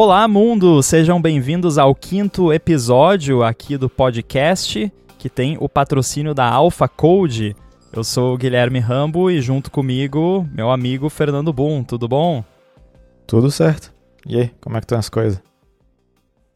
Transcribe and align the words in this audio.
Olá, 0.00 0.28
mundo! 0.28 0.80
Sejam 0.80 1.20
bem-vindos 1.20 1.76
ao 1.76 1.92
quinto 1.92 2.52
episódio 2.52 3.42
aqui 3.42 3.76
do 3.76 3.90
podcast, 3.90 4.92
que 5.18 5.28
tem 5.28 5.56
o 5.58 5.68
patrocínio 5.68 6.32
da 6.32 6.48
Alpha 6.48 6.86
Code. 6.86 7.56
Eu 7.92 8.04
sou 8.04 8.32
o 8.32 8.38
Guilherme 8.38 8.78
Rambo 8.78 9.28
e 9.28 9.42
junto 9.42 9.72
comigo, 9.72 10.48
meu 10.54 10.70
amigo 10.70 11.08
Fernando 11.08 11.52
Boom. 11.52 11.82
Tudo 11.82 12.06
bom? 12.06 12.44
Tudo 13.26 13.50
certo. 13.50 13.92
E 14.24 14.38
aí, 14.38 14.52
como 14.60 14.76
é 14.76 14.80
que 14.80 14.84
estão 14.84 15.00
as 15.00 15.08
coisas? 15.08 15.42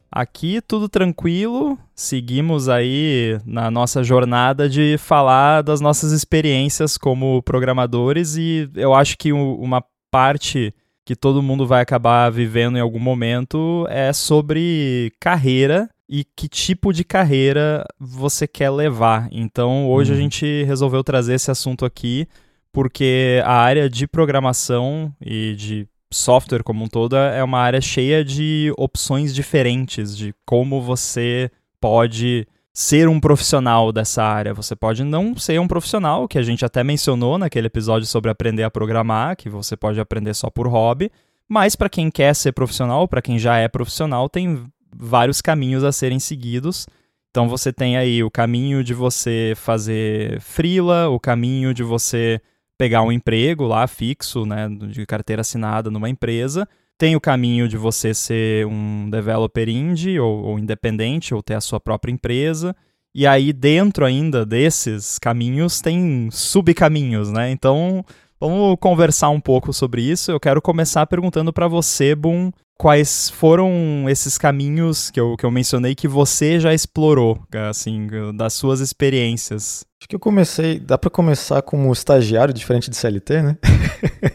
Aqui 0.09 0.61
tudo 0.61 0.87
tranquilo, 0.87 1.77
seguimos 1.93 2.69
aí 2.69 3.37
na 3.45 3.69
nossa 3.69 4.05
jornada 4.05 4.69
de 4.69 4.97
falar 4.97 5.63
das 5.63 5.81
nossas 5.81 6.13
experiências 6.13 6.97
como 6.97 7.43
programadores 7.43 8.37
e 8.37 8.69
eu 8.73 8.93
acho 8.93 9.17
que 9.17 9.33
uma 9.33 9.83
parte 10.09 10.73
que 11.05 11.15
todo 11.15 11.43
mundo 11.43 11.67
vai 11.67 11.81
acabar 11.81 12.29
vivendo 12.31 12.77
em 12.77 12.81
algum 12.81 12.99
momento 12.99 13.85
é 13.89 14.13
sobre 14.13 15.11
carreira 15.19 15.89
e 16.07 16.23
que 16.23 16.47
tipo 16.47 16.93
de 16.93 17.03
carreira 17.03 17.85
você 17.99 18.47
quer 18.47 18.69
levar. 18.69 19.27
Então, 19.31 19.89
hoje 19.89 20.11
uhum. 20.11 20.17
a 20.17 20.21
gente 20.21 20.63
resolveu 20.63 21.03
trazer 21.03 21.33
esse 21.33 21.51
assunto 21.51 21.85
aqui 21.85 22.27
porque 22.71 23.41
a 23.45 23.53
área 23.53 23.89
de 23.89 24.07
programação 24.07 25.13
e 25.21 25.55
de 25.55 25.87
software 26.11 26.63
como 26.63 26.83
um 26.85 26.87
todo 26.87 27.15
é 27.15 27.43
uma 27.43 27.59
área 27.59 27.81
cheia 27.81 28.23
de 28.23 28.73
opções 28.77 29.33
diferentes 29.33 30.15
de 30.15 30.33
como 30.45 30.81
você 30.81 31.51
pode 31.79 32.47
ser 32.73 33.07
um 33.07 33.19
profissional 33.19 33.91
dessa 33.91 34.23
área. 34.23 34.53
Você 34.53 34.75
pode 34.75 35.03
não 35.03 35.37
ser 35.37 35.59
um 35.59 35.67
profissional, 35.67 36.27
que 36.27 36.39
a 36.39 36.43
gente 36.43 36.65
até 36.65 36.83
mencionou 36.83 37.37
naquele 37.37 37.67
episódio 37.67 38.07
sobre 38.07 38.31
aprender 38.31 38.63
a 38.63 38.71
programar, 38.71 39.35
que 39.35 39.47
você 39.47 39.77
pode 39.77 39.99
aprender 39.99 40.33
só 40.33 40.49
por 40.49 40.67
hobby, 40.67 41.11
mas 41.47 41.75
para 41.75 41.89
quem 41.89 42.09
quer 42.09 42.33
ser 42.33 42.51
profissional, 42.51 43.07
para 43.07 43.21
quem 43.21 43.37
já 43.37 43.57
é 43.57 43.67
profissional, 43.67 44.27
tem 44.27 44.65
vários 44.95 45.41
caminhos 45.41 45.83
a 45.83 45.91
serem 45.91 46.19
seguidos. 46.19 46.87
Então 47.29 47.47
você 47.47 47.71
tem 47.71 47.97
aí 47.97 48.23
o 48.23 48.31
caminho 48.31 48.83
de 48.83 48.93
você 48.93 49.53
fazer 49.55 50.39
freela, 50.41 51.09
o 51.09 51.19
caminho 51.19 51.73
de 51.73 51.83
você 51.83 52.41
pegar 52.77 53.03
um 53.03 53.11
emprego 53.11 53.65
lá 53.65 53.85
fixo, 53.87 54.45
né, 54.45 54.67
de 54.69 55.05
carteira 55.05 55.41
assinada 55.41 55.91
numa 55.91 56.09
empresa, 56.09 56.67
tem 56.97 57.15
o 57.15 57.21
caminho 57.21 57.67
de 57.67 57.77
você 57.77 58.13
ser 58.13 58.65
um 58.65 59.09
developer 59.09 59.67
indie 59.67 60.19
ou, 60.19 60.43
ou 60.43 60.59
independente, 60.59 61.33
ou 61.33 61.41
ter 61.41 61.55
a 61.55 61.61
sua 61.61 61.79
própria 61.79 62.11
empresa. 62.11 62.75
E 63.15 63.27
aí, 63.27 63.53
dentro 63.53 64.05
ainda 64.05 64.45
desses 64.45 65.19
caminhos, 65.19 65.81
tem 65.81 66.29
subcaminhos, 66.31 67.31
né? 67.31 67.51
Então, 67.51 68.03
vamos 68.39 68.75
conversar 68.79 69.29
um 69.29 69.39
pouco 69.39 69.71
sobre 69.71 70.01
isso. 70.01 70.31
Eu 70.31 70.39
quero 70.39 70.61
começar 70.61 71.05
perguntando 71.05 71.53
para 71.53 71.67
você, 71.67 72.15
Boom, 72.15 72.51
quais 72.77 73.29
foram 73.29 74.05
esses 74.09 74.37
caminhos 74.37 75.09
que 75.09 75.19
eu, 75.19 75.35
que 75.37 75.45
eu 75.45 75.51
mencionei 75.51 75.95
que 75.95 76.07
você 76.07 76.59
já 76.59 76.73
explorou, 76.73 77.39
assim, 77.69 78.07
das 78.35 78.53
suas 78.53 78.79
experiências? 78.79 79.85
Acho 80.01 80.09
que 80.09 80.15
eu 80.15 80.19
comecei, 80.19 80.79
dá 80.79 80.97
para 80.97 81.09
começar 81.09 81.61
como 81.61 81.91
estagiário, 81.93 82.53
diferente 82.53 82.89
de 82.89 82.97
CLT, 82.97 83.41
né? 83.41 83.57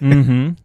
Uhum. 0.00 0.56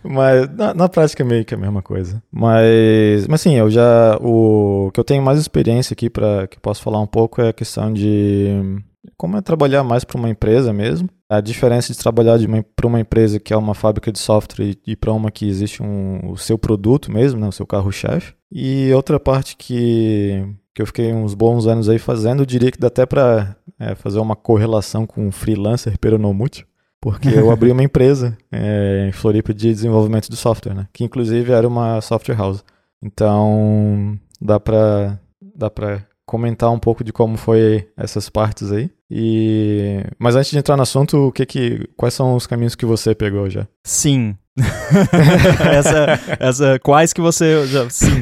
mas 0.04 0.54
na, 0.54 0.74
na, 0.74 0.88
prática 0.88 1.22
é 1.22 1.26
meio 1.26 1.44
que 1.46 1.54
a 1.54 1.58
mesma 1.58 1.80
coisa. 1.80 2.22
Mas, 2.30 3.26
mas 3.26 3.40
sim, 3.40 3.54
eu 3.54 3.70
já, 3.70 4.18
o 4.20 4.90
que 4.92 5.00
eu 5.00 5.04
tenho 5.04 5.22
mais 5.22 5.38
experiência 5.38 5.94
aqui 5.94 6.10
para 6.10 6.46
que 6.46 6.58
eu 6.58 6.60
posso 6.60 6.82
falar 6.82 7.00
um 7.00 7.06
pouco 7.06 7.40
é 7.40 7.48
a 7.48 7.52
questão 7.54 7.90
de 7.90 8.82
como 9.16 9.36
é 9.36 9.40
trabalhar 9.40 9.82
mais 9.82 10.04
para 10.04 10.18
uma 10.18 10.28
empresa 10.28 10.72
mesmo. 10.72 11.08
A 11.28 11.40
diferença 11.40 11.92
de 11.92 11.98
trabalhar 11.98 12.38
para 12.76 12.86
uma 12.86 13.00
empresa 13.00 13.40
que 13.40 13.52
é 13.52 13.56
uma 13.56 13.74
fábrica 13.74 14.12
de 14.12 14.18
software 14.18 14.76
e, 14.86 14.94
para 14.94 15.12
uma 15.12 15.30
que 15.30 15.48
existe 15.48 15.82
um, 15.82 16.30
o 16.30 16.36
seu 16.36 16.58
produto 16.58 17.10
mesmo, 17.10 17.40
né, 17.40 17.48
o 17.48 17.52
seu 17.52 17.66
carro-chefe. 17.66 18.34
E 18.50 18.92
outra 18.92 19.18
parte 19.18 19.56
que, 19.56 20.46
que 20.74 20.82
eu 20.82 20.86
fiquei 20.86 21.12
uns 21.12 21.34
bons 21.34 21.66
anos 21.66 21.88
aí 21.88 21.98
fazendo, 21.98 22.42
eu 22.42 22.46
diria 22.46 22.70
que 22.70 22.78
dá 22.78 22.88
até 22.88 23.06
para 23.06 23.56
é, 23.78 23.94
fazer 23.94 24.18
uma 24.18 24.36
correlação 24.36 25.06
com 25.06 25.26
o 25.26 25.32
freelancer 25.32 25.98
peronomútil, 25.98 26.66
porque 27.00 27.28
eu 27.28 27.50
abri 27.50 27.72
uma 27.72 27.82
empresa 27.82 28.36
é, 28.52 29.06
em 29.08 29.12
Floripa 29.12 29.54
de 29.54 29.72
desenvolvimento 29.72 30.28
de 30.28 30.36
software, 30.36 30.74
né, 30.74 30.86
que 30.92 31.02
inclusive 31.02 31.50
era 31.50 31.66
uma 31.66 32.00
software 32.00 32.36
house. 32.36 32.62
Então 33.02 34.16
dá 34.40 34.60
para 34.60 35.18
dá 35.40 35.68
para 35.68 36.06
comentar 36.26 36.70
um 36.70 36.78
pouco 36.78 37.02
de 37.02 37.12
como 37.12 37.36
foi 37.36 37.88
essas 37.96 38.28
partes 38.28 38.72
aí. 38.72 38.90
E 39.10 40.04
mas 40.18 40.36
antes 40.36 40.50
de 40.50 40.58
entrar 40.58 40.76
no 40.76 40.82
assunto, 40.82 41.28
o 41.28 41.32
que 41.32 41.44
que 41.44 41.88
quais 41.96 42.14
são 42.14 42.34
os 42.34 42.46
caminhos 42.46 42.74
que 42.74 42.86
você 42.86 43.14
pegou 43.14 43.48
já? 43.50 43.66
Sim. 43.84 44.36
essa, 45.72 46.36
essa 46.38 46.78
quais 46.80 47.12
que 47.12 47.20
você 47.20 47.66
já 47.66 47.88
sim. 47.88 48.20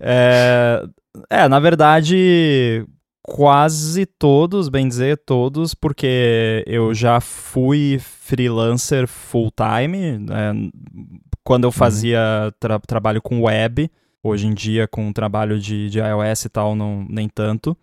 É, 0.00 0.82
é, 1.28 1.48
na 1.48 1.60
verdade, 1.60 2.84
quase 3.22 4.06
todos, 4.06 4.68
bem 4.68 4.88
dizer, 4.88 5.18
todos, 5.24 5.74
porque 5.74 6.64
eu 6.66 6.94
já 6.94 7.20
fui 7.20 7.98
freelancer 8.00 9.06
full 9.06 9.52
time, 9.52 10.18
né, 10.18 10.52
quando 11.44 11.64
eu 11.64 11.68
uhum. 11.68 11.72
fazia 11.72 12.52
tra 12.58 12.78
trabalho 12.80 13.20
com 13.20 13.42
web, 13.42 13.90
Hoje 14.22 14.46
em 14.46 14.54
dia, 14.54 14.86
com 14.86 15.08
o 15.08 15.12
trabalho 15.12 15.58
de, 15.58 15.88
de 15.88 15.98
iOS 15.98 16.44
e 16.44 16.48
tal, 16.48 16.74
não, 16.74 17.06
nem 17.08 17.28
tanto. 17.28 17.76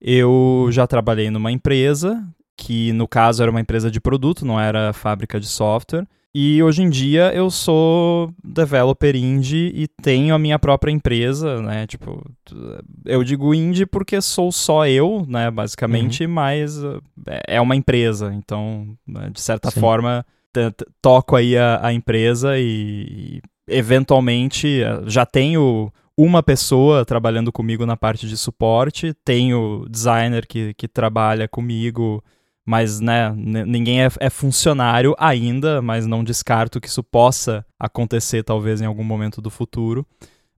Eu 0.00 0.68
já 0.70 0.86
trabalhei 0.86 1.30
numa 1.30 1.52
empresa, 1.52 2.22
que 2.56 2.92
no 2.92 3.06
caso 3.06 3.42
era 3.42 3.50
uma 3.50 3.60
empresa 3.60 3.90
de 3.90 4.00
produto, 4.00 4.44
não 4.44 4.60
era 4.60 4.92
fábrica 4.92 5.38
de 5.38 5.46
software. 5.46 6.06
E 6.34 6.60
hoje 6.60 6.82
em 6.82 6.90
dia 6.90 7.32
eu 7.32 7.48
sou 7.48 8.34
developer 8.42 9.14
indie 9.14 9.70
e 9.72 9.86
tenho 9.86 10.34
a 10.34 10.38
minha 10.38 10.58
própria 10.58 10.90
empresa, 10.90 11.62
né? 11.62 11.86
Tipo, 11.86 12.28
eu 13.04 13.22
digo 13.22 13.54
indie 13.54 13.86
porque 13.86 14.20
sou 14.20 14.50
só 14.50 14.84
eu, 14.84 15.24
né? 15.28 15.48
Basicamente, 15.48 16.26
uhum. 16.26 16.32
mas 16.32 16.82
é, 17.28 17.54
é 17.56 17.60
uma 17.60 17.76
empresa. 17.76 18.34
Então, 18.34 18.96
né, 19.06 19.30
de 19.32 19.40
certa 19.40 19.70
Sim. 19.70 19.78
forma, 19.78 20.26
toco 21.00 21.36
aí 21.36 21.56
a, 21.56 21.86
a 21.86 21.92
empresa 21.92 22.58
e, 22.58 23.40
eventualmente 23.66 24.82
eh, 24.82 25.02
já 25.06 25.24
tenho 25.26 25.92
uma 26.16 26.42
pessoa 26.42 27.04
trabalhando 27.04 27.50
comigo 27.50 27.84
na 27.84 27.96
parte 27.96 28.28
de 28.28 28.36
suporte, 28.36 29.14
tenho 29.24 29.86
designer 29.90 30.46
que, 30.46 30.72
que 30.74 30.86
trabalha 30.86 31.48
comigo, 31.48 32.22
mas 32.64 33.00
né, 33.00 33.32
ninguém 33.36 34.02
é, 34.02 34.08
é, 34.20 34.30
funcionário 34.30 35.14
ainda, 35.18 35.82
mas 35.82 36.06
não 36.06 36.22
descarto 36.24 36.80
que 36.80 36.88
isso 36.88 37.02
possa 37.02 37.66
acontecer 37.78 38.42
talvez 38.44 38.80
em 38.80 38.86
algum 38.86 39.04
momento 39.04 39.42
do 39.42 39.50
futuro. 39.50 40.06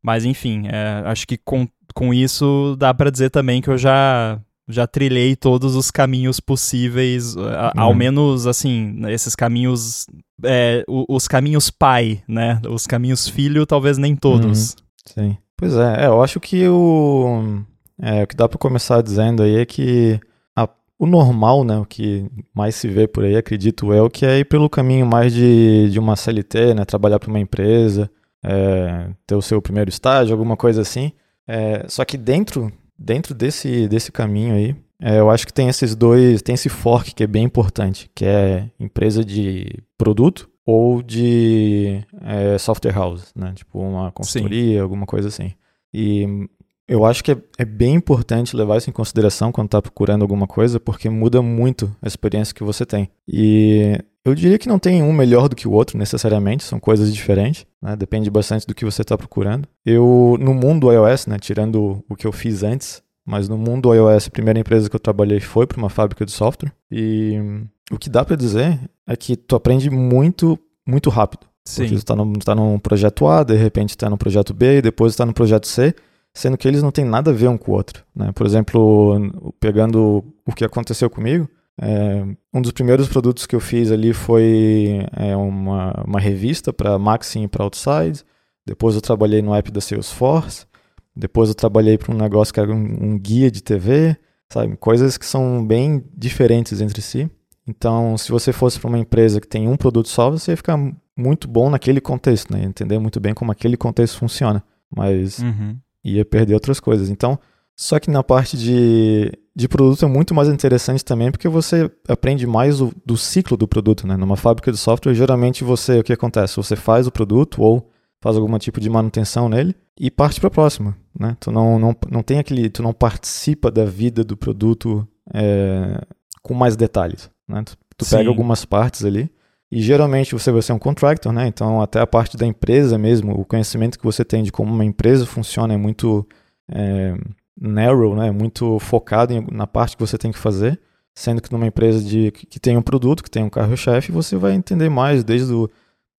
Mas 0.03 0.25
enfim, 0.25 0.69
é, 0.69 1.03
acho 1.07 1.27
que 1.27 1.37
com, 1.37 1.67
com 1.95 2.13
isso 2.13 2.77
dá 2.79 2.93
para 2.95 3.11
dizer 3.11 3.31
também 3.31 3.61
que 3.61 3.69
eu 3.69 3.79
já 3.79 4.41
já 4.69 4.87
trilhei 4.87 5.37
todos 5.37 5.77
os 5.77 5.91
caminhos 5.91 6.41
possíveis, 6.41 7.37
uhum. 7.37 7.45
ao 7.77 7.95
menos 7.95 8.47
assim, 8.47 9.01
esses 9.09 9.37
caminhos, 9.37 10.07
é, 10.43 10.85
os 10.89 11.29
caminhos 11.29 11.71
pai, 11.71 12.23
né? 12.27 12.61
Os 12.69 12.87
caminhos 12.87 13.29
filho, 13.29 13.65
talvez 13.65 13.97
nem 13.97 14.17
todos. 14.17 14.73
Uhum. 14.73 14.77
Sim. 15.07 15.39
Pois 15.57 15.75
é, 15.75 16.05
é, 16.05 16.07
eu 16.07 16.23
acho 16.23 16.39
que 16.39 16.69
o, 16.69 17.63
é, 18.01 18.25
o 18.25 18.27
que 18.27 18.37
dá 18.37 18.49
para 18.49 18.59
começar 18.59 19.01
dizendo 19.01 19.43
aí 19.43 19.57
é 19.57 19.65
que 19.65 20.21
a, 20.55 20.69
o 20.99 21.07
normal, 21.07 21.65
né, 21.65 21.79
o 21.79 21.87
que 21.87 22.27
mais 22.55 22.75
se 22.75 22.89
vê 22.89 23.09
por 23.09 23.25
aí, 23.25 23.37
acredito 23.37 23.93
eu, 23.93 24.11
que 24.11 24.27
é 24.27 24.41
ir 24.41 24.45
pelo 24.45 24.69
caminho 24.69 25.07
mais 25.07 25.33
de, 25.33 25.89
de 25.91 25.99
uma 25.99 26.15
CLT, 26.15 26.75
né, 26.75 26.85
trabalhar 26.85 27.19
para 27.19 27.31
uma 27.31 27.41
empresa, 27.41 28.11
é, 28.45 29.09
ter 29.27 29.35
o 29.35 29.41
seu 29.41 29.63
primeiro 29.63 29.89
estágio, 29.89 30.35
alguma 30.35 30.57
coisa 30.57 30.83
assim. 30.83 31.13
É, 31.49 31.87
só 31.89 32.05
que 32.05 32.19
dentro 32.19 32.71
dentro 32.99 33.35
desse, 33.35 33.89
desse 33.89 34.11
caminho 34.11 34.55
aí, 34.55 34.77
é, 35.01 35.19
eu 35.19 35.31
acho 35.31 35.47
que 35.47 35.53
tem 35.53 35.69
esses 35.69 35.95
dois, 35.95 36.41
tem 36.41 36.55
esse 36.55 36.69
fork 36.69 37.15
que 37.15 37.23
é 37.23 37.27
bem 37.27 37.45
importante, 37.45 38.11
que 38.15 38.25
é 38.25 38.71
empresa 38.81 39.25
de 39.25 39.67
produto 39.99 40.49
ou 40.65 41.03
de 41.03 42.03
é, 42.23 42.59
software 42.59 42.93
house, 42.93 43.33
né? 43.37 43.53
Tipo 43.55 43.79
uma 43.79 44.11
consultoria, 44.11 44.79
Sim. 44.79 44.81
alguma 44.81 45.07
coisa 45.07 45.29
assim. 45.29 45.53
E 45.93 46.49
eu 46.89 47.05
acho 47.05 47.23
que 47.23 47.33
é, 47.33 47.37
é, 47.59 47.65
bem 47.65 47.95
importante 47.95 48.57
levar 48.57 48.79
isso 48.79 48.89
em 48.89 48.93
consideração 48.93 49.53
quando 49.53 49.67
está 49.67 49.83
procurando 49.83 50.23
alguma 50.23 50.47
coisa, 50.47 50.81
porque 50.81 51.11
muda 51.11 51.43
muito 51.43 51.95
a 52.01 52.07
experiência 52.07 52.55
que 52.55 52.65
você 52.65 52.87
tem. 52.87 53.11
E 53.29 53.99
eu 54.27 54.35
diria 54.35 54.59
que 54.59 54.69
não 54.69 54.77
tem 54.77 55.05
um 55.05 55.13
melhor 55.13 55.49
do 55.49 55.55
que 55.55 55.69
o 55.69 55.71
outro, 55.71 55.97
necessariamente, 55.97 56.65
são 56.65 56.81
coisas 56.81 57.15
diferentes, 57.15 57.65
né? 57.81 57.95
depende 57.95 58.29
bastante 58.29 58.67
do 58.67 58.75
que 58.75 58.85
você 58.85 59.03
está 59.03 59.17
procurando. 59.17 59.69
Eu, 59.85 60.37
no 60.41 60.53
mundo 60.53 60.93
iOS, 60.93 61.29
né, 61.29 61.39
tirando 61.39 62.05
o 62.09 62.17
que 62.17 62.27
eu 62.27 62.33
fiz 62.33 62.65
antes, 62.65 63.01
mas 63.25 63.49
no 63.49 63.57
mundo 63.57 63.95
iOS, 63.95 64.27
a 64.27 64.31
primeira 64.31 64.59
empresa 64.59 64.91
que 64.91 64.97
eu 64.97 65.01
trabalhei 65.01 65.39
foi 65.39 65.65
para 65.65 65.79
uma 65.79 65.89
fábrica 65.89 66.27
de 66.27 66.33
software, 66.33 66.73
e 66.91 67.41
o 67.89 67.97
que 67.97 68.11
dá 68.11 68.25
para 68.25 68.35
dizer 68.35 68.81
é 69.07 69.15
que 69.15 69.37
tu 69.37 69.55
aprende 69.55 69.89
muito, 69.91 70.59
muito 70.85 71.09
rápido. 71.09 71.47
Sim. 71.65 71.83
Porque 71.83 71.95
tu 71.95 71.99
está 71.99 72.17
no, 72.17 72.33
tá 72.41 72.55
num 72.55 72.81
projeto 72.81 73.29
A, 73.29 73.45
de 73.45 73.55
repente 73.55 73.91
está 73.91 74.11
no 74.11 74.19
projeto 74.19 74.53
B, 74.53 74.79
e 74.79 74.83
depois 74.83 75.13
está 75.13 75.25
no 75.25 75.33
projeto 75.33 75.69
C, 75.69 75.95
sendo 76.35 76.59
que 76.59 76.67
eles 76.67 76.83
não 76.83 76.91
têm 76.91 77.05
nada 77.05 77.31
a 77.31 77.35
ver 77.35 77.47
um 77.47 77.57
com 77.57 77.71
o 77.71 77.75
outro. 77.77 78.05
Né? 78.13 78.33
Por 78.33 78.45
exemplo, 78.45 79.53
pegando 79.61 80.25
o 80.45 80.53
que 80.53 80.65
aconteceu 80.65 81.09
comigo, 81.09 81.49
é, 81.81 82.25
um 82.55 82.63
dos 82.63 82.73
primeiros 82.73 83.09
produtos 83.09 83.47
que 83.47 83.55
eu 83.55 83.61
fiz 83.61 83.91
ali 83.91 84.13
foi 84.13 85.07
é, 85.15 85.37
uma, 85.37 86.05
uma 86.07 86.21
revista 86.21 86.73
para 86.73 86.99
Maxim 86.99 87.45
e 87.45 87.49
para 87.49 87.65
Outside. 87.65 88.25
depois 88.65 88.95
eu 88.95 89.01
trabalhei 89.01 89.43
no 89.43 89.55
app 89.55 89.71
da 89.71 89.81
Salesforce, 89.81 90.67
depois 91.15 91.49
eu 91.49 91.55
trabalhei 91.55 91.99
para 91.99 92.15
um 92.15 92.19
negócio 92.19 92.53
que 92.53 92.61
era 92.61 92.73
um, 92.73 93.13
um 93.13 93.19
guia 93.19 93.51
de 93.51 93.63
TV, 93.63 94.17
sabe? 94.51 94.77
Coisas 94.77 95.19
que 95.19 95.27
são 95.27 95.65
bem 95.67 96.05
diferentes 96.15 96.81
entre 96.81 97.03
si. 97.03 97.31
Então, 97.67 98.17
se 98.17 98.31
você 98.31 98.53
fosse 98.53 98.79
para 98.79 98.89
uma 98.89 98.99
empresa 98.99 99.41
que 99.41 99.49
tem 99.49 99.67
um 99.67 99.77
produto 99.77 100.09
só, 100.09 100.31
você 100.31 100.53
ia 100.53 100.57
ficar 100.57 100.79
muito 101.17 101.49
bom 101.49 101.69
naquele 101.69 102.01
contexto, 102.01 102.53
né? 102.53 102.63
Entender 102.63 102.99
muito 102.99 103.19
bem 103.19 103.35
como 103.35 103.51
aquele 103.51 103.77
contexto 103.77 104.19
funciona. 104.19 104.63
Mas 104.95 105.41
uhum. 105.41 105.77
ia 106.05 106.25
perder 106.25 106.55
outras 106.55 106.79
coisas. 106.79 107.11
Então, 107.11 107.39
só 107.77 108.01
que 108.01 108.11
na 108.11 108.25
parte 108.25 108.57
de, 108.57 109.31
de 109.55 109.69
produto 109.69 110.05
é 110.05 110.09
muito 110.09 110.35
mais 110.35 110.49
interessante 110.49 111.05
também, 111.05 111.31
porque 111.31 111.49
você 111.49 111.91
aprende 112.09 112.47
mais 112.47 112.81
o, 112.81 112.91
do 113.05 113.19
ciclo 113.19 113.55
do 113.55 113.69
produto, 113.69 114.07
né? 114.07 114.17
Numa 114.17 114.37
fábrica 114.37 114.73
de 114.73 114.79
software, 114.79 115.15
geralmente 115.15 115.63
você, 115.63 115.99
o 115.99 116.03
que 116.03 116.13
acontece? 116.13 116.57
Você 116.57 116.75
faz 116.75 117.07
o 117.07 117.13
produto 117.13 117.61
ou 117.61 117.91
faz 118.23 118.37
algum 118.37 118.59
tipo 118.59 118.81
de 118.81 118.89
manutenção 118.89 119.47
nele 119.49 119.77
e 120.01 120.11
parte 120.11 120.41
para 120.41 120.49
a 120.49 120.51
próxima, 120.51 120.97
né? 121.19 121.37
Tu 121.39 121.53
não, 121.53 121.79
não, 121.79 121.95
não 122.11 122.23
tem 122.23 122.39
aquele, 122.39 122.71
tu 122.71 122.83
não 122.83 122.95
participa 122.95 123.71
da 123.71 123.85
vida 123.85 124.25
do 124.25 124.39
produto 124.39 125.07
é, 125.35 126.01
com 126.43 126.55
mais 126.55 126.77
detalhes, 126.77 127.31
né? 127.47 127.63
Tu, 127.63 127.77
tu 127.99 128.09
pega 128.09 128.29
algumas 128.31 128.65
partes 128.65 129.05
ali 129.05 129.31
e 129.71 129.83
geralmente 129.83 130.33
você 130.33 130.51
vai 130.51 130.63
ser 130.63 130.73
um 130.73 130.79
contractor, 130.79 131.31
né? 131.31 131.47
Então 131.47 131.83
até 131.83 132.01
a 132.01 132.07
parte 132.07 132.39
da 132.39 132.47
empresa 132.47 132.97
mesmo, 132.97 133.39
o 133.39 133.45
conhecimento 133.45 133.99
que 133.99 134.05
você 134.05 134.25
tem 134.25 134.43
de 134.43 134.51
como 134.51 134.73
uma 134.73 134.85
empresa 134.85 135.27
funciona 135.27 135.75
é 135.75 135.77
muito 135.77 136.27
é, 136.73 137.15
narrow, 137.61 138.15
né? 138.15 138.31
Muito 138.31 138.79
focado 138.79 139.33
em, 139.33 139.47
na 139.51 139.67
parte 139.67 139.97
que 139.97 140.03
você 140.03 140.19
tem 140.19 140.33
que 140.33 140.39
fazer. 140.39 140.81
Sendo 141.15 141.41
que 141.41 141.51
numa 141.51 141.67
empresa 141.67 142.05
de, 142.05 142.31
que 142.31 142.61
tem 142.61 142.77
um 142.77 142.83
produto, 142.83 143.23
que 143.23 143.31
tem 143.31 143.43
um 143.43 143.49
carro-chefe, 143.49 144.13
você 144.13 144.37
vai 144.37 144.53
entender 144.53 144.91
mais 144.91 145.25
desde 145.25 145.53
o 145.53 145.71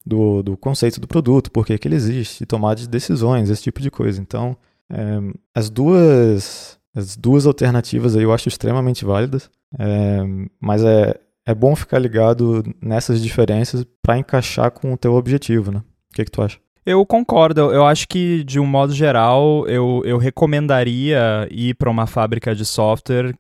do, 0.08 0.42
do 0.42 0.58
conceito 0.58 1.00
do 1.00 1.08
produto, 1.08 1.52
por 1.52 1.66
que, 1.66 1.78
ele 1.84 1.96
existe, 1.96 2.46
tomar 2.46 2.76
de 2.76 2.88
decisões, 2.88 3.50
esse 3.50 3.62
tipo 3.62 3.82
de 3.82 3.92
coisa. 3.92 4.22
Então, 4.22 4.58
é, 4.90 5.20
as 5.54 5.70
duas 5.70 6.78
as 6.96 7.16
duas 7.16 7.46
alternativas 7.46 8.16
aí 8.16 8.24
eu 8.24 8.34
acho 8.34 8.48
extremamente 8.48 9.06
válidas, 9.06 9.52
é, 9.78 10.20
mas 10.60 10.84
é, 10.84 11.14
é 11.46 11.54
bom 11.54 11.76
ficar 11.76 12.00
ligado 12.00 12.64
nessas 12.82 13.22
diferenças 13.22 13.86
para 14.02 14.18
encaixar 14.18 14.72
com 14.72 14.92
o 14.94 14.98
teu 14.98 15.14
objetivo, 15.14 15.72
né? 15.72 15.80
O 16.12 16.16
que, 16.16 16.26
que 16.26 16.32
tu 16.32 16.42
acha? 16.42 16.58
Eu 16.88 17.06
concordo. 17.06 17.60
Eu 17.74 17.86
acho 17.86 18.08
que, 18.08 18.46
de 18.46 18.62
um 18.62 18.66
modo 18.66 18.94
geral, 18.94 19.68
eu, 19.68 20.02
eu 20.06 20.18
recomendaria 20.18 21.46
ir 21.52 21.74
para 21.76 21.90
uma 21.90 22.08
fábrica 22.08 22.56
de 22.56 22.64
software 22.64 23.36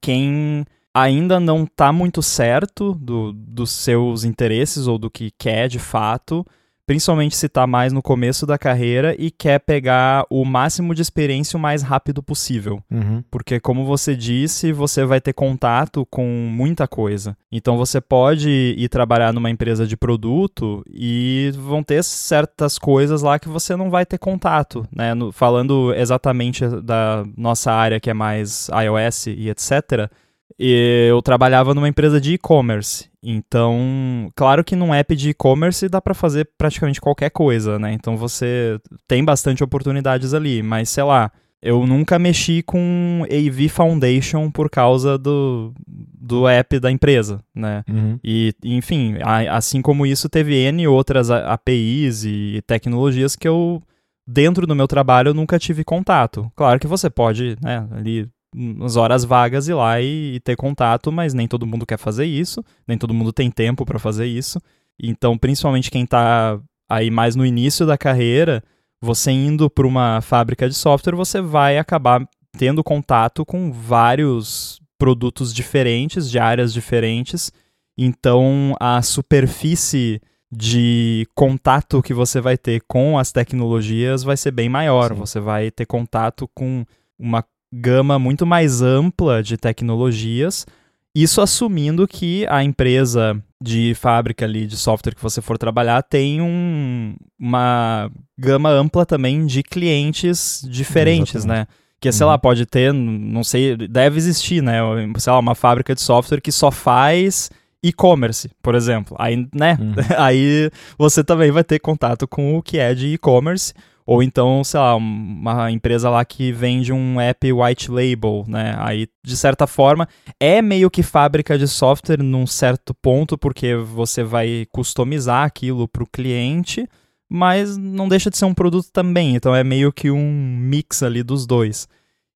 quem 0.00 0.64
ainda 0.92 1.38
não 1.38 1.62
está 1.62 1.92
muito 1.92 2.20
certo 2.20 2.92
do, 2.94 3.32
dos 3.32 3.70
seus 3.70 4.24
interesses 4.24 4.88
ou 4.88 4.98
do 4.98 5.08
que 5.08 5.30
quer 5.38 5.68
de 5.68 5.78
fato, 5.78 6.44
principalmente 6.90 7.36
se 7.36 7.46
está 7.46 7.68
mais 7.68 7.92
no 7.92 8.02
começo 8.02 8.44
da 8.44 8.58
carreira 8.58 9.14
e 9.16 9.30
quer 9.30 9.60
pegar 9.60 10.26
o 10.28 10.44
máximo 10.44 10.92
de 10.92 11.00
experiência 11.00 11.56
o 11.56 11.60
mais 11.60 11.82
rápido 11.82 12.20
possível. 12.20 12.82
Uhum. 12.90 13.22
Porque, 13.30 13.60
como 13.60 13.84
você 13.84 14.16
disse, 14.16 14.72
você 14.72 15.04
vai 15.04 15.20
ter 15.20 15.32
contato 15.32 16.04
com 16.10 16.26
muita 16.26 16.88
coisa. 16.88 17.36
Então, 17.52 17.76
você 17.76 18.00
pode 18.00 18.74
ir 18.76 18.88
trabalhar 18.88 19.32
numa 19.32 19.48
empresa 19.48 19.86
de 19.86 19.96
produto 19.96 20.82
e 20.92 21.52
vão 21.54 21.80
ter 21.80 22.02
certas 22.02 22.76
coisas 22.76 23.22
lá 23.22 23.38
que 23.38 23.48
você 23.48 23.76
não 23.76 23.88
vai 23.88 24.04
ter 24.04 24.18
contato, 24.18 24.84
né? 24.92 25.14
No, 25.14 25.30
falando 25.30 25.94
exatamente 25.94 26.66
da 26.82 27.24
nossa 27.36 27.70
área 27.70 28.00
que 28.00 28.10
é 28.10 28.14
mais 28.14 28.68
iOS 28.68 29.28
e 29.28 29.48
etc 29.48 30.10
eu 30.58 31.20
trabalhava 31.22 31.74
numa 31.74 31.88
empresa 31.88 32.20
de 32.20 32.34
e-commerce. 32.34 33.08
Então, 33.22 34.30
claro 34.34 34.64
que 34.64 34.76
num 34.76 34.94
app 34.94 35.14
de 35.14 35.30
e-commerce 35.30 35.88
dá 35.88 36.00
para 36.00 36.14
fazer 36.14 36.48
praticamente 36.56 37.00
qualquer 37.00 37.30
coisa, 37.30 37.78
né? 37.78 37.92
Então 37.92 38.16
você 38.16 38.78
tem 39.06 39.24
bastante 39.24 39.62
oportunidades 39.62 40.32
ali, 40.34 40.62
mas 40.62 40.88
sei 40.88 41.04
lá, 41.04 41.30
eu 41.62 41.86
nunca 41.86 42.18
mexi 42.18 42.62
com 42.62 43.22
AV 43.24 43.68
Foundation 43.68 44.50
por 44.50 44.70
causa 44.70 45.18
do, 45.18 45.74
do 45.86 46.48
app 46.48 46.80
da 46.80 46.90
empresa, 46.90 47.42
né? 47.54 47.84
Uhum. 47.88 48.18
E, 48.24 48.54
enfim, 48.64 49.16
a, 49.22 49.56
assim 49.56 49.82
como 49.82 50.06
isso, 50.06 50.28
teve 50.28 50.54
N 50.54 50.86
outras 50.88 51.30
APIs 51.30 52.24
e 52.24 52.62
tecnologias 52.66 53.36
que 53.36 53.46
eu, 53.46 53.82
dentro 54.26 54.66
do 54.66 54.74
meu 54.74 54.88
trabalho, 54.88 55.34
nunca 55.34 55.58
tive 55.58 55.84
contato. 55.84 56.50
Claro 56.56 56.80
que 56.80 56.86
você 56.86 57.10
pode, 57.10 57.56
né, 57.62 57.86
ali 57.92 58.26
nas 58.54 58.96
horas 58.96 59.24
vagas 59.24 59.68
ir 59.68 59.74
lá 59.74 60.00
e, 60.00 60.34
e, 60.34 60.40
ter 60.40 60.56
contato, 60.56 61.12
mas 61.12 61.34
nem 61.34 61.46
todo 61.46 61.66
mundo 61.66 61.86
quer 61.86 61.98
fazer 61.98 62.24
isso, 62.24 62.64
nem 62.86 62.98
todo 62.98 63.14
mundo 63.14 63.32
tem 63.32 63.50
tempo 63.50 63.84
para 63.84 63.98
fazer 63.98 64.26
isso. 64.26 64.60
Então, 65.00 65.38
principalmente 65.38 65.90
quem 65.90 66.04
está 66.04 66.60
aí 66.88 67.10
mais 67.10 67.36
no 67.36 67.46
início 67.46 67.86
da 67.86 67.96
carreira, 67.96 68.62
você 69.00 69.30
indo 69.30 69.70
para 69.70 69.86
uma 69.86 70.20
fábrica 70.20 70.68
de 70.68 70.74
software, 70.74 71.14
você 71.14 71.40
vai 71.40 71.78
acabar 71.78 72.26
tendo 72.58 72.82
contato 72.82 73.46
com 73.46 73.72
vários 73.72 74.80
produtos 74.98 75.54
diferentes, 75.54 76.30
de 76.30 76.38
áreas 76.38 76.72
diferentes. 76.72 77.50
Então, 77.96 78.74
a 78.78 79.00
superfície 79.00 80.20
de 80.52 81.26
contato 81.34 82.02
que 82.02 82.12
você 82.12 82.40
vai 82.40 82.58
ter 82.58 82.82
com 82.88 83.16
as 83.16 83.30
tecnologias 83.30 84.22
vai 84.22 84.36
ser 84.36 84.50
bem 84.50 84.68
maior. 84.68 85.12
Sim. 85.12 85.14
Você 85.20 85.40
vai 85.40 85.70
ter 85.70 85.86
contato 85.86 86.50
com 86.54 86.84
uma 87.18 87.44
gama 87.72 88.18
muito 88.18 88.46
mais 88.46 88.82
ampla 88.82 89.42
de 89.42 89.56
tecnologias, 89.56 90.66
isso 91.14 91.40
assumindo 91.40 92.06
que 92.06 92.46
a 92.48 92.62
empresa 92.62 93.40
de 93.62 93.94
fábrica 93.94 94.44
ali 94.44 94.66
de 94.66 94.76
software 94.76 95.14
que 95.14 95.22
você 95.22 95.42
for 95.42 95.58
trabalhar 95.58 96.02
tem 96.02 96.40
um, 96.40 97.14
uma 97.38 98.10
gama 98.38 98.70
ampla 98.70 99.04
também 99.04 99.44
de 99.44 99.62
clientes 99.62 100.64
diferentes, 100.68 101.34
Exatamente. 101.36 101.68
né? 101.68 101.74
Que, 102.00 102.10
sei 102.10 102.24
uhum. 102.24 102.30
lá, 102.30 102.38
pode 102.38 102.64
ter, 102.64 102.94
não 102.94 103.44
sei, 103.44 103.76
deve 103.76 104.16
existir, 104.16 104.62
né? 104.62 104.78
Sei 105.18 105.30
lá, 105.30 105.38
uma 105.38 105.54
fábrica 105.54 105.94
de 105.94 106.00
software 106.00 106.40
que 106.40 106.50
só 106.50 106.70
faz 106.70 107.50
e-commerce, 107.82 108.50
por 108.62 108.74
exemplo. 108.74 109.14
Aí, 109.18 109.46
né? 109.54 109.76
Uhum. 109.78 109.94
Aí 110.16 110.70
você 110.96 111.22
também 111.22 111.50
vai 111.50 111.64
ter 111.64 111.78
contato 111.78 112.26
com 112.26 112.56
o 112.56 112.62
que 112.62 112.78
é 112.78 112.94
de 112.94 113.08
e-commerce. 113.08 113.74
Ou 114.10 114.24
então, 114.24 114.64
sei 114.64 114.80
lá, 114.80 114.96
uma 114.96 115.70
empresa 115.70 116.10
lá 116.10 116.24
que 116.24 116.50
vende 116.50 116.92
um 116.92 117.20
app 117.20 117.52
white 117.52 117.88
label, 117.92 118.44
né? 118.48 118.74
Aí, 118.80 119.06
de 119.24 119.36
certa 119.36 119.68
forma, 119.68 120.08
é 120.40 120.60
meio 120.60 120.90
que 120.90 121.00
fábrica 121.00 121.56
de 121.56 121.68
software 121.68 122.20
num 122.20 122.44
certo 122.44 122.92
ponto, 122.92 123.38
porque 123.38 123.76
você 123.76 124.24
vai 124.24 124.66
customizar 124.72 125.44
aquilo 125.44 125.86
para 125.86 126.02
o 126.02 126.10
cliente, 126.10 126.88
mas 127.28 127.76
não 127.76 128.08
deixa 128.08 128.30
de 128.30 128.36
ser 128.36 128.46
um 128.46 128.52
produto 128.52 128.88
também. 128.92 129.36
Então, 129.36 129.54
é 129.54 129.62
meio 129.62 129.92
que 129.92 130.10
um 130.10 130.56
mix 130.58 131.04
ali 131.04 131.22
dos 131.22 131.46
dois. 131.46 131.86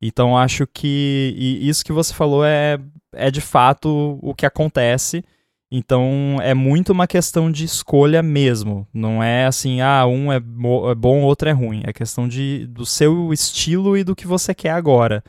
Então, 0.01 0.39
acho 0.39 0.69
que 0.69 1.35
isso 1.61 1.85
que 1.85 1.93
você 1.93 2.15
falou 2.15 2.45
é, 2.45 2.79
é 3.13 3.33
de 3.33 3.41
fato 3.41 4.17
o 4.23 4.33
que 4.33 4.47
acontece. 4.47 5.25
Então 5.77 6.39
é 6.41 6.55
muito 6.55 6.93
uma 6.93 7.05
questão 7.05 7.51
de 7.51 7.65
escolha 7.65 8.23
mesmo. 8.23 8.87
Não 8.95 9.21
é 9.21 9.45
assim, 9.45 9.81
ah, 9.81 10.07
um 10.07 10.33
é, 10.33 10.37
é 10.37 10.41
bom, 10.95 11.23
outro 11.23 11.49
é 11.49 11.53
ruim. 11.53 11.83
É 11.85 11.93
questão 11.93 12.29
de, 12.29 12.65
do 12.69 12.87
seu 12.87 13.33
estilo 13.33 13.97
e 13.97 14.05
do 14.05 14.15
que 14.15 14.25
você 14.25 14.55
quer 14.55 14.71
agora. 14.71 15.25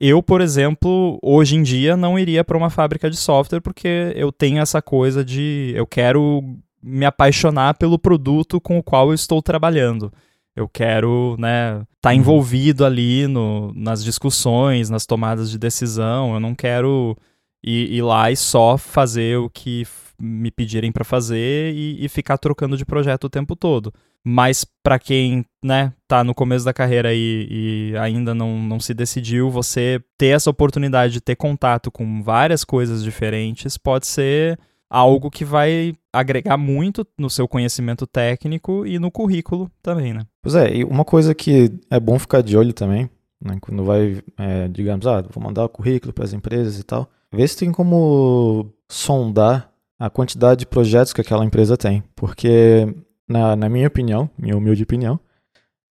Eu, 0.00 0.22
por 0.22 0.40
exemplo, 0.40 1.18
hoje 1.22 1.54
em 1.54 1.62
dia 1.62 1.98
não 1.98 2.18
iria 2.18 2.42
para 2.42 2.56
uma 2.56 2.70
fábrica 2.70 3.10
de 3.10 3.16
software 3.18 3.60
porque 3.60 4.14
eu 4.16 4.32
tenho 4.32 4.58
essa 4.58 4.80
coisa 4.80 5.22
de 5.22 5.74
eu 5.76 5.86
quero 5.86 6.42
me 6.82 7.04
apaixonar 7.04 7.74
pelo 7.74 7.98
produto 7.98 8.58
com 8.58 8.78
o 8.78 8.82
qual 8.82 9.08
eu 9.08 9.14
estou 9.14 9.42
trabalhando. 9.42 10.10
Eu 10.56 10.66
quero, 10.66 11.36
né, 11.38 11.74
estar 11.74 11.86
tá 12.00 12.08
uhum. 12.08 12.16
envolvido 12.16 12.86
ali 12.86 13.26
no, 13.26 13.70
nas 13.74 14.02
discussões, 14.02 14.88
nas 14.88 15.04
tomadas 15.04 15.50
de 15.50 15.58
decisão. 15.58 16.32
Eu 16.32 16.40
não 16.40 16.54
quero 16.54 17.14
e 17.62 17.96
ir 17.96 18.02
lá 18.02 18.30
e 18.30 18.36
só 18.36 18.76
fazer 18.78 19.38
o 19.38 19.50
que 19.50 19.86
me 20.20 20.50
pedirem 20.50 20.92
para 20.92 21.04
fazer 21.04 21.74
e, 21.74 22.04
e, 22.04 22.08
ficar 22.08 22.36
trocando 22.36 22.76
de 22.76 22.84
projeto 22.84 23.24
o 23.24 23.30
tempo 23.30 23.56
todo. 23.56 23.92
Mas 24.22 24.66
para 24.82 24.98
quem, 24.98 25.44
né, 25.64 25.94
tá 26.06 26.22
no 26.22 26.34
começo 26.34 26.64
da 26.64 26.74
carreira 26.74 27.14
e, 27.14 27.92
e, 27.92 27.96
ainda 27.96 28.34
não, 28.34 28.58
não 28.60 28.78
se 28.78 28.92
decidiu, 28.92 29.50
você 29.50 30.02
ter 30.18 30.28
essa 30.28 30.50
oportunidade 30.50 31.14
de 31.14 31.20
ter 31.20 31.36
contato 31.36 31.90
com 31.90 32.22
várias 32.22 32.64
coisas 32.64 33.02
diferentes 33.02 33.78
pode 33.78 34.06
ser 34.06 34.58
algo 34.90 35.30
que 35.30 35.44
vai 35.44 35.94
agregar 36.12 36.56
muito 36.56 37.06
no 37.16 37.30
seu 37.30 37.46
conhecimento 37.46 38.06
técnico 38.06 38.84
e 38.84 38.98
no 38.98 39.10
currículo 39.10 39.70
também, 39.80 40.12
né? 40.12 40.26
Pois 40.42 40.54
é, 40.54 40.74
e 40.76 40.84
uma 40.84 41.04
coisa 41.04 41.34
que 41.34 41.72
é 41.88 42.00
bom 42.00 42.18
ficar 42.18 42.42
de 42.42 42.56
olho 42.56 42.72
também, 42.72 43.08
né, 43.42 43.56
quando 43.60 43.84
vai, 43.84 44.20
é, 44.36 44.68
digamos, 44.68 45.06
ah, 45.06 45.22
vou 45.22 45.42
mandar 45.42 45.64
o 45.64 45.68
currículo 45.68 46.12
para 46.12 46.24
as 46.24 46.32
empresas 46.32 46.78
e 46.78 46.82
tal, 46.82 47.08
Vê 47.32 47.46
se 47.46 47.56
tem 47.56 47.70
como 47.70 48.72
sondar 48.88 49.72
a 49.98 50.10
quantidade 50.10 50.60
de 50.60 50.66
projetos 50.66 51.12
que 51.12 51.20
aquela 51.20 51.44
empresa 51.44 51.76
tem. 51.76 52.02
Porque, 52.16 52.88
na, 53.28 53.54
na 53.54 53.68
minha 53.68 53.86
opinião, 53.86 54.28
minha 54.38 54.56
humilde 54.56 54.82
opinião, 54.82 55.20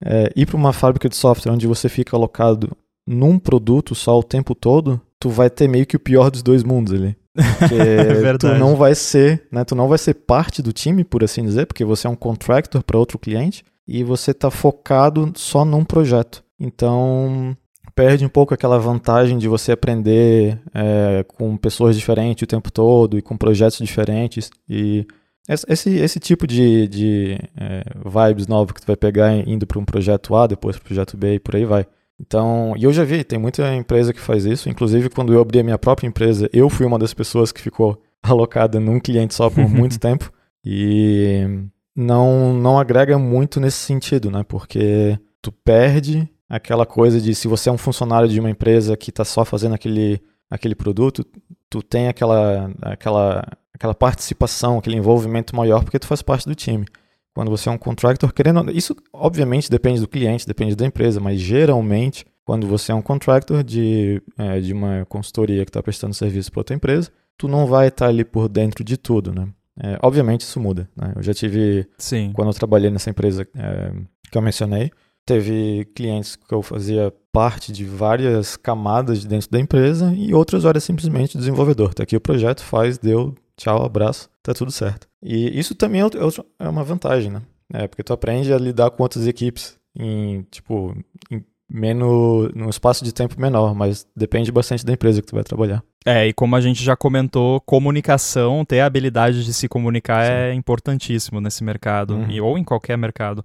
é, 0.04 0.32
ir 0.36 0.46
para 0.46 0.56
uma 0.56 0.74
fábrica 0.74 1.10
de 1.10 1.16
software 1.16 1.52
onde 1.52 1.68
você 1.68 1.90
fica 1.90 2.16
alocado 2.16 2.76
num 3.06 3.38
produto 3.40 3.94
só 3.96 4.18
o 4.18 4.24
tempo 4.24 4.54
todo, 4.54 5.02
tu 5.20 5.30
vai 5.30 5.50
ter 5.50 5.68
meio 5.68 5.86
que 5.86 5.96
o 5.96 6.00
pior 6.00 6.30
dos 6.30 6.42
dois 6.42 6.64
mundos 6.64 6.94
ali. 6.94 7.16
Porque 7.60 7.76
é 7.76 8.38
tu 8.38 8.48
não 8.56 8.76
vai 8.76 8.96
ser, 8.96 9.48
né, 9.52 9.64
tu 9.64 9.76
não 9.76 9.88
vai 9.88 9.98
ser 9.98 10.14
parte 10.14 10.62
do 10.62 10.74
time, 10.74 11.04
por 11.04 11.24
assim 11.24 11.44
dizer, 11.44 11.68
porque 11.68 11.86
você 11.86 12.08
é 12.08 12.10
um 12.10 12.16
contractor 12.16 12.82
para 12.84 12.98
outro 12.98 13.20
cliente, 13.20 13.64
e 13.88 14.04
você 14.04 14.32
está 14.32 14.50
focado 14.50 15.32
só 15.36 15.64
num 15.64 15.86
projeto. 15.86 16.44
Então, 16.60 17.56
perde 17.98 18.24
um 18.24 18.30
pouco 18.30 18.54
aquela 18.54 18.78
vantagem 18.78 19.40
de 19.40 19.48
você 19.48 19.72
aprender 19.72 20.62
é, 20.72 21.26
com 21.28 21.58
pessoas 21.58 21.98
diferentes 21.98 22.44
o 22.44 22.48
tempo 22.48 22.72
todo 22.72 23.18
e 23.18 23.24
com 23.24 23.36
projetos 23.36 23.80
diferentes. 23.80 24.52
E 24.70 25.04
esse, 25.50 25.90
esse 25.96 26.20
tipo 26.20 26.46
de, 26.46 26.88
de 26.88 27.40
é, 27.60 27.84
vibes 28.06 28.46
novas 28.46 28.74
que 28.74 28.82
tu 28.82 28.86
vai 28.86 28.96
pegar 28.96 29.34
indo 29.34 29.66
para 29.66 29.80
um 29.80 29.84
projeto 29.84 30.36
A, 30.36 30.46
depois 30.46 30.76
para 30.76 30.84
o 30.84 30.86
projeto 30.86 31.18
B 31.18 31.34
e 31.34 31.40
por 31.40 31.56
aí 31.56 31.66
vai. 31.66 31.88
Então, 32.20 32.76
e 32.78 32.84
eu 32.84 32.94
já 32.94 33.04
vi, 33.04 33.24
tem 33.24 33.40
muita 33.40 33.74
empresa 33.74 34.14
que 34.14 34.20
faz 34.20 34.46
isso. 34.46 34.70
Inclusive, 34.70 35.10
quando 35.10 35.34
eu 35.34 35.42
abri 35.42 35.60
a 35.60 35.64
minha 35.64 35.78
própria 35.80 36.08
empresa, 36.08 36.48
eu 36.54 36.70
fui 36.70 36.86
uma 36.86 37.00
das 37.00 37.16
pessoas 37.16 37.52
que 37.52 37.60
ficou 37.60 38.00
alocada 38.22 38.80
num 38.80 39.00
cliente 39.00 39.34
só 39.34 39.50
por 39.50 39.68
muito 39.68 39.98
tempo. 40.00 40.32
E 40.64 41.48
não, 41.96 42.54
não 42.54 42.78
agrega 42.78 43.18
muito 43.18 43.60
nesse 43.60 43.78
sentido, 43.78 44.30
né? 44.30 44.44
Porque 44.48 45.18
tu 45.42 45.52
perde 45.52 46.30
aquela 46.50 46.86
coisa 46.86 47.20
de 47.20 47.34
se 47.36 47.48
você 47.48 47.70
é 47.70 47.72
um 47.72 47.78
funcionário 47.78 48.28
de 48.28 48.40
uma 48.40 48.50
empresa 48.50 48.96
que 48.96 49.10
está 49.10 49.26
só 49.26 49.44
fazendo 49.44 49.76
aquele, 49.76 50.22
aquele 50.50 50.76
produto, 50.76 51.26
tu 51.70 51.82
tem 51.82 52.08
aquela, 52.08 52.72
aquela, 52.82 53.46
aquela 53.74 53.94
participação, 53.94 54.78
aquele 54.78 54.98
envolvimento 54.98 55.56
maior 55.56 55.84
porque 55.84 56.00
tu 56.00 56.08
faz 56.08 56.22
parte 56.22 56.48
do 56.48 56.56
time. 56.56 56.86
Quando 57.34 57.52
você 57.52 57.70
é 57.70 57.72
um 57.72 57.78
contractor, 57.78 58.34
querendo. 58.34 58.72
Isso, 58.72 58.96
obviamente, 59.14 59.70
depende 59.70 60.00
do 60.00 60.08
cliente, 60.08 60.48
depende 60.48 60.76
da 60.76 60.88
empresa, 60.88 61.20
mas 61.20 61.40
geralmente, 61.40 62.26
quando 62.44 62.66
você 62.66 62.92
é 62.92 62.96
um 62.96 63.02
contractor 63.02 63.64
de, 63.64 64.20
é, 64.36 64.60
de 64.60 64.74
uma 64.74 65.06
consultoria 65.06 65.64
que 65.64 65.70
está 65.70 65.84
prestando 65.84 66.16
serviço 66.16 66.52
para 66.52 66.62
outra 66.62 66.76
empresa, 66.76 67.12
tu 67.38 67.48
não 67.48 67.68
vai 67.68 67.90
estar 67.90 68.06
tá 68.06 68.10
ali 68.10 68.26
por 68.26 68.50
dentro 68.50 68.84
de 68.84 68.98
tudo, 68.98 69.32
né? 69.32 69.48
É, 69.80 70.00
obviamente 70.02 70.42
isso 70.42 70.60
muda. 70.60 70.90
Né? 70.96 71.14
Eu 71.16 71.22
já 71.22 71.34
tive. 71.34 71.88
Sim. 72.00 72.32
Quando 72.34 72.48
eu 72.48 72.54
trabalhei 72.56 72.90
nessa 72.90 73.12
empresa 73.12 73.48
é, 73.56 73.92
que 74.32 74.38
eu 74.38 74.42
mencionei, 74.42 74.92
teve 75.28 75.86
clientes 75.94 76.38
que 76.38 76.56
eu 76.56 76.62
fazia 76.62 77.14
parte 77.34 77.74
de 77.74 77.84
várias 77.84 78.56
camadas 78.56 79.26
dentro 79.26 79.52
da 79.52 79.60
empresa 79.60 80.14
e 80.16 80.34
outras 80.34 80.64
horas 80.64 80.86
simplesmente 80.86 81.38
desenvolvedor. 81.38 81.94
Tá 81.94 82.04
aqui 82.04 82.16
o 82.16 82.22
projeto, 82.22 82.64
faz, 82.64 82.98
deu, 82.98 83.36
tchau, 83.58 83.86
abraço, 83.86 84.30
tá 84.42 84.54
tudo 84.54 84.72
certo. 84.72 85.06
E 85.22 85.60
isso 85.60 85.76
também 85.76 86.02
é, 86.02 86.06
é, 86.06 86.66
é 86.66 86.70
uma 86.70 86.84
vantagem, 86.84 87.30
né? 87.30 87.42
É, 87.74 87.88
porque 87.88 88.04
tu 88.04 88.14
aprende 88.14 88.54
a 88.54 88.58
lidar 88.58 88.90
com 88.90 89.04
outras 89.04 89.28
equipes 89.28 89.78
em, 89.94 90.44
tipo, 90.50 90.96
em 91.30 91.44
menos, 91.70 92.50
num 92.56 92.70
espaço 92.70 93.04
de 93.04 93.14
tempo 93.14 93.40
menor, 93.40 93.76
mas 93.76 94.08
depende 94.16 94.50
bastante 94.50 94.86
da 94.86 94.94
empresa 94.94 95.22
que 95.22 95.28
tu 95.28 95.36
vai 95.36 95.44
trabalhar. 95.44 95.84
É, 96.06 96.26
e 96.26 96.32
como 96.32 96.56
a 96.56 96.62
gente 96.62 96.82
já 96.82 96.96
comentou, 96.96 97.60
comunicação, 97.62 98.64
ter 98.64 98.80
a 98.80 98.86
habilidade 98.86 99.44
de 99.44 99.54
se 99.54 99.68
comunicar 99.68 100.26
Sim. 100.26 100.32
é 100.32 100.54
importantíssimo 100.54 101.42
nesse 101.42 101.66
mercado, 101.66 102.16
uhum. 102.16 102.32
e, 102.32 102.40
ou 102.40 102.58
em 102.58 102.64
qualquer 102.64 102.98
mercado. 102.98 103.44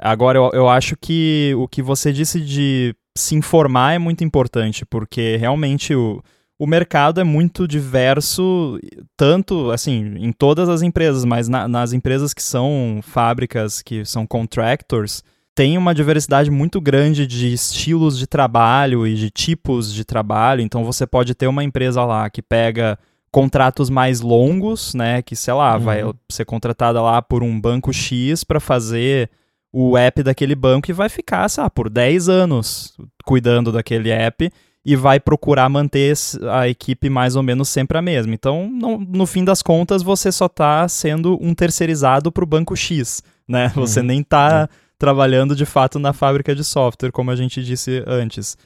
Agora, 0.00 0.38
eu, 0.38 0.50
eu 0.52 0.68
acho 0.68 0.96
que 0.96 1.52
o 1.56 1.68
que 1.68 1.82
você 1.82 2.12
disse 2.12 2.40
de 2.40 2.94
se 3.16 3.34
informar 3.34 3.94
é 3.94 3.98
muito 3.98 4.24
importante, 4.24 4.86
porque 4.86 5.36
realmente 5.36 5.94
o 5.94 6.22
o 6.60 6.66
mercado 6.66 7.18
é 7.18 7.24
muito 7.24 7.66
diverso, 7.66 8.78
tanto 9.16 9.70
assim, 9.70 10.14
em 10.18 10.30
todas 10.30 10.68
as 10.68 10.82
empresas, 10.82 11.24
mas 11.24 11.48
na, 11.48 11.66
nas 11.66 11.94
empresas 11.94 12.34
que 12.34 12.42
são 12.42 13.00
fábricas, 13.02 13.80
que 13.80 14.04
são 14.04 14.26
contractors, 14.26 15.24
tem 15.54 15.78
uma 15.78 15.94
diversidade 15.94 16.50
muito 16.50 16.78
grande 16.78 17.26
de 17.26 17.50
estilos 17.50 18.18
de 18.18 18.26
trabalho 18.26 19.06
e 19.06 19.14
de 19.14 19.30
tipos 19.30 19.90
de 19.90 20.04
trabalho. 20.04 20.60
Então 20.60 20.84
você 20.84 21.06
pode 21.06 21.34
ter 21.34 21.46
uma 21.46 21.64
empresa 21.64 22.04
lá 22.04 22.28
que 22.28 22.42
pega 22.42 22.98
contratos 23.32 23.88
mais 23.88 24.20
longos, 24.20 24.92
né, 24.92 25.22
que 25.22 25.34
sei 25.34 25.54
lá, 25.54 25.76
uhum. 25.76 25.80
vai 25.80 26.02
ser 26.28 26.44
contratada 26.44 27.00
lá 27.00 27.22
por 27.22 27.42
um 27.42 27.58
banco 27.58 27.90
X 27.90 28.44
para 28.44 28.60
fazer 28.60 29.30
o 29.72 29.96
app 29.96 30.22
daquele 30.22 30.54
banco 30.54 30.90
e 30.90 30.94
vai 30.94 31.08
ficar, 31.08 31.48
sei 31.48 31.62
lá, 31.62 31.70
por 31.70 31.88
10 31.88 32.28
anos 32.28 32.96
cuidando 33.24 33.70
daquele 33.70 34.10
app 34.10 34.50
e 34.84 34.96
vai 34.96 35.20
procurar 35.20 35.68
manter 35.68 36.14
a 36.50 36.68
equipe 36.68 37.10
mais 37.10 37.36
ou 37.36 37.42
menos 37.42 37.68
sempre 37.68 37.98
a 37.98 38.02
mesma. 38.02 38.34
Então, 38.34 38.68
não, 38.70 38.98
no 38.98 39.26
fim 39.26 39.44
das 39.44 39.62
contas, 39.62 40.02
você 40.02 40.32
só 40.32 40.46
está 40.46 40.88
sendo 40.88 41.38
um 41.40 41.54
terceirizado 41.54 42.32
para 42.32 42.44
o 42.44 42.46
banco 42.46 42.74
X, 42.74 43.22
né? 43.46 43.66
Uhum. 43.76 43.86
Você 43.86 44.02
nem 44.02 44.20
está 44.20 44.68
é. 44.70 44.74
trabalhando 44.98 45.54
de 45.54 45.66
fato 45.66 45.98
na 45.98 46.12
fábrica 46.12 46.54
de 46.54 46.64
software, 46.64 47.12
como 47.12 47.30
a 47.30 47.36
gente 47.36 47.62
disse 47.62 48.02
antes. 48.06 48.56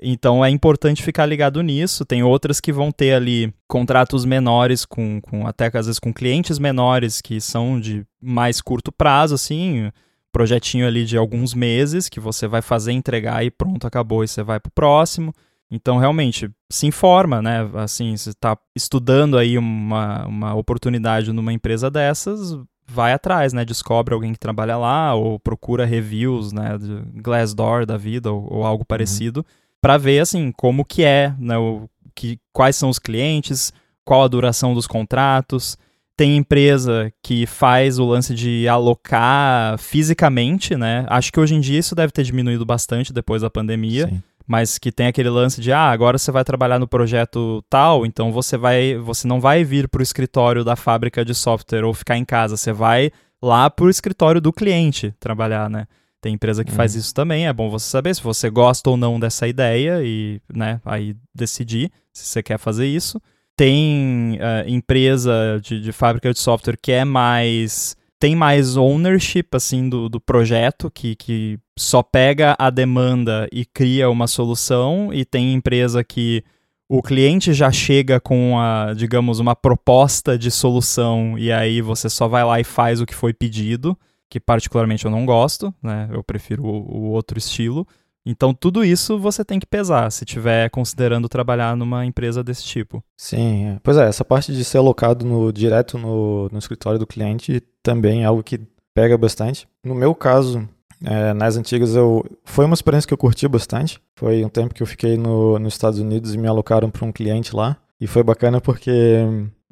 Então 0.00 0.44
é 0.44 0.50
importante 0.50 1.02
ficar 1.02 1.26
ligado 1.26 1.62
nisso. 1.62 2.04
Tem 2.04 2.22
outras 2.22 2.60
que 2.60 2.72
vão 2.72 2.90
ter 2.90 3.14
ali 3.14 3.52
contratos 3.68 4.24
menores, 4.24 4.84
com, 4.84 5.20
com 5.20 5.46
até 5.46 5.66
às 5.66 5.86
vezes 5.86 5.98
com 5.98 6.12
clientes 6.12 6.58
menores 6.58 7.20
que 7.20 7.40
são 7.40 7.80
de 7.80 8.04
mais 8.20 8.60
curto 8.60 8.90
prazo, 8.92 9.34
assim, 9.34 9.90
projetinho 10.32 10.86
ali 10.86 11.04
de 11.04 11.16
alguns 11.16 11.54
meses 11.54 12.08
que 12.08 12.18
você 12.18 12.48
vai 12.48 12.62
fazer, 12.62 12.92
entregar 12.92 13.44
e 13.44 13.50
pronto, 13.50 13.86
acabou, 13.86 14.24
e 14.24 14.28
você 14.28 14.42
vai 14.42 14.58
para 14.58 14.70
o 14.70 14.72
próximo. 14.72 15.32
Então, 15.70 15.98
realmente, 15.98 16.50
se 16.70 16.86
informa, 16.86 17.40
né? 17.40 17.68
Assim, 17.74 18.16
se 18.16 18.30
está 18.30 18.58
estudando 18.74 19.38
aí 19.38 19.56
uma, 19.56 20.26
uma 20.26 20.54
oportunidade 20.54 21.32
numa 21.32 21.52
empresa 21.52 21.90
dessas, 21.90 22.58
vai 22.86 23.12
atrás, 23.12 23.52
né? 23.52 23.64
Descobre 23.64 24.12
alguém 24.12 24.32
que 24.32 24.38
trabalha 24.38 24.76
lá 24.76 25.14
ou 25.14 25.38
procura 25.38 25.86
reviews, 25.86 26.52
né? 26.52 26.76
De 26.76 27.20
Glassdoor 27.20 27.86
da 27.86 27.96
vida 27.96 28.30
ou, 28.30 28.46
ou 28.52 28.64
algo 28.64 28.82
uhum. 28.82 28.86
parecido, 28.86 29.40
uhum. 29.40 29.44
para 29.80 29.96
ver, 29.96 30.20
assim, 30.20 30.52
como 30.52 30.84
que 30.84 31.04
é, 31.04 31.34
né? 31.38 31.56
O, 31.56 31.88
que, 32.14 32.38
quais 32.52 32.76
são 32.76 32.90
os 32.90 32.98
clientes, 32.98 33.72
qual 34.04 34.24
a 34.24 34.28
duração 34.28 34.74
dos 34.74 34.86
contratos. 34.86 35.78
Tem 36.16 36.36
empresa 36.36 37.12
que 37.22 37.46
faz 37.46 37.98
o 37.98 38.04
lance 38.04 38.34
de 38.34 38.68
alocar 38.68 39.78
fisicamente, 39.78 40.76
né? 40.76 41.06
Acho 41.08 41.32
que 41.32 41.40
hoje 41.40 41.54
em 41.54 41.60
dia 41.60 41.78
isso 41.78 41.94
deve 41.94 42.12
ter 42.12 42.22
diminuído 42.22 42.64
bastante 42.66 43.12
depois 43.12 43.42
da 43.42 43.50
pandemia. 43.50 44.08
Sim 44.08 44.22
mas 44.46 44.78
que 44.78 44.92
tem 44.92 45.06
aquele 45.06 45.30
lance 45.30 45.60
de 45.60 45.72
ah, 45.72 45.90
agora 45.90 46.18
você 46.18 46.30
vai 46.30 46.44
trabalhar 46.44 46.78
no 46.78 46.88
projeto 46.88 47.64
tal, 47.70 48.04
então 48.04 48.32
você 48.32 48.56
vai, 48.56 48.96
você 48.96 49.26
não 49.26 49.40
vai 49.40 49.64
vir 49.64 49.88
para 49.88 50.00
o 50.00 50.02
escritório 50.02 50.64
da 50.64 50.76
fábrica 50.76 51.24
de 51.24 51.34
software 51.34 51.84
ou 51.84 51.94
ficar 51.94 52.16
em 52.16 52.24
casa, 52.24 52.56
você 52.56 52.72
vai 52.72 53.10
lá 53.40 53.70
para 53.70 53.84
o 53.84 53.90
escritório 53.90 54.40
do 54.40 54.52
cliente 54.52 55.14
trabalhar, 55.18 55.68
né? 55.70 55.86
Tem 56.20 56.34
empresa 56.34 56.64
que 56.64 56.70
uhum. 56.70 56.76
faz 56.76 56.94
isso 56.94 57.12
também, 57.12 57.46
é 57.48 57.52
bom 57.52 57.68
você 57.68 57.86
saber 57.88 58.14
se 58.14 58.22
você 58.22 58.48
gosta 58.48 58.88
ou 58.88 58.96
não 58.96 59.18
dessa 59.18 59.48
ideia 59.48 60.00
e, 60.04 60.40
né, 60.52 60.80
aí 60.84 61.16
decidir 61.34 61.90
se 62.12 62.26
você 62.26 62.42
quer 62.42 62.58
fazer 62.58 62.86
isso. 62.86 63.20
Tem 63.62 64.38
uh, 64.40 64.68
empresa 64.68 65.60
de, 65.62 65.80
de 65.80 65.92
fábrica 65.92 66.32
de 66.32 66.38
software 66.40 66.76
que 66.76 66.90
é 66.90 67.04
mais 67.04 67.94
tem 68.18 68.34
mais 68.34 68.76
ownership 68.76 69.46
assim 69.52 69.88
do, 69.88 70.08
do 70.08 70.20
projeto 70.20 70.90
que, 70.90 71.14
que 71.14 71.60
só 71.78 72.02
pega 72.02 72.56
a 72.58 72.70
demanda 72.70 73.48
e 73.52 73.64
cria 73.64 74.10
uma 74.10 74.26
solução 74.26 75.14
e 75.14 75.24
tem 75.24 75.54
empresa 75.54 76.02
que 76.02 76.42
o 76.88 77.00
cliente 77.00 77.52
já 77.52 77.70
chega 77.70 78.18
com 78.18 78.58
a, 78.58 78.94
digamos, 78.94 79.38
uma 79.38 79.54
proposta 79.54 80.36
de 80.36 80.50
solução 80.50 81.38
e 81.38 81.52
aí 81.52 81.80
você 81.80 82.10
só 82.10 82.26
vai 82.26 82.42
lá 82.42 82.58
e 82.58 82.64
faz 82.64 83.00
o 83.00 83.06
que 83.06 83.14
foi 83.14 83.32
pedido, 83.32 83.96
que 84.28 84.40
particularmente 84.40 85.04
eu 85.04 85.10
não 85.12 85.24
gosto, 85.24 85.72
né? 85.80 86.08
Eu 86.12 86.24
prefiro 86.24 86.64
o, 86.64 86.96
o 86.96 87.02
outro 87.10 87.38
estilo. 87.38 87.86
Então, 88.24 88.54
tudo 88.54 88.84
isso 88.84 89.18
você 89.18 89.44
tem 89.44 89.58
que 89.58 89.66
pesar 89.66 90.10
se 90.10 90.24
estiver 90.24 90.70
considerando 90.70 91.28
trabalhar 91.28 91.76
numa 91.76 92.06
empresa 92.06 92.42
desse 92.42 92.64
tipo. 92.64 93.02
Sim, 93.16 93.66
é. 93.66 93.78
pois 93.82 93.96
é, 93.96 94.08
essa 94.08 94.24
parte 94.24 94.52
de 94.52 94.64
ser 94.64 94.78
alocado 94.78 95.24
no, 95.24 95.52
direto 95.52 95.98
no, 95.98 96.48
no 96.50 96.58
escritório 96.58 96.98
do 96.98 97.06
cliente 97.06 97.60
também 97.82 98.22
é 98.22 98.26
algo 98.26 98.42
que 98.42 98.60
pega 98.94 99.18
bastante. 99.18 99.66
No 99.84 99.94
meu 99.94 100.14
caso, 100.14 100.68
é, 101.04 101.32
nas 101.32 101.56
antigas, 101.56 101.96
eu 101.96 102.24
foi 102.44 102.64
uma 102.64 102.74
experiência 102.74 103.08
que 103.08 103.14
eu 103.14 103.18
curti 103.18 103.48
bastante. 103.48 104.00
Foi 104.14 104.44
um 104.44 104.48
tempo 104.48 104.74
que 104.74 104.82
eu 104.82 104.86
fiquei 104.86 105.16
no, 105.16 105.58
nos 105.58 105.74
Estados 105.74 105.98
Unidos 105.98 106.34
e 106.34 106.38
me 106.38 106.46
alocaram 106.46 106.90
para 106.90 107.04
um 107.04 107.12
cliente 107.12 107.54
lá. 107.54 107.76
E 108.00 108.06
foi 108.06 108.22
bacana 108.22 108.60
porque 108.60 108.90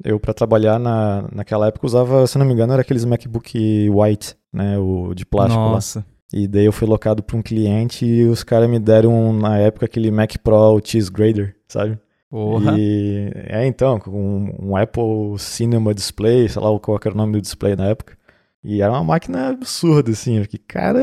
eu, 0.03 0.19
para 0.19 0.33
trabalhar 0.33 0.79
na, 0.79 1.25
naquela 1.31 1.67
época, 1.67 1.85
usava, 1.85 2.25
se 2.27 2.37
não 2.37 2.45
me 2.45 2.53
engano, 2.53 2.73
era 2.73 2.81
aqueles 2.81 3.05
MacBook 3.05 3.89
White, 3.89 4.35
né? 4.53 4.77
O 4.77 5.13
de 5.13 5.25
plástico 5.25 5.61
Nossa. 5.61 5.99
lá. 5.99 6.05
E 6.33 6.47
daí 6.47 6.65
eu 6.65 6.71
fui 6.71 6.87
locado 6.87 7.21
para 7.21 7.35
um 7.35 7.41
cliente 7.41 8.05
e 8.05 8.23
os 8.25 8.43
caras 8.43 8.69
me 8.69 8.79
deram, 8.79 9.33
na 9.33 9.57
época, 9.57 9.85
aquele 9.85 10.09
Mac 10.09 10.37
Pro 10.37 10.79
Cheese 10.83 11.11
Grader, 11.11 11.55
sabe? 11.67 11.99
Porra. 12.29 12.75
E 12.77 13.29
é 13.35 13.67
então, 13.67 13.99
com 13.99 14.11
um, 14.11 14.69
um, 14.69 14.77
Apple 14.77 15.37
Cinema 15.37 15.93
Display, 15.93 16.47
sei 16.47 16.61
lá 16.61 16.79
qual 16.79 16.97
era 17.03 17.13
o 17.13 17.17
nome 17.17 17.33
do 17.33 17.41
display 17.41 17.75
na 17.75 17.87
época. 17.87 18.17
E 18.63 18.81
era 18.81 18.91
uma 18.93 19.03
máquina 19.03 19.49
absurda, 19.49 20.11
assim. 20.11 20.37
Eu 20.37 20.43
fiquei, 20.43 20.59
cara, 20.65 21.01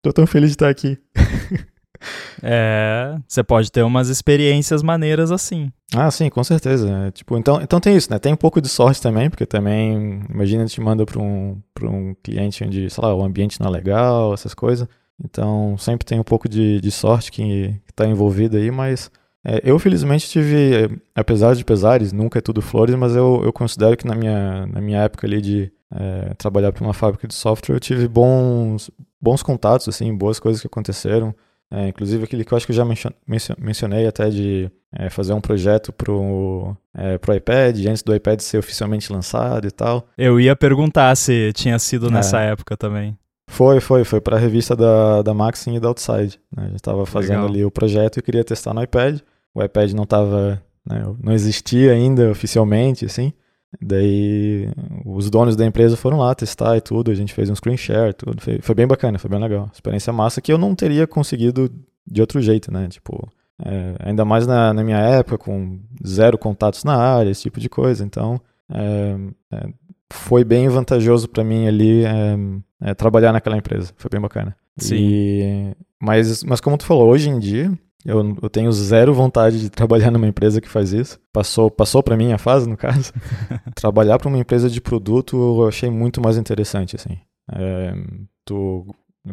tô 0.00 0.12
tão 0.12 0.26
feliz 0.26 0.50
de 0.50 0.54
estar 0.54 0.68
aqui. 0.68 0.96
É, 2.42 3.16
você 3.26 3.42
pode 3.42 3.70
ter 3.72 3.82
umas 3.82 4.08
experiências 4.08 4.82
maneiras 4.82 5.30
assim. 5.32 5.70
Ah, 5.94 6.10
sim, 6.10 6.28
com 6.28 6.42
certeza. 6.44 6.88
É, 7.06 7.10
tipo, 7.10 7.36
então, 7.36 7.60
então 7.60 7.80
tem 7.80 7.96
isso, 7.96 8.10
né? 8.10 8.18
Tem 8.18 8.32
um 8.32 8.36
pouco 8.36 8.60
de 8.60 8.68
sorte 8.68 9.00
também, 9.00 9.28
porque 9.30 9.46
também, 9.46 10.20
imagina, 10.28 10.66
te 10.66 10.80
manda 10.80 11.04
para 11.04 11.20
um, 11.20 11.60
um 11.82 12.14
cliente 12.22 12.62
onde, 12.64 12.88
sei 12.90 13.04
lá, 13.04 13.14
o 13.14 13.24
ambiente 13.24 13.60
não 13.60 13.68
é 13.68 13.70
legal, 13.70 14.32
essas 14.34 14.54
coisas. 14.54 14.86
Então, 15.24 15.76
sempre 15.78 16.06
tem 16.06 16.20
um 16.20 16.24
pouco 16.24 16.48
de, 16.48 16.80
de 16.80 16.90
sorte 16.90 17.32
que 17.32 17.74
está 17.88 18.06
envolvido 18.06 18.56
aí, 18.56 18.70
mas 18.70 19.10
é, 19.44 19.60
eu 19.64 19.78
felizmente 19.78 20.28
tive, 20.28 21.00
apesar 21.14 21.54
de 21.54 21.64
pesares, 21.64 22.12
nunca 22.12 22.38
é 22.38 22.42
tudo 22.42 22.60
flores, 22.62 22.94
mas 22.94 23.16
eu, 23.16 23.42
eu 23.44 23.52
considero 23.52 23.96
que 23.96 24.06
na 24.06 24.14
minha, 24.14 24.66
na 24.66 24.80
minha 24.80 25.02
época 25.02 25.26
ali 25.26 25.40
de 25.40 25.72
é, 25.90 26.34
trabalhar 26.34 26.72
para 26.72 26.84
uma 26.84 26.94
fábrica 26.94 27.26
de 27.26 27.34
software, 27.34 27.76
eu 27.76 27.80
tive 27.80 28.06
bons, 28.06 28.90
bons 29.20 29.42
contatos, 29.42 29.88
assim, 29.88 30.14
boas 30.14 30.38
coisas 30.38 30.60
que 30.60 30.66
aconteceram. 30.66 31.34
É, 31.70 31.88
inclusive 31.88 32.24
aquele 32.24 32.44
que 32.44 32.52
eu 32.52 32.56
acho 32.56 32.66
que 32.66 32.72
eu 32.72 32.76
já 32.76 32.84
mencionei 33.58 34.06
até 34.06 34.30
de 34.30 34.70
é, 34.92 35.10
fazer 35.10 35.34
um 35.34 35.40
projeto 35.40 35.92
pro, 35.92 36.74
é, 36.94 37.18
pro 37.18 37.34
iPad, 37.34 37.86
antes 37.86 38.02
do 38.02 38.14
iPad 38.14 38.40
ser 38.40 38.58
oficialmente 38.58 39.12
lançado 39.12 39.66
e 39.66 39.70
tal. 39.70 40.08
Eu 40.16 40.40
ia 40.40 40.56
perguntar 40.56 41.14
se 41.16 41.52
tinha 41.52 41.78
sido 41.78 42.10
nessa 42.10 42.40
é. 42.40 42.52
época 42.52 42.76
também. 42.76 43.16
Foi, 43.50 43.80
foi, 43.80 44.04
foi 44.04 44.20
para 44.20 44.36
a 44.36 44.38
revista 44.38 44.76
da, 44.76 45.22
da 45.22 45.34
Maxim 45.34 45.74
e 45.74 45.80
da 45.80 45.88
Outside. 45.88 46.38
Né? 46.54 46.64
A 46.64 46.66
gente 46.66 46.76
estava 46.76 47.04
fazendo 47.06 47.40
Legal. 47.40 47.48
ali 47.48 47.64
o 47.64 47.70
projeto 47.70 48.18
e 48.18 48.22
queria 48.22 48.44
testar 48.44 48.74
no 48.74 48.82
iPad. 48.82 49.20
O 49.54 49.62
iPad 49.62 49.92
não 49.92 50.04
tava, 50.04 50.62
né, 50.86 51.02
não 51.20 51.32
existia 51.32 51.92
ainda 51.92 52.30
oficialmente, 52.30 53.04
assim. 53.04 53.32
Daí 53.80 54.68
os 55.04 55.28
donos 55.28 55.54
da 55.54 55.66
empresa 55.66 55.96
foram 55.96 56.18
lá 56.18 56.34
testar 56.34 56.76
e 56.76 56.80
tudo, 56.80 57.10
a 57.10 57.14
gente 57.14 57.34
fez 57.34 57.50
um 57.50 57.54
screen 57.54 57.76
share, 57.76 58.14
tudo. 58.14 58.40
Foi, 58.40 58.60
foi 58.60 58.74
bem 58.74 58.86
bacana, 58.86 59.18
foi 59.18 59.28
bem 59.28 59.40
legal. 59.40 59.70
Experiência 59.72 60.12
massa 60.12 60.40
que 60.40 60.52
eu 60.52 60.58
não 60.58 60.74
teria 60.74 61.06
conseguido 61.06 61.70
de 62.06 62.20
outro 62.20 62.40
jeito, 62.40 62.72
né? 62.72 62.88
Tipo, 62.88 63.28
é, 63.62 63.96
ainda 64.00 64.24
mais 64.24 64.46
na, 64.46 64.72
na, 64.72 64.82
minha 64.82 64.98
época, 64.98 65.36
com 65.36 65.78
zero 66.06 66.38
contatos 66.38 66.84
na 66.84 66.96
área, 66.96 67.30
esse 67.30 67.42
tipo 67.42 67.60
de 67.60 67.68
coisa. 67.68 68.04
Então, 68.04 68.40
é, 68.70 69.16
é, 69.52 69.68
foi 70.10 70.44
bem 70.44 70.68
vantajoso 70.68 71.28
para 71.28 71.44
mim 71.44 71.66
ali 71.66 72.04
é, 72.04 72.36
é, 72.80 72.94
trabalhar 72.94 73.32
naquela 73.32 73.56
empresa. 73.56 73.92
Foi 73.96 74.08
bem 74.10 74.20
bacana. 74.20 74.56
Sim. 74.78 74.96
E, 74.96 75.76
mas, 76.00 76.42
mas 76.42 76.60
como 76.60 76.78
tu 76.78 76.84
falou, 76.84 77.08
hoje 77.08 77.28
em 77.28 77.38
dia, 77.38 77.70
eu, 78.08 78.36
eu 78.40 78.48
tenho 78.48 78.72
zero 78.72 79.12
vontade 79.12 79.60
de 79.60 79.68
trabalhar 79.68 80.10
numa 80.10 80.26
empresa 80.26 80.62
que 80.62 80.68
faz 80.68 80.94
isso. 80.94 81.20
Passou, 81.30 81.70
passou 81.70 82.02
para 82.02 82.16
mim 82.16 82.32
a 82.32 82.38
fase, 82.38 82.66
no 82.66 82.74
caso. 82.74 83.12
trabalhar 83.76 84.18
para 84.18 84.28
uma 84.28 84.38
empresa 84.38 84.70
de 84.70 84.80
produto 84.80 85.36
eu 85.36 85.68
achei 85.68 85.90
muito 85.90 86.18
mais 86.18 86.38
interessante, 86.38 86.96
assim. 86.96 87.18
É, 87.52 87.94
tu, 88.46 88.86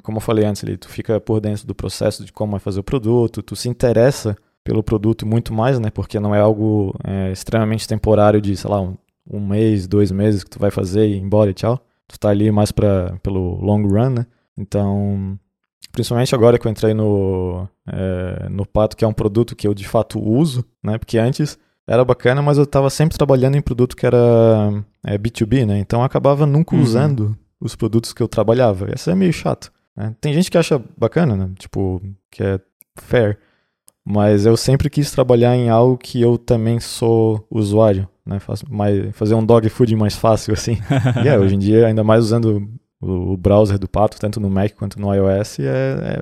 como 0.03 0.17
eu 0.17 0.21
falei 0.21 0.43
antes 0.43 0.61
ali, 0.61 0.75
tu 0.75 0.89
fica 0.89 1.21
por 1.21 1.39
dentro 1.39 1.65
do 1.65 1.73
processo 1.73 2.25
de 2.25 2.33
como 2.33 2.57
é 2.57 2.59
fazer 2.59 2.81
o 2.81 2.83
produto, 2.83 3.41
tu 3.41 3.55
se 3.55 3.69
interessa 3.69 4.35
pelo 4.61 4.83
produto 4.83 5.25
muito 5.25 5.53
mais, 5.53 5.79
né? 5.79 5.89
Porque 5.89 6.19
não 6.19 6.35
é 6.35 6.41
algo 6.41 6.93
é, 7.01 7.31
extremamente 7.31 7.87
temporário 7.87 8.41
de, 8.41 8.57
sei 8.57 8.69
lá, 8.69 8.81
um, 8.81 8.97
um, 9.25 9.39
mês, 9.39 9.87
dois 9.87 10.11
meses 10.11 10.43
que 10.43 10.49
tu 10.49 10.59
vai 10.59 10.69
fazer 10.69 11.07
e 11.07 11.13
ir 11.13 11.21
embora 11.21 11.49
e 11.49 11.53
tchau. 11.53 11.79
Tu 12.09 12.19
tá 12.19 12.27
ali 12.27 12.51
mais 12.51 12.73
pra, 12.73 13.17
pelo 13.23 13.55
long 13.61 13.87
run, 13.87 14.09
né? 14.09 14.25
Então, 14.57 15.39
Principalmente 15.95 16.35
agora 16.35 16.59
que 16.59 16.67
eu 16.67 16.71
entrei 16.71 16.93
no, 16.93 17.69
é, 17.87 18.49
no 18.49 18.65
Pato, 18.65 18.97
que 18.97 19.05
é 19.05 19.07
um 19.07 19.13
produto 19.13 19.55
que 19.55 19.65
eu 19.65 19.73
de 19.73 19.87
fato 19.87 20.19
uso, 20.19 20.65
né? 20.83 20.97
Porque 20.97 21.17
antes 21.17 21.57
era 21.87 22.03
bacana, 22.03 22.41
mas 22.41 22.57
eu 22.57 22.65
estava 22.65 22.89
sempre 22.89 23.17
trabalhando 23.17 23.55
em 23.55 23.61
produto 23.61 23.95
que 23.95 24.05
era 24.05 24.17
é, 25.05 25.17
B2B, 25.17 25.65
né? 25.65 25.79
Então 25.79 26.01
eu 26.01 26.05
acabava 26.05 26.45
nunca 26.45 26.75
uhum. 26.75 26.81
usando 26.81 27.37
os 27.61 27.77
produtos 27.77 28.11
que 28.11 28.21
eu 28.21 28.27
trabalhava. 28.27 28.93
Isso 28.93 29.09
é 29.09 29.15
meio 29.15 29.31
chato. 29.31 29.71
Né? 29.95 30.13
Tem 30.19 30.33
gente 30.33 30.51
que 30.51 30.57
acha 30.57 30.83
bacana, 30.97 31.37
né? 31.37 31.49
Tipo, 31.57 32.01
que 32.29 32.43
é 32.43 32.59
fair. 32.97 33.39
Mas 34.03 34.45
eu 34.45 34.57
sempre 34.57 34.89
quis 34.89 35.09
trabalhar 35.11 35.55
em 35.55 35.69
algo 35.69 35.97
que 35.97 36.21
eu 36.21 36.37
também 36.37 36.77
sou 36.81 37.47
usuário, 37.49 38.05
né? 38.25 38.37
Faz 38.41 38.63
mais, 38.63 39.15
fazer 39.15 39.33
um 39.33 39.45
dog 39.45 39.69
food 39.69 39.95
mais 39.95 40.13
fácil, 40.13 40.53
assim. 40.53 40.77
e 41.15 41.19
yeah, 41.21 41.41
hoje 41.41 41.55
em 41.55 41.59
dia, 41.59 41.87
ainda 41.87 42.03
mais 42.03 42.25
usando 42.25 42.69
o, 43.05 43.37
browser 43.37 43.77
do 43.77 43.87
Pato, 43.87 44.19
tanto 44.19 44.39
no 44.39 44.49
Mac 44.49 44.71
quanto 44.73 44.99
no 44.99 45.13
iOS, 45.13 45.59
é, 45.59 45.63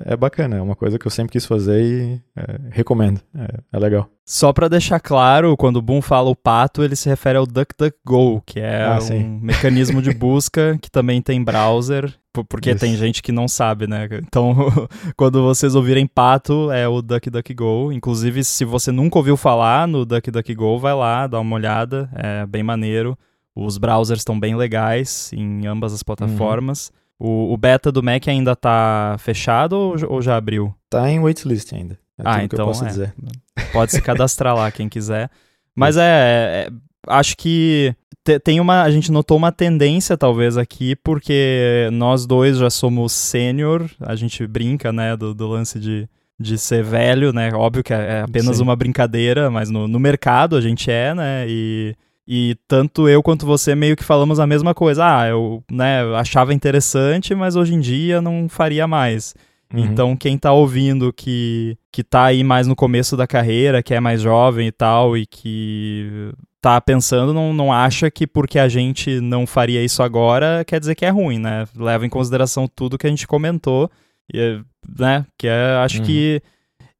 é, 0.07 0.13
é 0.13 0.17
bacana. 0.17 0.57
É 0.57 0.61
uma 0.61 0.75
coisa 0.75 0.99
que 0.99 1.07
eu 1.07 1.11
sempre 1.11 1.31
quis 1.31 1.45
fazer 1.45 1.81
e 1.81 2.21
é, 2.35 2.59
recomendo. 2.71 3.21
É, 3.35 3.47
é 3.71 3.79
legal. 3.79 4.09
Só 4.25 4.53
para 4.53 4.69
deixar 4.69 4.99
claro, 4.99 5.57
quando 5.57 5.77
o 5.77 5.81
Boom 5.81 6.01
fala 6.01 6.29
o 6.29 6.35
Pato, 6.35 6.81
ele 6.81 6.95
se 6.95 7.09
refere 7.09 7.37
ao 7.37 7.45
DuckDuckGo, 7.45 8.41
que 8.45 8.59
é 8.59 8.85
ah, 8.85 8.97
um 8.97 9.01
sim. 9.01 9.39
mecanismo 9.41 10.01
de 10.01 10.13
busca 10.13 10.77
que 10.81 10.89
também 10.89 11.21
tem 11.21 11.43
browser, 11.43 12.13
porque 12.47 12.71
Isso. 12.71 12.79
tem 12.79 12.95
gente 12.95 13.21
que 13.21 13.33
não 13.33 13.49
sabe, 13.49 13.85
né? 13.85 14.07
Então, 14.25 14.55
quando 15.17 15.43
vocês 15.43 15.75
ouvirem 15.75 16.07
Pato, 16.07 16.71
é 16.71 16.87
o 16.87 17.01
DuckDuckGo. 17.01 17.91
Inclusive, 17.91 18.43
se 18.45 18.63
você 18.63 18.91
nunca 18.91 19.17
ouviu 19.17 19.35
falar 19.35 19.87
no 19.87 20.05
DuckDuckGo, 20.05 20.79
vai 20.79 20.93
lá, 20.93 21.27
dá 21.27 21.39
uma 21.39 21.55
olhada, 21.55 22.09
é 22.15 22.45
bem 22.45 22.63
maneiro. 22.63 23.17
Os 23.55 23.77
browsers 23.77 24.21
estão 24.21 24.39
bem 24.39 24.55
legais 24.55 25.31
em 25.33 25.67
ambas 25.67 25.93
as 25.93 26.01
plataformas. 26.03 26.91
Uhum. 27.19 27.27
O, 27.27 27.53
o, 27.53 27.57
beta 27.57 27.91
do 27.91 28.01
Mac 28.01 28.27
ainda 28.27 28.53
está 28.53 29.15
fechado 29.19 29.73
ou, 29.73 29.95
ou, 30.09 30.21
já 30.21 30.35
abriu? 30.35 30.73
Tá 30.89 31.09
em 31.09 31.19
waitlist 31.19 31.71
ainda. 31.71 31.97
É 32.17 32.23
ah, 32.25 32.43
então 32.43 32.71
é. 32.71 33.63
pode 33.71 33.91
se 33.91 34.01
cadastrar 34.01 34.55
lá 34.55 34.71
quem 34.71 34.89
quiser. 34.89 35.29
Mas 35.75 35.97
é, 35.97 36.67
é, 36.67 36.69
acho 37.07 37.37
que 37.37 37.95
te, 38.23 38.39
tem 38.39 38.59
uma, 38.59 38.83
a 38.83 38.91
gente 38.91 39.11
notou 39.11 39.37
uma 39.37 39.51
tendência 39.51 40.17
talvez 40.17 40.57
aqui, 40.57 40.95
porque 40.95 41.89
nós 41.91 42.25
dois 42.25 42.57
já 42.57 42.69
somos 42.69 43.11
sênior, 43.13 43.89
a 43.99 44.15
gente 44.15 44.45
brinca, 44.47 44.91
né, 44.91 45.15
do, 45.15 45.33
do 45.33 45.47
lance 45.47 45.79
de, 45.79 46.07
de 46.39 46.57
ser 46.57 46.83
velho, 46.83 47.33
né? 47.33 47.51
Óbvio 47.53 47.83
que 47.83 47.93
é, 47.93 47.97
é 47.97 48.21
apenas 48.21 48.57
Sim. 48.57 48.63
uma 48.63 48.75
brincadeira, 48.75 49.49
mas 49.49 49.69
no, 49.69 49.87
no 49.87 49.99
mercado 49.99 50.55
a 50.55 50.61
gente 50.61 50.89
é, 50.89 51.13
né? 51.13 51.45
E 51.47 51.95
e 52.27 52.55
tanto 52.67 53.07
eu 53.09 53.21
quanto 53.21 53.45
você 53.45 53.75
meio 53.75 53.95
que 53.95 54.03
falamos 54.03 54.39
a 54.39 54.47
mesma 54.47 54.73
coisa. 54.73 55.05
Ah, 55.05 55.27
eu 55.27 55.63
né, 55.71 56.01
achava 56.15 56.53
interessante, 56.53 57.35
mas 57.35 57.55
hoje 57.55 57.73
em 57.73 57.79
dia 57.79 58.21
não 58.21 58.47
faria 58.47 58.87
mais. 58.87 59.35
Uhum. 59.73 59.79
Então, 59.79 60.15
quem 60.15 60.37
tá 60.37 60.51
ouvindo 60.53 61.11
que, 61.11 61.77
que 61.91 62.03
tá 62.03 62.25
aí 62.25 62.43
mais 62.43 62.67
no 62.67 62.75
começo 62.75 63.17
da 63.17 63.27
carreira, 63.27 63.83
que 63.83 63.93
é 63.93 63.99
mais 63.99 64.21
jovem 64.21 64.67
e 64.67 64.71
tal, 64.71 65.17
e 65.17 65.25
que 65.25 66.31
tá 66.61 66.79
pensando, 66.79 67.33
não, 67.33 67.51
não 67.51 67.73
acha 67.73 68.09
que 68.09 68.25
porque 68.25 68.57
a 68.57 68.69
gente 68.69 69.19
não 69.19 69.45
faria 69.45 69.83
isso 69.83 70.01
agora, 70.01 70.63
quer 70.63 70.79
dizer 70.79 70.95
que 70.95 71.05
é 71.05 71.09
ruim, 71.09 71.39
né? 71.39 71.65
Leva 71.75 72.05
em 72.05 72.09
consideração 72.09 72.67
tudo 72.73 72.97
que 72.97 73.05
a 73.05 73.09
gente 73.09 73.27
comentou, 73.27 73.91
e, 74.33 74.61
né? 74.97 75.25
Que 75.37 75.47
é, 75.47 75.75
acho 75.83 75.99
uhum. 75.99 76.05
que 76.05 76.41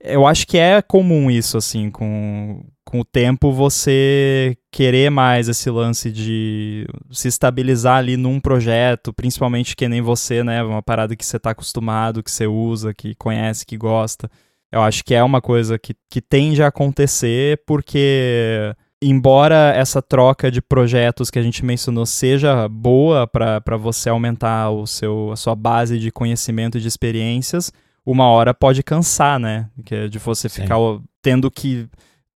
eu 0.04 0.28
acho 0.28 0.46
que 0.46 0.58
é 0.58 0.82
comum 0.82 1.32
isso, 1.32 1.58
assim, 1.58 1.90
com, 1.90 2.62
com 2.86 3.00
o 3.00 3.06
tempo 3.06 3.52
você 3.52 4.58
querer 4.72 5.10
mais 5.10 5.48
esse 5.48 5.69
lance 5.69 6.12
de 6.12 6.88
se 7.12 7.28
estabilizar 7.28 7.98
ali 7.98 8.17
num 8.17 8.39
projeto, 8.39 9.13
principalmente 9.13 9.76
que 9.76 9.88
nem 9.88 10.02
você, 10.02 10.43
né? 10.43 10.63
Uma 10.63 10.82
parada 10.82 11.15
que 11.15 11.26
você 11.26 11.38
está 11.38 11.52
acostumado, 11.52 12.22
que 12.22 12.32
você 12.32 12.46
usa, 12.46 12.93
que 12.93 13.15
conhece, 13.15 13.65
que 13.65 13.78
gosta. 13.78 14.30
Eu 14.72 14.82
acho 14.82 15.04
que 15.04 15.13
é 15.13 15.24
uma 15.24 15.41
coisa 15.41 15.78
que, 15.78 15.96
que 16.10 16.22
tende 16.22 16.63
a 16.63 16.67
acontecer 16.67 17.62
porque 17.65 18.76
embora 19.02 19.74
essa 19.76 20.02
troca 20.02 20.50
de 20.50 20.62
projetos 20.62 21.30
que 21.30 21.38
a 21.38 21.43
gente 21.43 21.63
mencionou 21.65 22.06
seja 22.06 22.67
boa 22.69 23.28
para 23.28 23.78
você 23.78 24.10
aumentar 24.10 24.72
o 24.72 24.88
seu, 24.88 25.32
a 25.32 25.36
sua 25.36 25.56
base 25.56 26.00
de 26.00 26.12
conhecimento 26.12 26.78
e 26.78 26.82
de 26.82 26.88
experiências, 26.88 27.72
uma 28.06 28.28
hora 28.28 28.54
pode 28.54 28.82
cansar, 28.82 29.39
né? 29.39 29.69
Que 29.86 29.96
é 29.96 30.08
de 30.08 30.19
você 30.19 30.50
Sim. 30.50 30.62
ficar 30.63 30.78
tendo 31.22 31.52
que 31.52 31.88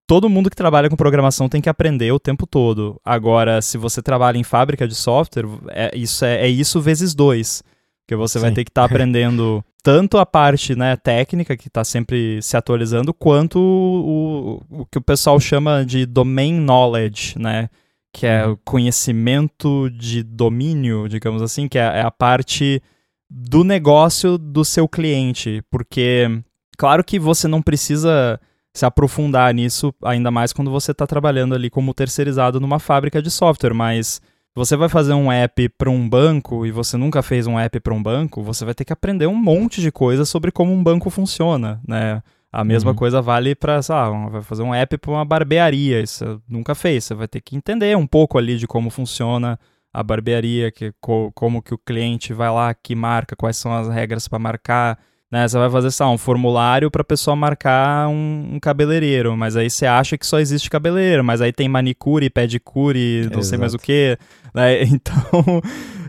todo 0.08 0.30
mundo 0.30 0.50
que 0.50 0.56
trabalha 0.56 0.90
com 0.90 0.96
programação 0.96 1.50
tem 1.50 1.62
que 1.62 1.70
aprender 1.70 2.12
o 2.14 2.20
tempo 2.20 2.48
todo. 2.48 3.00
Agora, 3.04 3.62
se 3.62 3.78
você 3.78 4.02
trabalha 4.02 4.38
em 4.38 4.44
fábrica 4.44 4.88
de 4.88 4.96
software, 4.96 5.46
é 5.70 5.92
isso, 5.96 6.24
é, 6.24 6.46
é 6.46 6.48
isso 6.48 6.80
vezes 6.80 7.14
dois. 7.14 7.62
Porque 8.06 8.16
você 8.16 8.40
Sim. 8.40 8.46
vai 8.46 8.52
ter 8.54 8.64
que 8.64 8.72
estar 8.72 8.84
tá 8.84 8.86
aprendendo 8.96 9.64
tanto 9.84 10.18
a 10.18 10.26
parte 10.26 10.76
né, 10.76 10.96
técnica, 10.96 11.58
que 11.58 11.68
está 11.68 11.84
sempre 11.84 12.42
se 12.42 12.56
atualizando, 12.56 13.14
quanto 13.14 13.60
o, 13.60 14.62
o, 14.72 14.82
o, 14.82 14.86
que 14.86 14.98
o 14.98 15.02
pessoal 15.02 15.40
chama 15.40 15.86
de 15.86 16.06
domain 16.06 16.54
knowledge, 16.54 17.38
né? 17.38 17.70
Que 18.14 18.26
é 18.26 18.46
uhum. 18.46 18.54
o 18.54 18.58
conhecimento 18.58 19.90
de 19.90 20.24
domínio, 20.24 21.10
digamos 21.10 21.42
assim, 21.42 21.68
que 21.68 21.78
é, 21.78 21.82
é 21.82 22.02
a 22.02 22.12
parte 22.12 22.82
do 23.30 23.66
negócio 23.66 24.38
do 24.38 24.64
seu 24.64 24.88
cliente. 24.88 25.62
Porque, 25.70 26.42
claro 26.78 27.04
que 27.04 27.20
você 27.20 27.46
não 27.48 27.62
precisa 27.62 28.40
se 28.78 28.86
aprofundar 28.86 29.54
nisso, 29.54 29.94
ainda 30.04 30.30
mais 30.30 30.54
quando 30.54 30.70
você 30.70 30.92
está 30.92 31.08
trabalhando 31.08 31.56
ali 31.56 31.70
como 31.70 31.94
terceirizado 31.94 32.60
numa 32.60 32.78
fábrica 32.78 33.22
de 33.22 33.32
software, 33.32 33.74
mas 33.74 34.22
você 34.54 34.78
vai 34.78 34.88
fazer 34.88 35.14
um 35.14 35.32
app 35.32 35.68
para 35.70 35.90
um 35.90 36.08
banco 36.08 36.64
e 36.64 36.72
você 36.72 36.96
nunca 36.96 37.24
fez 37.24 37.48
um 37.48 37.58
app 37.58 37.80
para 37.80 37.94
um 37.94 38.02
banco, 38.02 38.44
você 38.44 38.64
vai 38.64 38.76
ter 38.76 38.86
que 38.86 38.94
aprender 38.94 39.26
um 39.26 39.36
monte 39.36 39.82
de 39.82 39.92
coisa 39.92 40.26
sobre 40.26 40.52
como 40.52 40.72
um 40.72 40.84
banco 40.84 41.10
funciona, 41.10 41.82
né? 41.88 42.22
A 42.52 42.64
mesma 42.64 42.92
uhum. 42.92 42.98
coisa 42.98 43.22
vale 43.22 43.56
para, 43.56 43.80
ah, 43.90 44.30
vai 44.30 44.42
fazer 44.42 44.62
um 44.62 44.74
app 44.74 44.96
para 45.00 45.12
uma 45.12 45.26
barbearia, 45.26 46.00
isso 46.00 46.42
nunca 46.48 46.76
fez, 46.76 47.04
você 47.04 47.16
vai 47.16 47.28
ter 47.28 47.42
que 47.42 47.56
entender 47.56 47.98
um 47.98 48.08
pouco 48.08 48.38
ali 48.38 48.58
de 48.58 48.68
como 48.68 48.92
funciona 48.92 49.60
a 49.92 50.04
barbearia, 50.04 50.72
que, 50.72 50.94
co, 51.02 51.32
como 51.34 51.64
que 51.64 51.74
o 51.74 51.78
cliente 51.80 52.32
vai 52.32 52.52
lá, 52.52 52.74
que 52.76 52.96
marca, 52.96 53.36
quais 53.36 53.58
são 53.58 53.74
as 53.74 53.90
regras 53.90 54.28
para 54.28 54.38
marcar, 54.38 55.00
né? 55.32 55.48
Você 55.48 55.58
vai 55.58 55.70
fazer 55.70 55.92
só 55.92 56.10
um 56.12 56.18
formulário 56.18 56.90
para 56.90 57.02
a 57.02 57.06
pessoa 57.06 57.36
marcar 57.36 58.08
um, 58.08 58.52
um, 58.54 58.60
cabeleireiro, 58.60 59.36
mas 59.36 59.56
aí 59.56 59.70
você 59.70 59.86
acha 59.86 60.18
que 60.18 60.26
só 60.26 60.40
existe 60.40 60.70
cabeleireiro, 60.70 61.24
mas 61.24 61.42
aí 61.42 61.52
tem 61.52 61.68
manicure, 61.68 62.30
pedicure, 62.30 63.24
não 63.24 63.40
Exato. 63.40 63.46
sei 63.46 63.58
mais 63.58 63.74
o 63.74 63.80
que. 63.80 64.18
Né? 64.54 64.84
Então 64.88 65.62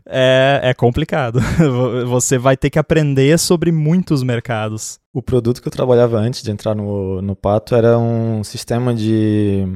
é, 0.06 0.60
é 0.62 0.74
complicado. 0.74 1.40
Você 2.06 2.38
vai 2.38 2.56
ter 2.56 2.70
que 2.70 2.78
aprender 2.78 3.38
sobre 3.38 3.70
muitos 3.70 4.22
mercados. 4.22 4.98
O 5.12 5.20
produto 5.20 5.60
que 5.60 5.68
eu 5.68 5.72
trabalhava 5.72 6.16
antes 6.18 6.42
de 6.42 6.50
entrar 6.50 6.74
no, 6.74 7.20
no 7.20 7.36
Pato 7.36 7.74
era 7.74 7.98
um 7.98 8.42
sistema 8.42 8.94
de 8.94 9.66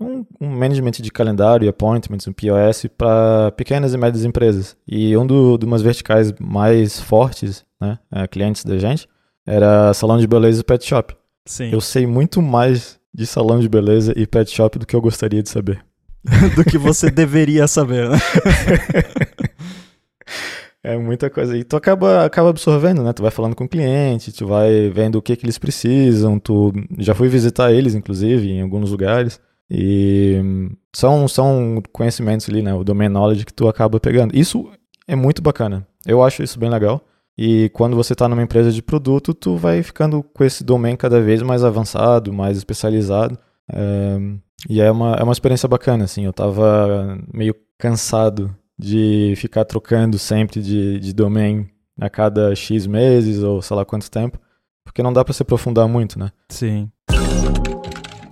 um, 0.00 0.24
um 0.40 0.48
management 0.48 0.92
de 0.92 1.10
calendário, 1.10 1.68
appointments, 1.68 2.26
um 2.26 2.32
POS 2.32 2.86
para 2.96 3.52
pequenas 3.52 3.94
e 3.94 3.98
médias 3.98 4.24
empresas. 4.24 4.76
E 4.86 5.16
um 5.16 5.26
do, 5.26 5.56
de 5.58 5.66
umas 5.66 5.82
verticais 5.82 6.32
mais 6.38 7.00
fortes, 7.00 7.64
né, 7.80 7.98
é, 8.12 8.26
clientes 8.26 8.64
da 8.64 8.78
gente, 8.78 9.08
era 9.46 9.92
salão 9.94 10.18
de 10.18 10.26
beleza 10.26 10.60
e 10.60 10.64
pet 10.64 10.84
shop. 10.84 11.14
Sim. 11.44 11.70
Eu 11.72 11.80
sei 11.80 12.06
muito 12.06 12.42
mais 12.42 12.98
de 13.14 13.26
salão 13.26 13.60
de 13.60 13.68
beleza 13.68 14.12
e 14.16 14.26
pet 14.26 14.50
shop 14.50 14.78
do 14.78 14.86
que 14.86 14.94
eu 14.94 15.00
gostaria 15.00 15.42
de 15.42 15.48
saber. 15.48 15.84
do 16.56 16.64
que 16.64 16.76
você 16.76 17.10
deveria 17.10 17.66
saber, 17.68 18.08
né? 18.10 18.18
É 20.86 20.96
muita 20.96 21.28
coisa. 21.28 21.58
E 21.58 21.64
tu 21.64 21.74
acaba, 21.74 22.24
acaba 22.24 22.48
absorvendo, 22.48 23.02
né? 23.02 23.12
Tu 23.12 23.20
vai 23.20 23.32
falando 23.32 23.56
com 23.56 23.64
o 23.64 23.68
cliente, 23.68 24.32
tu 24.32 24.46
vai 24.46 24.88
vendo 24.88 25.16
o 25.16 25.22
que, 25.22 25.34
que 25.34 25.44
eles 25.44 25.58
precisam. 25.58 26.38
Tu 26.38 26.72
já 26.98 27.12
fui 27.12 27.26
visitar 27.26 27.72
eles, 27.72 27.96
inclusive, 27.96 28.52
em 28.52 28.62
alguns 28.62 28.92
lugares. 28.92 29.40
E 29.70 30.40
são, 30.94 31.26
são 31.26 31.82
conhecimentos 31.92 32.48
ali, 32.48 32.62
né? 32.62 32.72
O 32.74 32.84
domain 32.84 33.08
knowledge 33.08 33.44
que 33.44 33.52
tu 33.52 33.68
acaba 33.68 33.98
pegando. 33.98 34.36
Isso 34.36 34.70
é 35.06 35.16
muito 35.16 35.42
bacana. 35.42 35.86
Eu 36.06 36.22
acho 36.22 36.42
isso 36.42 36.58
bem 36.58 36.70
legal. 36.70 37.00
E 37.38 37.68
quando 37.70 37.94
você 37.94 38.14
está 38.14 38.28
numa 38.28 38.42
empresa 38.42 38.72
de 38.72 38.82
produto, 38.82 39.34
tu 39.34 39.56
vai 39.56 39.82
ficando 39.82 40.22
com 40.22 40.42
esse 40.42 40.64
domain 40.64 40.96
cada 40.96 41.20
vez 41.20 41.42
mais 41.42 41.62
avançado, 41.62 42.32
mais 42.32 42.56
especializado. 42.56 43.38
É, 43.70 44.18
e 44.70 44.80
é 44.80 44.90
uma, 44.90 45.14
é 45.14 45.22
uma 45.22 45.32
experiência 45.32 45.68
bacana, 45.68 46.04
assim. 46.04 46.24
Eu 46.24 46.32
tava 46.32 47.18
meio 47.32 47.54
cansado 47.78 48.54
de 48.78 49.34
ficar 49.36 49.64
trocando 49.64 50.18
sempre 50.18 50.62
de, 50.62 50.98
de 51.00 51.12
domain 51.12 51.68
a 52.00 52.08
cada 52.08 52.54
X 52.54 52.86
meses 52.86 53.42
ou 53.42 53.60
sei 53.60 53.76
lá 53.76 53.84
quanto 53.84 54.10
tempo, 54.10 54.38
porque 54.84 55.02
não 55.02 55.12
dá 55.12 55.24
para 55.24 55.34
se 55.34 55.42
aprofundar 55.42 55.88
muito, 55.88 56.18
né? 56.18 56.30
Sim. 56.48 56.90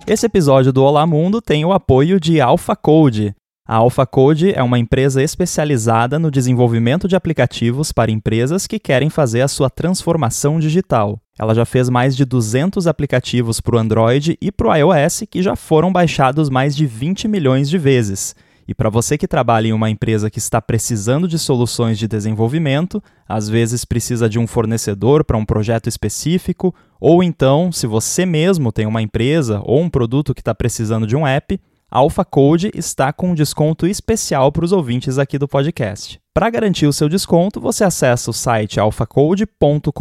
Esse 0.07 0.27
episódio 0.27 0.71
do 0.71 0.83
Olá 0.83 1.03
Mundo 1.07 1.41
tem 1.41 1.65
o 1.65 1.73
apoio 1.73 2.19
de 2.19 2.39
AlphaCode. 2.39 3.33
A 3.67 3.77
AlphaCode 3.77 4.53
é 4.53 4.61
uma 4.61 4.77
empresa 4.77 5.23
especializada 5.23 6.19
no 6.19 6.29
desenvolvimento 6.29 7.07
de 7.07 7.15
aplicativos 7.15 7.91
para 7.91 8.11
empresas 8.11 8.67
que 8.67 8.77
querem 8.77 9.09
fazer 9.09 9.41
a 9.41 9.47
sua 9.47 9.67
transformação 9.67 10.59
digital. 10.59 11.19
Ela 11.39 11.55
já 11.55 11.65
fez 11.65 11.89
mais 11.89 12.15
de 12.15 12.23
200 12.23 12.85
aplicativos 12.85 13.59
para 13.59 13.77
o 13.77 13.79
Android 13.79 14.37
e 14.39 14.51
para 14.51 14.67
o 14.67 14.75
iOS 14.75 15.23
que 15.27 15.41
já 15.41 15.55
foram 15.55 15.91
baixados 15.91 16.51
mais 16.51 16.75
de 16.75 16.85
20 16.85 17.27
milhões 17.27 17.67
de 17.67 17.79
vezes. 17.79 18.35
E 18.67 18.73
para 18.73 18.89
você 18.89 19.17
que 19.17 19.27
trabalha 19.27 19.67
em 19.67 19.73
uma 19.73 19.89
empresa 19.89 20.29
que 20.29 20.39
está 20.39 20.59
precisando 20.61 21.27
de 21.27 21.37
soluções 21.37 21.99
de 21.99 22.07
desenvolvimento, 22.07 23.01
às 23.27 23.47
vezes 23.47 23.85
precisa 23.85 24.27
de 24.27 24.39
um 24.39 24.47
fornecedor 24.47 25.23
para 25.23 25.37
um 25.37 25.45
projeto 25.45 25.87
específico, 25.87 26.73
ou 26.99 27.23
então, 27.23 27.71
se 27.71 27.85
você 27.85 28.25
mesmo 28.25 28.71
tem 28.71 28.87
uma 28.87 29.01
empresa 29.01 29.61
ou 29.63 29.81
um 29.81 29.89
produto 29.89 30.33
que 30.33 30.41
está 30.41 30.55
precisando 30.55 31.05
de 31.05 31.15
um 31.15 31.27
app, 31.27 31.59
a 31.95 31.99
AlphaCode 31.99 32.71
está 32.75 33.13
com 33.13 33.29
um 33.29 33.33
desconto 33.33 33.87
especial 33.87 34.51
para 34.51 34.65
os 34.65 34.73
ouvintes 34.73 35.17
aqui 35.17 35.39
do 35.39 35.47
podcast. 35.47 36.19
Para 36.33 36.49
garantir 36.49 36.85
o 36.85 36.91
seu 36.91 37.07
desconto, 37.07 37.61
você 37.61 37.85
acessa 37.85 38.29
o 38.29 38.33
site 38.33 38.77
alphacode.com.br, 38.77 39.93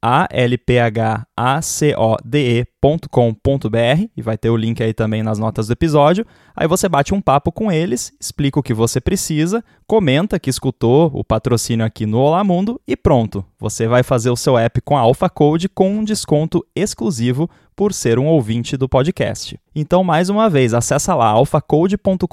a 0.00 0.28
l 0.30 0.56
p 0.56 0.78
h 0.78 1.26
a 1.36 1.60
c 1.60 1.92
o 1.96 2.16
d 2.24 2.60
e.com.br 2.60 4.08
e 4.16 4.22
vai 4.22 4.38
ter 4.38 4.50
o 4.50 4.56
link 4.56 4.80
aí 4.80 4.94
também 4.94 5.20
nas 5.20 5.40
notas 5.40 5.66
do 5.66 5.72
episódio. 5.72 6.24
Aí 6.54 6.68
você 6.68 6.88
bate 6.88 7.12
um 7.12 7.20
papo 7.20 7.50
com 7.50 7.72
eles, 7.72 8.12
explica 8.20 8.60
o 8.60 8.62
que 8.62 8.72
você 8.72 9.00
precisa, 9.00 9.64
comenta 9.88 10.38
que 10.38 10.48
escutou 10.48 11.10
o 11.12 11.24
patrocínio 11.24 11.84
aqui 11.84 12.06
no 12.06 12.18
Olá 12.18 12.44
Mundo 12.44 12.80
e 12.86 12.96
pronto. 12.96 13.44
Você 13.58 13.88
vai 13.88 14.04
fazer 14.04 14.30
o 14.30 14.36
seu 14.36 14.56
app 14.56 14.80
com 14.82 14.96
a 14.96 15.00
AlphaCode 15.00 15.68
com 15.68 15.90
um 15.90 16.04
desconto 16.04 16.64
exclusivo 16.76 17.50
por 17.74 17.92
ser 17.92 18.18
um 18.18 18.26
ouvinte 18.26 18.76
do 18.76 18.88
podcast. 18.88 19.58
Então, 19.74 20.04
mais 20.04 20.28
uma 20.28 20.48
vez, 20.48 20.74
acessa 20.74 21.14
lá 21.14 21.26
alphacode.com.br, 21.26 22.26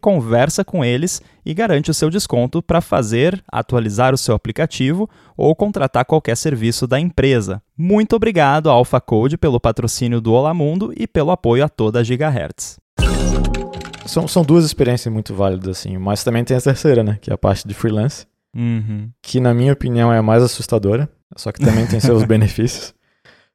conversa 0.00 0.64
com 0.64 0.84
eles 0.84 1.20
e 1.44 1.52
garante 1.52 1.90
o 1.90 1.94
seu 1.94 2.10
desconto 2.10 2.62
para 2.62 2.80
fazer, 2.80 3.42
atualizar 3.50 4.14
o 4.14 4.18
seu 4.18 4.34
aplicativo 4.34 5.08
ou 5.36 5.54
contratar 5.54 6.04
qualquer 6.04 6.36
serviço 6.36 6.86
da 6.86 6.98
empresa. 6.98 7.62
Muito 7.76 8.16
obrigado 8.16 8.70
à 8.70 8.72
AlphaCode 8.72 9.36
pelo 9.36 9.60
patrocínio 9.60 10.20
do 10.20 10.32
Olá 10.32 10.54
Mundo 10.54 10.92
e 10.96 11.06
pelo 11.06 11.30
apoio 11.30 11.64
a 11.64 11.68
toda 11.68 12.00
a 12.00 12.02
Gigahertz. 12.02 12.78
São, 14.06 14.28
são 14.28 14.42
duas 14.42 14.64
experiências 14.64 15.12
muito 15.12 15.34
válidas, 15.34 15.78
assim, 15.78 15.96
mas 15.96 16.22
também 16.22 16.44
tem 16.44 16.56
a 16.56 16.60
terceira, 16.60 17.02
né? 17.02 17.18
Que 17.20 17.30
é 17.30 17.34
a 17.34 17.38
parte 17.38 17.66
de 17.66 17.74
freelance. 17.74 18.26
Uhum. 18.54 19.10
Que, 19.20 19.40
na 19.40 19.52
minha 19.52 19.72
opinião, 19.72 20.12
é 20.12 20.18
a 20.18 20.22
mais 20.22 20.42
assustadora, 20.42 21.08
só 21.36 21.50
que 21.50 21.58
também 21.58 21.86
tem 21.86 21.98
seus 22.00 22.22
benefícios. 22.24 22.94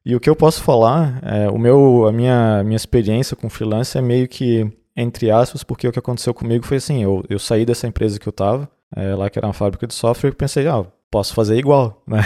E 0.04 0.14
o 0.14 0.20
que 0.20 0.30
eu 0.30 0.36
posso 0.36 0.62
falar, 0.62 1.20
é, 1.22 1.48
o 1.50 1.58
meu, 1.58 2.06
a 2.06 2.12
minha, 2.12 2.64
minha 2.64 2.76
experiência 2.76 3.36
com 3.36 3.50
freelance 3.50 3.96
é 3.96 4.00
meio 4.00 4.26
que, 4.26 4.66
entre 4.96 5.30
aspas, 5.30 5.62
porque 5.62 5.86
o 5.86 5.92
que 5.92 5.98
aconteceu 5.98 6.32
comigo 6.32 6.64
foi 6.64 6.78
assim, 6.78 7.02
eu, 7.02 7.22
eu 7.28 7.38
saí 7.38 7.66
dessa 7.66 7.86
empresa 7.86 8.18
que 8.18 8.26
eu 8.26 8.32
tava, 8.32 8.68
é, 8.96 9.14
lá 9.14 9.28
que 9.28 9.38
era 9.38 9.46
uma 9.46 9.52
fábrica 9.52 9.86
de 9.86 9.94
software, 9.94 10.30
e 10.30 10.34
pensei, 10.34 10.66
ah, 10.66 10.84
posso 11.10 11.34
fazer 11.34 11.58
igual, 11.58 12.02
né? 12.08 12.22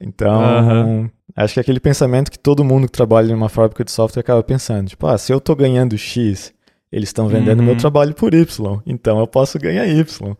Então, 0.00 0.40
uhum. 0.40 1.10
acho 1.36 1.54
que 1.54 1.60
é 1.60 1.62
aquele 1.62 1.78
pensamento 1.78 2.30
que 2.30 2.38
todo 2.38 2.64
mundo 2.64 2.86
que 2.86 2.92
trabalha 2.92 3.30
em 3.30 3.34
uma 3.34 3.48
fábrica 3.48 3.84
de 3.84 3.90
software 3.90 4.20
acaba 4.20 4.42
pensando, 4.42 4.88
tipo, 4.88 5.06
ah, 5.06 5.18
se 5.18 5.32
eu 5.32 5.40
tô 5.40 5.54
ganhando 5.54 5.96
X, 5.96 6.54
eles 6.90 7.10
estão 7.10 7.28
vendendo 7.28 7.60
uhum. 7.60 7.66
meu 7.66 7.76
trabalho 7.76 8.14
por 8.14 8.32
Y, 8.32 8.80
então 8.86 9.18
eu 9.20 9.26
posso 9.26 9.58
ganhar 9.58 9.86
Y. 9.86 10.36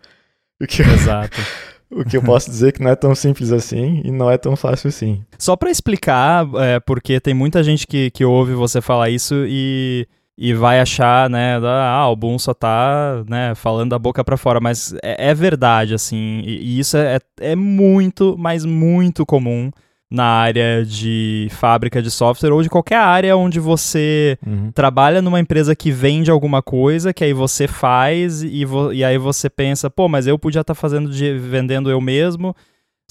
O 0.61 0.67
que 0.67 0.83
Exato. 0.83 1.41
o 1.93 2.05
que 2.05 2.17
eu 2.17 2.23
posso 2.23 2.51
dizer 2.51 2.69
é 2.69 2.73
que 2.73 2.83
não 2.83 2.91
é 2.91 2.97
tão 2.97 3.15
simples 3.15 3.53
assim 3.53 4.01
e 4.05 4.11
não 4.11 4.31
é 4.31 4.39
tão 4.39 4.57
fácil 4.57 4.89
assim. 4.89 5.23
Só 5.39 5.57
para 5.57 5.71
explicar, 5.71 6.47
é, 6.57 6.81
porque 6.81 7.21
tem 7.21 7.35
muita 7.35 7.63
gente 7.63 7.87
que, 7.87 8.11
que 8.11 8.25
ouve 8.25 8.55
você 8.55 8.81
falar 8.81 9.11
isso 9.11 9.45
e 9.47 10.07
e 10.37 10.55
vai 10.55 10.81
achar, 10.81 11.29
né, 11.29 11.61
ah, 11.63 12.09
o 12.09 12.17
Boom 12.17 12.39
só 12.39 12.55
tá, 12.55 13.23
né, 13.29 13.55
falando 13.55 13.91
da 13.91 13.99
boca 13.99 14.25
para 14.25 14.37
fora, 14.37 14.59
mas 14.61 14.95
é, 15.03 15.29
é, 15.29 15.35
verdade, 15.35 15.95
assim, 15.95 16.41
e, 16.45 16.57
e 16.57 16.79
isso 16.81 16.97
é, 16.97 17.19
é 17.39 17.55
muito, 17.55 18.35
mas 18.39 18.65
muito 18.65 19.27
comum 19.27 19.71
na 20.13 20.25
área 20.25 20.85
de 20.85 21.49
fábrica 21.53 22.03
de 22.03 22.11
software 22.11 22.53
ou 22.53 22.63
de 22.63 22.69
qualquer 22.69 22.99
área 22.99 23.35
onde 23.35 23.59
você 23.59 24.37
uhum. 24.47 24.71
trabalha 24.71 25.23
numa 25.23 25.41
empresa 25.41 25.75
que 25.75 25.91
vende 25.91 26.31
alguma 26.31 26.61
coisa, 26.61 27.15
que 27.15 27.25
aí 27.25 27.33
você 27.33 27.67
faz 27.67 28.43
e, 28.43 28.63
e 28.93 29.03
aí 29.03 29.17
você 29.17 29.49
pensa, 29.49 29.89
pô, 29.89 30.09
mas 30.09 30.27
eu 30.27 30.39
podia 30.39 30.61
estar 30.61 30.75
tá 30.75 30.79
fazendo 30.79 31.11
de, 31.11 31.33
vendendo 31.39 31.91
eu 31.91 31.99
mesmo, 31.99 32.55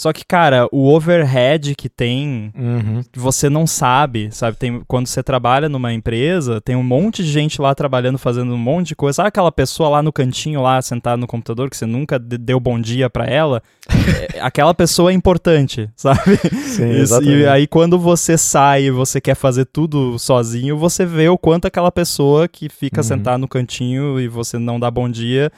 só 0.01 0.11
que, 0.11 0.25
cara, 0.25 0.67
o 0.71 0.91
overhead 0.91 1.75
que 1.75 1.87
tem, 1.87 2.51
uhum. 2.57 3.03
você 3.15 3.51
não 3.51 3.67
sabe, 3.67 4.29
sabe? 4.31 4.57
Tem, 4.57 4.81
quando 4.87 5.05
você 5.05 5.21
trabalha 5.21 5.69
numa 5.69 5.93
empresa, 5.93 6.59
tem 6.59 6.75
um 6.75 6.81
monte 6.81 7.23
de 7.23 7.29
gente 7.29 7.61
lá 7.61 7.75
trabalhando, 7.75 8.17
fazendo 8.17 8.51
um 8.51 8.57
monte 8.57 8.87
de 8.87 8.95
coisa. 8.95 9.17
Sabe 9.17 9.27
aquela 9.27 9.51
pessoa 9.51 9.89
lá 9.89 10.01
no 10.01 10.11
cantinho, 10.11 10.59
lá, 10.59 10.81
sentada 10.81 11.17
no 11.17 11.27
computador, 11.27 11.69
que 11.69 11.77
você 11.77 11.85
nunca 11.85 12.17
deu 12.17 12.59
bom 12.59 12.81
dia 12.81 13.11
para 13.11 13.25
ela? 13.25 13.61
É, 14.01 14.39
aquela 14.41 14.73
pessoa 14.73 15.11
é 15.11 15.13
importante, 15.13 15.87
sabe? 15.95 16.35
Sim, 16.65 16.89
Isso, 17.01 17.21
e 17.23 17.45
aí, 17.47 17.67
quando 17.67 17.99
você 17.99 18.35
sai 18.37 18.85
e 18.85 18.91
você 18.91 19.21
quer 19.21 19.35
fazer 19.35 19.65
tudo 19.65 20.17
sozinho, 20.17 20.75
você 20.75 21.05
vê 21.05 21.29
o 21.29 21.37
quanto 21.37 21.65
aquela 21.65 21.91
pessoa 21.91 22.47
que 22.47 22.67
fica 22.67 23.01
uhum. 23.01 23.03
sentada 23.03 23.37
no 23.37 23.47
cantinho 23.47 24.19
e 24.19 24.27
você 24.27 24.57
não 24.57 24.79
dá 24.79 24.89
bom 24.89 25.07
dia 25.07 25.51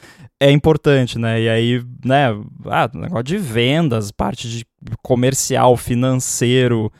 é 0.44 0.52
importante, 0.52 1.18
né? 1.18 1.42
E 1.42 1.50
aí, 1.50 1.84
né, 2.04 2.28
ah, 2.66 2.90
negócio 2.94 3.24
de 3.24 3.38
vendas, 3.38 4.12
parte 4.12 4.50
de 4.50 4.66
comercial, 5.02 5.78
financeiro, 5.78 6.92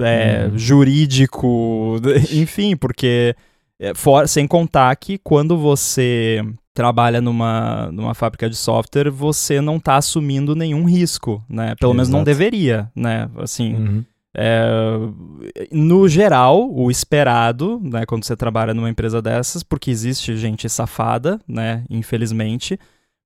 é, 0.00 0.48
hum. 0.48 0.58
jurídico, 0.58 1.96
enfim, 2.32 2.76
porque 2.76 3.36
é, 3.78 3.94
for, 3.94 4.28
sem 4.28 4.48
contar 4.48 4.94
que 4.96 5.16
quando 5.16 5.56
você 5.56 6.44
trabalha 6.74 7.20
numa, 7.20 7.88
numa 7.92 8.14
fábrica 8.14 8.50
de 8.50 8.56
software, 8.56 9.10
você 9.10 9.60
não 9.60 9.76
está 9.76 9.96
assumindo 9.96 10.56
nenhum 10.56 10.84
risco, 10.84 11.42
né? 11.48 11.76
Pelo 11.78 11.92
Exato. 11.92 11.94
menos 11.94 12.08
não 12.08 12.24
deveria, 12.24 12.90
né? 12.96 13.30
Assim, 13.36 13.74
uhum. 13.74 14.04
É, 14.36 14.98
no 15.72 16.08
geral, 16.08 16.70
o 16.70 16.90
esperado, 16.90 17.80
né, 17.82 18.04
quando 18.06 18.24
você 18.24 18.36
trabalha 18.36 18.74
numa 18.74 18.90
empresa 18.90 19.22
dessas, 19.22 19.62
porque 19.62 19.90
existe 19.90 20.36
gente 20.36 20.68
safada, 20.68 21.40
né, 21.48 21.84
infelizmente, 21.88 22.78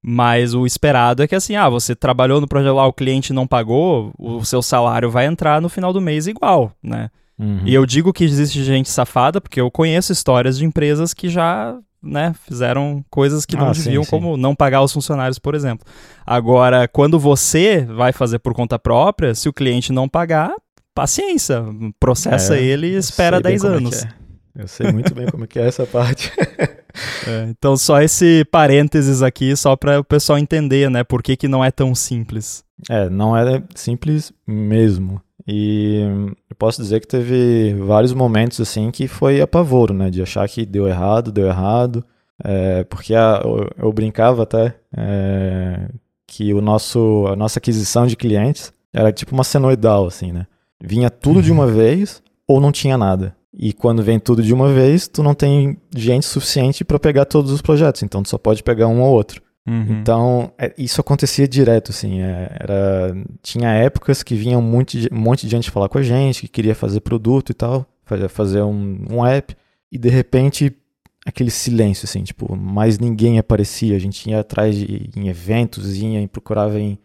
mas 0.04 0.54
o 0.54 0.66
esperado 0.66 1.22
é 1.22 1.28
que 1.28 1.34
assim, 1.34 1.54
ah, 1.54 1.68
você 1.68 1.94
trabalhou 1.94 2.40
no 2.40 2.48
projeto 2.48 2.74
lá, 2.74 2.86
o 2.86 2.92
cliente 2.92 3.32
não 3.32 3.46
pagou, 3.46 4.12
o 4.18 4.44
seu 4.44 4.62
salário 4.62 5.10
vai 5.10 5.26
entrar 5.26 5.60
no 5.60 5.68
final 5.68 5.92
do 5.92 6.00
mês 6.00 6.26
igual, 6.26 6.72
né? 6.82 7.08
Uhum. 7.38 7.62
E 7.64 7.72
eu 7.72 7.86
digo 7.86 8.12
que 8.12 8.24
existe 8.24 8.62
gente 8.62 8.90
safada 8.90 9.40
porque 9.40 9.60
eu 9.60 9.70
conheço 9.70 10.12
histórias 10.12 10.58
de 10.58 10.64
empresas 10.64 11.14
que 11.14 11.28
já 11.28 11.76
né, 12.02 12.34
fizeram 12.46 13.04
coisas 13.08 13.46
que 13.46 13.56
não 13.56 13.68
ah, 13.68 13.72
deviam, 13.72 14.02
sim, 14.02 14.10
sim. 14.10 14.10
como 14.10 14.36
não 14.36 14.56
pagar 14.56 14.82
os 14.82 14.92
funcionários, 14.92 15.38
por 15.38 15.54
exemplo. 15.54 15.86
Agora, 16.26 16.88
quando 16.88 17.18
você 17.18 17.84
vai 17.84 18.12
fazer 18.12 18.40
por 18.40 18.52
conta 18.54 18.78
própria, 18.78 19.34
se 19.34 19.48
o 19.48 19.52
cliente 19.52 19.92
não 19.92 20.08
pagar, 20.08 20.52
paciência, 20.94 21.64
processa 21.98 22.56
é, 22.56 22.62
ele 22.62 22.88
e 22.88 22.96
espera 22.96 23.40
10 23.40 23.64
é 23.64 23.68
anos. 23.68 24.04
É 24.04 24.22
eu 24.54 24.68
sei 24.68 24.92
muito 24.92 25.14
bem 25.14 25.26
como 25.26 25.44
é 25.44 25.46
que 25.46 25.58
é 25.58 25.66
essa 25.66 25.86
parte. 25.86 26.30
é, 27.26 27.46
então, 27.48 27.76
só 27.76 28.02
esse 28.02 28.44
parênteses 28.50 29.22
aqui, 29.22 29.56
só 29.56 29.74
para 29.74 30.00
o 30.00 30.04
pessoal 30.04 30.38
entender, 30.38 30.90
né, 30.90 31.02
por 31.02 31.22
que, 31.22 31.36
que 31.36 31.48
não 31.48 31.64
é 31.64 31.70
tão 31.70 31.94
simples. 31.94 32.62
É, 32.90 33.08
não 33.08 33.36
é 33.36 33.62
simples 33.74 34.32
mesmo. 34.46 35.20
E 35.46 36.00
eu 36.48 36.56
posso 36.56 36.80
dizer 36.80 37.00
que 37.00 37.08
teve 37.08 37.74
vários 37.74 38.12
momentos 38.12 38.60
assim 38.60 38.90
que 38.90 39.08
foi 39.08 39.40
apavoro, 39.40 39.92
né? 39.92 40.08
De 40.08 40.22
achar 40.22 40.48
que 40.48 40.64
deu 40.64 40.86
errado, 40.86 41.32
deu 41.32 41.48
errado. 41.48 42.04
É, 42.44 42.84
porque 42.84 43.14
a, 43.14 43.40
eu, 43.44 43.70
eu, 43.76 43.92
brincava 43.92 44.44
até 44.44 44.76
é, 44.96 45.88
que 46.26 46.52
o 46.54 46.60
nosso, 46.60 47.26
a 47.28 47.36
nossa 47.36 47.58
aquisição 47.58 48.06
de 48.06 48.16
clientes 48.16 48.72
era 48.92 49.12
tipo 49.12 49.32
uma 49.32 49.44
senoidal, 49.44 50.06
assim, 50.06 50.32
né? 50.32 50.46
Vinha 50.82 51.08
tudo 51.10 51.40
de 51.40 51.52
uma 51.52 51.66
uhum. 51.66 51.72
vez 51.72 52.22
ou 52.46 52.60
não 52.60 52.72
tinha 52.72 52.98
nada. 52.98 53.36
E 53.54 53.72
quando 53.72 54.02
vem 54.02 54.18
tudo 54.18 54.42
de 54.42 54.52
uma 54.52 54.72
vez, 54.72 55.06
tu 55.06 55.22
não 55.22 55.34
tem 55.34 55.76
gente 55.94 56.26
suficiente 56.26 56.84
para 56.84 56.98
pegar 56.98 57.24
todos 57.26 57.52
os 57.52 57.62
projetos, 57.62 58.02
então 58.02 58.22
tu 58.22 58.30
só 58.30 58.38
pode 58.38 58.62
pegar 58.62 58.88
um 58.88 59.00
ou 59.02 59.12
outro. 59.12 59.42
Uhum. 59.66 60.00
Então, 60.00 60.52
é, 60.58 60.74
isso 60.76 61.00
acontecia 61.00 61.46
direto, 61.46 61.90
assim. 61.90 62.20
É, 62.20 62.56
era, 62.58 63.14
tinha 63.42 63.70
épocas 63.72 64.22
que 64.22 64.34
vinha 64.34 64.58
um 64.58 64.62
monte, 64.62 65.02
de, 65.02 65.08
um 65.12 65.18
monte 65.18 65.42
de 65.42 65.50
gente 65.50 65.70
falar 65.70 65.88
com 65.88 65.98
a 65.98 66.02
gente, 66.02 66.42
que 66.42 66.48
queria 66.48 66.74
fazer 66.74 67.00
produto 67.00 67.50
e 67.50 67.54
tal, 67.54 67.86
fazer 68.28 68.62
um, 68.62 69.06
um 69.10 69.24
app, 69.24 69.54
e 69.90 69.98
de 69.98 70.08
repente 70.08 70.74
aquele 71.24 71.50
silêncio, 71.50 72.04
assim, 72.04 72.24
tipo, 72.24 72.56
mais 72.56 72.98
ninguém 72.98 73.38
aparecia. 73.38 73.94
A 73.94 73.98
gente 73.98 74.28
ia 74.28 74.40
atrás 74.40 74.74
de, 74.74 75.10
em 75.16 75.28
eventos, 75.28 75.96
ia, 75.96 76.26
procurava 76.26 76.80
em, 76.80 76.98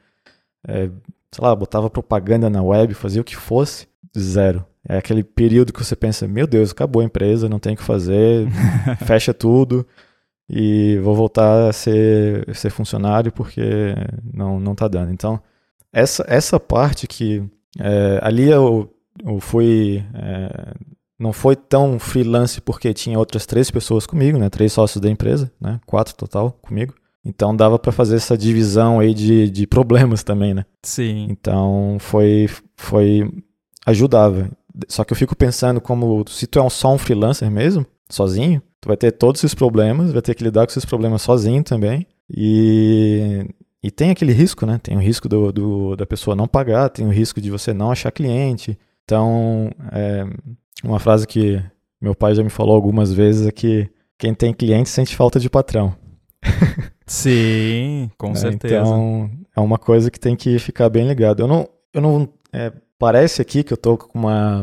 é, 0.68 0.90
sei 1.32 1.44
lá, 1.44 1.56
botava 1.56 1.90
propaganda 1.90 2.50
na 2.50 2.62
web, 2.62 2.94
fazia 2.94 3.22
o 3.22 3.26
que 3.26 3.36
fosse, 3.36 3.88
zero. 4.18 4.66
É 4.88 4.98
aquele 4.98 5.24
período 5.24 5.74
que 5.74 5.84
você 5.84 5.96
pensa, 5.96 6.28
meu 6.28 6.48
Deus, 6.48 6.72
acabou 6.72 7.02
a 7.02 7.06
empresa, 7.06 7.50
não 7.50 7.60
tem 7.60 7.74
o 7.74 7.78
que 7.78 7.84
fazer, 7.84 8.48
fecha 9.06 9.34
tudo 9.34 9.86
e 10.50 10.98
vou 11.04 11.14
voltar 11.14 11.68
a 11.68 11.74
ser, 11.74 12.56
ser 12.56 12.70
funcionário 12.70 13.32
porque 13.32 13.94
não, 14.34 14.60
não 14.60 14.74
tá 14.74 14.88
dando. 14.88 15.12
Então, 15.12 15.42
essa, 15.92 16.26
essa 16.28 16.60
parte 16.60 17.06
que 17.06 17.44
é, 17.78 18.20
ali 18.22 18.50
eu, 18.50 18.90
eu 19.26 19.40
fui 19.40 20.04
é, 20.14 20.74
não 21.20 21.34
foi 21.34 21.56
tão 21.56 22.00
freelance 22.00 22.62
porque 22.62 22.94
tinha 22.94 23.18
outras 23.18 23.46
três 23.46 23.72
pessoas 23.72 24.06
comigo, 24.06 24.38
né? 24.38 24.50
Três 24.50 24.72
sócios 24.72 25.02
da 25.02 25.10
empresa, 25.10 25.52
né? 25.60 25.80
Quatro 25.86 26.16
total 26.16 26.52
comigo. 26.62 26.94
Então 27.28 27.54
dava 27.54 27.78
para 27.78 27.92
fazer 27.92 28.16
essa 28.16 28.38
divisão 28.38 29.02
aí 29.02 29.14
de, 29.14 29.50
de 29.50 29.68
problemas 29.68 30.24
também, 30.24 30.54
né? 30.54 30.66
Sim. 30.82 31.28
Então 31.30 31.98
foi 32.00 32.50
foi 32.78 33.30
ajudava. 33.86 34.50
Só 34.88 35.04
que 35.04 35.12
eu 35.12 35.18
fico 35.18 35.36
pensando 35.36 35.82
como 35.82 36.24
se 36.30 36.48
tu 36.48 36.58
é 36.58 36.64
um, 36.64 36.70
só 36.70 36.94
um 36.94 36.98
freelancer 36.98 37.52
mesmo, 37.52 37.86
sozinho, 38.10 38.62
tu 38.80 38.88
vai 38.88 38.96
ter 38.96 39.12
todos 39.12 39.44
esses 39.44 39.54
problemas, 39.54 40.14
vai 40.14 40.22
ter 40.22 40.36
que 40.36 40.44
lidar 40.44 40.66
com 40.66 40.72
esses 40.72 40.86
problemas 40.86 41.22
sozinho 41.22 41.64
também. 41.64 42.08
E, 42.30 43.46
e 43.84 43.92
tem 43.92 44.12
aquele 44.12 44.32
risco, 44.32 44.66
né? 44.66 44.80
Tem 44.82 44.96
o 44.96 45.02
risco 45.02 45.28
do, 45.28 45.52
do, 45.52 45.96
da 45.98 46.06
pessoa 46.06 46.36
não 46.36 46.48
pagar, 46.48 46.90
tem 46.90 47.06
o 47.06 47.12
risco 47.12 47.42
de 47.42 47.52
você 47.52 47.74
não 47.74 47.92
achar 47.92 48.12
cliente. 48.12 48.80
Então, 49.04 49.70
é, 49.92 50.26
uma 50.82 51.00
frase 51.00 51.28
que 51.28 51.62
meu 52.00 52.16
pai 52.16 52.36
já 52.36 52.44
me 52.44 52.50
falou 52.50 52.76
algumas 52.76 53.12
vezes 53.12 53.48
é 53.48 53.52
que 53.52 53.90
quem 54.18 54.34
tem 54.34 54.54
cliente 54.54 54.88
sente 54.88 55.16
falta 55.16 55.40
de 55.40 55.50
patrão. 55.50 55.94
Sim, 57.08 58.12
com 58.18 58.32
é, 58.32 58.36
certeza. 58.36 58.76
Então, 58.76 59.32
é 59.56 59.60
uma 59.62 59.78
coisa 59.78 60.12
que 60.12 60.20
tem 60.20 60.36
que 60.36 60.60
ficar 60.60 60.90
bem 60.90 61.08
ligado. 61.08 61.42
Eu 61.42 61.48
não, 61.48 61.70
eu 61.94 62.02
não 62.02 62.30
é, 62.52 62.72
parece 63.00 63.42
aqui 63.42 63.64
que 63.64 63.72
eu 63.72 63.78
tô 63.78 63.98
com 63.98 64.20
uma, 64.20 64.62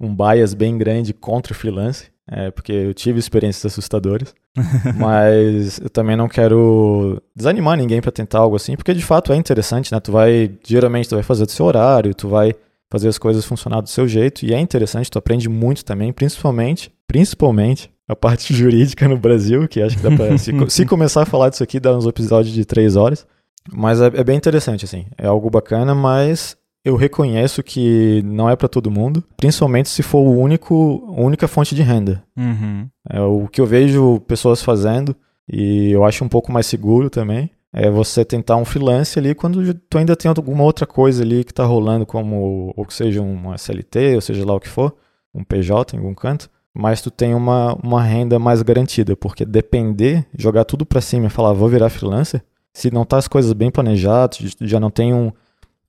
um 0.00 0.16
bias 0.16 0.54
bem 0.54 0.76
grande 0.78 1.12
contra 1.12 1.52
o 1.52 1.56
freelance, 1.56 2.10
é, 2.26 2.50
porque 2.50 2.72
eu 2.72 2.94
tive 2.94 3.18
experiências 3.18 3.72
assustadoras, 3.72 4.34
mas 4.96 5.78
eu 5.80 5.90
também 5.90 6.16
não 6.16 6.28
quero 6.28 7.20
desanimar 7.36 7.76
ninguém 7.76 8.00
para 8.00 8.10
tentar 8.10 8.38
algo 8.38 8.56
assim, 8.56 8.74
porque 8.74 8.94
de 8.94 9.04
fato 9.04 9.32
é 9.32 9.36
interessante, 9.36 9.92
né? 9.92 10.00
Tu 10.00 10.10
vai, 10.10 10.50
geralmente 10.66 11.08
tu 11.08 11.14
vai 11.14 11.24
fazer 11.24 11.44
do 11.44 11.52
seu 11.52 11.66
horário, 11.66 12.14
tu 12.14 12.28
vai 12.28 12.54
fazer 12.90 13.08
as 13.08 13.18
coisas 13.18 13.44
funcionar 13.44 13.80
do 13.80 13.88
seu 13.88 14.06
jeito 14.06 14.44
e 14.44 14.52
é 14.52 14.60
interessante, 14.60 15.10
tu 15.10 15.18
aprende 15.18 15.48
muito 15.48 15.84
também, 15.84 16.12
principalmente, 16.12 16.92
principalmente 17.06 17.90
a 18.12 18.16
parte 18.16 18.52
jurídica 18.54 19.08
no 19.08 19.18
Brasil, 19.18 19.66
que 19.68 19.80
acho 19.80 19.96
que 19.96 20.02
dá 20.02 20.10
pra, 20.10 20.36
se, 20.38 20.52
se, 20.68 20.86
começar 20.86 21.22
a 21.22 21.26
falar 21.26 21.48
disso 21.48 21.62
aqui, 21.62 21.80
dá 21.80 21.96
uns 21.96 22.06
episódios 22.06 22.54
de 22.54 22.64
três 22.64 22.96
horas, 22.96 23.26
mas 23.72 24.00
é, 24.00 24.06
é 24.06 24.24
bem 24.24 24.36
interessante, 24.36 24.84
assim, 24.84 25.06
é 25.18 25.26
algo 25.26 25.50
bacana, 25.50 25.94
mas 25.94 26.56
eu 26.84 26.96
reconheço 26.96 27.62
que 27.62 28.22
não 28.24 28.50
é 28.50 28.56
para 28.56 28.68
todo 28.68 28.90
mundo, 28.90 29.22
principalmente 29.36 29.88
se 29.88 30.02
for 30.02 30.20
o 30.20 30.38
único, 30.38 31.14
a 31.16 31.20
única 31.20 31.46
fonte 31.46 31.74
de 31.74 31.82
renda. 31.82 32.22
Uhum. 32.36 32.88
É 33.08 33.20
o 33.20 33.46
que 33.46 33.60
eu 33.60 33.66
vejo 33.66 34.20
pessoas 34.20 34.62
fazendo 34.62 35.14
e 35.48 35.90
eu 35.90 36.04
acho 36.04 36.24
um 36.24 36.28
pouco 36.28 36.50
mais 36.50 36.66
seguro 36.66 37.08
também 37.08 37.50
é 37.72 37.90
você 37.90 38.24
tentar 38.24 38.56
um 38.56 38.64
freelance 38.64 39.18
ali 39.18 39.34
quando 39.34 39.72
tu 39.74 39.96
ainda 39.96 40.14
tem 40.14 40.28
alguma 40.28 40.62
outra 40.62 40.86
coisa 40.86 41.22
ali 41.22 41.42
que 41.42 41.52
está 41.52 41.64
rolando, 41.64 42.04
como 42.04 42.72
ou 42.76 42.84
que 42.84 42.92
seja 42.92 43.22
uma 43.22 43.54
SLT, 43.54 44.14
ou 44.14 44.20
seja 44.20 44.44
lá 44.44 44.54
o 44.54 44.60
que 44.60 44.68
for, 44.68 44.94
um 45.34 45.42
PJ 45.42 45.96
em 45.96 45.98
algum 45.98 46.14
canto, 46.14 46.50
mas 46.74 47.00
tu 47.00 47.10
tem 47.10 47.34
uma, 47.34 47.74
uma 47.82 48.02
renda 48.02 48.38
mais 48.38 48.62
garantida, 48.62 49.14
porque 49.14 49.44
depender, 49.44 50.26
jogar 50.36 50.64
tudo 50.64 50.86
para 50.86 51.00
cima 51.00 51.26
e 51.26 51.30
falar 51.30 51.52
vou 51.52 51.68
virar 51.68 51.90
freelancer, 51.90 52.42
se 52.72 52.90
não 52.90 53.04
tá 53.04 53.18
as 53.18 53.28
coisas 53.28 53.52
bem 53.52 53.70
planejadas, 53.70 54.38
já 54.60 54.80
não 54.80 54.90
tem 54.90 55.12
um, 55.12 55.30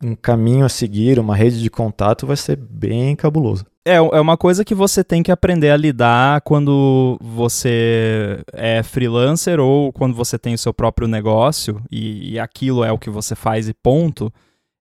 um 0.03 0.15
caminho 0.15 0.65
a 0.65 0.69
seguir, 0.69 1.17
uma 1.17 1.35
rede 1.35 1.61
de 1.61 1.69
contato, 1.69 2.27
vai 2.27 2.35
ser 2.35 2.57
bem 2.57 3.15
cabuloso. 3.15 3.65
É, 3.85 3.95
é 3.95 4.19
uma 4.21 4.37
coisa 4.37 4.63
que 4.63 4.73
você 4.73 5.03
tem 5.03 5.21
que 5.21 5.31
aprender 5.31 5.69
a 5.69 5.77
lidar 5.77 6.41
quando 6.41 7.17
você 7.21 8.41
é 8.53 8.81
freelancer 8.81 9.59
ou 9.59 9.91
quando 9.91 10.15
você 10.15 10.37
tem 10.39 10.53
o 10.53 10.57
seu 10.57 10.73
próprio 10.73 11.07
negócio 11.07 11.81
e, 11.91 12.33
e 12.33 12.39
aquilo 12.39 12.83
é 12.83 12.91
o 12.91 12.97
que 12.97 13.09
você 13.09 13.35
faz 13.35 13.67
e 13.67 13.73
ponto. 13.73 14.31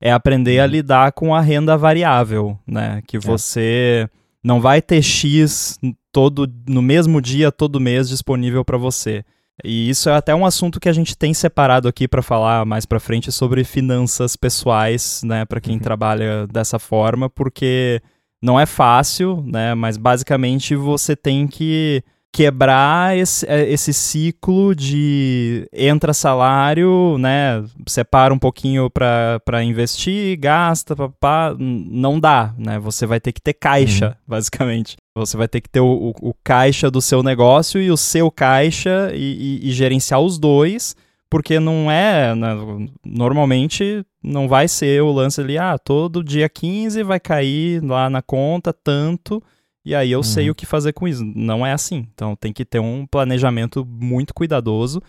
É 0.01 0.12
aprender 0.12 0.59
a 0.61 0.65
uhum. 0.65 0.71
lidar 0.71 1.12
com 1.12 1.35
a 1.35 1.41
renda 1.41 1.77
variável, 1.77 2.59
né? 2.67 3.03
Que 3.07 3.17
é. 3.17 3.21
você 3.21 4.09
é. 4.09 4.22
Não 4.43 4.61
vai 4.61 4.83
ter 4.83 5.03
X 5.03 5.79
todo 6.11 6.53
no 6.69 6.83
mesmo 6.83 7.21
dia, 7.21 7.53
todo 7.53 7.81
mês 7.81 8.09
disponível 8.09 8.65
para 8.65 8.77
você. 8.77 9.25
E 9.65 9.89
isso 9.89 10.09
é 10.09 10.15
até 10.15 10.35
um 10.35 10.45
assunto 10.45 10.81
que 10.81 10.89
a 10.89 10.93
gente 10.93 11.17
tem 11.17 11.33
separado 11.33 11.87
aqui 11.87 12.09
para 12.09 12.23
falar 12.23 12.65
mais 12.65 12.85
para 12.85 12.99
frente 12.99 13.31
sobre 13.31 13.65
finanças 13.65 14.35
pessoais, 14.35 15.23
né, 15.25 15.45
para 15.45 15.61
quem 15.61 15.75
uhum. 15.75 15.83
trabalha 15.83 16.47
dessa 16.47 16.79
forma, 16.79 17.31
porque 17.31 18.03
não 18.43 18.59
é 18.59 18.67
fácil, 18.67 19.45
né? 19.47 19.75
Mas 19.75 19.97
basicamente 19.97 20.75
você 20.75 21.15
tem 21.15 21.47
que 21.47 22.03
quebrar 22.33 23.16
esse, 23.16 23.47
é, 23.47 23.71
esse 23.71 23.92
ciclo 23.92 24.75
de 24.75 25.68
entra 25.73 26.14
salário, 26.14 27.18
né? 27.18 27.62
Separa 27.87 28.33
um 28.33 28.38
pouquinho 28.38 28.88
para 28.88 29.62
investir, 29.62 30.38
gasta, 30.38 30.97
papá, 30.97 31.55
não 31.59 32.18
dá, 32.18 32.55
né? 32.57 32.79
Você 32.79 33.05
vai 33.07 33.21
ter 33.21 33.33
que 33.33 33.40
ter 33.40 33.53
caixa, 33.53 34.09
uhum. 34.09 34.14
basicamente. 34.27 34.97
Você 35.14 35.37
vai 35.37 35.47
ter 35.47 35.61
que 35.61 35.68
ter 35.68 35.81
o, 35.81 35.87
o, 35.87 36.31
o, 36.31 36.35
caixa 36.42 36.90
do 36.90 37.03
seu 37.03 37.23
negócio 37.23 37.81
e 37.81 37.90
o 37.90 37.99
seu 37.99 38.31
caixa 38.31 39.11
e, 39.12 39.61
e, 39.62 39.68
e 39.68 39.73
gerenciar 39.73 40.21
os 40.21 40.38
dois 40.38 40.97
porque 41.33 41.59
não 41.59 41.90
é. 41.90 42.35
Né, 42.35 42.55
normalmente 43.03 44.05
não 44.23 44.47
vai 44.47 44.68
ser 44.68 45.03
o 45.03 45.11
lance 45.11 45.40
ali, 45.40 45.57
ah, 45.57 45.79
todo 45.79 46.23
dia 46.23 46.47
15 46.47 47.03
vai 47.03 47.18
cair 47.18 47.83
lá 47.83 48.11
na 48.11 48.21
conta 48.21 48.71
tanto, 48.71 49.42
e 49.85 49.95
aí 49.95 50.12
eu 50.12 50.21
uhum. 50.21 50.25
sei 50.25 50.51
o 50.51 50.55
que 50.55 50.66
fazer 50.66 50.92
com 50.92 51.09
isso. 51.09 51.25
Não 51.25 51.66
é 51.66 51.73
assim. 51.73 52.07
Então 52.14 52.37
tem 52.37 52.53
que 52.53 52.64
ter 52.64 52.79
um 52.79 53.07
planejamento 53.07 53.85
muito 53.85 54.33
cuidadoso. 54.33 55.03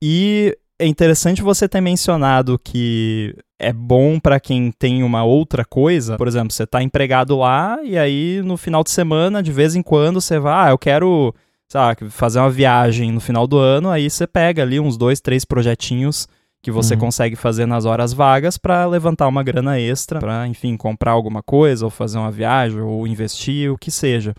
E 0.00 0.56
é 0.78 0.86
interessante 0.86 1.42
você 1.42 1.68
ter 1.68 1.80
mencionado 1.80 2.58
que 2.58 3.34
é 3.58 3.72
bom 3.72 4.18
para 4.18 4.40
quem 4.40 4.72
tem 4.72 5.02
uma 5.02 5.24
outra 5.24 5.64
coisa. 5.64 6.16
Por 6.16 6.28
exemplo, 6.28 6.52
você 6.52 6.64
está 6.64 6.82
empregado 6.82 7.38
lá 7.38 7.78
e 7.82 7.96
aí 7.96 8.42
no 8.42 8.56
final 8.56 8.82
de 8.82 8.90
semana, 8.90 9.42
de 9.42 9.52
vez 9.52 9.74
em 9.74 9.82
quando, 9.82 10.20
você 10.20 10.38
vai, 10.38 10.68
ah, 10.68 10.70
eu 10.70 10.78
quero 10.78 11.34
sabe, 11.72 12.10
fazer 12.10 12.38
uma 12.38 12.50
viagem 12.50 13.10
no 13.10 13.20
final 13.20 13.46
do 13.46 13.56
ano, 13.56 13.88
aí 13.88 14.10
você 14.10 14.26
pega 14.26 14.62
ali 14.62 14.78
uns 14.78 14.98
dois, 14.98 15.22
três 15.22 15.42
projetinhos 15.42 16.28
que 16.62 16.70
você 16.70 16.94
uhum. 16.94 17.00
consegue 17.00 17.34
fazer 17.34 17.66
nas 17.66 17.84
horas 17.84 18.12
vagas 18.12 18.56
para 18.56 18.86
levantar 18.86 19.26
uma 19.26 19.42
grana 19.42 19.80
extra, 19.80 20.20
para, 20.20 20.46
enfim, 20.46 20.76
comprar 20.76 21.10
alguma 21.10 21.42
coisa, 21.42 21.84
ou 21.84 21.90
fazer 21.90 22.18
uma 22.18 22.30
viagem, 22.30 22.80
ou 22.80 23.04
investir, 23.06 23.70
o 23.70 23.76
que 23.76 23.90
seja. 23.90 24.32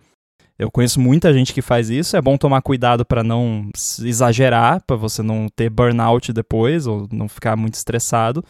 Eu 0.57 0.71
conheço 0.71 1.01
muita 1.01 1.33
gente 1.33 1.53
que 1.53 1.61
faz 1.61 1.89
isso, 1.89 2.15
é 2.15 2.21
bom 2.21 2.37
tomar 2.37 2.61
cuidado 2.61 3.03
para 3.03 3.23
não 3.23 3.69
exagerar, 4.01 4.81
para 4.87 4.95
você 4.95 5.21
não 5.21 5.47
ter 5.53 5.69
burnout 5.69 6.31
depois, 6.31 6.87
ou 6.87 7.07
não 7.11 7.27
ficar 7.27 7.57
muito 7.57 7.73
estressado, 7.73 8.41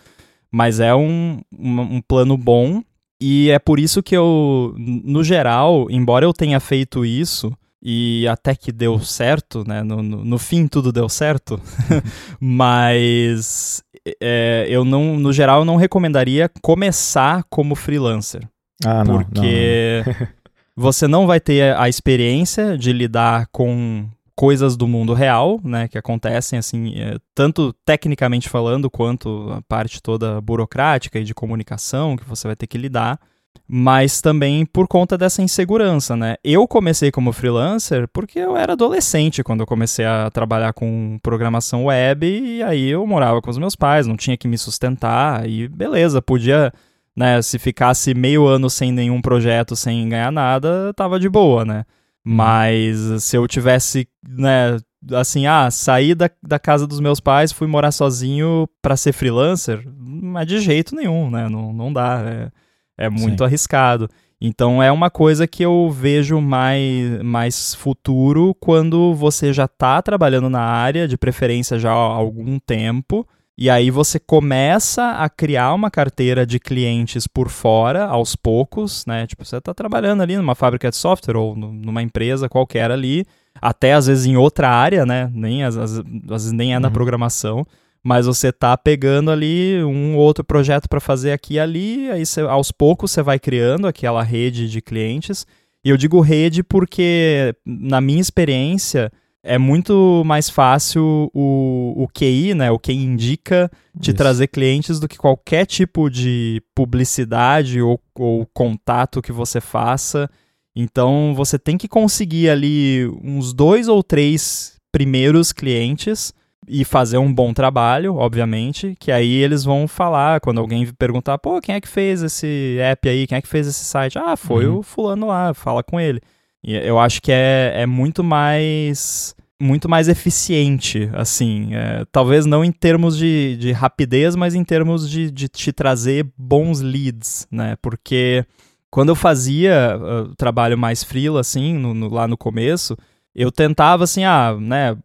mas 0.51 0.79
é 0.79 0.93
um, 0.93 1.39
um, 1.51 1.81
um 1.81 2.01
plano 2.01 2.37
bom, 2.37 2.83
e 3.19 3.49
é 3.49 3.57
por 3.57 3.79
isso 3.79 4.03
que 4.03 4.15
eu, 4.15 4.75
no 4.77 5.23
geral, 5.23 5.87
embora 5.89 6.25
eu 6.25 6.33
tenha 6.33 6.59
feito 6.59 7.03
isso, 7.03 7.51
e 7.83 8.25
até 8.29 8.55
que 8.55 8.71
deu 8.71 8.97
certo, 8.99 9.67
né? 9.67 9.83
No, 9.83 10.01
no, 10.01 10.23
no 10.23 10.39
fim 10.39 10.67
tudo 10.67 10.91
deu 10.91 11.09
certo, 11.09 11.59
mas 12.39 13.83
é, 14.21 14.65
eu 14.69 14.85
não, 14.85 15.19
no 15.19 15.33
geral, 15.33 15.59
eu 15.59 15.65
não 15.65 15.75
recomendaria 15.75 16.49
começar 16.61 17.43
como 17.49 17.75
freelancer. 17.75 18.47
Ah, 18.85 19.03
não. 19.03 19.17
Porque 19.17 20.03
não, 20.05 20.13
não. 20.13 20.27
você 20.75 21.07
não 21.07 21.27
vai 21.27 21.41
ter 21.41 21.75
a 21.75 21.89
experiência 21.89 22.77
de 22.77 22.93
lidar 22.93 23.47
com 23.51 24.07
coisas 24.35 24.75
do 24.75 24.87
mundo 24.87 25.13
real, 25.13 25.59
né, 25.63 25.87
que 25.87 25.97
acontecem 25.97 26.57
assim, 26.57 26.93
é, 26.95 27.17
tanto 27.35 27.73
tecnicamente 27.85 28.49
falando 28.49 28.89
quanto 28.89 29.51
a 29.51 29.61
parte 29.61 30.01
toda 30.01 30.41
burocrática 30.41 31.19
e 31.19 31.23
de 31.23 31.35
comunicação 31.35 32.15
que 32.15 32.27
você 32.27 32.47
vai 32.47 32.55
ter 32.55 32.65
que 32.65 32.77
lidar. 32.77 33.19
Mas 33.67 34.21
também 34.21 34.65
por 34.65 34.87
conta 34.87 35.17
dessa 35.17 35.41
insegurança, 35.41 36.15
né? 36.15 36.35
Eu 36.43 36.67
comecei 36.67 37.11
como 37.11 37.31
freelancer 37.31 38.07
porque 38.07 38.39
eu 38.39 38.57
era 38.57 38.73
adolescente 38.73 39.43
quando 39.43 39.61
eu 39.61 39.65
comecei 39.65 40.05
a 40.05 40.29
trabalhar 40.29 40.73
com 40.73 41.17
programação 41.23 41.85
web 41.85 42.25
e 42.27 42.61
aí 42.61 42.89
eu 42.89 43.05
morava 43.07 43.41
com 43.41 43.49
os 43.49 43.57
meus 43.57 43.75
pais, 43.75 44.05
não 44.05 44.17
tinha 44.17 44.37
que 44.37 44.47
me 44.47 44.57
sustentar 44.57 45.47
e 45.49 45.67
beleza, 45.67 46.21
podia, 46.21 46.71
né, 47.15 47.41
se 47.41 47.57
ficasse 47.57 48.13
meio 48.13 48.45
ano 48.45 48.69
sem 48.69 48.91
nenhum 48.91 49.21
projeto, 49.21 49.75
sem 49.75 50.07
ganhar 50.09 50.31
nada, 50.31 50.93
tava 50.93 51.19
de 51.19 51.29
boa, 51.29 51.65
né? 51.65 51.85
Mas 52.23 53.23
se 53.23 53.35
eu 53.35 53.47
tivesse, 53.47 54.07
né, 54.25 54.77
assim, 55.11 55.45
ah, 55.45 55.69
saí 55.69 56.15
da, 56.15 56.29
da 56.41 56.57
casa 56.57 56.87
dos 56.87 56.99
meus 56.99 57.19
pais, 57.19 57.51
fui 57.51 57.67
morar 57.67 57.91
sozinho 57.91 58.67
para 58.81 58.95
ser 58.95 59.13
freelancer, 59.13 59.83
mas 59.97 60.47
de 60.47 60.59
jeito 60.59 60.95
nenhum, 60.95 61.29
né? 61.29 61.49
Não, 61.49 61.73
não 61.73 61.91
dá, 61.91 62.21
é, 62.25 62.51
é 62.97 63.09
muito 63.09 63.39
Sim. 63.39 63.43
arriscado. 63.43 64.09
Então 64.45 64.83
é 64.83 64.91
uma 64.91 65.09
coisa 65.09 65.47
que 65.47 65.63
eu 65.63 65.89
vejo 65.89 66.41
mais, 66.41 67.23
mais 67.23 67.73
futuro 67.73 68.53
quando 68.59 69.13
você 69.13 69.53
já 69.53 69.65
está 69.65 70.01
trabalhando 70.01 70.49
na 70.49 70.61
área, 70.61 71.07
de 71.07 71.17
preferência 71.17 71.79
já 71.79 71.91
há 71.91 71.93
algum 71.93 72.59
tempo, 72.59 73.25
e 73.57 73.69
aí 73.69 73.91
você 73.91 74.19
começa 74.19 75.11
a 75.11 75.29
criar 75.29 75.73
uma 75.73 75.89
carteira 75.89 76.45
de 76.45 76.59
clientes 76.59 77.27
por 77.27 77.49
fora, 77.49 78.05
aos 78.05 78.35
poucos, 78.35 79.05
né? 79.05 79.27
Tipo, 79.27 79.45
você 79.45 79.57
está 79.57 79.73
trabalhando 79.73 80.21
ali 80.21 80.35
numa 80.35 80.55
fábrica 80.55 80.89
de 80.89 80.95
software 80.95 81.37
ou 81.37 81.55
numa 81.55 82.01
empresa 82.01 82.49
qualquer 82.49 82.89
ali, 82.91 83.25
até 83.61 83.93
às 83.93 84.07
vezes 84.07 84.25
em 84.25 84.35
outra 84.35 84.69
área, 84.69 85.05
né? 85.05 85.31
Nem, 85.33 85.63
às, 85.63 85.77
às, 85.77 86.01
vezes 86.01 86.51
nem 86.51 86.73
é 86.73 86.79
na 86.79 86.87
uhum. 86.87 86.93
programação, 86.93 87.65
mas 88.03 88.25
você 88.25 88.51
tá 88.51 88.75
pegando 88.75 89.31
ali 89.31 89.81
um 89.83 90.17
outro 90.17 90.43
projeto 90.43 90.89
para 90.89 90.99
fazer 90.99 91.31
aqui 91.31 91.53
e 91.53 91.59
ali, 91.59 92.11
aí 92.11 92.25
você, 92.25 92.41
aos 92.41 92.71
poucos 92.71 93.11
você 93.11 93.21
vai 93.21 93.39
criando 93.39 93.87
aquela 93.87 94.21
rede 94.21 94.69
de 94.69 94.81
clientes. 94.81 95.47
E 95.85 95.89
eu 95.89 95.95
digo 95.95 96.19
rede 96.19 96.63
porque, 96.63 97.55
na 97.65 98.01
minha 98.01 98.19
experiência, 98.19 99.11
é 99.41 99.57
muito 99.57 100.23
mais 100.25 100.49
fácil 100.49 101.29
o, 101.33 101.93
o 101.97 102.07
QI, 102.07 102.53
né, 102.53 102.71
o 102.71 102.79
que 102.79 102.91
indica, 102.91 103.69
te 103.99 104.09
Isso. 104.09 104.17
trazer 104.17 104.47
clientes 104.47 104.99
do 104.99 105.07
que 105.07 105.17
qualquer 105.17 105.65
tipo 105.65 106.09
de 106.09 106.61
publicidade 106.73 107.81
ou, 107.81 107.99
ou 108.15 108.45
contato 108.53 109.21
que 109.21 109.31
você 109.31 109.61
faça. 109.61 110.29
Então 110.75 111.33
você 111.35 111.59
tem 111.59 111.77
que 111.77 111.87
conseguir 111.87 112.49
ali 112.49 113.05
uns 113.21 113.53
dois 113.53 113.87
ou 113.87 114.01
três 114.01 114.77
primeiros 114.91 115.51
clientes 115.51 116.33
e 116.67 116.83
fazer 116.83 117.17
um 117.17 117.33
bom 117.33 117.53
trabalho, 117.53 118.15
obviamente, 118.15 118.95
que 118.99 119.11
aí 119.11 119.31
eles 119.31 119.63
vão 119.63 119.87
falar, 119.87 120.39
quando 120.39 120.59
alguém 120.59 120.85
perguntar, 120.97 121.37
pô, 121.37 121.59
quem 121.59 121.75
é 121.75 121.81
que 121.81 121.87
fez 121.87 122.23
esse 122.23 122.77
app 122.79 123.07
aí, 123.07 123.27
quem 123.27 123.37
é 123.37 123.41
que 123.41 123.47
fez 123.47 123.67
esse 123.67 123.83
site? 123.83 124.17
Ah, 124.17 124.35
foi 124.35 124.65
uhum. 124.65 124.79
o 124.79 124.83
fulano 124.83 125.27
lá, 125.27 125.53
fala 125.53 125.83
com 125.83 125.99
ele. 125.99 126.21
E 126.63 126.75
eu 126.75 126.99
acho 126.99 127.21
que 127.21 127.31
é, 127.31 127.73
é 127.75 127.85
muito 127.85 128.23
mais 128.23 129.35
muito 129.61 129.87
mais 129.87 130.09
eficiente, 130.09 131.09
assim, 131.13 131.69
é, 131.73 132.03
talvez 132.11 132.45
não 132.45 132.65
em 132.65 132.71
termos 132.71 133.17
de, 133.17 133.55
de 133.55 133.71
rapidez, 133.71 134.35
mas 134.35 134.55
em 134.55 134.63
termos 134.63 135.09
de, 135.09 135.31
de 135.31 135.47
te 135.47 135.71
trazer 135.71 136.27
bons 136.37 136.81
leads, 136.81 137.47
né, 137.49 137.77
porque 137.81 138.45
quando 138.93 139.09
eu 139.09 139.15
fazia 139.15 139.97
uh, 139.97 140.35
trabalho 140.35 140.77
mais 140.77 141.03
freela, 141.03 141.39
assim, 141.39 141.73
no, 141.73 141.93
no, 141.93 142.13
lá 142.13 142.27
no 142.27 142.37
começo, 142.37 142.97
eu 143.33 143.51
tentava, 143.51 144.03
assim, 144.03 144.23
ah, 144.23 144.55
né, 144.59 144.95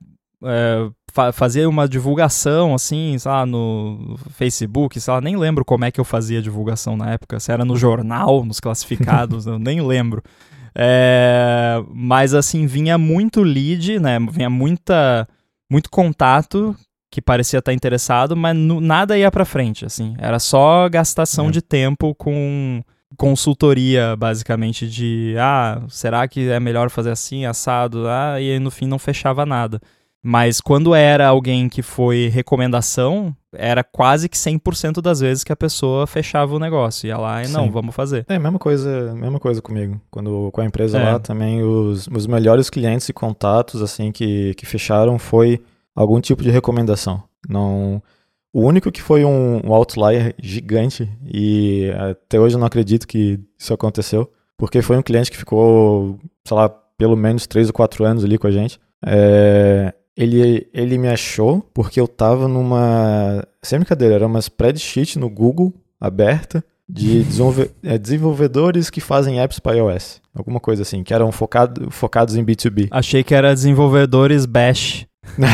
é, 0.44 0.88
fa 1.12 1.32
fazer 1.32 1.66
uma 1.66 1.88
divulgação, 1.88 2.74
assim, 2.74 3.16
sei 3.18 3.30
lá, 3.30 3.44
no 3.44 4.16
Facebook, 4.30 5.00
sei 5.00 5.12
lá, 5.12 5.20
nem 5.20 5.36
lembro 5.36 5.64
como 5.64 5.84
é 5.84 5.90
que 5.90 6.00
eu 6.00 6.04
fazia 6.04 6.42
divulgação 6.42 6.96
na 6.96 7.10
época, 7.12 7.40
se 7.40 7.50
era 7.50 7.64
no 7.64 7.76
jornal, 7.76 8.44
nos 8.44 8.60
classificados, 8.60 9.46
eu 9.48 9.58
nem 9.58 9.80
lembro. 9.80 10.22
É, 10.74 11.82
mas, 11.92 12.34
assim, 12.34 12.66
vinha 12.66 12.96
muito 12.96 13.42
lead, 13.42 13.98
né, 13.98 14.18
vinha 14.30 14.50
muita, 14.50 15.26
muito 15.70 15.90
contato 15.90 16.76
que 17.10 17.22
parecia 17.22 17.58
estar 17.58 17.72
interessado, 17.72 18.36
mas 18.36 18.54
nada 18.56 19.16
ia 19.16 19.30
para 19.30 19.44
frente, 19.44 19.84
assim, 19.84 20.14
era 20.18 20.38
só 20.38 20.88
gastação 20.88 21.48
é. 21.48 21.50
de 21.50 21.62
tempo 21.62 22.14
com 22.14 22.82
consultoria, 23.16 24.14
basicamente, 24.14 24.88
de 24.88 25.34
ah, 25.38 25.82
será 25.88 26.28
que 26.28 26.48
é 26.50 26.60
melhor 26.60 26.90
fazer 26.90 27.10
assim, 27.10 27.46
assado? 27.46 28.06
Ah, 28.06 28.40
e 28.40 28.52
aí 28.52 28.58
no 28.58 28.70
fim 28.70 28.86
não 28.86 28.98
fechava 28.98 29.46
nada. 29.46 29.80
Mas 30.22 30.60
quando 30.60 30.94
era 30.94 31.26
alguém 31.28 31.68
que 31.68 31.80
foi 31.80 32.28
recomendação, 32.28 33.34
era 33.54 33.84
quase 33.84 34.28
que 34.28 34.36
100% 34.36 35.00
das 35.00 35.20
vezes 35.20 35.44
que 35.44 35.52
a 35.52 35.56
pessoa 35.56 36.06
fechava 36.06 36.54
o 36.54 36.58
negócio. 36.58 37.06
Ia 37.06 37.16
lá 37.16 37.44
e 37.44 37.48
não, 37.48 37.64
Sim. 37.64 37.70
vamos 37.70 37.94
fazer. 37.94 38.26
É 38.28 38.38
mesma 38.38 38.58
coisa, 38.58 39.14
mesma 39.14 39.38
coisa 39.38 39.62
comigo. 39.62 40.00
Quando 40.10 40.50
com 40.52 40.60
a 40.60 40.64
empresa 40.64 40.98
é. 40.98 41.12
lá 41.12 41.18
também, 41.18 41.62
os, 41.62 42.08
os 42.08 42.26
melhores 42.26 42.68
clientes 42.68 43.08
e 43.08 43.12
contatos 43.12 43.80
assim 43.80 44.10
que, 44.10 44.54
que 44.54 44.66
fecharam 44.66 45.18
foi 45.18 45.62
algum 45.94 46.20
tipo 46.20 46.42
de 46.42 46.50
recomendação. 46.50 47.22
Não 47.48 48.02
o 48.52 48.62
único 48.62 48.90
que 48.90 49.02
foi 49.02 49.24
um, 49.24 49.60
um 49.64 49.72
outlier 49.72 50.34
gigante, 50.42 51.08
e 51.24 51.92
até 51.96 52.40
hoje 52.40 52.56
eu 52.56 52.58
não 52.58 52.66
acredito 52.66 53.06
que 53.06 53.38
isso 53.58 53.72
aconteceu, 53.74 54.30
porque 54.56 54.82
foi 54.82 54.96
um 54.96 55.02
cliente 55.02 55.30
que 55.30 55.36
ficou, 55.36 56.18
sei 56.44 56.56
lá, 56.56 56.68
pelo 56.68 57.16
menos 57.16 57.46
3 57.46 57.68
ou 57.68 57.74
4 57.74 58.04
anos 58.04 58.24
ali 58.24 58.38
com 58.38 58.46
a 58.46 58.50
gente. 58.50 58.80
É, 59.06 59.94
ele, 60.18 60.68
ele 60.74 60.98
me 60.98 61.06
achou 61.06 61.62
porque 61.72 62.00
eu 62.00 62.08
tava 62.08 62.48
numa. 62.48 63.46
Sem 63.62 63.78
brincadeira, 63.78 64.16
era 64.16 64.26
uma 64.26 64.40
spreadsheet 64.40 65.16
no 65.16 65.30
Google 65.30 65.72
aberta 66.00 66.64
de 66.88 67.22
desenvolve, 67.24 67.70
é, 67.84 67.96
desenvolvedores 67.96 68.90
que 68.90 69.00
fazem 69.00 69.40
apps 69.40 69.60
para 69.60 69.76
iOS. 69.76 70.20
Alguma 70.34 70.58
coisa 70.58 70.82
assim, 70.82 71.04
que 71.04 71.14
eram 71.14 71.30
focado, 71.30 71.88
focados 71.92 72.34
em 72.34 72.44
B2B. 72.44 72.88
Achei 72.90 73.22
que 73.22 73.32
era 73.32 73.54
desenvolvedores 73.54 74.44
Bash. 74.44 75.06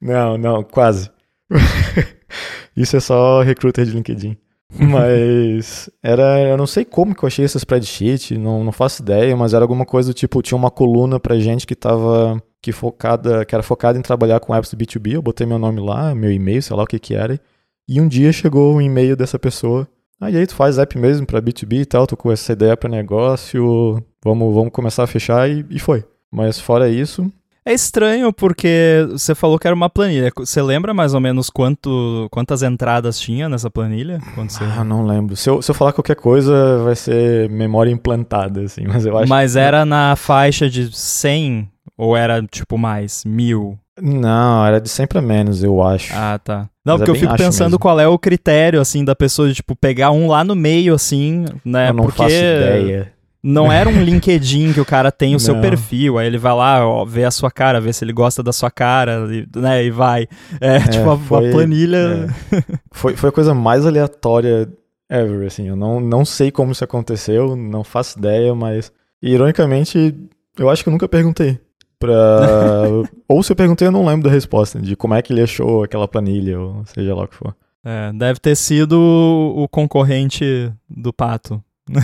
Não, 0.00 0.38
não, 0.38 0.62
quase. 0.64 1.10
Isso 2.74 2.96
é 2.96 3.00
só 3.00 3.42
recruiter 3.42 3.84
de 3.84 3.90
LinkedIn. 3.90 4.34
Mas 4.78 5.90
era. 6.02 6.40
Eu 6.40 6.56
não 6.56 6.66
sei 6.66 6.86
como 6.86 7.14
que 7.14 7.22
eu 7.22 7.26
achei 7.26 7.44
esse 7.44 7.58
spreadsheet, 7.58 8.38
não, 8.38 8.64
não 8.64 8.72
faço 8.72 9.02
ideia, 9.02 9.36
mas 9.36 9.52
era 9.52 9.64
alguma 9.64 9.84
coisa 9.84 10.10
do 10.10 10.14
tipo, 10.14 10.40
tinha 10.40 10.56
uma 10.56 10.70
coluna 10.70 11.18
pra 11.18 11.38
gente 11.38 11.66
que 11.66 11.74
tava. 11.74 12.40
Que, 12.62 12.72
focada, 12.72 13.44
que 13.44 13.54
era 13.54 13.62
focada 13.62 13.98
em 13.98 14.02
trabalhar 14.02 14.40
com 14.40 14.54
apps 14.54 14.70
do 14.70 14.76
B2B. 14.76 15.14
Eu 15.14 15.22
botei 15.22 15.46
meu 15.46 15.58
nome 15.58 15.80
lá, 15.80 16.14
meu 16.14 16.30
e-mail, 16.30 16.62
sei 16.62 16.76
lá 16.76 16.82
o 16.82 16.86
que 16.86 16.98
que 16.98 17.14
era. 17.14 17.40
E 17.88 18.00
um 18.00 18.06
dia 18.06 18.32
chegou 18.32 18.74
um 18.74 18.80
e-mail 18.80 19.16
dessa 19.16 19.38
pessoa. 19.38 19.88
Ah, 20.20 20.30
e 20.30 20.36
aí 20.36 20.46
tu 20.46 20.54
faz 20.54 20.78
app 20.78 20.98
mesmo 20.98 21.26
pra 21.26 21.40
B2B 21.40 21.80
e 21.80 21.86
tal, 21.86 22.06
tô 22.06 22.16
com 22.16 22.30
essa 22.30 22.52
ideia 22.52 22.76
para 22.76 22.90
negócio, 22.90 24.02
vamos, 24.22 24.54
vamos 24.54 24.70
começar 24.70 25.04
a 25.04 25.06
fechar 25.06 25.48
e, 25.50 25.64
e 25.70 25.78
foi. 25.78 26.04
Mas 26.30 26.60
fora 26.60 26.90
isso, 26.90 27.32
é 27.64 27.74
estranho 27.74 28.32
porque 28.32 29.06
você 29.10 29.34
falou 29.34 29.58
que 29.58 29.66
era 29.66 29.76
uma 29.76 29.90
planilha. 29.90 30.32
Você 30.34 30.62
lembra 30.62 30.94
mais 30.94 31.12
ou 31.12 31.20
menos 31.20 31.50
quanto, 31.50 32.26
quantas 32.30 32.62
entradas 32.62 33.20
tinha 33.20 33.48
nessa 33.48 33.70
planilha? 33.70 34.18
Você... 34.34 34.64
Ah, 34.64 34.82
não 34.82 35.04
lembro. 35.04 35.36
Se 35.36 35.48
eu, 35.50 35.60
se 35.60 35.70
eu 35.70 35.74
falar 35.74 35.92
qualquer 35.92 36.16
coisa, 36.16 36.82
vai 36.82 36.96
ser 36.96 37.50
memória 37.50 37.90
implantada, 37.90 38.62
assim, 38.62 38.86
mas 38.88 39.04
eu 39.04 39.16
acho 39.16 39.28
Mas 39.28 39.52
que... 39.52 39.58
era 39.58 39.84
na 39.84 40.16
faixa 40.16 40.70
de 40.70 40.90
100 40.90 41.68
ou 42.00 42.16
era, 42.16 42.42
tipo, 42.42 42.78
mais? 42.78 43.24
Mil? 43.26 43.78
Não, 44.00 44.64
era 44.64 44.80
de 44.80 44.88
100 44.88 45.06
pra 45.06 45.20
menos, 45.20 45.62
eu 45.62 45.82
acho. 45.82 46.12
Ah, 46.16 46.40
tá. 46.42 46.70
Não, 46.84 46.96
mas 46.96 47.00
porque 47.00 47.10
é 47.10 47.14
eu 47.14 47.20
fico 47.20 47.36
pensando 47.36 47.72
mesmo. 47.72 47.78
qual 47.78 48.00
é 48.00 48.08
o 48.08 48.18
critério, 48.18 48.80
assim, 48.80 49.04
da 49.04 49.14
pessoa 49.14 49.48
de, 49.48 49.54
tipo, 49.54 49.76
pegar 49.76 50.10
um 50.10 50.26
lá 50.26 50.42
no 50.42 50.56
meio, 50.56 50.94
assim, 50.94 51.44
né? 51.62 51.90
Eu 51.90 51.94
não 51.94 52.04
porque... 52.04 52.22
faço 52.22 52.34
ideia. 52.34 53.12
Não 53.42 53.70
era 53.70 53.88
um 53.88 54.02
LinkedIn 54.02 54.72
que 54.72 54.80
o 54.80 54.84
cara 54.84 55.10
tem 55.10 55.30
o 55.30 55.32
não. 55.32 55.38
seu 55.38 55.60
perfil, 55.60 56.18
aí 56.18 56.26
ele 56.26 56.36
vai 56.36 56.54
lá, 56.54 56.86
ó, 56.86 57.04
vê 57.06 57.24
a 57.24 57.30
sua 57.30 57.50
cara, 57.50 57.80
vê 57.80 57.90
se 57.90 58.04
ele 58.04 58.12
gosta 58.12 58.42
da 58.42 58.52
sua 58.52 58.70
cara, 58.70 59.26
e, 59.30 59.46
né, 59.58 59.84
e 59.84 59.90
vai. 59.90 60.26
É, 60.60 60.76
é 60.76 60.88
tipo, 60.88 61.10
a, 61.10 61.18
foi, 61.18 61.48
a 61.48 61.52
planilha... 61.52 62.28
É. 62.52 62.62
foi, 62.92 63.16
foi 63.16 63.28
a 63.28 63.32
coisa 63.32 63.54
mais 63.54 63.86
aleatória 63.86 64.68
ever, 65.10 65.46
assim, 65.46 65.68
eu 65.68 65.76
não, 65.76 66.00
não 66.00 66.24
sei 66.24 66.50
como 66.50 66.72
isso 66.72 66.84
aconteceu, 66.84 67.56
não 67.56 67.82
faço 67.82 68.18
ideia, 68.18 68.54
mas, 68.54 68.92
ironicamente, 69.22 70.14
eu 70.58 70.68
acho 70.68 70.82
que 70.82 70.88
eu 70.88 70.92
nunca 70.92 71.08
perguntei. 71.08 71.58
Pra... 72.00 72.86
ou 73.28 73.42
se 73.42 73.52
eu 73.52 73.56
perguntei, 73.56 73.86
eu 73.86 73.92
não 73.92 74.06
lembro 74.06 74.28
da 74.28 74.34
resposta, 74.34 74.80
de 74.80 74.96
como 74.96 75.14
é 75.14 75.22
que 75.22 75.32
ele 75.32 75.42
achou 75.42 75.84
aquela 75.84 76.08
planilha, 76.08 76.58
ou 76.58 76.84
seja 76.86 77.14
lá 77.14 77.24
o 77.24 77.28
que 77.28 77.36
for. 77.36 77.54
É, 77.84 78.12
deve 78.12 78.40
ter 78.40 78.56
sido 78.56 78.98
o 78.98 79.68
concorrente 79.68 80.72
do 80.88 81.12
pato. 81.12 81.62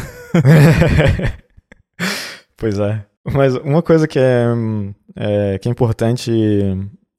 pois 2.56 2.78
é. 2.78 3.04
Mas 3.32 3.56
uma 3.56 3.82
coisa 3.82 4.06
que 4.06 4.18
é, 4.18 4.46
é, 5.16 5.58
que 5.58 5.68
é 5.68 5.72
importante 5.72 6.30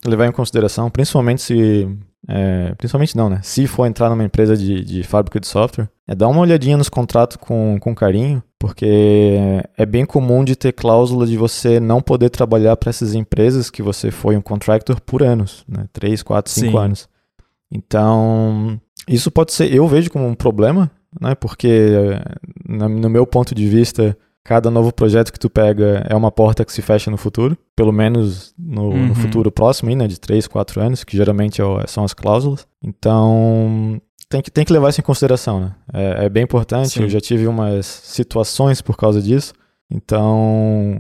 levar 0.05 0.27
em 0.27 0.31
consideração, 0.31 0.89
principalmente 0.89 1.41
se. 1.41 1.97
É, 2.27 2.73
principalmente 2.75 3.15
não, 3.15 3.29
né? 3.29 3.39
Se 3.43 3.67
for 3.67 3.85
entrar 3.85 4.09
numa 4.09 4.23
empresa 4.23 4.57
de, 4.57 4.83
de 4.83 5.03
fábrica 5.03 5.39
de 5.39 5.47
software, 5.47 5.89
é 6.07 6.15
dar 6.15 6.27
uma 6.27 6.41
olhadinha 6.41 6.77
nos 6.77 6.89
contratos 6.89 7.37
com, 7.37 7.77
com 7.79 7.95
carinho, 7.95 8.43
porque 8.59 9.63
é 9.77 9.85
bem 9.85 10.05
comum 10.05 10.43
de 10.43 10.55
ter 10.55 10.71
cláusula 10.73 11.27
de 11.27 11.37
você 11.37 11.79
não 11.79 12.01
poder 12.01 12.29
trabalhar 12.29 12.75
para 12.75 12.89
essas 12.89 13.13
empresas 13.13 13.69
que 13.69 13.81
você 13.81 14.09
foi 14.09 14.35
um 14.35 14.41
contractor 14.41 14.99
por 15.01 15.21
anos, 15.21 15.63
né? 15.67 15.87
3, 15.93 16.23
4, 16.23 16.51
5 16.51 16.77
anos. 16.77 17.09
Então, 17.71 18.79
isso 19.07 19.29
pode 19.29 19.53
ser, 19.53 19.73
eu 19.73 19.87
vejo 19.87 20.09
como 20.09 20.25
um 20.25 20.35
problema, 20.35 20.89
né? 21.21 21.35
Porque, 21.35 22.19
no 22.67 23.09
meu 23.09 23.27
ponto 23.27 23.53
de 23.53 23.67
vista, 23.67 24.17
cada 24.43 24.71
novo 24.71 24.93
projeto 24.93 25.31
que 25.31 25.39
tu 25.39 25.49
pega 25.49 26.05
é 26.09 26.15
uma 26.15 26.31
porta 26.31 26.63
que 26.63 26.71
se 26.71 26.81
fecha 26.81 27.11
no 27.11 27.17
futuro, 27.17 27.57
pelo 27.75 27.91
menos 27.91 28.55
no, 28.57 28.89
uhum. 28.89 29.07
no 29.07 29.15
futuro 29.15 29.51
próximo, 29.51 29.93
né, 29.93 30.07
de 30.07 30.19
3, 30.19 30.47
4 30.47 30.81
anos, 30.81 31.03
que 31.03 31.17
geralmente 31.17 31.61
é 31.61 31.65
são 31.85 32.03
as 32.03 32.13
cláusulas. 32.13 32.65
Então, 32.81 34.01
tem 34.29 34.41
que, 34.41 34.51
tem 34.51 34.65
que 34.65 34.73
levar 34.73 34.89
isso 34.89 35.01
em 35.01 35.03
consideração, 35.03 35.59
né? 35.59 35.75
É, 35.93 36.25
é 36.25 36.29
bem 36.29 36.43
importante, 36.43 36.89
Sim. 36.89 37.03
eu 37.03 37.09
já 37.09 37.19
tive 37.19 37.47
umas 37.47 37.85
situações 37.85 38.81
por 38.81 38.97
causa 38.97 39.21
disso, 39.21 39.53
então 39.89 40.99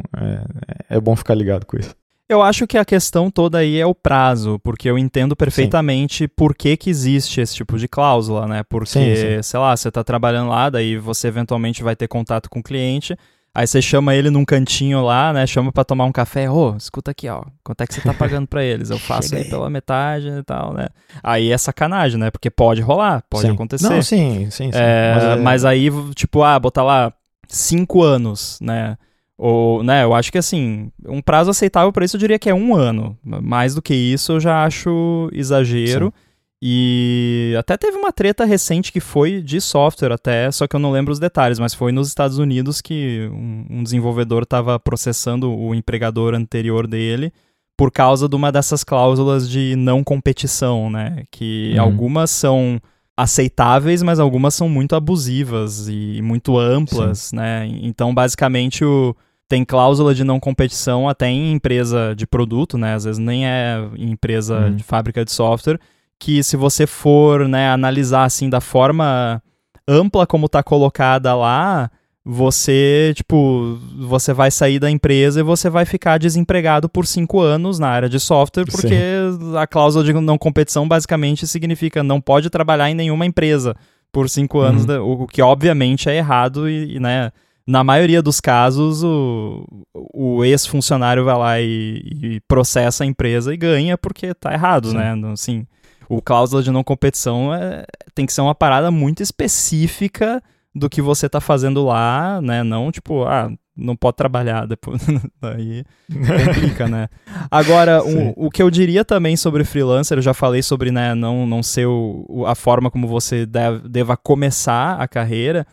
é, 0.89 0.95
é 0.97 0.99
bom 0.99 1.15
ficar 1.15 1.35
ligado 1.35 1.65
com 1.65 1.77
isso. 1.77 1.95
Eu 2.29 2.41
acho 2.41 2.67
que 2.67 2.77
a 2.77 2.83
questão 2.83 3.31
toda 3.31 3.59
aí 3.59 3.79
é 3.79 3.85
o 3.85 3.95
prazo, 3.95 4.59
porque 4.59 4.89
eu 4.89 4.97
entendo 4.97 5.33
perfeitamente 5.33 6.25
sim. 6.25 6.27
por 6.35 6.53
que, 6.53 6.75
que 6.75 6.89
existe 6.89 7.39
esse 7.39 7.55
tipo 7.55 7.77
de 7.77 7.87
cláusula, 7.87 8.45
né? 8.45 8.63
Porque, 8.63 8.89
sim, 8.89 9.15
sim. 9.15 9.41
sei 9.41 9.59
lá, 9.59 9.75
você 9.75 9.87
está 9.87 10.03
trabalhando 10.03 10.49
lá, 10.49 10.69
daí 10.69 10.97
você 10.97 11.29
eventualmente 11.29 11.81
vai 11.81 11.95
ter 11.95 12.09
contato 12.09 12.49
com 12.49 12.59
o 12.59 12.63
cliente, 12.63 13.15
aí 13.53 13.65
você 13.65 13.81
chama 13.81 14.15
ele 14.15 14.29
num 14.29 14.45
cantinho 14.45 15.01
lá, 15.03 15.33
né? 15.33 15.45
Chama 15.47 15.71
para 15.71 15.83
tomar 15.83 16.05
um 16.05 16.11
café, 16.11 16.49
ô, 16.49 16.73
oh, 16.73 16.77
escuta 16.77 17.11
aqui, 17.11 17.27
ó, 17.27 17.43
quanto 17.63 17.81
é 17.81 17.87
que 17.87 17.93
você 17.93 18.01
tá 18.01 18.13
pagando 18.13 18.47
para 18.47 18.63
eles? 18.63 18.89
Eu 18.89 18.99
faço 18.99 19.35
aí 19.35 19.45
pela 19.45 19.69
metade 19.69 20.27
e 20.27 20.43
tal, 20.43 20.73
né? 20.73 20.87
Aí 21.23 21.51
é 21.51 21.57
sacanagem, 21.57 22.19
né? 22.19 22.31
Porque 22.31 22.49
pode 22.49 22.81
rolar, 22.81 23.23
pode 23.29 23.47
acontecer. 23.47 23.89
Não, 23.89 24.01
sim, 24.01 24.49
sim, 24.51 24.71
sim. 24.71 24.77
É, 24.77 25.13
mas, 25.13 25.23
é... 25.23 25.35
mas 25.35 25.65
aí, 25.65 25.89
tipo, 26.13 26.43
ah, 26.43 26.59
botar 26.59 26.83
lá 26.83 27.13
cinco 27.47 28.03
anos, 28.03 28.59
né? 28.61 28.97
Ou, 29.37 29.83
né, 29.83 30.03
eu 30.03 30.15
acho 30.15 30.31
que 30.31 30.37
assim, 30.37 30.91
um 31.05 31.21
prazo 31.21 31.51
aceitável 31.51 31.91
para 31.91 32.03
isso 32.03 32.15
eu 32.15 32.19
diria 32.19 32.39
que 32.39 32.49
é 32.49 32.55
um 32.55 32.75
ano. 32.75 33.15
Mais 33.23 33.75
do 33.75 33.81
que 33.81 33.93
isso 33.93 34.33
eu 34.33 34.39
já 34.39 34.65
acho 34.65 35.29
exagero. 35.31 36.07
Sim. 36.07 36.26
E 36.61 37.53
até 37.57 37.77
teve 37.77 37.97
uma 37.97 38.11
treta 38.11 38.43
recente 38.43 38.91
que 38.91 38.99
foi 38.99 39.41
de 39.41 39.61
software 39.61 40.11
até, 40.11 40.49
só 40.51 40.65
que 40.65 40.75
eu 40.75 40.79
não 40.79 40.91
lembro 40.91 41.13
os 41.13 41.19
detalhes, 41.19 41.59
mas 41.59 41.73
foi 41.73 41.91
nos 41.91 42.07
Estados 42.07 42.39
Unidos 42.39 42.81
que 42.81 43.29
um, 43.31 43.65
um 43.69 43.83
desenvolvedor 43.83 44.43
estava 44.43 44.79
processando 44.79 45.51
o 45.51 45.75
empregador 45.75 46.33
anterior 46.33 46.87
dele 46.87 47.31
por 47.77 47.91
causa 47.91 48.27
de 48.27 48.35
uma 48.35 48.51
dessas 48.51 48.83
cláusulas 48.83 49.47
de 49.47 49.75
não 49.75 50.03
competição, 50.03 50.89
né? 50.89 51.25
Que 51.29 51.73
uhum. 51.75 51.81
algumas 51.83 52.31
são 52.31 52.81
aceitáveis, 53.15 54.01
mas 54.01 54.19
algumas 54.19 54.55
são 54.55 54.67
muito 54.67 54.95
abusivas 54.95 55.87
e 55.87 56.19
muito 56.23 56.57
amplas, 56.57 57.19
Sim. 57.19 57.35
né? 57.35 57.67
Então, 57.83 58.15
basicamente, 58.15 58.83
o, 58.83 59.15
tem 59.47 59.63
cláusula 59.63 60.15
de 60.15 60.23
não 60.23 60.39
competição 60.39 61.07
até 61.07 61.27
em 61.27 61.51
empresa 61.51 62.15
de 62.15 62.25
produto, 62.25 62.79
né? 62.79 62.95
Às 62.95 63.03
vezes 63.03 63.19
nem 63.19 63.47
é 63.47 63.77
em 63.95 64.11
empresa 64.11 64.59
uhum. 64.59 64.75
de 64.75 64.83
fábrica 64.83 65.23
de 65.23 65.31
software, 65.31 65.79
que 66.19 66.43
se 66.43 66.57
você 66.57 66.87
for 66.87 67.47
né, 67.47 67.69
analisar 67.69 68.23
assim 68.23 68.49
da 68.49 68.61
forma 68.61 69.41
ampla 69.87 70.27
como 70.27 70.47
está 70.47 70.61
colocada 70.61 71.33
lá, 71.35 71.89
você, 72.29 73.13
tipo, 73.15 73.79
você 73.99 74.33
vai 74.33 74.51
sair 74.51 74.79
da 74.79 74.91
empresa 74.91 75.39
e 75.39 75.43
você 75.43 75.69
vai 75.69 75.85
ficar 75.85 76.17
desempregado 76.17 76.89
por 76.89 77.07
cinco 77.07 77.39
anos 77.39 77.79
na 77.79 77.87
área 77.87 78.09
de 78.09 78.19
software, 78.19 78.65
porque 78.65 78.89
Sim. 78.89 79.57
a 79.57 79.65
cláusula 79.65 80.03
de 80.03 80.11
não 80.11 80.37
competição 80.37 80.85
basicamente 80.85 81.47
significa 81.47 82.03
não 82.03 82.19
pode 82.19 82.49
trabalhar 82.49 82.89
em 82.89 82.95
nenhuma 82.95 83.25
empresa 83.25 83.75
por 84.11 84.29
cinco 84.29 84.59
anos, 84.59 84.83
uhum. 84.83 84.87
Né? 84.87 84.99
o 84.99 85.25
que 85.25 85.41
obviamente 85.41 86.09
é 86.09 86.17
errado 86.17 86.69
e, 86.69 86.99
né, 86.99 87.31
na 87.65 87.83
maioria 87.83 88.21
dos 88.21 88.41
casos, 88.41 89.03
o, 89.03 89.65
o 90.13 90.43
ex-funcionário 90.43 91.23
vai 91.23 91.37
lá 91.37 91.61
e, 91.61 92.01
e, 92.21 92.41
processa 92.47 93.03
a 93.03 93.07
empresa 93.07 93.53
e 93.53 93.57
ganha 93.57 93.97
porque 93.97 94.33
tá 94.33 94.53
errado, 94.53 94.89
Sim. 94.89 94.97
né? 94.97 95.13
Assim, 95.31 95.67
o 96.09 96.21
cláusula 96.21 96.63
de 96.63 96.71
não 96.71 96.83
competição 96.83 97.53
é, 97.53 97.85
tem 98.15 98.25
que 98.25 98.33
ser 98.33 98.41
uma 98.41 98.55
parada 98.55 98.89
muito 98.91 99.21
específica 99.21 100.41
do 100.73 100.89
que 100.89 101.01
você 101.01 101.27
tá 101.27 101.41
fazendo 101.41 101.83
lá, 101.85 102.41
né? 102.41 102.63
Não 102.63 102.91
tipo, 102.91 103.23
ah, 103.23 103.51
não 103.75 103.95
pode 103.95 104.17
trabalhar 104.17 104.65
depois. 104.65 105.01
Daí 105.41 105.83
complica, 106.09 106.87
né? 106.87 107.07
Agora, 107.49 108.03
o, 108.03 108.47
o 108.47 108.49
que 108.49 108.61
eu 108.61 108.69
diria 108.69 109.05
também 109.05 109.35
sobre 109.35 109.63
freelancer, 109.63 110.17
eu 110.17 110.21
já 110.21 110.33
falei 110.33 110.63
sobre 110.63 110.91
né, 110.91 111.13
não, 111.13 111.45
não 111.45 111.61
ser 111.61 111.85
o, 111.85 112.45
a 112.47 112.55
forma 112.55 112.89
como 112.89 113.07
você 113.07 113.45
deve, 113.45 113.87
deva 113.87 114.17
começar 114.17 114.99
a 114.99 115.07
carreira. 115.07 115.65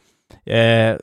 É, 0.46 0.98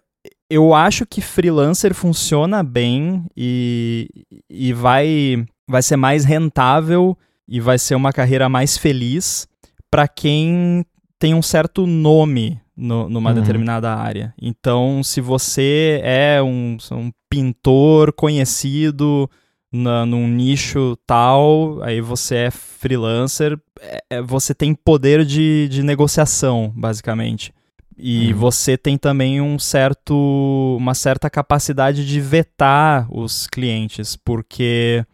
eu 0.50 0.74
acho 0.74 1.06
que 1.06 1.22
freelancer 1.22 1.94
funciona 1.94 2.62
bem 2.62 3.26
e, 3.36 4.08
e 4.50 4.74
vai, 4.74 5.46
vai 5.68 5.82
ser 5.82 5.96
mais 5.96 6.26
rentável 6.26 7.18
e 7.52 7.60
vai 7.60 7.78
ser 7.78 7.96
uma 7.96 8.14
carreira 8.14 8.48
mais 8.48 8.78
feliz 8.78 9.46
para 9.92 10.08
quem 10.08 10.86
tem 11.20 11.34
um 11.34 11.42
certo 11.42 11.86
nome 11.86 12.62
no, 12.78 13.10
numa 13.10 13.32
uhum. 13.32 13.36
determinada 13.36 13.94
área. 13.94 14.34
Então, 14.42 15.04
se 15.04 15.20
você 15.20 16.00
é 16.02 16.42
um, 16.42 16.78
um 16.94 17.12
pintor 17.30 18.14
conhecido 18.14 19.30
na, 19.70 20.06
num 20.06 20.30
nicho 20.30 20.98
tal, 21.06 21.84
aí 21.84 22.00
você 22.00 22.36
é 22.36 22.52
freelancer, 22.52 23.60
é, 23.82 24.00
é, 24.10 24.22
você 24.22 24.54
tem 24.56 24.74
poder 24.74 25.26
de, 25.26 25.68
de 25.68 25.84
negociação, 25.84 26.72
basicamente. 26.74 27.54
E 27.98 28.32
uhum. 28.32 28.40
você 28.40 28.78
tem 28.78 28.98
também 28.98 29.42
um 29.42 29.60
certo, 29.60 30.78
uma 30.80 30.94
certa 30.94 31.30
capacidade 31.30 32.08
de 32.08 32.22
vetar 32.22 33.08
os 33.12 33.46
clientes, 33.46 34.16
porque 34.16 35.06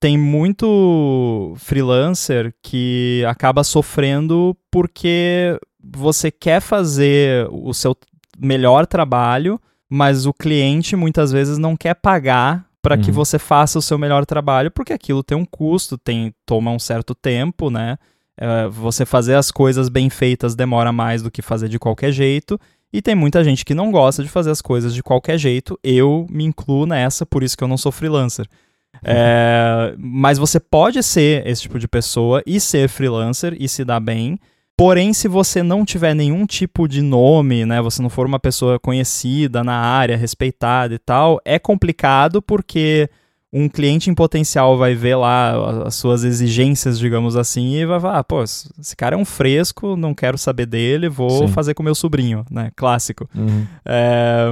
tem 0.00 0.16
muito 0.16 1.54
freelancer 1.56 2.54
que 2.62 3.24
acaba 3.26 3.64
sofrendo 3.64 4.56
porque 4.70 5.58
você 5.82 6.30
quer 6.30 6.60
fazer 6.60 7.48
o 7.50 7.72
seu 7.74 7.96
melhor 8.38 8.86
trabalho, 8.86 9.60
mas 9.88 10.26
o 10.26 10.32
cliente 10.32 10.94
muitas 10.94 11.32
vezes 11.32 11.58
não 11.58 11.76
quer 11.76 11.94
pagar 11.94 12.66
para 12.80 12.96
uhum. 12.96 13.02
que 13.02 13.10
você 13.10 13.38
faça 13.38 13.78
o 13.78 13.82
seu 13.82 13.98
melhor 13.98 14.24
trabalho, 14.24 14.70
porque 14.70 14.92
aquilo 14.92 15.22
tem 15.22 15.36
um 15.36 15.44
custo, 15.44 15.98
tem 15.98 16.32
toma 16.46 16.70
um 16.70 16.78
certo 16.78 17.14
tempo, 17.14 17.70
né? 17.70 17.96
É, 18.40 18.68
você 18.68 19.04
fazer 19.04 19.34
as 19.34 19.50
coisas 19.50 19.88
bem 19.88 20.08
feitas 20.08 20.54
demora 20.54 20.92
mais 20.92 21.22
do 21.22 21.30
que 21.30 21.42
fazer 21.42 21.68
de 21.68 21.78
qualquer 21.78 22.12
jeito. 22.12 22.58
E 22.92 23.02
tem 23.02 23.14
muita 23.14 23.42
gente 23.42 23.64
que 23.64 23.74
não 23.74 23.90
gosta 23.90 24.22
de 24.22 24.28
fazer 24.28 24.50
as 24.50 24.62
coisas 24.62 24.94
de 24.94 25.02
qualquer 25.02 25.36
jeito. 25.36 25.78
Eu 25.82 26.26
me 26.30 26.44
incluo 26.44 26.86
nessa, 26.86 27.26
por 27.26 27.42
isso 27.42 27.56
que 27.56 27.64
eu 27.64 27.68
não 27.68 27.76
sou 27.76 27.90
freelancer. 27.90 28.46
É, 29.02 29.94
mas 29.98 30.38
você 30.38 30.58
pode 30.58 31.02
ser 31.02 31.46
esse 31.46 31.62
tipo 31.62 31.78
de 31.78 31.88
pessoa 31.88 32.42
e 32.46 32.60
ser 32.60 32.88
freelancer 32.88 33.56
e 33.58 33.68
se 33.68 33.84
dar 33.84 34.00
bem. 34.00 34.38
Porém, 34.76 35.12
se 35.12 35.26
você 35.26 35.60
não 35.60 35.84
tiver 35.84 36.14
nenhum 36.14 36.46
tipo 36.46 36.86
de 36.86 37.02
nome, 37.02 37.66
né, 37.66 37.82
você 37.82 38.00
não 38.00 38.08
for 38.08 38.26
uma 38.26 38.38
pessoa 38.38 38.78
conhecida 38.78 39.64
na 39.64 39.74
área, 39.74 40.16
respeitada 40.16 40.94
e 40.94 40.98
tal, 40.98 41.40
é 41.44 41.58
complicado 41.58 42.40
porque 42.40 43.10
um 43.52 43.68
cliente 43.68 44.10
em 44.10 44.14
potencial 44.14 44.76
vai 44.76 44.94
ver 44.94 45.16
lá 45.16 45.86
as 45.86 45.94
suas 45.94 46.22
exigências, 46.22 46.98
digamos 46.98 47.34
assim, 47.34 47.76
e 47.76 47.86
vai 47.86 47.98
falar, 47.98 48.18
ah, 48.18 48.24
pô, 48.24 48.42
esse 48.42 48.94
cara 48.96 49.16
é 49.16 49.18
um 49.18 49.24
fresco, 49.24 49.96
não 49.96 50.14
quero 50.14 50.36
saber 50.36 50.66
dele, 50.66 51.08
vou 51.08 51.46
Sim. 51.46 51.48
fazer 51.48 51.72
com 51.72 51.82
meu 51.82 51.94
sobrinho, 51.94 52.44
né? 52.50 52.70
Clássico. 52.76 53.28
Uhum. 53.34 53.66
É, 53.86 54.48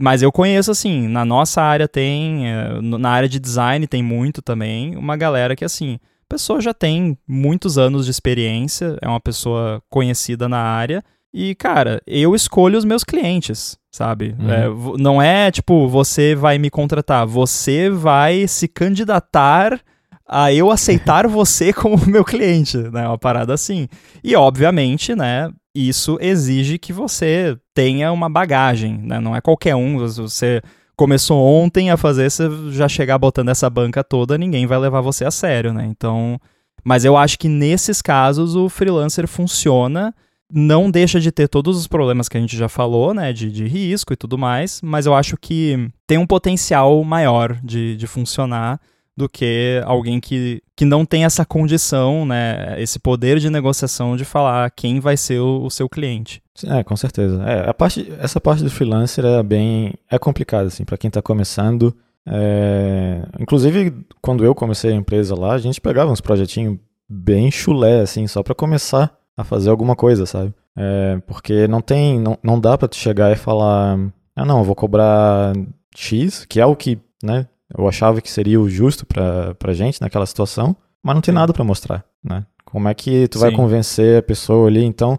mas 0.00 0.22
eu 0.22 0.32
conheço, 0.32 0.70
assim, 0.70 1.06
na 1.06 1.24
nossa 1.24 1.60
área 1.60 1.86
tem, 1.86 2.48
é, 2.48 2.80
na 2.80 3.10
área 3.10 3.28
de 3.28 3.38
design 3.38 3.86
tem 3.86 4.02
muito 4.02 4.40
também, 4.40 4.96
uma 4.96 5.16
galera 5.16 5.54
que, 5.54 5.64
assim, 5.64 5.98
a 6.04 6.28
pessoa 6.28 6.60
já 6.60 6.72
tem 6.72 7.16
muitos 7.26 7.76
anos 7.76 8.06
de 8.06 8.10
experiência, 8.10 8.96
é 9.02 9.08
uma 9.08 9.20
pessoa 9.20 9.82
conhecida 9.90 10.48
na 10.48 10.58
área, 10.58 11.04
e, 11.32 11.54
cara, 11.54 12.00
eu 12.06 12.34
escolho 12.34 12.78
os 12.78 12.84
meus 12.84 13.04
clientes, 13.04 13.78
sabe? 13.90 14.34
Uhum. 14.38 14.50
É, 14.50 14.98
não 14.98 15.20
é 15.22 15.50
tipo, 15.50 15.86
você 15.88 16.34
vai 16.34 16.58
me 16.58 16.70
contratar, 16.70 17.26
você 17.26 17.90
vai 17.90 18.48
se 18.48 18.66
candidatar 18.66 19.78
a 20.26 20.52
eu 20.52 20.70
aceitar 20.70 21.26
você 21.28 21.72
como 21.72 21.98
meu 22.06 22.24
cliente, 22.24 22.78
né? 22.78 23.06
Uma 23.06 23.18
parada 23.18 23.52
assim. 23.52 23.88
E, 24.24 24.34
obviamente, 24.34 25.14
né? 25.14 25.50
Isso 25.74 26.18
exige 26.20 26.78
que 26.78 26.92
você 26.92 27.56
tenha 27.74 28.10
uma 28.10 28.28
bagagem, 28.28 28.98
né? 28.98 29.20
Não 29.20 29.36
é 29.36 29.40
qualquer 29.40 29.76
um. 29.76 29.98
Você 29.98 30.62
começou 30.96 31.38
ontem 31.38 31.90
a 31.90 31.96
fazer, 31.96 32.30
você 32.30 32.48
já 32.70 32.88
chegar 32.88 33.18
botando 33.18 33.50
essa 33.50 33.70
banca 33.70 34.02
toda, 34.02 34.36
ninguém 34.36 34.66
vai 34.66 34.78
levar 34.78 35.02
você 35.02 35.24
a 35.24 35.30
sério, 35.30 35.72
né? 35.72 35.86
Então. 35.86 36.40
Mas 36.84 37.04
eu 37.04 37.16
acho 37.16 37.38
que 37.38 37.48
nesses 37.48 38.00
casos 38.00 38.56
o 38.56 38.68
freelancer 38.68 39.28
funciona 39.28 40.14
não 40.52 40.90
deixa 40.90 41.20
de 41.20 41.30
ter 41.30 41.48
todos 41.48 41.76
os 41.76 41.86
problemas 41.86 42.28
que 42.28 42.36
a 42.36 42.40
gente 42.40 42.56
já 42.56 42.68
falou, 42.68 43.12
né, 43.12 43.32
de, 43.32 43.50
de 43.50 43.66
risco 43.66 44.12
e 44.12 44.16
tudo 44.16 44.38
mais, 44.38 44.80
mas 44.82 45.06
eu 45.06 45.14
acho 45.14 45.36
que 45.36 45.90
tem 46.06 46.18
um 46.18 46.26
potencial 46.26 47.02
maior 47.04 47.58
de, 47.62 47.96
de 47.96 48.06
funcionar 48.06 48.80
do 49.16 49.28
que 49.28 49.82
alguém 49.84 50.20
que, 50.20 50.62
que 50.76 50.84
não 50.84 51.04
tem 51.04 51.24
essa 51.24 51.44
condição, 51.44 52.24
né, 52.24 52.80
esse 52.80 52.98
poder 52.98 53.38
de 53.38 53.50
negociação 53.50 54.16
de 54.16 54.24
falar 54.24 54.70
quem 54.70 55.00
vai 55.00 55.16
ser 55.16 55.40
o, 55.40 55.64
o 55.64 55.70
seu 55.70 55.88
cliente. 55.88 56.40
É, 56.64 56.82
com 56.82 56.96
certeza. 56.96 57.42
É, 57.42 57.68
a 57.68 57.74
parte, 57.74 58.10
essa 58.20 58.40
parte 58.40 58.62
do 58.62 58.70
freelancer 58.70 59.24
é 59.24 59.42
bem 59.42 59.94
é 60.10 60.18
complicada 60.18 60.68
assim 60.68 60.84
para 60.84 60.96
quem 60.96 61.08
está 61.08 61.20
começando. 61.20 61.94
É, 62.24 63.22
inclusive 63.40 63.92
quando 64.22 64.44
eu 64.44 64.54
comecei 64.54 64.92
a 64.92 64.96
empresa 64.96 65.34
lá, 65.34 65.54
a 65.54 65.58
gente 65.58 65.80
pegava 65.80 66.12
uns 66.12 66.20
projetinhos 66.20 66.78
bem 67.08 67.50
chulé 67.50 68.00
assim 68.00 68.26
só 68.26 68.42
para 68.42 68.54
começar 68.54 69.17
a 69.38 69.44
fazer 69.44 69.70
alguma 69.70 69.94
coisa, 69.94 70.26
sabe? 70.26 70.52
É, 70.76 71.22
porque 71.24 71.68
não 71.68 71.80
tem, 71.80 72.18
não, 72.18 72.36
não 72.42 72.60
dá 72.60 72.76
para 72.76 72.88
tu 72.88 72.96
chegar 72.96 73.30
e 73.32 73.36
falar, 73.36 73.96
ah 74.34 74.44
não, 74.44 74.58
eu 74.58 74.64
vou 74.64 74.74
cobrar 74.74 75.52
X, 75.94 76.44
que 76.44 76.60
é 76.60 76.66
o 76.66 76.74
que, 76.74 76.98
né, 77.22 77.46
eu 77.76 77.86
achava 77.86 78.20
que 78.20 78.30
seria 78.30 78.60
o 78.60 78.68
justo 78.68 79.06
pra, 79.06 79.54
pra 79.54 79.72
gente 79.72 80.00
naquela 80.00 80.26
situação, 80.26 80.76
mas 81.00 81.14
não 81.14 81.22
tem 81.22 81.32
nada 81.32 81.52
para 81.52 81.62
mostrar, 81.62 82.04
né? 82.22 82.44
Como 82.64 82.88
é 82.88 82.94
que 82.94 83.28
tu 83.28 83.38
Sim. 83.38 83.44
vai 83.44 83.52
convencer 83.52 84.18
a 84.18 84.22
pessoa 84.22 84.66
ali? 84.66 84.84
Então, 84.84 85.18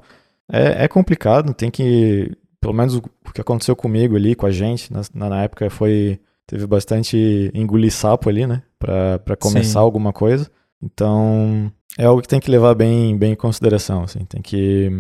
é, 0.52 0.84
é 0.84 0.88
complicado, 0.90 1.54
tem 1.54 1.72
que, 1.72 2.36
pelo 2.60 2.74
menos 2.74 2.96
o, 2.96 3.02
o 3.26 3.32
que 3.34 3.40
aconteceu 3.40 3.76
comigo 3.76 4.18
ali, 4.18 4.36
com 4.36 4.46
a 4.46 4.52
gente, 4.52 4.92
na, 4.92 5.30
na 5.30 5.44
época 5.44 5.70
foi, 5.70 6.20
teve 6.46 6.68
bastante 6.68 7.50
engolir 7.54 7.92
sapo 7.92 8.28
ali, 8.28 8.46
né, 8.46 8.64
pra, 8.78 9.18
pra 9.20 9.38
começar 9.38 9.80
Sim. 9.80 9.86
alguma 9.86 10.12
coisa. 10.12 10.50
Então, 10.82 11.72
é 11.98 12.06
algo 12.06 12.22
que 12.22 12.28
tem 12.28 12.40
que 12.40 12.52
levar 12.52 12.76
bem, 12.76 13.18
bem 13.18 13.34
em 13.34 13.36
consideração, 13.36 14.04
assim, 14.04 14.20
tem 14.26 14.42
que... 14.42 14.92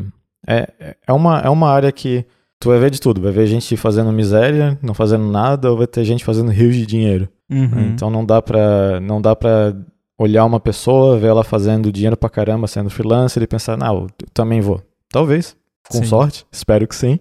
É, 0.47 0.95
é, 1.07 1.13
uma, 1.13 1.39
é 1.39 1.49
uma 1.49 1.69
área 1.69 1.91
que 1.91 2.25
tu 2.59 2.69
vai 2.69 2.79
ver 2.79 2.89
de 2.89 2.99
tudo, 2.99 3.21
vai 3.21 3.31
ver 3.31 3.47
gente 3.47 3.75
fazendo 3.77 4.11
miséria, 4.11 4.77
não 4.81 4.93
fazendo 4.93 5.25
nada, 5.29 5.71
ou 5.71 5.77
vai 5.77 5.87
ter 5.87 6.03
gente 6.03 6.25
fazendo 6.25 6.51
rios 6.51 6.75
de 6.75 6.85
dinheiro. 6.85 7.29
Uhum. 7.49 7.91
Então 7.93 8.09
não 8.09 8.25
dá 8.25 8.41
pra, 8.41 8.99
não 8.99 9.21
dá 9.21 9.35
pra 9.35 9.73
olhar 10.17 10.43
uma 10.45 10.59
pessoa, 10.59 11.17
ver 11.17 11.27
ela 11.27 11.43
fazendo 11.43 11.91
dinheiro 11.91 12.17
pra 12.17 12.29
caramba 12.29 12.67
sendo 12.67 12.89
freelancer 12.89 13.41
e 13.41 13.47
pensar, 13.47 13.77
não, 13.77 14.03
eu 14.03 14.07
também 14.33 14.59
vou. 14.59 14.81
Talvez, 15.09 15.55
com 15.89 15.99
sim. 15.99 16.05
sorte, 16.05 16.45
espero 16.51 16.87
que 16.87 16.95
sim, 16.95 17.19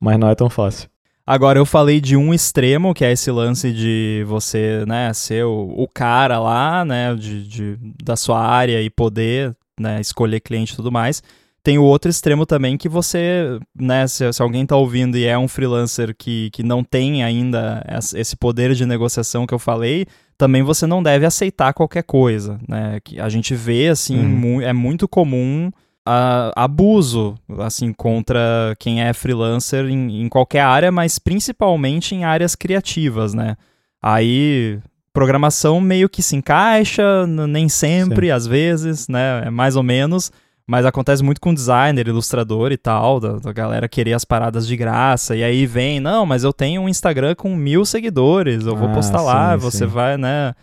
mas 0.00 0.18
não 0.18 0.28
é 0.28 0.34
tão 0.34 0.48
fácil. 0.48 0.88
Agora, 1.30 1.58
eu 1.58 1.66
falei 1.66 2.00
de 2.00 2.16
um 2.16 2.32
extremo, 2.32 2.94
que 2.94 3.04
é 3.04 3.12
esse 3.12 3.30
lance 3.30 3.70
de 3.70 4.24
você, 4.26 4.86
né, 4.86 5.12
ser 5.12 5.44
o, 5.44 5.74
o 5.76 5.86
cara 5.86 6.40
lá, 6.40 6.86
né, 6.86 7.14
de, 7.14 7.46
de, 7.46 7.78
da 8.02 8.16
sua 8.16 8.42
área 8.42 8.80
e 8.80 8.88
poder, 8.88 9.54
né, 9.78 10.00
escolher 10.00 10.40
cliente 10.40 10.72
e 10.72 10.76
tudo 10.76 10.90
mais. 10.90 11.22
Tem 11.62 11.76
o 11.76 11.82
outro 11.82 12.10
extremo 12.10 12.46
também 12.46 12.78
que 12.78 12.88
você, 12.88 13.60
né, 13.78 14.06
se, 14.06 14.32
se 14.32 14.40
alguém 14.40 14.62
está 14.62 14.74
ouvindo 14.74 15.18
e 15.18 15.26
é 15.26 15.36
um 15.36 15.46
freelancer 15.46 16.16
que, 16.16 16.48
que 16.48 16.62
não 16.62 16.82
tem 16.82 17.22
ainda 17.22 17.84
esse 18.14 18.34
poder 18.34 18.72
de 18.72 18.86
negociação 18.86 19.46
que 19.46 19.52
eu 19.52 19.58
falei, 19.58 20.06
também 20.38 20.62
você 20.62 20.86
não 20.86 21.02
deve 21.02 21.26
aceitar 21.26 21.74
qualquer 21.74 22.04
coisa, 22.04 22.58
né? 22.66 23.00
Que 23.04 23.20
a 23.20 23.28
gente 23.28 23.54
vê, 23.54 23.88
assim, 23.88 24.16
uhum. 24.16 24.28
mu 24.28 24.62
é 24.62 24.72
muito 24.72 25.06
comum 25.06 25.70
uh, 26.08 26.52
abuso, 26.56 27.34
assim, 27.58 27.92
contra 27.92 28.74
quem 28.78 29.02
é 29.02 29.12
freelancer 29.12 29.84
em, 29.86 30.22
em 30.22 30.28
qualquer 30.28 30.62
área, 30.62 30.90
mas 30.90 31.18
principalmente 31.18 32.14
em 32.14 32.24
áreas 32.24 32.54
criativas, 32.54 33.34
né? 33.34 33.56
Aí, 34.02 34.78
programação 35.12 35.80
meio 35.80 36.08
que 36.08 36.22
se 36.22 36.34
encaixa, 36.36 37.26
nem 37.26 37.68
sempre, 37.68 38.28
Sim. 38.28 38.32
às 38.32 38.46
vezes, 38.46 39.08
né? 39.08 39.42
É 39.46 39.50
mais 39.50 39.76
ou 39.76 39.82
menos. 39.82 40.32
Mas 40.66 40.84
acontece 40.84 41.24
muito 41.24 41.40
com 41.40 41.54
designer, 41.54 42.06
ilustrador 42.08 42.72
e 42.72 42.76
tal, 42.76 43.18
da, 43.18 43.38
da, 43.38 43.52
galera 43.54 43.88
querer 43.88 44.12
as 44.12 44.22
paradas 44.22 44.66
de 44.66 44.76
graça. 44.76 45.34
E 45.34 45.42
aí 45.42 45.64
vem, 45.64 45.98
não, 45.98 46.26
mas 46.26 46.44
eu 46.44 46.52
tenho 46.52 46.82
um 46.82 46.88
Instagram 46.90 47.34
com 47.34 47.56
mil 47.56 47.86
seguidores, 47.86 48.66
eu 48.66 48.76
vou 48.76 48.90
ah, 48.90 48.92
postar 48.92 49.22
lá, 49.22 49.54
sim, 49.54 49.58
você 49.58 49.78
sim. 49.78 49.86
vai, 49.86 50.18
né? 50.18 50.54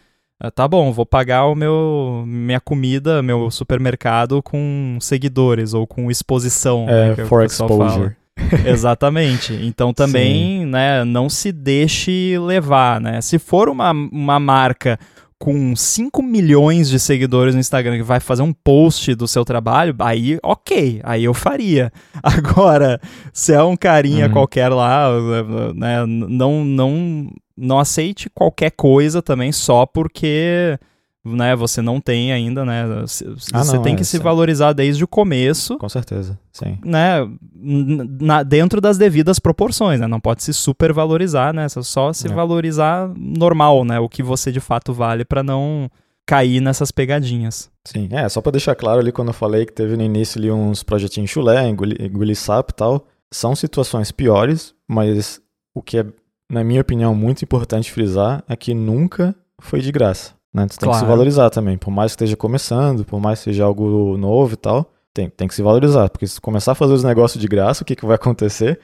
Ah, 0.46 0.52
tá 0.52 0.68
bom, 0.68 0.92
vou 0.92 1.08
pagar 1.08 1.46
o 1.46 1.56
meu 1.56 2.24
minha 2.28 2.60
comida, 2.60 3.24
meu 3.24 3.50
supermercado 3.50 4.44
com 4.44 4.96
seguidores 5.02 5.74
ou 5.74 5.88
com 5.88 6.12
exposição. 6.12 6.86
É, 6.88 7.16
né, 7.16 7.26
for 7.26 7.44
exposure. 7.44 8.16
Exatamente. 8.64 9.54
Então 9.64 9.92
também, 9.92 10.60
Sim. 10.60 10.66
né, 10.68 11.04
não 11.04 11.30
se 11.30 11.52
deixe 11.52 12.38
levar, 12.38 13.02
né? 13.02 13.22
Se 13.22 13.40
for 13.40 13.70
uma, 13.70 13.90
uma 13.90 14.40
marca 14.40 15.00
com 15.40 15.76
5 15.76 16.22
milhões 16.22 16.90
de 16.90 17.00
seguidores 17.00 17.56
no 17.56 17.60
Instagram 17.60 17.98
que 17.98 18.04
vai 18.04 18.20
fazer 18.20 18.44
um 18.44 18.54
post 18.54 19.16
do 19.16 19.28
seu 19.28 19.44
trabalho, 19.44 19.96
aí 19.98 20.38
ok, 20.44 21.02
aí 21.04 21.24
eu 21.24 21.34
faria. 21.34 21.92
Agora, 22.22 23.02
se 23.34 23.52
é 23.52 23.64
um 23.64 23.76
carinha 23.76 24.28
uhum. 24.28 24.32
qualquer 24.32 24.70
lá, 24.70 25.10
né, 25.74 26.06
não, 26.06 26.64
não, 26.64 27.32
não 27.58 27.80
aceite 27.80 28.30
qualquer 28.30 28.72
coisa 28.72 29.22
também 29.22 29.52
só 29.52 29.86
porque 29.86 30.78
né, 31.26 31.56
você 31.56 31.82
não 31.82 32.00
tem 32.00 32.32
ainda, 32.32 32.64
né? 32.64 32.84
Ah, 32.84 33.64
você 33.64 33.76
não, 33.76 33.82
tem 33.82 33.96
é, 33.96 33.98
que 33.98 34.06
se 34.06 34.20
valorizar 34.20 34.74
desde 34.74 35.04
o 35.04 35.08
começo. 35.08 35.78
Com 35.78 35.90
certeza, 35.90 36.38
sim. 36.54 36.78
Né, 36.86 37.28
na, 37.54 38.44
dentro 38.44 38.80
das 38.80 38.98
devidas 38.98 39.40
proporções, 39.40 40.00
né? 40.00 40.06
Não 40.06 40.20
pode 40.20 40.44
se 40.44 40.54
supervalorizar, 40.54 41.52
né? 41.52 41.68
Só 41.68 42.14
se 42.14 42.28
é. 42.28 42.34
valorizar 42.34 43.12
normal, 43.18 43.84
né? 43.84 44.00
O 44.00 44.08
que 44.08 44.22
você 44.22 44.52
de 44.52 44.60
fato 44.60 44.94
vale 44.94 45.26
para 45.26 45.42
não 45.42 45.90
cair 46.28 46.60
nessas 46.60 46.92
pegadinhas. 46.92 47.72
Sim, 47.84 48.08
é, 48.12 48.28
só 48.30 48.42
para 48.42 48.54
deixar 48.54 48.76
claro 48.76 49.00
ali 49.00 49.12
quando 49.12 49.30
eu 49.30 49.34
falei 49.34 49.66
que 49.66 49.74
teve 49.74 49.96
no 49.96 50.04
início 50.04 50.40
ali 50.40 50.52
uns 50.52 50.84
projetinhos 50.84 51.30
chulé, 51.30 51.68
engolir, 51.68 51.98
e 52.00 52.74
tal, 52.74 53.06
são 53.32 53.56
situações 53.56 54.12
piores, 54.12 54.74
mas 54.88 55.40
o 55.74 55.82
que 55.82 56.00
é, 56.00 56.06
na 56.50 56.64
minha 56.64 56.82
opinião, 56.82 57.16
muito 57.16 57.44
importante 57.44 57.92
frisar 57.92 58.44
é 58.48 58.56
que 58.56 58.74
nunca 58.74 59.36
foi 59.60 59.82
de 59.82 59.92
graça. 59.92 60.34
Né? 60.54 60.66
Tu 60.68 60.80
tem 60.80 60.88
claro. 60.88 60.94
que 60.94 61.06
se 61.06 61.10
valorizar 61.10 61.50
também. 61.50 61.78
Por 61.78 61.92
mais 61.92 62.12
que 62.12 62.16
esteja 62.24 62.38
começando, 62.38 63.04
por 63.04 63.20
mais 63.20 63.40
que 63.40 63.46
seja 63.46 63.66
algo 63.66 64.18
novo 64.18 64.54
e 64.54 64.58
tal, 64.58 64.90
tem, 65.14 65.30
tem 65.30 65.48
que 65.48 65.56
se 65.56 65.62
valorizar. 65.62 66.10
Porque 66.10 66.28
se 66.28 66.40
começar 66.40 66.74
a 66.74 66.76
fazer 66.76 66.94
os 66.94 67.04
negócios 67.04 67.42
de 67.42 67.48
graça, 67.48 67.84
o 67.84 67.86
que, 67.86 67.96
que 67.96 68.06
vai 68.06 68.16
acontecer 68.16 68.80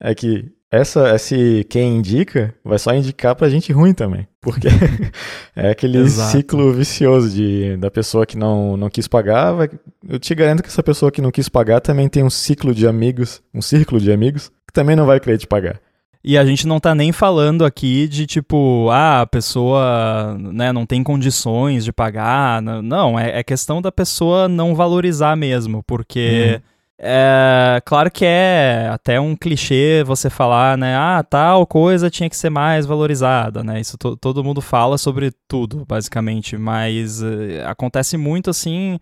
é 0.00 0.14
que 0.14 0.52
essa, 0.70 1.14
esse 1.14 1.66
quem 1.68 1.96
indica 1.96 2.54
vai 2.62 2.78
só 2.78 2.94
indicar 2.94 3.34
pra 3.34 3.48
gente 3.48 3.72
ruim 3.72 3.94
também. 3.94 4.28
Porque 4.40 4.68
é 5.56 5.70
aquele 5.70 5.98
Exato. 5.98 6.30
ciclo 6.30 6.72
vicioso 6.72 7.30
de, 7.30 7.76
da 7.78 7.90
pessoa 7.90 8.26
que 8.26 8.36
não, 8.36 8.76
não 8.76 8.90
quis 8.90 9.08
pagar. 9.08 9.52
Vai, 9.52 9.70
eu 10.06 10.18
te 10.18 10.34
garanto 10.34 10.62
que 10.62 10.68
essa 10.68 10.82
pessoa 10.82 11.10
que 11.10 11.22
não 11.22 11.30
quis 11.30 11.48
pagar 11.48 11.80
também 11.80 12.08
tem 12.08 12.22
um 12.22 12.30
ciclo 12.30 12.74
de 12.74 12.86
amigos, 12.86 13.42
um 13.52 13.62
círculo 13.62 14.00
de 14.00 14.12
amigos, 14.12 14.52
que 14.66 14.72
também 14.72 14.94
não 14.94 15.06
vai 15.06 15.18
querer 15.18 15.38
te 15.38 15.46
pagar. 15.46 15.80
E 16.22 16.36
a 16.36 16.44
gente 16.44 16.66
não 16.66 16.80
tá 16.80 16.94
nem 16.94 17.12
falando 17.12 17.64
aqui 17.64 18.08
de 18.08 18.26
tipo, 18.26 18.88
ah, 18.90 19.22
a 19.22 19.26
pessoa 19.26 20.36
né, 20.38 20.72
não 20.72 20.84
tem 20.84 21.02
condições 21.02 21.84
de 21.84 21.92
pagar. 21.92 22.60
Não, 22.60 23.18
é, 23.18 23.38
é 23.38 23.42
questão 23.42 23.80
da 23.80 23.92
pessoa 23.92 24.48
não 24.48 24.74
valorizar 24.74 25.36
mesmo, 25.36 25.82
porque. 25.84 26.54
Uhum. 26.54 26.78
É, 27.00 27.80
claro 27.84 28.10
que 28.10 28.24
é 28.24 28.88
até 28.92 29.20
um 29.20 29.36
clichê 29.36 30.02
você 30.04 30.28
falar, 30.28 30.76
né? 30.76 30.96
Ah, 30.96 31.22
tal 31.22 31.64
coisa 31.64 32.10
tinha 32.10 32.28
que 32.28 32.36
ser 32.36 32.50
mais 32.50 32.86
valorizada, 32.86 33.62
né? 33.62 33.80
Isso 33.80 33.96
to 33.96 34.16
todo 34.16 34.42
mundo 34.42 34.60
fala 34.60 34.98
sobre 34.98 35.30
tudo, 35.46 35.84
basicamente. 35.86 36.56
Mas 36.56 37.22
uh, 37.22 37.62
acontece 37.66 38.16
muito 38.16 38.50
assim 38.50 38.98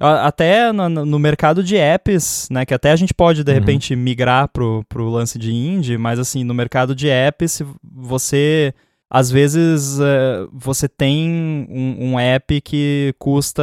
até 0.00 0.72
no, 0.72 0.88
no, 0.88 1.18
mercado 1.18 1.62
de 1.62 1.76
apps, 1.76 2.48
né, 2.50 2.64
que 2.64 2.72
até 2.72 2.90
a 2.90 2.96
gente 2.96 3.12
pode 3.12 3.44
de 3.44 3.50
uhum. 3.50 3.58
repente 3.58 3.94
migrar 3.94 4.48
pro, 4.48 4.84
pro 4.88 5.08
lance 5.08 5.38
de 5.38 5.52
indie, 5.52 5.98
mas 5.98 6.18
assim, 6.18 6.42
no 6.42 6.54
mercado 6.54 6.94
de 6.94 7.08
apps, 7.08 7.62
você 7.84 8.72
às 9.10 9.28
vezes 9.30 9.98
uh, 9.98 10.48
você 10.52 10.88
tem 10.88 11.28
um, 11.68 12.12
um, 12.12 12.20
app 12.20 12.60
que 12.60 13.12
custa 13.18 13.62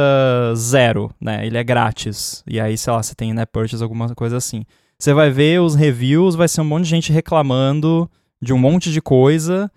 zero, 0.54 1.10
né? 1.18 1.46
Ele 1.46 1.56
é 1.56 1.64
grátis. 1.64 2.44
E 2.46 2.60
aí, 2.60 2.76
sei 2.76 2.92
lá, 2.92 3.02
você 3.02 3.14
tem 3.14 3.32
net 3.32 3.50
purchase, 3.50 3.82
alguma 3.82 4.14
coisa 4.14 4.36
assim. 4.36 4.64
Você 4.98 5.14
vai 5.14 5.30
ver 5.30 5.60
os 5.60 5.74
reviews, 5.74 6.34
vai 6.34 6.48
ser 6.48 6.60
um 6.60 6.64
monte 6.64 6.84
de 6.84 6.90
gente 6.90 7.12
reclamando 7.12 8.10
de 8.42 8.52
um 8.52 8.58
monte 8.58 8.92
de 8.92 9.00
coisa 9.00 9.70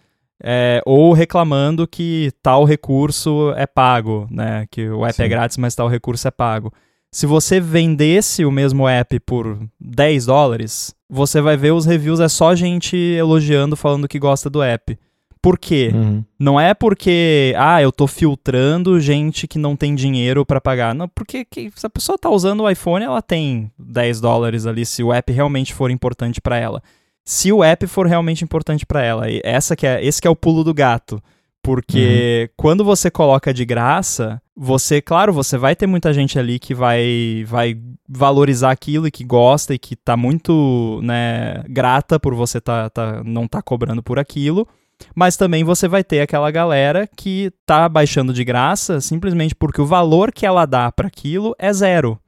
é, 0.44 0.82
ou 0.86 1.14
reclamando 1.14 1.88
que 1.88 2.32
tal 2.42 2.64
recurso 2.64 3.54
é 3.56 3.68
pago, 3.68 4.28
né? 4.32 4.66
Que 4.72 4.89
o 4.89 5.06
app 5.06 5.10
é 5.10 5.14
Sim. 5.14 5.24
é 5.24 5.28
grátis, 5.28 5.58
mas 5.58 5.76
tal 5.76 5.88
recurso 5.88 6.28
é 6.28 6.32
pago. 6.32 6.74
Se 7.12 7.26
você 7.26 7.60
vendesse 7.60 8.46
o 8.46 8.52
mesmo 8.52 8.88
app 8.88 9.20
por 9.20 9.60
10 9.80 10.26
dólares, 10.26 10.96
você 11.10 11.42
vai 11.42 11.58
ver 11.58 11.72
os 11.72 11.86
reviews, 11.86 12.20
é 12.20 12.30
só 12.30 12.56
gente 12.56 12.96
elogiando, 12.96 13.76
falando 13.76 14.08
que 14.08 14.18
gosta 14.18 14.50
do 14.50 14.64
app. 14.64 14.98
Por 15.42 15.58
quê? 15.58 15.92
Uhum. 15.94 16.24
Não 16.39 16.60
é 16.60 16.74
porque, 16.74 17.54
ah, 17.58 17.82
eu 17.82 17.92
tô 17.92 18.06
filtrando 18.06 19.00
gente 19.00 19.48
que 19.48 19.58
não 19.58 19.76
tem 19.76 19.96
dinheiro 19.96 20.46
para 20.46 20.62
pagar. 20.62 20.94
Não, 20.94 21.08
porque 21.10 21.44
que, 21.44 21.72
se 21.76 21.86
a 21.86 21.89
pessoa 21.89 22.18
tá 22.18 22.30
usando 22.30 22.62
o 22.62 22.70
iPhone, 22.70 23.04
ela 23.04 23.22
tem 23.22 23.72
10 23.78 24.22
dólares 24.22 24.66
ali, 24.66 24.86
se 24.86 25.04
o 25.04 25.12
app 25.12 25.32
realmente 25.34 25.74
for 25.74 25.89
importante 25.89 26.39
para 26.39 26.58
ela 26.58 26.82
se 27.24 27.51
o 27.51 27.63
app 27.63 27.86
for 27.88 28.07
realmente 28.07 28.43
importante 28.43 28.86
para 28.86 29.03
ela. 29.03 29.30
E 29.30 29.41
essa 29.43 29.76
que 29.76 29.86
é, 29.86 30.03
esse 30.03 30.22
que 30.22 30.28
é 30.28 30.32
o 30.32 30.36
pulo 30.36 30.63
do 30.63 30.74
gato. 30.74 31.22
Porque 31.63 32.47
uhum. 32.47 32.53
quando 32.57 32.84
você 32.84 33.11
coloca 33.11 33.53
de 33.53 33.63
graça, 33.63 34.41
você, 34.55 34.99
claro, 34.99 35.32
você 35.32 35.57
vai 35.57 35.76
ter 35.76 35.86
muita 35.86 36.11
gente 36.11 36.39
ali 36.39 36.57
que 36.57 36.74
vai, 36.74 37.43
vai 37.47 37.78
valorizar 38.09 38.72
aquilo 38.72 39.07
e 39.07 39.11
que 39.11 39.24
gosta 39.24 39.74
e 39.74 39.78
que 39.78 39.95
tá 39.95 40.17
muito, 40.17 40.99
né, 41.03 41.63
grata 41.69 42.19
por 42.19 42.34
você 42.34 42.59
tá, 42.59 42.89
tá, 42.89 43.24
não 43.24 43.47
tá 43.47 43.61
cobrando 43.61 44.01
por 44.01 44.17
aquilo. 44.17 44.67
Mas 45.15 45.38
também 45.38 45.63
você 45.63 45.88
vai 45.88 46.03
ter 46.03 46.22
aquela 46.22 46.49
galera 46.49 47.07
que 47.15 47.51
tá 47.65 47.88
baixando 47.88 48.34
de 48.34 48.43
graça 48.43 48.99
simplesmente 48.99 49.55
porque 49.55 49.82
o 49.82 49.86
valor 49.86 50.32
que 50.32 50.45
ela 50.45 50.65
dá 50.65 50.91
para 50.91 51.07
aquilo 51.07 51.55
é 51.59 51.72
zero. 51.72 52.19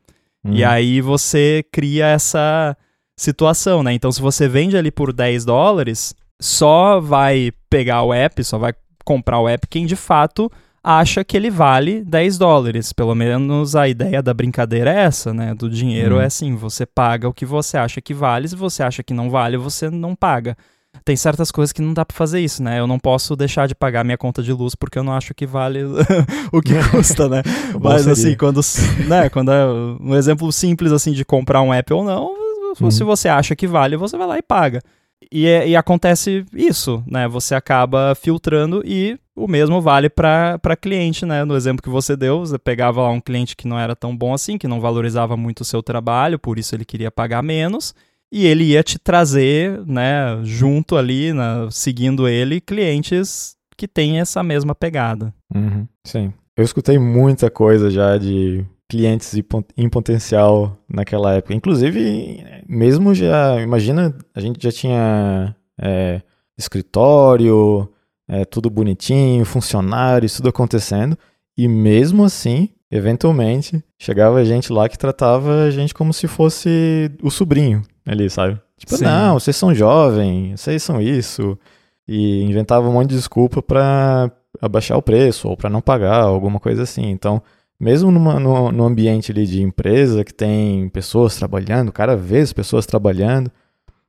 Uhum. 0.44 0.54
E 0.54 0.64
aí 0.64 1.02
você 1.02 1.66
cria 1.72 2.08
essa 2.08 2.78
situação, 3.18 3.84
né? 3.84 3.94
Então, 3.94 4.12
se 4.12 4.22
você 4.22 4.48
vende 4.48 4.78
ali 4.78 4.92
por 4.92 5.14
10 5.14 5.46
dólares, 5.46 6.16
só 6.42 7.00
vai 7.00 7.52
pegar 7.70 8.04
o 8.04 8.14
app, 8.14 8.44
só 8.44 8.58
vai 8.58 8.74
comprar 9.06 9.40
o 9.40 9.48
app 9.48 9.68
quem 9.68 9.86
de 9.86 9.96
fato 9.96 10.52
acha 10.84 11.24
que 11.24 11.38
ele 11.38 11.50
vale 11.50 12.04
10 12.04 12.38
dólares. 12.38 12.92
Pelo 12.92 13.16
menos 13.16 13.76
a 13.76 13.88
ideia 13.88 14.22
da 14.22 14.34
brincadeira 14.34 14.92
é 14.92 15.04
essa, 15.04 15.34
né? 15.34 15.56
Do 15.56 15.70
dinheiro 15.70 16.18
hum. 16.18 16.22
é 16.22 16.26
assim, 16.26 16.56
você 16.56 16.86
paga 16.86 17.30
o 17.30 17.34
que 17.34 17.46
você 17.46 17.78
acha 17.78 18.02
que 18.02 18.14
vale, 18.14 18.48
se 18.48 18.56
você 18.56 18.84
acha 18.84 19.02
que 19.02 19.14
não 19.14 19.30
vale, 19.30 19.56
você 19.56 19.90
não 19.90 20.16
paga. 20.16 20.58
Tem 21.04 21.16
certas 21.16 21.50
coisas 21.50 21.74
que 21.74 21.82
não 21.82 21.92
dá 21.92 22.06
para 22.06 22.16
fazer 22.16 22.40
isso, 22.40 22.62
né? 22.62 22.80
Eu 22.80 22.86
não 22.86 23.00
posso 23.00 23.36
deixar 23.36 23.68
de 23.68 23.74
pagar 23.74 24.04
minha 24.04 24.18
conta 24.18 24.44
de 24.44 24.54
luz 24.54 24.76
porque 24.76 25.00
eu 25.00 25.04
não 25.04 25.14
acho 25.14 25.34
que 25.34 25.46
vale 25.46 25.80
o 26.52 26.62
que 26.62 26.74
custa, 26.92 27.28
né? 27.28 27.42
Mas 27.82 28.08
assim, 28.08 28.36
quando, 28.36 28.62
né, 29.08 29.28
quando 29.30 29.52
é 29.52 29.66
um 30.00 30.16
exemplo 30.16 30.52
simples 30.52 30.92
assim 30.92 31.12
de 31.12 31.26
comprar 31.26 31.62
um 31.62 31.74
app 31.74 31.92
ou 31.94 32.04
não, 32.04 32.43
uhum. 32.80 32.92
se 32.92 33.04
você 33.04 33.28
acha 33.28 33.56
que 33.56 33.68
vale, 33.68 33.98
você 33.98 34.18
vai 34.18 34.28
lá 34.28 34.38
e 34.38 34.42
paga. 34.42 34.82
E, 35.32 35.48
é, 35.48 35.68
e, 35.68 35.76
acontece 35.76 36.46
isso, 36.54 37.04
né? 37.08 37.28
Você 37.28 37.56
acaba 37.56 38.14
filtrando 38.16 38.84
e 38.86 39.18
o 39.36 39.48
mesmo 39.48 39.82
vale 39.82 40.10
para 40.10 40.60
cliente, 40.80 41.26
né? 41.26 41.44
No 41.44 41.56
exemplo 41.56 41.82
que 41.82 41.90
você 41.90 42.16
deu, 42.16 42.40
você 42.40 42.58
pegava 42.58 43.02
lá 43.02 43.10
um 43.10 43.22
cliente 43.22 43.56
que 43.56 43.68
não 43.68 43.80
era 43.80 43.96
tão 43.96 44.16
bom 44.16 44.34
assim, 44.34 44.58
que 44.58 44.68
não 44.68 44.82
valorizava 44.82 45.36
muito 45.38 45.62
o 45.62 45.66
seu 45.66 45.82
trabalho, 45.82 46.38
por 46.38 46.60
isso 46.60 46.76
ele 46.76 46.86
queria 46.86 47.10
pagar 47.10 47.42
menos, 47.42 47.96
e 48.32 48.46
ele 48.46 48.64
ia 48.66 48.84
te 48.84 49.00
trazer, 49.00 49.82
né, 49.86 50.40
junto 50.44 50.98
ali, 50.98 51.32
seguindo 51.72 52.28
ele, 52.28 52.60
clientes 52.60 53.56
que 53.78 53.88
têm 53.88 54.20
essa 54.20 54.44
mesma 54.44 54.76
pegada. 54.76 55.34
Uhum, 55.54 55.88
sim. 56.04 56.34
Eu 56.56 56.64
escutei 56.64 57.00
muita 57.00 57.50
coisa 57.50 57.90
já 57.90 58.18
de 58.18 58.64
clientes 58.94 59.34
em 59.76 59.90
potencial 59.90 60.78
naquela 60.88 61.34
época. 61.34 61.56
Inclusive, 61.56 62.44
mesmo 62.70 63.16
já, 63.16 63.60
imagina, 63.60 64.16
a 64.36 64.40
gente 64.40 64.62
já 64.62 64.72
tinha 64.72 65.56
é, 65.82 66.22
escritório, 66.56 67.90
é, 68.28 68.46
tudo 68.46 68.70
bonitinho, 68.70 69.44
funcionários, 69.46 70.36
tudo 70.36 70.50
acontecendo, 70.50 71.18
e 71.58 71.68
mesmo 71.68 72.24
assim, 72.24 72.70
eventualmente, 72.92 73.84
chegava 73.98 74.46
gente 74.46 74.72
lá 74.72 74.88
que 74.88 74.98
tratava 74.98 75.64
a 75.64 75.72
gente 75.72 75.92
como 75.92 76.14
se 76.14 76.28
fosse 76.28 77.10
o 77.24 77.32
sobrinho 77.32 77.82
ali, 78.06 78.30
sabe? 78.30 78.62
Tipo, 78.78 78.96
Sim. 78.96 79.06
não, 79.06 79.40
vocês 79.40 79.56
são 79.56 79.74
jovens, 79.74 80.62
vocês 80.62 80.84
são 80.84 81.02
isso. 81.02 81.58
E 82.08 82.44
inventava 82.44 82.88
um 82.88 82.94
monte 82.94 83.10
de 83.10 83.16
desculpa 83.16 83.60
para 83.60 84.32
abaixar 84.62 85.00
o 85.00 85.02
preço 85.02 85.48
ou 85.48 85.58
para 85.58 85.70
não 85.70 85.82
pagar, 85.82 86.22
alguma 86.22 86.60
coisa 86.60 86.84
assim. 86.84 87.10
Então, 87.10 87.42
mesmo 87.84 88.10
numa, 88.10 88.40
no, 88.40 88.72
no 88.72 88.86
ambiente 88.86 89.32
ali 89.32 89.46
de 89.46 89.62
empresa 89.62 90.24
que 90.24 90.34
tem 90.34 90.88
pessoas 90.88 91.36
trabalhando, 91.36 91.92
cada 91.92 92.16
vez 92.16 92.54
pessoas 92.54 92.86
trabalhando, 92.86 93.52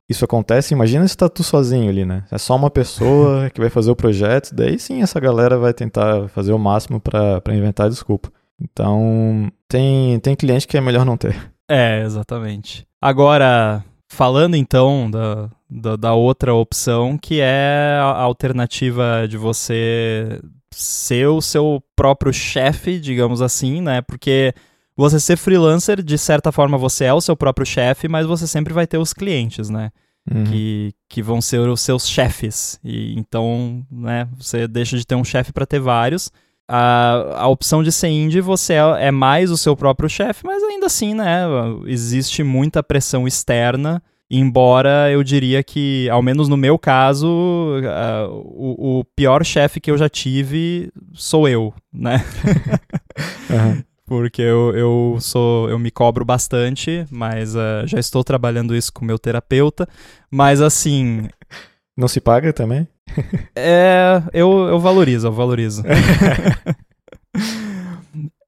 isso 0.07 0.23
acontece, 0.23 0.73
imagina 0.73 1.05
se 1.05 1.17
tá 1.17 1.27
tu 1.27 1.43
sozinho 1.43 1.89
ali, 1.89 2.05
né? 2.05 2.23
É 2.31 2.37
só 2.37 2.55
uma 2.55 2.69
pessoa 2.69 3.49
que 3.53 3.59
vai 3.59 3.69
fazer 3.69 3.91
o 3.91 3.95
projeto, 3.95 4.55
daí 4.55 4.79
sim 4.79 5.01
essa 5.01 5.19
galera 5.19 5.57
vai 5.57 5.73
tentar 5.73 6.29
fazer 6.29 6.53
o 6.53 6.59
máximo 6.59 7.01
para 7.01 7.41
inventar 7.53 7.89
desculpa. 7.89 8.31
Então, 8.61 9.51
tem, 9.67 10.17
tem 10.21 10.35
cliente 10.35 10.67
que 10.67 10.77
é 10.77 10.81
melhor 10.81 11.05
não 11.05 11.17
ter. 11.17 11.35
É, 11.69 12.01
exatamente. 12.03 12.87
Agora, 13.01 13.83
falando 14.07 14.55
então 14.55 15.11
da, 15.11 15.49
da, 15.69 15.95
da 15.97 16.13
outra 16.13 16.53
opção, 16.53 17.17
que 17.17 17.41
é 17.41 17.97
a 17.99 18.21
alternativa 18.21 19.27
de 19.27 19.35
você 19.35 20.39
ser 20.75 21.27
o 21.27 21.41
seu 21.41 21.81
próprio 21.95 22.33
chefe, 22.33 22.99
digamos 22.99 23.41
assim, 23.41 23.81
né? 23.81 24.01
Porque 24.01 24.53
você 24.95 25.19
ser 25.19 25.37
freelancer, 25.37 26.01
de 26.03 26.17
certa 26.17 26.51
forma, 26.51 26.77
você 26.77 27.05
é 27.05 27.13
o 27.13 27.21
seu 27.21 27.35
próprio 27.35 27.65
chefe, 27.65 28.07
mas 28.07 28.25
você 28.25 28.45
sempre 28.47 28.73
vai 28.73 28.85
ter 28.85 28.97
os 28.97 29.13
clientes, 29.13 29.69
né? 29.69 29.91
Uhum. 30.29 30.43
Que, 30.45 30.93
que 31.07 31.21
vão 31.21 31.41
ser 31.41 31.59
os 31.59 31.81
seus 31.81 32.07
chefes. 32.07 32.79
E 32.83 33.17
então, 33.17 33.85
né, 33.91 34.27
você 34.37 34.67
deixa 34.67 34.97
de 34.97 35.05
ter 35.05 35.15
um 35.15 35.23
chefe 35.23 35.53
para 35.53 35.65
ter 35.65 35.79
vários. 35.79 36.31
A, 36.67 37.41
a 37.43 37.47
opção 37.47 37.83
de 37.83 37.91
ser 37.91 38.07
indie, 38.07 38.41
você 38.41 38.73
é, 38.73 39.07
é 39.07 39.11
mais 39.11 39.51
o 39.51 39.57
seu 39.57 39.75
próprio 39.75 40.09
chefe, 40.09 40.43
mas 40.45 40.63
ainda 40.63 40.87
assim, 40.87 41.13
né, 41.13 41.43
existe 41.85 42.43
muita 42.43 42.81
pressão 42.81 43.27
externa 43.27 44.01
Embora 44.29 45.11
eu 45.11 45.23
diria 45.23 45.61
que, 45.61 46.09
ao 46.09 46.21
menos 46.21 46.47
no 46.47 46.57
meu 46.57 46.79
caso, 46.79 47.27
uh, 47.27 48.27
o, 48.29 48.99
o, 48.99 49.05
pior 49.15 49.45
chefe 49.45 49.79
que 49.79 49.91
eu 49.91 49.97
já 49.97 50.09
tive 50.09 50.91
sou 51.13 51.47
eu, 51.47 51.71
né? 51.93 52.25
uhum. 53.49 53.83
Porque 54.05 54.41
eu, 54.41 54.75
eu 54.75 55.17
sou. 55.19 55.69
eu 55.69 55.79
me 55.79 55.89
cobro 55.89 56.23
bastante, 56.23 57.05
mas 57.11 57.55
uh, 57.55 57.85
já 57.85 57.99
estou 57.99 58.23
trabalhando 58.23 58.75
isso 58.75 58.93
com 58.93 59.03
meu 59.03 59.17
terapeuta. 59.17 59.87
Mas 60.29 60.61
assim. 60.61 61.27
Não 61.97 62.07
se 62.07 62.21
paga 62.21 62.53
também? 62.53 62.87
é. 63.55 64.21
Eu, 64.31 64.67
eu 64.67 64.79
valorizo, 64.79 65.27
eu 65.27 65.31
valorizo. 65.31 65.83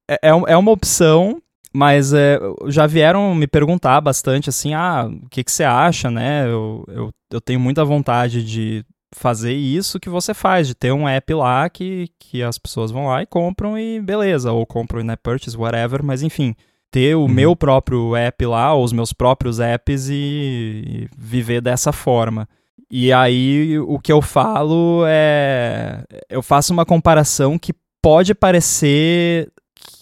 é, 0.07 0.13
é, 0.21 0.30
é 0.30 0.57
uma 0.57 0.71
opção, 0.71 1.41
mas 1.78 2.11
é, 2.11 2.39
já 2.69 2.88
vieram 2.88 3.36
me 3.36 3.45
perguntar 3.45 4.01
bastante 4.01 4.49
assim, 4.49 4.73
ah, 4.73 5.07
o 5.07 5.30
que, 5.30 5.43
que 5.43 5.51
você 5.51 5.63
acha, 5.63 6.09
né? 6.09 6.43
Eu, 6.47 6.84
eu, 6.88 7.11
eu 7.32 7.39
tenho 7.39 7.59
muita 7.59 7.86
vontade 7.86 8.43
de 8.43 8.84
fazer 9.13 9.53
isso 9.53 9.99
que 9.99 10.09
você 10.09 10.34
faz, 10.34 10.67
de 10.67 10.73
ter 10.73 10.91
um 10.91 11.07
app 11.07 11.32
lá 11.36 11.69
que, 11.69 12.09
que 12.17 12.41
as 12.41 12.57
pessoas 12.57 12.89
vão 12.89 13.05
lá 13.05 13.21
e 13.21 13.28
compram 13.28 13.78
e 13.78 14.01
beleza, 14.01 14.51
ou 14.51 14.65
compram 14.65 15.03
na 15.03 15.15
purchase, 15.15 15.55
whatever, 15.55 16.03
mas 16.03 16.23
enfim, 16.23 16.55
ter 16.89 17.15
o 17.15 17.21
uhum. 17.21 17.28
meu 17.28 17.55
próprio 17.55 18.15
app 18.15 18.43
lá, 18.47 18.73
ou 18.73 18.84
os 18.84 18.91
meus 18.91 19.13
próprios 19.13 19.59
apps 19.59 20.09
e, 20.09 20.15
e, 20.15 21.07
viver 21.15 21.61
dessa 21.61 21.91
forma. 21.91 22.49
E 22.89 23.13
aí 23.13 23.78
o 23.78 23.99
que 23.99 24.11
eu 24.11 24.21
falo 24.21 25.03
é. 25.05 26.03
Eu 26.28 26.41
faço 26.41 26.73
uma 26.73 26.88
comparação 26.88 27.59
que 27.59 27.71
pode 28.01 28.34
parecer 28.34 29.51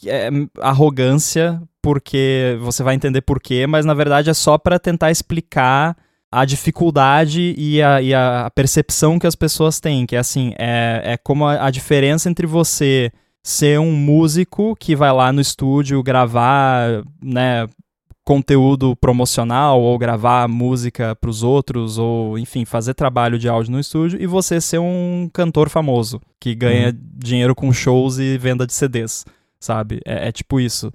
é 0.08 0.30
arrogância, 0.60 1.62
porque 1.82 2.58
você 2.62 2.84
vai 2.84 2.96
entender 2.96 3.22
por 3.22 3.40
quê, 3.40 3.68
mas 3.68 3.86
na 3.86 3.94
verdade 3.94 4.30
é 4.30 4.34
só 4.34 4.58
para 4.58 4.80
tentar 4.80 5.12
explicar 5.12 5.96
a 6.32 6.44
dificuldade 6.44 7.56
e 7.58 7.82
a, 7.82 8.02
e 8.02 8.14
a, 8.14 8.52
percepção 8.54 9.18
que 9.18 9.28
as 9.28 9.36
pessoas 9.36 9.80
têm, 9.80 10.06
que 10.06 10.16
é 10.16 10.20
assim, 10.20 10.54
é, 10.58 11.02
é 11.04 11.18
como 11.18 11.46
a, 11.46 11.68
a 11.68 11.72
diferença 11.72 12.30
entre 12.30 12.46
você 12.46 13.12
ser 13.42 13.80
um 13.80 13.92
músico 13.92 14.76
que 14.76 14.96
vai 14.96 15.14
lá 15.14 15.32
no 15.32 15.40
estúdio 15.40 16.02
gravar, 16.02 17.04
né, 17.24 17.68
conteúdo 18.26 18.96
promocional 18.96 19.80
ou 19.80 19.98
gravar 20.00 20.48
música 20.48 21.16
para 21.16 21.30
os 21.30 21.44
outros 21.44 22.00
ou 22.00 22.40
enfim 22.40 22.66
fazer 22.66 22.96
trabalho 22.96 23.38
de 23.38 23.48
áudio 23.48 23.72
no 23.72 23.80
estúdio 23.80 24.20
e 24.20 24.26
você 24.26 24.60
ser 24.60 24.80
um 24.80 25.30
cantor 25.32 25.70
famoso 25.70 26.20
que 26.40 26.56
ganha 26.56 26.88
uhum. 26.88 26.98
dinheiro 27.18 27.54
com 27.54 27.72
shows 27.72 28.18
e 28.18 28.36
venda 28.40 28.66
de 28.66 28.74
CDs 28.74 29.24
sabe? 29.66 30.00
É, 30.06 30.28
é, 30.28 30.32
tipo 30.32 30.60
isso. 30.60 30.92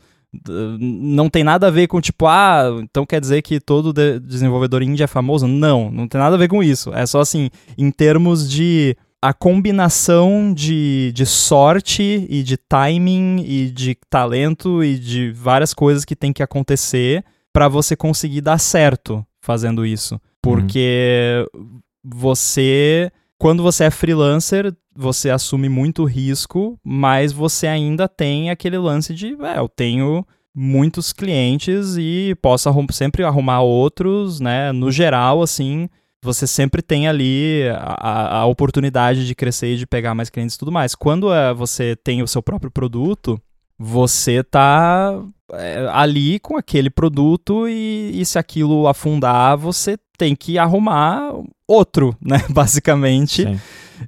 Não 0.79 1.29
tem 1.29 1.43
nada 1.43 1.67
a 1.67 1.71
ver 1.71 1.89
com 1.89 2.01
tipo, 2.01 2.27
ah, 2.27 2.79
então 2.83 3.05
quer 3.05 3.21
dizer 3.21 3.43
que 3.43 3.59
todo 3.59 3.93
de 3.93 4.21
desenvolvedor 4.21 4.83
indie 4.83 5.03
é 5.03 5.09
famoso? 5.09 5.49
Não, 5.49 5.91
não 5.91 6.07
tem 6.07 6.21
nada 6.21 6.37
a 6.37 6.39
ver 6.39 6.49
com 6.49 6.63
isso. 6.63 6.95
É 6.95 7.05
só 7.05 7.21
assim, 7.21 7.51
em 7.77 7.91
termos 7.91 8.49
de 8.49 8.97
a 9.21 9.35
combinação 9.35 10.55
de, 10.55 11.13
de 11.13 11.27
sorte 11.27 12.27
e 12.31 12.43
de 12.43 12.57
timing 12.57 13.45
e 13.45 13.71
de 13.71 13.97
talento 14.09 14.83
e 14.83 14.99
de 14.99 15.33
várias 15.33 15.75
coisas 15.75 16.05
que 16.05 16.17
tem 16.17 16.33
que 16.33 16.43
acontecer 16.43 17.25
para 17.53 17.69
você 17.69 17.97
conseguir 17.97 18.41
dar 18.41 18.59
certo 18.59 19.27
fazendo 19.41 19.85
isso. 19.85 20.19
Porque 20.41 21.45
uhum. 21.55 21.81
você 22.05 23.11
quando 23.41 23.63
você 23.63 23.85
é 23.85 23.91
freelancer, 23.91 24.73
você 25.01 25.31
assume 25.31 25.69
muito 25.69 26.05
risco, 26.05 26.79
mas 26.85 27.33
você 27.33 27.67
ainda 27.67 28.07
tem 28.07 28.51
aquele 28.51 28.77
lance 28.77 29.15
de, 29.15 29.35
é, 29.43 29.59
eu 29.59 29.69
tenho 29.69 30.27
muitos 30.55 31.13
clientes 31.13 31.97
e 31.97 32.37
posso 32.43 32.69
arrum 32.69 32.87
sempre 32.91 33.25
arrumar 33.25 33.63
outros, 33.63 34.41
né? 34.41 34.73
No 34.73 34.91
geral, 34.91 35.43
assim, 35.43 35.89
você 36.23 36.47
sempre 36.47 36.83
tem 36.83 37.09
ali 37.09 37.63
a, 37.73 38.41
a 38.41 38.47
oportunidade 38.47 39.27
de 39.27 39.35
crescer 39.35 39.75
e 39.75 39.79
de 39.79 39.87
pegar 39.87 40.15
mais 40.15 40.29
clientes 40.29 40.57
e 40.57 40.59
tudo 40.59 40.71
mais. 40.71 40.95
Quando 40.95 41.33
é, 41.33 41.55
você 41.55 41.97
tem 41.97 42.23
o 42.23 42.29
seu 42.29 42.43
próprio 42.43 42.71
produto, 42.71 43.41
você 43.79 44.45
tá 44.45 45.19
é, 45.55 45.89
ali 45.93 46.39
com 46.41 46.59
aquele 46.59 46.91
produto 46.91 47.67
e, 47.67 48.11
e 48.21 48.27
se 48.27 48.39
aquilo 48.39 48.87
afundar, 48.87 49.57
você 49.57 49.97
tem 50.19 50.37
que 50.37 50.59
arrumar 50.59 51.33
outro, 51.67 52.15
né? 52.21 52.45
Basicamente. 52.53 53.47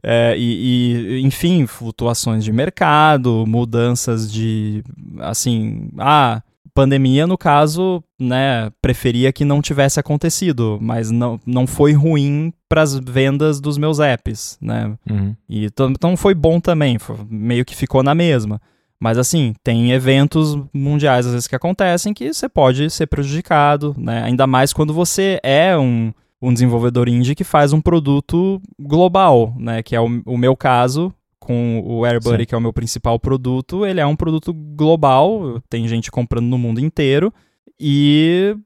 É, 0.03 0.35
e, 0.37 1.19
e, 1.19 1.21
enfim, 1.23 1.67
flutuações 1.67 2.45
de 2.45 2.53
mercado, 2.53 3.45
mudanças 3.47 4.31
de. 4.31 4.83
Assim, 5.19 5.89
ah, 5.99 6.43
pandemia, 6.75 7.27
no 7.27 7.37
caso, 7.37 8.03
né, 8.19 8.71
preferia 8.81 9.33
que 9.33 9.45
não 9.45 9.61
tivesse 9.61 10.01
acontecido, 10.01 10.79
mas 10.81 11.11
não, 11.11 11.39
não 11.47 11.67
foi 11.67 11.93
ruim 11.93 12.53
para 12.69 12.83
as 12.83 12.99
vendas 12.99 13.61
dos 13.61 13.77
meus 13.77 14.01
apps, 14.01 14.59
né? 14.61 14.95
Uhum. 15.09 15.35
E 15.49 15.67
então 15.67 16.17
foi 16.17 16.35
bom 16.35 16.61
também, 16.61 16.99
foi, 16.99 17.17
meio 17.29 17.65
que 17.65 17.77
ficou 17.77 18.03
na 18.03 18.15
mesma. 18.15 18.61
Mas 18.99 19.19
assim, 19.19 19.53
tem 19.65 19.91
eventos 19.91 20.57
mundiais 20.73 21.27
às 21.27 21.33
vezes 21.33 21.49
que 21.49 21.57
acontecem 21.57 22.15
que 22.15 22.33
você 22.33 22.49
pode 22.49 22.89
ser 22.89 23.07
prejudicado, 23.09 23.95
né? 23.99 24.23
Ainda 24.23 24.47
mais 24.47 24.73
quando 24.73 24.95
você 24.95 25.41
é 25.43 25.77
um, 25.77 26.13
um 26.43 26.53
desenvolvedor 26.53 27.09
indie 27.09 27.37
que 27.37 27.45
faz 27.45 27.73
um 27.73 27.81
produto 27.81 28.61
global, 28.79 29.55
né? 29.57 29.83
Que 29.83 29.95
é 29.95 30.01
o, 30.01 30.23
o 30.27 30.37
meu 30.37 30.57
caso 30.57 31.15
com 31.39 31.83
o 31.85 32.05
AirBuddy, 32.05 32.43
Sim. 32.43 32.47
que 32.47 32.55
é 32.55 32.59
o 32.59 32.61
meu 32.61 32.73
principal 32.73 33.19
produto, 33.19 33.85
ele 33.87 34.01
é 34.01 34.07
um 34.07 34.15
produto 34.15 34.53
global, 34.53 35.61
tem 35.69 35.89
gente 35.89 36.11
comprando 36.11 36.47
no 36.47 36.59
mundo 36.59 36.81
inteiro. 36.81 37.33
E, 37.79 38.57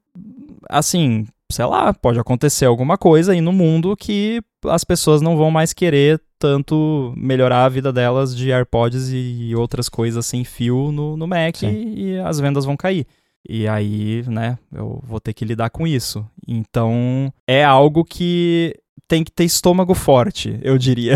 assim, 0.69 1.25
sei 1.51 1.65
lá, 1.65 1.93
pode 1.93 2.19
acontecer 2.19 2.65
alguma 2.65 2.97
coisa 2.97 3.31
aí 3.31 3.41
no 3.41 3.51
mundo 3.51 3.95
que 3.95 4.41
as 4.65 4.83
pessoas 4.83 5.21
não 5.21 5.37
vão 5.37 5.49
mais 5.49 5.73
querer 5.73 6.21
tanto 6.37 7.13
melhorar 7.17 7.65
a 7.65 7.69
vida 7.69 7.91
delas 7.91 8.35
de 8.35 8.51
AirPods 8.51 9.09
e 9.11 9.55
outras 9.55 9.89
coisas 9.89 10.23
sem 10.25 10.43
fio 10.43 10.91
no, 10.91 11.17
no 11.17 11.25
Mac 11.25 11.63
e, 11.63 12.11
e 12.11 12.19
as 12.19 12.39
vendas 12.39 12.63
vão 12.63 12.77
cair. 12.77 13.07
E 13.47 13.67
aí, 13.67 14.23
né, 14.27 14.57
eu 14.73 15.01
vou 15.05 15.19
ter 15.19 15.33
que 15.33 15.45
lidar 15.45 15.69
com 15.69 15.87
isso. 15.87 16.25
Então, 16.47 17.31
é 17.47 17.63
algo 17.63 18.03
que 18.03 18.75
tem 19.07 19.23
que 19.23 19.31
ter 19.31 19.45
estômago 19.45 19.93
forte, 19.93 20.59
eu 20.61 20.77
diria. 20.77 21.15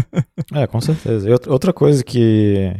é, 0.52 0.66
com 0.66 0.80
certeza. 0.80 1.28
E 1.28 1.32
outra 1.48 1.72
coisa 1.72 2.04
que 2.04 2.74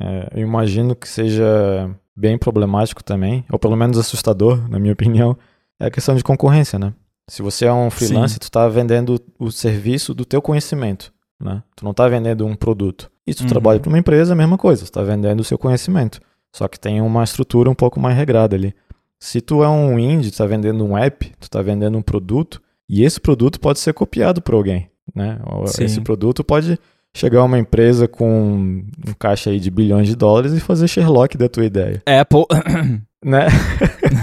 é, 0.00 0.30
eu 0.34 0.42
imagino 0.42 0.94
que 0.94 1.08
seja 1.08 1.90
bem 2.16 2.38
problemático 2.38 3.04
também, 3.04 3.44
ou 3.50 3.58
pelo 3.58 3.76
menos 3.76 3.98
assustador, 3.98 4.68
na 4.70 4.78
minha 4.78 4.92
opinião, 4.92 5.36
é 5.78 5.86
a 5.86 5.90
questão 5.90 6.14
de 6.14 6.24
concorrência, 6.24 6.78
né? 6.78 6.94
Se 7.28 7.42
você 7.42 7.66
é 7.66 7.72
um 7.72 7.90
freelancer, 7.90 8.34
Sim. 8.34 8.38
tu 8.38 8.44
está 8.44 8.68
vendendo 8.68 9.20
o 9.38 9.50
serviço 9.50 10.14
do 10.14 10.24
teu 10.24 10.40
conhecimento, 10.40 11.12
né? 11.40 11.62
Tu 11.74 11.84
não 11.84 11.90
está 11.90 12.08
vendendo 12.08 12.46
um 12.46 12.54
produto. 12.54 13.10
E 13.26 13.32
se 13.32 13.38
tu 13.38 13.42
uhum. 13.42 13.48
trabalha 13.48 13.80
para 13.80 13.88
uma 13.88 13.98
empresa, 13.98 14.32
é 14.32 14.34
a 14.34 14.36
mesma 14.36 14.56
coisa, 14.56 14.82
tu 14.82 14.86
está 14.86 15.02
vendendo 15.02 15.40
o 15.40 15.44
seu 15.44 15.58
conhecimento. 15.58 16.20
Só 16.56 16.66
que 16.68 16.80
tem 16.80 17.02
uma 17.02 17.22
estrutura 17.22 17.68
um 17.68 17.74
pouco 17.74 18.00
mais 18.00 18.16
regrada 18.16 18.56
ali. 18.56 18.74
Se 19.20 19.42
tu 19.42 19.62
é 19.62 19.68
um 19.68 19.98
indie, 19.98 20.30
tu 20.30 20.32
está 20.32 20.46
vendendo 20.46 20.86
um 20.86 20.96
app, 20.96 21.30
tu 21.38 21.42
está 21.42 21.60
vendendo 21.60 21.98
um 21.98 22.02
produto, 22.02 22.62
e 22.88 23.04
esse 23.04 23.20
produto 23.20 23.60
pode 23.60 23.78
ser 23.78 23.92
copiado 23.92 24.40
por 24.40 24.54
alguém, 24.54 24.88
né? 25.14 25.38
Sim. 25.66 25.84
Esse 25.84 26.00
produto 26.00 26.42
pode 26.42 26.78
chegar 27.14 27.44
uma 27.44 27.58
empresa 27.58 28.08
com 28.08 28.82
um 29.06 29.12
caixa 29.18 29.50
aí 29.50 29.60
de 29.60 29.70
bilhões 29.70 30.08
de 30.08 30.16
dólares 30.16 30.54
e 30.54 30.60
fazer 30.60 30.88
Sherlock 30.88 31.36
da 31.36 31.46
tua 31.46 31.66
ideia. 31.66 32.02
Apple. 32.06 32.46
né? 33.22 33.48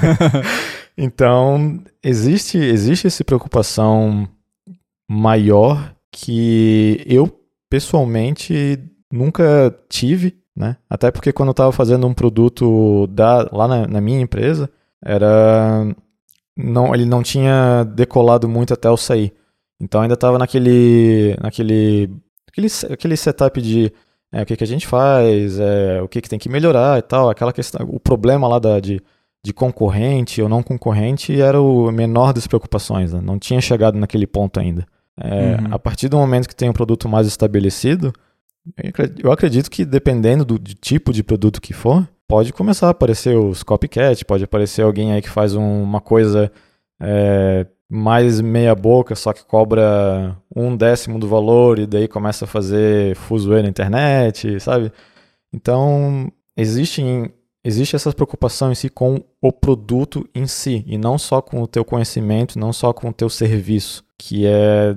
então, 0.98 1.84
existe, 2.02 2.58
existe 2.58 3.06
essa 3.06 3.24
preocupação 3.24 4.28
maior 5.08 5.94
que 6.12 7.04
eu, 7.06 7.30
pessoalmente, 7.70 8.80
nunca 9.12 9.76
tive, 9.88 10.42
né? 10.56 10.78
Até 10.90 11.12
porque 11.12 11.34
quando 11.34 11.50
eu 11.50 11.54
estava 11.54 11.72
fazendo 11.72 12.06
um 12.08 12.14
produto 12.14 13.08
da, 13.08 13.50
lá 13.52 13.68
na, 13.68 13.88
na 13.88 14.02
minha 14.02 14.22
empresa, 14.22 14.70
era 15.04 15.86
não, 16.56 16.94
ele 16.94 17.06
não 17.06 17.24
tinha 17.24 17.84
decolado 17.84 18.48
muito 18.48 18.74
até 18.74 18.88
eu 18.88 18.98
sair. 18.98 19.34
Então 19.80 20.02
ainda 20.02 20.14
estava 20.14 20.38
naquele, 20.38 21.36
naquele, 21.42 22.10
aquele, 22.48 22.68
aquele 22.92 23.18
setup 23.18 23.62
de 23.62 23.92
é, 24.32 24.42
o 24.42 24.46
que, 24.46 24.56
que 24.56 24.64
a 24.64 24.68
gente 24.68 24.88
faz, 24.88 25.60
é, 25.60 26.02
o 26.02 26.08
que, 26.08 26.22
que 26.22 26.30
tem 26.30 26.40
que 26.40 26.50
melhorar 26.50 26.98
e 27.00 27.02
tal. 27.02 27.30
Aquela 27.30 27.52
questão, 27.52 27.86
o 27.88 28.00
problema 28.00 28.48
lá 28.48 28.60
da, 28.60 28.80
de, 28.80 29.02
de 29.44 29.54
concorrente 29.54 30.42
ou 30.42 30.48
não 30.48 30.64
concorrente 30.64 31.40
era 31.40 31.62
o 31.62 31.92
menor 31.92 32.34
das 32.34 32.48
preocupações. 32.48 33.14
Né? 33.14 33.22
Não 33.22 33.38
tinha 33.38 33.60
chegado 33.60 33.98
naquele 33.98 34.26
ponto 34.26 34.60
ainda. 34.60 34.86
É, 35.20 35.58
uhum. 35.62 35.74
A 35.74 35.80
partir 35.80 36.10
do 36.10 36.18
momento 36.18 36.48
que 36.48 36.56
tem 36.56 36.70
um 36.70 36.74
produto 36.74 37.08
mais 37.08 37.28
estabelecido, 37.28 38.14
eu 39.22 39.32
acredito 39.32 39.70
que 39.70 39.84
dependendo 39.86 40.46
do 40.46 40.58
tipo 40.58 41.12
de 41.12 41.24
produto 41.24 41.62
que 41.62 41.74
for, 41.74 42.08
pode 42.28 42.54
começar 42.54 42.88
a 42.88 42.92
aparecer 42.92 43.38
os 43.38 43.64
copycat, 43.64 44.24
pode 44.26 44.44
aparecer 44.44 44.82
alguém 44.82 45.12
aí 45.12 45.22
que 45.22 45.30
faz 45.30 45.56
um, 45.56 45.84
uma 45.84 46.00
coisa 46.02 46.52
é, 47.02 47.66
mais 47.90 48.42
meia 48.42 48.74
boca, 48.74 49.16
só 49.16 49.34
que 49.34 49.46
cobra 49.46 50.36
um 50.56 50.76
décimo 50.76 51.20
do 51.20 51.28
valor 51.28 51.78
e 51.78 51.86
daí 51.86 52.08
começa 52.08 52.46
a 52.46 52.48
fazer 52.48 53.16
fuzuê 53.16 53.62
na 53.62 53.70
internet, 53.70 54.60
sabe? 54.60 54.92
Então, 55.54 56.32
existe, 56.58 57.04
existe 57.64 57.96
essa 57.96 58.12
preocupação 58.12 58.72
em 58.72 58.76
si 58.76 58.90
com 58.90 59.24
o 59.42 59.52
produto 59.52 60.28
em 60.34 60.48
si, 60.48 60.84
e 60.88 60.98
não 60.98 61.18
só 61.18 61.42
com 61.42 61.62
o 61.62 61.68
teu 61.68 61.86
conhecimento, 61.86 62.58
não 62.58 62.74
só 62.74 62.94
com 62.94 63.10
o 63.10 63.14
teu 63.14 63.30
serviço, 63.30 64.04
que 64.18 64.48
é, 64.48 64.96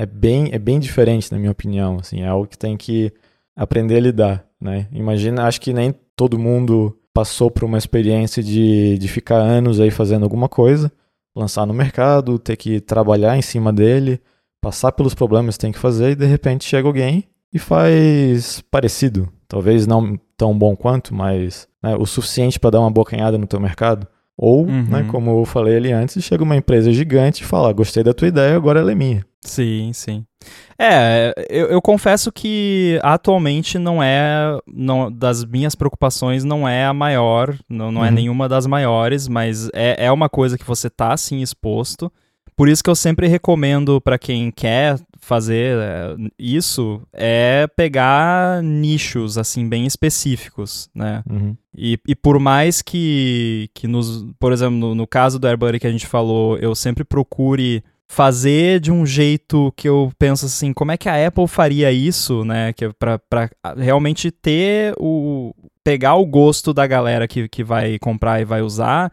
é, 0.00 0.06
bem, 0.06 0.48
é 0.50 0.58
bem 0.58 0.80
diferente, 0.80 1.30
na 1.30 1.38
minha 1.38 1.50
opinião, 1.52 1.98
assim, 2.00 2.22
é 2.22 2.26
algo 2.26 2.46
que 2.46 2.56
tem 2.56 2.74
que 2.74 3.12
aprender 3.54 3.96
a 3.96 4.00
lidar, 4.00 4.46
né? 4.58 4.88
Imagina, 4.90 5.44
acho 5.44 5.60
que 5.60 5.74
nem 5.74 5.94
todo 6.16 6.38
mundo 6.38 6.98
passou 7.12 7.50
por 7.50 7.64
uma 7.64 7.76
experiência 7.76 8.42
de, 8.42 8.96
de 8.96 9.08
ficar 9.08 9.36
anos 9.36 9.78
aí 9.78 9.90
fazendo 9.90 10.22
alguma 10.22 10.48
coisa, 10.48 10.90
lançar 11.36 11.66
no 11.66 11.74
mercado, 11.74 12.38
ter 12.38 12.56
que 12.56 12.80
trabalhar 12.80 13.36
em 13.36 13.42
cima 13.42 13.70
dele, 13.70 14.18
passar 14.58 14.90
pelos 14.92 15.14
problemas 15.14 15.56
que 15.56 15.60
tem 15.60 15.72
que 15.72 15.78
fazer 15.78 16.12
e 16.12 16.16
de 16.16 16.24
repente 16.24 16.64
chega 16.64 16.88
alguém 16.88 17.24
e 17.52 17.58
faz 17.58 18.62
parecido. 18.70 19.28
Talvez 19.46 19.86
não 19.86 20.18
tão 20.34 20.56
bom 20.56 20.74
quanto, 20.74 21.14
mas 21.14 21.68
né, 21.82 21.94
o 21.96 22.06
suficiente 22.06 22.58
para 22.58 22.70
dar 22.70 22.80
uma 22.80 22.90
bocanhada 22.90 23.36
no 23.36 23.46
teu 23.46 23.60
mercado. 23.60 24.06
Ou, 24.42 24.64
né, 24.64 24.72
uhum. 24.72 24.84
né, 24.84 25.06
como 25.10 25.30
eu 25.38 25.44
falei 25.44 25.76
ali 25.76 25.92
antes, 25.92 26.24
chega 26.24 26.42
uma 26.42 26.56
empresa 26.56 26.90
gigante 26.90 27.42
e 27.42 27.46
fala: 27.46 27.70
gostei 27.74 28.02
da 28.02 28.14
tua 28.14 28.28
ideia, 28.28 28.56
agora 28.56 28.80
ela 28.80 28.90
é 28.90 28.94
minha. 28.94 29.22
Sim, 29.42 29.92
sim. 29.92 30.24
É, 30.78 31.34
eu, 31.50 31.66
eu, 31.66 31.82
confesso 31.82 32.32
que 32.32 32.98
atualmente 33.02 33.78
não 33.78 34.02
é, 34.02 34.58
não, 34.66 35.12
das 35.12 35.44
minhas 35.44 35.74
preocupações 35.74 36.42
não 36.42 36.66
é 36.66 36.86
a 36.86 36.94
maior, 36.94 37.54
não, 37.68 37.92
não 37.92 38.00
é 38.00 38.04
uhum. 38.04 38.08
é 38.08 38.10
nenhuma 38.10 38.48
das 38.48 38.66
maiores, 38.66 39.28
mas 39.28 39.68
é, 39.74 40.06
é 40.06 40.10
uma 40.10 40.30
coisa 40.30 40.56
que 40.56 40.64
você 40.64 40.88
tá 40.88 41.14
sim 41.18 41.42
exposto. 41.42 42.10
Por 42.60 42.68
isso 42.68 42.84
que 42.84 42.90
eu 42.90 42.94
sempre 42.94 43.26
recomendo 43.26 44.02
para 44.02 44.18
quem 44.18 44.50
quer 44.50 45.00
fazer 45.18 45.78
é, 45.78 46.14
isso 46.38 47.00
é 47.10 47.66
pegar 47.74 48.62
nichos 48.62 49.38
assim 49.38 49.66
bem 49.66 49.86
específicos, 49.86 50.90
né? 50.94 51.22
Uhum. 51.26 51.56
E, 51.74 51.98
e 52.06 52.14
por 52.14 52.38
mais 52.38 52.82
que, 52.82 53.70
que 53.72 53.88
nos, 53.88 54.26
por 54.38 54.52
exemplo, 54.52 54.76
no, 54.76 54.94
no 54.94 55.06
caso 55.06 55.38
do 55.38 55.46
AirBuddy 55.48 55.80
que 55.80 55.86
a 55.86 55.90
gente 55.90 56.06
falou, 56.06 56.58
eu 56.58 56.74
sempre 56.74 57.02
procure 57.02 57.82
fazer 58.06 58.78
de 58.78 58.92
um 58.92 59.06
jeito 59.06 59.72
que 59.74 59.88
eu 59.88 60.12
penso 60.18 60.44
assim, 60.44 60.74
como 60.74 60.92
é 60.92 60.98
que 60.98 61.08
a 61.08 61.28
Apple 61.28 61.48
faria 61.48 61.90
isso, 61.90 62.44
né? 62.44 62.74
Que 62.74 62.84
é 62.84 62.92
para 62.92 63.50
realmente 63.78 64.30
ter 64.30 64.92
o 64.98 65.54
pegar 65.82 66.16
o 66.16 66.26
gosto 66.26 66.74
da 66.74 66.86
galera 66.86 67.26
que, 67.26 67.48
que 67.48 67.64
vai 67.64 67.98
comprar 67.98 68.38
e 68.38 68.44
vai 68.44 68.60
usar. 68.60 69.10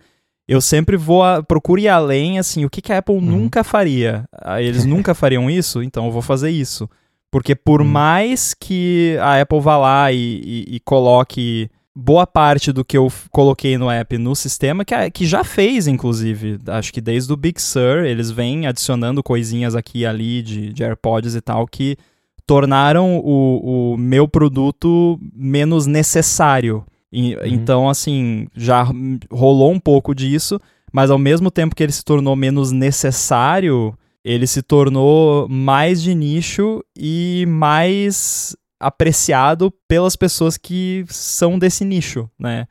Eu 0.48 0.62
sempre 0.62 0.96
vou 0.96 1.24
a, 1.24 1.44
procuro 1.44 1.82
ir 1.82 1.90
além, 1.90 2.40
assim, 2.40 2.64
o 2.64 2.70
que, 2.70 2.82
que 2.82 2.94
a 2.94 3.00
Apple 3.00 3.16
uhum. 3.16 3.22
nunca 3.22 3.64
faria? 3.64 4.26
Ah, 4.32 4.62
eles 4.62 4.86
nunca 4.86 5.14
fariam 5.14 5.50
isso, 5.50 5.84
então 5.84 6.06
eu 6.06 6.12
vou 6.12 6.22
fazer 6.22 6.50
isso. 6.50 6.90
Porque 7.30 7.54
por 7.54 7.82
uhum. 7.82 7.88
mais 7.88 8.54
que 8.54 9.18
a 9.20 9.42
Apple 9.42 9.60
vá 9.60 9.78
lá 9.78 10.12
e, 10.12 10.42
e, 10.70 10.76
e 10.76 10.80
coloque 10.80 11.70
boa 11.94 12.28
parte 12.28 12.72
do 12.72 12.86
que 12.86 12.96
eu 12.96 13.12
coloquei 13.32 13.76
no 13.76 13.90
app 13.90 14.18
no 14.20 14.36
sistema, 14.36 14.86
que, 14.86 15.12
que 15.12 15.26
já 15.26 15.44
fez, 15.44 15.88
inclusive. 15.88 16.60
Acho 16.68 16.94
que 16.94 17.02
desde 17.02 17.34
o 17.34 17.38
Big 17.38 17.60
Sur, 17.60 18.06
eles 18.06 18.30
vêm 18.30 18.68
adicionando 18.68 19.24
coisinhas 19.24 19.76
aqui 19.76 20.00
e 20.00 20.06
ali 20.06 20.44
de, 20.44 20.72
de 20.72 20.84
AirPods 20.84 21.34
e 21.34 21.42
tal, 21.42 21.66
que 21.66 21.98
tornaram 22.46 23.18
o, 23.18 23.94
o 23.94 23.98
meu 23.98 24.28
produto 24.28 25.20
menos 25.34 25.88
necessário. 25.88 26.86
E, 27.12 27.36
uhum. 27.36 27.42
Então, 27.46 27.90
assim, 27.90 28.48
já 28.56 28.86
rolou 29.32 29.72
um 29.72 29.80
pouco 29.80 30.14
disso, 30.14 30.60
mas 30.92 31.10
ao 31.10 31.18
mesmo 31.18 31.50
tempo 31.50 31.76
que 31.76 31.84
ele 31.84 31.92
se 31.92 32.04
tornou 32.04 32.36
menos 32.36 32.72
necessário, 32.72 33.98
ele 34.24 34.46
se 34.46 34.62
tornou 34.62 35.48
mais 35.48 36.02
de 36.02 36.14
nicho 36.14 36.84
e 36.98 37.46
mais 37.48 38.56
apreciado 38.80 39.74
pelas 39.88 40.16
pessoas 40.16 40.58
que 40.58 41.06
são 41.08 41.58
desse 41.58 41.84
nicho, 41.84 42.30
né? 42.40 42.68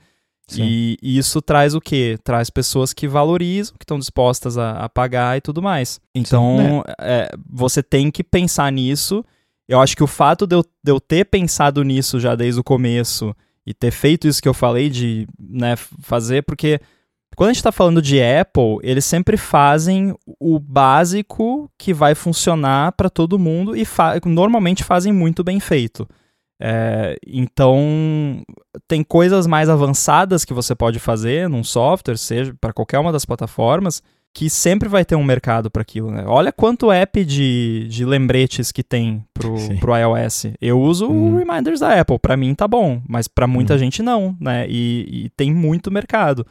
E, 0.54 0.96
e, 1.02 1.18
isso 1.18 1.42
traz 1.42 1.74
o 1.74 1.80
quê? 1.80 2.16
Traz 2.22 2.50
pessoas 2.50 2.92
que 2.92 3.08
valorizam, 3.08 3.74
que 3.76 3.82
estão 3.82 3.98
dispostas 3.98 4.56
a, 4.56 4.84
a, 4.84 4.88
pagar 4.88 5.36
e 5.36 5.40
tudo 5.40 5.60
mais. 5.60 6.00
Então, 6.14 6.58
Sim, 6.58 6.62
né? 6.62 6.82
é, 7.00 7.30
você 7.50 7.82
tem 7.82 8.12
que 8.12 8.22
pensar 8.22 8.70
nisso. 8.70 9.24
Eu 9.68 9.80
acho 9.80 9.96
que 9.96 10.04
o 10.04 10.06
fato 10.06 10.46
de 10.46 10.54
eu, 10.54 10.62
de 10.62 10.92
eu 10.92 11.00
ter 11.00 11.24
pensado 11.24 11.82
nisso 11.82 12.20
já 12.20 12.36
desde 12.36 12.60
o 12.60 12.64
começo 12.64 13.34
e 13.66 13.74
ter 13.74 13.90
feito 13.90 14.28
isso 14.28 14.40
que 14.40 14.48
eu 14.48 14.54
falei 14.54 14.88
de 14.88 15.26
né, 15.38 15.74
fazer, 15.76 16.42
porque 16.42 16.80
quando 17.34 17.50
a 17.50 17.52
gente 17.52 17.60
está 17.60 17.72
falando 17.72 18.00
de 18.00 18.22
Apple, 18.22 18.78
eles 18.82 19.04
sempre 19.04 19.36
fazem 19.36 20.14
o 20.40 20.58
básico 20.58 21.70
que 21.76 21.92
vai 21.92 22.14
funcionar 22.14 22.92
para 22.92 23.10
todo 23.10 23.38
mundo 23.38 23.76
e 23.76 23.84
fa 23.84 24.18
normalmente 24.24 24.84
fazem 24.84 25.12
muito 25.12 25.44
bem 25.44 25.60
feito. 25.60 26.08
É, 26.58 27.18
então, 27.26 28.42
tem 28.88 29.04
coisas 29.04 29.46
mais 29.46 29.68
avançadas 29.68 30.44
que 30.44 30.54
você 30.54 30.74
pode 30.74 30.98
fazer 30.98 31.48
num 31.48 31.62
software, 31.62 32.16
seja 32.16 32.54
para 32.58 32.72
qualquer 32.72 32.98
uma 32.98 33.12
das 33.12 33.26
plataformas, 33.26 34.02
que 34.36 34.50
sempre 34.50 34.86
vai 34.86 35.02
ter 35.02 35.16
um 35.16 35.24
mercado 35.24 35.70
para 35.70 35.80
aquilo. 35.80 36.10
Né? 36.10 36.22
Olha 36.26 36.52
quanto 36.52 36.92
app 36.92 37.24
de, 37.24 37.86
de 37.88 38.04
lembretes 38.04 38.70
que 38.70 38.82
tem 38.82 39.24
pro, 39.32 39.56
pro 39.80 39.96
iOS. 39.96 40.48
Eu 40.60 40.78
uso 40.78 41.06
o 41.06 41.10
uhum. 41.10 41.38
Reminders 41.38 41.80
da 41.80 41.98
Apple, 41.98 42.18
para 42.18 42.36
mim 42.36 42.54
tá 42.54 42.68
bom, 42.68 43.00
mas 43.08 43.26
para 43.26 43.46
muita 43.46 43.72
uhum. 43.72 43.78
gente 43.78 44.02
não, 44.02 44.36
né? 44.38 44.66
E, 44.68 45.24
e 45.24 45.30
tem 45.30 45.50
muito 45.50 45.90
mercado. 45.90 46.46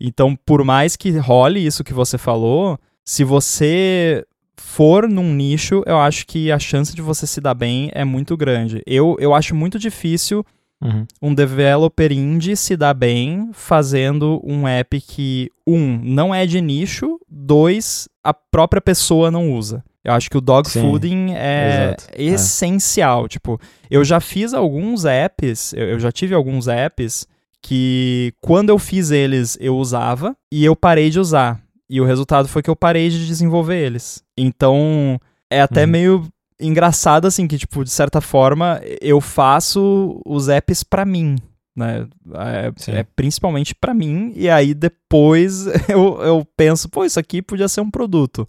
Então, 0.00 0.36
por 0.44 0.64
mais 0.64 0.96
que 0.96 1.16
role 1.16 1.64
isso 1.64 1.84
que 1.84 1.94
você 1.94 2.18
falou, 2.18 2.76
se 3.04 3.22
você 3.22 4.26
for 4.56 5.08
num 5.08 5.32
nicho, 5.32 5.84
eu 5.86 5.96
acho 5.96 6.26
que 6.26 6.50
a 6.50 6.58
chance 6.58 6.92
de 6.92 7.00
você 7.00 7.24
se 7.24 7.40
dar 7.40 7.54
bem 7.54 7.88
é 7.94 8.04
muito 8.04 8.36
grande. 8.36 8.82
Eu, 8.84 9.16
eu 9.20 9.32
acho 9.32 9.54
muito 9.54 9.78
difícil 9.78 10.44
uhum. 10.82 11.06
um 11.20 11.34
developer 11.34 12.12
indie 12.12 12.56
se 12.56 12.76
dar 12.76 12.94
bem 12.94 13.50
fazendo 13.52 14.40
um 14.44 14.66
app 14.66 15.00
que, 15.00 15.50
um, 15.66 15.98
não 16.02 16.34
é 16.34 16.46
de 16.46 16.60
nicho, 16.60 17.20
dois, 17.28 18.08
a 18.22 18.32
própria 18.32 18.80
pessoa 18.80 19.30
não 19.30 19.52
usa. 19.52 19.84
Eu 20.04 20.12
acho 20.12 20.30
que 20.30 20.38
o 20.38 20.40
dog 20.40 20.68
Sim, 20.68 20.80
fooding 20.80 21.32
é 21.34 21.88
exato, 21.88 22.04
é. 22.12 22.22
essencial. 22.22 23.26
É. 23.26 23.28
Tipo, 23.28 23.60
eu 23.90 24.04
já 24.04 24.20
fiz 24.20 24.54
alguns 24.54 25.04
apps, 25.04 25.74
eu 25.74 25.98
já 25.98 26.10
tive 26.10 26.34
alguns 26.34 26.66
apps 26.66 27.26
que 27.62 28.32
quando 28.40 28.70
eu 28.70 28.78
fiz 28.78 29.10
eles 29.10 29.58
eu 29.60 29.76
usava 29.76 30.36
e 30.50 30.64
eu 30.64 30.74
parei 30.74 31.10
de 31.10 31.20
usar. 31.20 31.60
E 31.90 32.00
o 32.00 32.04
resultado 32.04 32.48
foi 32.48 32.62
que 32.62 32.70
eu 32.70 32.76
parei 32.76 33.08
de 33.08 33.26
desenvolver 33.26 33.76
eles. 33.76 34.22
Então, 34.36 35.18
é 35.50 35.60
até 35.60 35.84
uhum. 35.84 35.90
meio 35.90 36.28
engraçado 36.60 37.26
assim 37.26 37.46
que 37.46 37.58
tipo, 37.58 37.84
de 37.84 37.90
certa 37.90 38.20
forma, 38.20 38.80
eu 39.00 39.20
faço 39.20 40.20
os 40.26 40.48
apps 40.48 40.82
para 40.82 41.04
mim, 41.04 41.36
né? 41.76 42.06
É, 42.34 42.98
é 42.98 43.02
principalmente 43.02 43.74
para 43.74 43.94
mim 43.94 44.32
e 44.34 44.48
aí 44.48 44.74
depois 44.74 45.66
eu, 45.88 46.20
eu 46.22 46.46
penso, 46.56 46.88
pô, 46.88 47.04
isso 47.04 47.20
aqui 47.20 47.40
podia 47.40 47.68
ser 47.68 47.80
um 47.80 47.90
produto. 47.90 48.46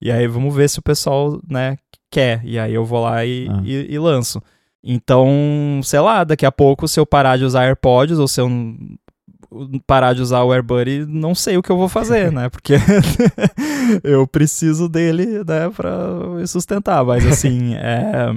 E 0.00 0.10
aí 0.10 0.26
vamos 0.26 0.54
ver 0.54 0.68
se 0.68 0.78
o 0.78 0.82
pessoal, 0.82 1.40
né, 1.48 1.76
quer. 2.10 2.42
E 2.44 2.58
aí 2.58 2.74
eu 2.74 2.84
vou 2.84 3.02
lá 3.02 3.24
e, 3.24 3.48
ah. 3.50 3.62
e, 3.64 3.94
e 3.94 3.98
lanço. 3.98 4.42
Então, 4.82 5.80
sei 5.82 6.00
lá, 6.00 6.22
daqui 6.22 6.46
a 6.46 6.52
pouco, 6.52 6.86
se 6.86 7.00
eu 7.00 7.04
parar 7.04 7.36
de 7.36 7.44
usar 7.44 7.64
AirPods 7.64 8.18
ou 8.18 8.28
se 8.28 8.40
eu 8.40 8.48
parar 9.86 10.12
de 10.14 10.22
usar 10.22 10.42
o 10.42 10.52
AirBuddy, 10.52 11.06
não 11.06 11.34
sei 11.34 11.56
o 11.56 11.62
que 11.62 11.70
eu 11.70 11.76
vou 11.76 11.88
fazer, 11.88 12.32
né? 12.32 12.48
Porque 12.48 12.74
eu 14.02 14.26
preciso 14.26 14.88
dele, 14.88 15.44
né, 15.44 15.70
pra 15.74 15.90
me 16.34 16.46
sustentar. 16.46 17.04
Mas, 17.04 17.26
assim, 17.26 17.74
é, 17.78 18.34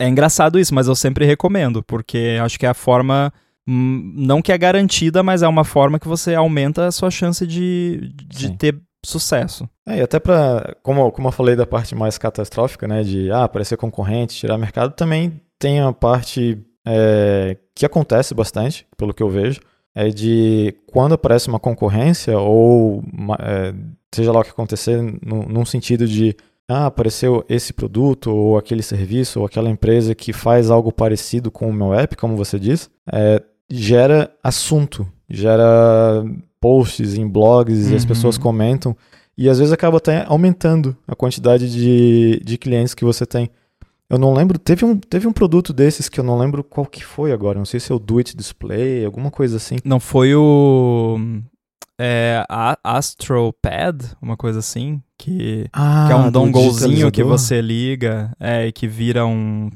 é 0.00 0.08
engraçado 0.08 0.58
isso, 0.58 0.74
mas 0.74 0.88
eu 0.88 0.94
sempre 0.94 1.24
recomendo, 1.24 1.82
porque 1.82 2.38
acho 2.42 2.58
que 2.58 2.66
é 2.66 2.70
a 2.70 2.74
forma 2.74 3.32
hum, 3.68 4.12
não 4.16 4.42
que 4.42 4.52
é 4.52 4.58
garantida, 4.58 5.22
mas 5.22 5.42
é 5.42 5.48
uma 5.48 5.64
forma 5.64 5.98
que 5.98 6.08
você 6.08 6.34
aumenta 6.34 6.86
a 6.86 6.92
sua 6.92 7.10
chance 7.10 7.46
de, 7.46 8.12
de 8.28 8.56
ter 8.56 8.80
sucesso. 9.04 9.68
É, 9.86 9.98
e 9.98 10.00
até 10.02 10.18
para, 10.18 10.76
como, 10.82 11.10
como 11.12 11.28
eu 11.28 11.32
falei 11.32 11.54
da 11.54 11.66
parte 11.66 11.94
mais 11.94 12.18
catastrófica, 12.18 12.88
né, 12.88 13.02
de 13.02 13.30
ah, 13.30 13.44
aparecer 13.44 13.76
concorrente, 13.76 14.36
tirar 14.36 14.58
mercado, 14.58 14.94
também 14.94 15.40
tem 15.58 15.80
a 15.80 15.92
parte 15.92 16.58
é, 16.86 17.56
que 17.74 17.86
acontece 17.86 18.34
bastante, 18.34 18.86
pelo 18.96 19.14
que 19.14 19.22
eu 19.22 19.28
vejo, 19.28 19.60
é 19.96 20.10
de 20.10 20.74
quando 20.86 21.14
aparece 21.14 21.48
uma 21.48 21.58
concorrência 21.58 22.38
ou 22.38 23.02
é, 23.40 23.74
seja 24.14 24.30
lá 24.30 24.40
o 24.40 24.44
que 24.44 24.50
acontecer, 24.50 25.00
no, 25.24 25.42
num 25.48 25.64
sentido 25.64 26.06
de 26.06 26.36
ah, 26.68 26.86
apareceu 26.86 27.42
esse 27.48 27.72
produto 27.72 28.30
ou 28.30 28.58
aquele 28.58 28.82
serviço 28.82 29.40
ou 29.40 29.46
aquela 29.46 29.70
empresa 29.70 30.14
que 30.14 30.34
faz 30.34 30.70
algo 30.70 30.92
parecido 30.92 31.50
com 31.50 31.70
o 31.70 31.72
meu 31.72 31.94
app, 31.94 32.14
como 32.14 32.36
você 32.36 32.58
diz, 32.58 32.90
é, 33.10 33.42
gera 33.70 34.30
assunto, 34.44 35.06
gera 35.30 36.22
posts 36.60 37.14
em 37.14 37.26
blogs 37.26 37.86
uhum. 37.86 37.92
e 37.92 37.96
as 37.96 38.04
pessoas 38.04 38.36
uhum. 38.36 38.42
comentam. 38.42 38.96
E 39.38 39.48
às 39.48 39.58
vezes 39.58 39.72
acaba 39.72 39.96
até 39.96 40.24
aumentando 40.26 40.94
a 41.08 41.14
quantidade 41.14 41.70
de, 41.70 42.40
de 42.44 42.58
clientes 42.58 42.94
que 42.94 43.04
você 43.04 43.24
tem. 43.24 43.50
Eu 44.08 44.18
não 44.18 44.32
lembro, 44.32 44.58
teve 44.58 44.84
um, 44.84 44.96
teve 44.96 45.26
um 45.26 45.32
produto 45.32 45.72
desses 45.72 46.08
que 46.08 46.20
eu 46.20 46.24
não 46.24 46.38
lembro 46.38 46.62
qual 46.62 46.86
que 46.86 47.04
foi 47.04 47.32
agora. 47.32 47.58
Não 47.58 47.64
sei 47.64 47.80
se 47.80 47.90
é 47.90 47.94
o 47.94 47.98
Do 47.98 48.18
It 48.18 48.36
Display, 48.36 49.04
alguma 49.04 49.30
coisa 49.30 49.56
assim. 49.56 49.76
Não 49.84 49.98
foi 49.98 50.34
o 50.34 51.18
é, 51.98 52.44
AstroPad, 52.84 54.02
uma 54.20 54.36
coisa 54.36 54.58
assim, 54.58 55.02
que, 55.18 55.66
ah, 55.72 56.04
que 56.06 56.12
é 56.12 56.16
um 56.16 56.30
donglezinho 56.30 57.10
que 57.10 57.24
você 57.24 57.60
liga 57.60 58.32
é, 58.38 58.66
e 58.66 58.72
que 58.72 58.86
vira 58.86 59.26
um. 59.26 59.70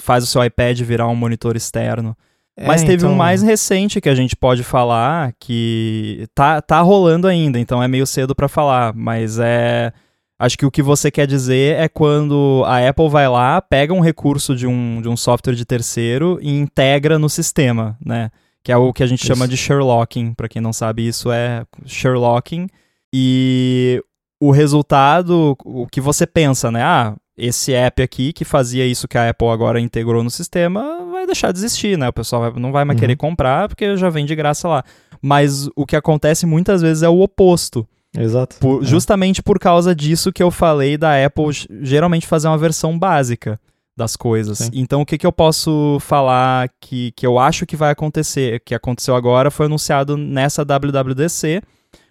faz 0.00 0.24
o 0.24 0.26
seu 0.26 0.42
iPad 0.42 0.80
virar 0.80 1.08
um 1.08 1.14
monitor 1.14 1.56
externo. 1.56 2.16
É, 2.56 2.66
Mas 2.66 2.82
teve 2.82 3.04
então... 3.04 3.12
um 3.12 3.14
mais 3.14 3.42
recente 3.42 4.00
que 4.00 4.08
a 4.08 4.14
gente 4.14 4.34
pode 4.34 4.64
falar 4.64 5.32
que 5.38 6.26
tá, 6.34 6.60
tá 6.60 6.80
rolando 6.80 7.28
ainda, 7.28 7.58
então 7.60 7.80
é 7.80 7.86
meio 7.86 8.06
cedo 8.06 8.34
para 8.34 8.48
falar, 8.48 8.92
mas 8.94 9.38
é. 9.38 9.92
Acho 10.38 10.56
que 10.56 10.64
o 10.64 10.70
que 10.70 10.82
você 10.82 11.10
quer 11.10 11.26
dizer 11.26 11.76
é 11.76 11.88
quando 11.88 12.62
a 12.64 12.88
Apple 12.88 13.08
vai 13.08 13.28
lá, 13.28 13.60
pega 13.60 13.92
um 13.92 14.00
recurso 14.00 14.54
de 14.54 14.66
um, 14.66 15.02
de 15.02 15.08
um 15.08 15.16
software 15.16 15.54
de 15.54 15.64
terceiro 15.64 16.38
e 16.40 16.56
integra 16.56 17.18
no 17.18 17.28
sistema, 17.28 17.98
né? 18.04 18.30
Que 18.62 18.70
é 18.70 18.76
o 18.76 18.92
que 18.92 19.02
a 19.02 19.06
gente 19.06 19.20
isso. 19.20 19.26
chama 19.26 19.48
de 19.48 19.56
Sherlocking. 19.56 20.34
Para 20.34 20.48
quem 20.48 20.62
não 20.62 20.72
sabe, 20.72 21.06
isso 21.06 21.32
é 21.32 21.64
Sherlocking. 21.84 22.68
E 23.12 24.00
o 24.40 24.52
resultado, 24.52 25.56
o 25.64 25.86
que 25.88 26.00
você 26.00 26.26
pensa, 26.26 26.70
né? 26.70 26.82
Ah, 26.82 27.16
esse 27.36 27.72
app 27.72 28.00
aqui 28.02 28.32
que 28.32 28.44
fazia 28.44 28.86
isso 28.86 29.08
que 29.08 29.18
a 29.18 29.30
Apple 29.30 29.48
agora 29.48 29.80
integrou 29.80 30.22
no 30.22 30.30
sistema 30.30 31.04
vai 31.10 31.26
deixar 31.26 31.52
de 31.52 31.58
existir, 31.58 31.98
né? 31.98 32.08
O 32.08 32.12
pessoal 32.12 32.42
vai, 32.42 32.60
não 32.60 32.70
vai 32.70 32.84
mais 32.84 32.96
uhum. 32.96 33.00
querer 33.00 33.16
comprar 33.16 33.68
porque 33.68 33.96
já 33.96 34.08
vem 34.08 34.24
de 34.24 34.36
graça 34.36 34.68
lá. 34.68 34.84
Mas 35.20 35.68
o 35.74 35.84
que 35.84 35.96
acontece 35.96 36.46
muitas 36.46 36.80
vezes 36.80 37.02
é 37.02 37.08
o 37.08 37.20
oposto. 37.20 37.86
Exato. 38.16 38.56
Por, 38.58 38.82
é. 38.82 38.86
Justamente 38.86 39.42
por 39.42 39.58
causa 39.58 39.94
disso 39.94 40.32
que 40.32 40.42
eu 40.42 40.50
falei 40.50 40.96
da 40.96 41.24
Apple 41.24 41.46
geralmente 41.82 42.26
fazer 42.26 42.48
uma 42.48 42.58
versão 42.58 42.98
básica 42.98 43.60
das 43.96 44.16
coisas. 44.16 44.58
Sim. 44.58 44.70
Então, 44.72 45.00
o 45.00 45.06
que, 45.06 45.18
que 45.18 45.26
eu 45.26 45.32
posso 45.32 45.98
falar 46.00 46.70
que, 46.80 47.12
que 47.12 47.26
eu 47.26 47.38
acho 47.38 47.66
que 47.66 47.76
vai 47.76 47.90
acontecer, 47.90 48.60
que 48.64 48.74
aconteceu 48.74 49.16
agora, 49.16 49.50
foi 49.50 49.66
anunciado 49.66 50.16
nessa 50.16 50.64
WWDC, 50.64 51.60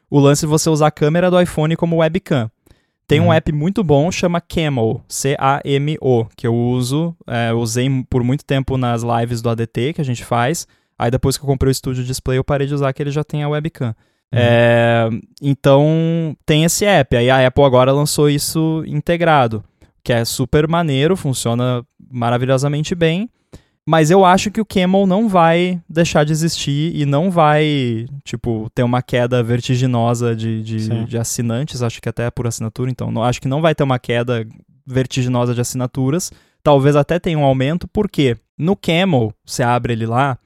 o 0.09 0.19
lance 0.19 0.41
de 0.41 0.47
você 0.47 0.69
usar 0.69 0.87
a 0.87 0.91
câmera 0.91 1.31
do 1.31 1.41
iPhone 1.41 1.75
como 1.77 1.97
webcam. 1.97 2.51
Tem 3.07 3.21
um 3.21 3.27
uhum. 3.27 3.33
app 3.33 3.53
muito 3.53 3.85
bom, 3.85 4.11
chama 4.11 4.41
Camo, 4.41 5.01
C-A-M-O, 5.07 6.25
que 6.35 6.45
eu 6.45 6.53
uso, 6.53 7.15
é, 7.25 7.53
usei 7.53 7.89
por 8.09 8.21
muito 8.21 8.43
tempo 8.43 8.77
nas 8.77 9.01
lives 9.01 9.41
do 9.41 9.49
ADT 9.49 9.93
que 9.93 10.01
a 10.01 10.05
gente 10.05 10.25
faz. 10.25 10.67
Aí 10.99 11.09
depois 11.09 11.37
que 11.37 11.43
eu 11.43 11.47
comprei 11.47 11.71
o 11.71 11.73
Studio 11.73 12.03
Display, 12.03 12.37
eu 12.37 12.43
parei 12.43 12.67
de 12.67 12.73
usar, 12.73 12.91
que 12.91 13.01
ele 13.01 13.11
já 13.11 13.23
tem 13.23 13.43
a 13.43 13.49
webcam. 13.49 13.95
É, 14.31 15.09
então, 15.41 16.35
tem 16.45 16.63
esse 16.63 16.85
app. 16.85 17.15
Aí 17.15 17.29
a 17.29 17.47
Apple 17.47 17.63
agora 17.63 17.91
lançou 17.91 18.29
isso 18.29 18.83
integrado, 18.85 19.63
que 20.03 20.11
é 20.11 20.25
super 20.25 20.67
maneiro, 20.67 21.15
funciona 21.15 21.83
maravilhosamente 22.11 22.93
bem. 22.93 23.29
Mas 23.89 24.11
eu 24.11 24.25
acho 24.25 24.51
que 24.51 24.59
o 24.59 24.65
Camel 24.65 25.07
não 25.07 25.29
vai 25.29 25.81
deixar 25.89 26.25
de 26.25 26.33
existir 26.33 26.93
e 26.93 27.05
não 27.05 27.31
vai, 27.31 28.05
tipo, 28.25 28.69
ter 28.75 28.83
uma 28.83 29.01
queda 29.01 29.41
vertiginosa 29.41 30.35
de, 30.35 30.61
de, 30.61 31.05
de 31.05 31.17
assinantes. 31.17 31.81
Acho 31.81 32.01
que 32.01 32.09
até 32.09 32.25
é 32.25 32.31
por 32.31 32.45
assinatura, 32.45 32.91
então 32.91 33.09
não, 33.09 33.23
acho 33.23 33.39
que 33.39 33.47
não 33.47 33.61
vai 33.61 33.73
ter 33.73 33.83
uma 33.83 33.97
queda 33.97 34.45
vertiginosa 34.85 35.55
de 35.55 35.61
assinaturas. 35.61 36.33
Talvez 36.61 36.97
até 36.97 37.17
tenha 37.17 37.39
um 37.39 37.45
aumento, 37.45 37.87
porque 37.87 38.35
no 38.57 38.75
Camel, 38.75 39.31
você 39.45 39.63
abre 39.63 39.93
ele 39.93 40.05
lá, 40.05 40.37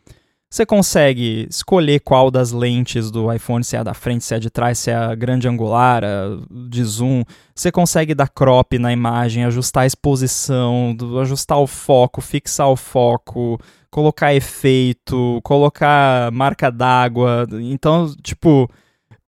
você 0.52 0.66
consegue 0.66 1.48
escolher 1.50 2.02
qual 2.02 2.30
das 2.30 2.52
lentes 2.52 3.10
do 3.10 3.32
iPhone, 3.32 3.64
se 3.64 3.78
é 3.78 3.80
a 3.80 3.84
da 3.84 3.94
frente, 3.94 4.26
se 4.26 4.34
é 4.34 4.38
a 4.38 4.40
de 4.40 4.50
trás, 4.50 4.80
se 4.80 4.92
é 4.92 4.96
a 4.96 5.16
grande 5.16 5.48
angular, 5.48 6.04
a 6.04 6.38
de 6.68 6.84
zoom. 6.84 7.24
Você 7.56 7.72
consegue 7.72 8.14
dar 8.14 8.28
crop 8.28 8.78
na 8.78 8.92
imagem, 8.92 9.46
ajustar 9.46 9.84
a 9.84 9.88
exposição, 9.88 10.94
ajustar 11.22 11.58
o 11.58 11.66
foco, 11.66 12.20
fixar 12.20 12.68
o 12.68 12.76
foco, 12.76 13.58
colocar 13.90 14.36
efeito, 14.36 15.40
colocar 15.42 16.30
marca 16.34 16.70
d'água. 16.70 17.48
Então, 17.62 18.14
tipo, 18.22 18.70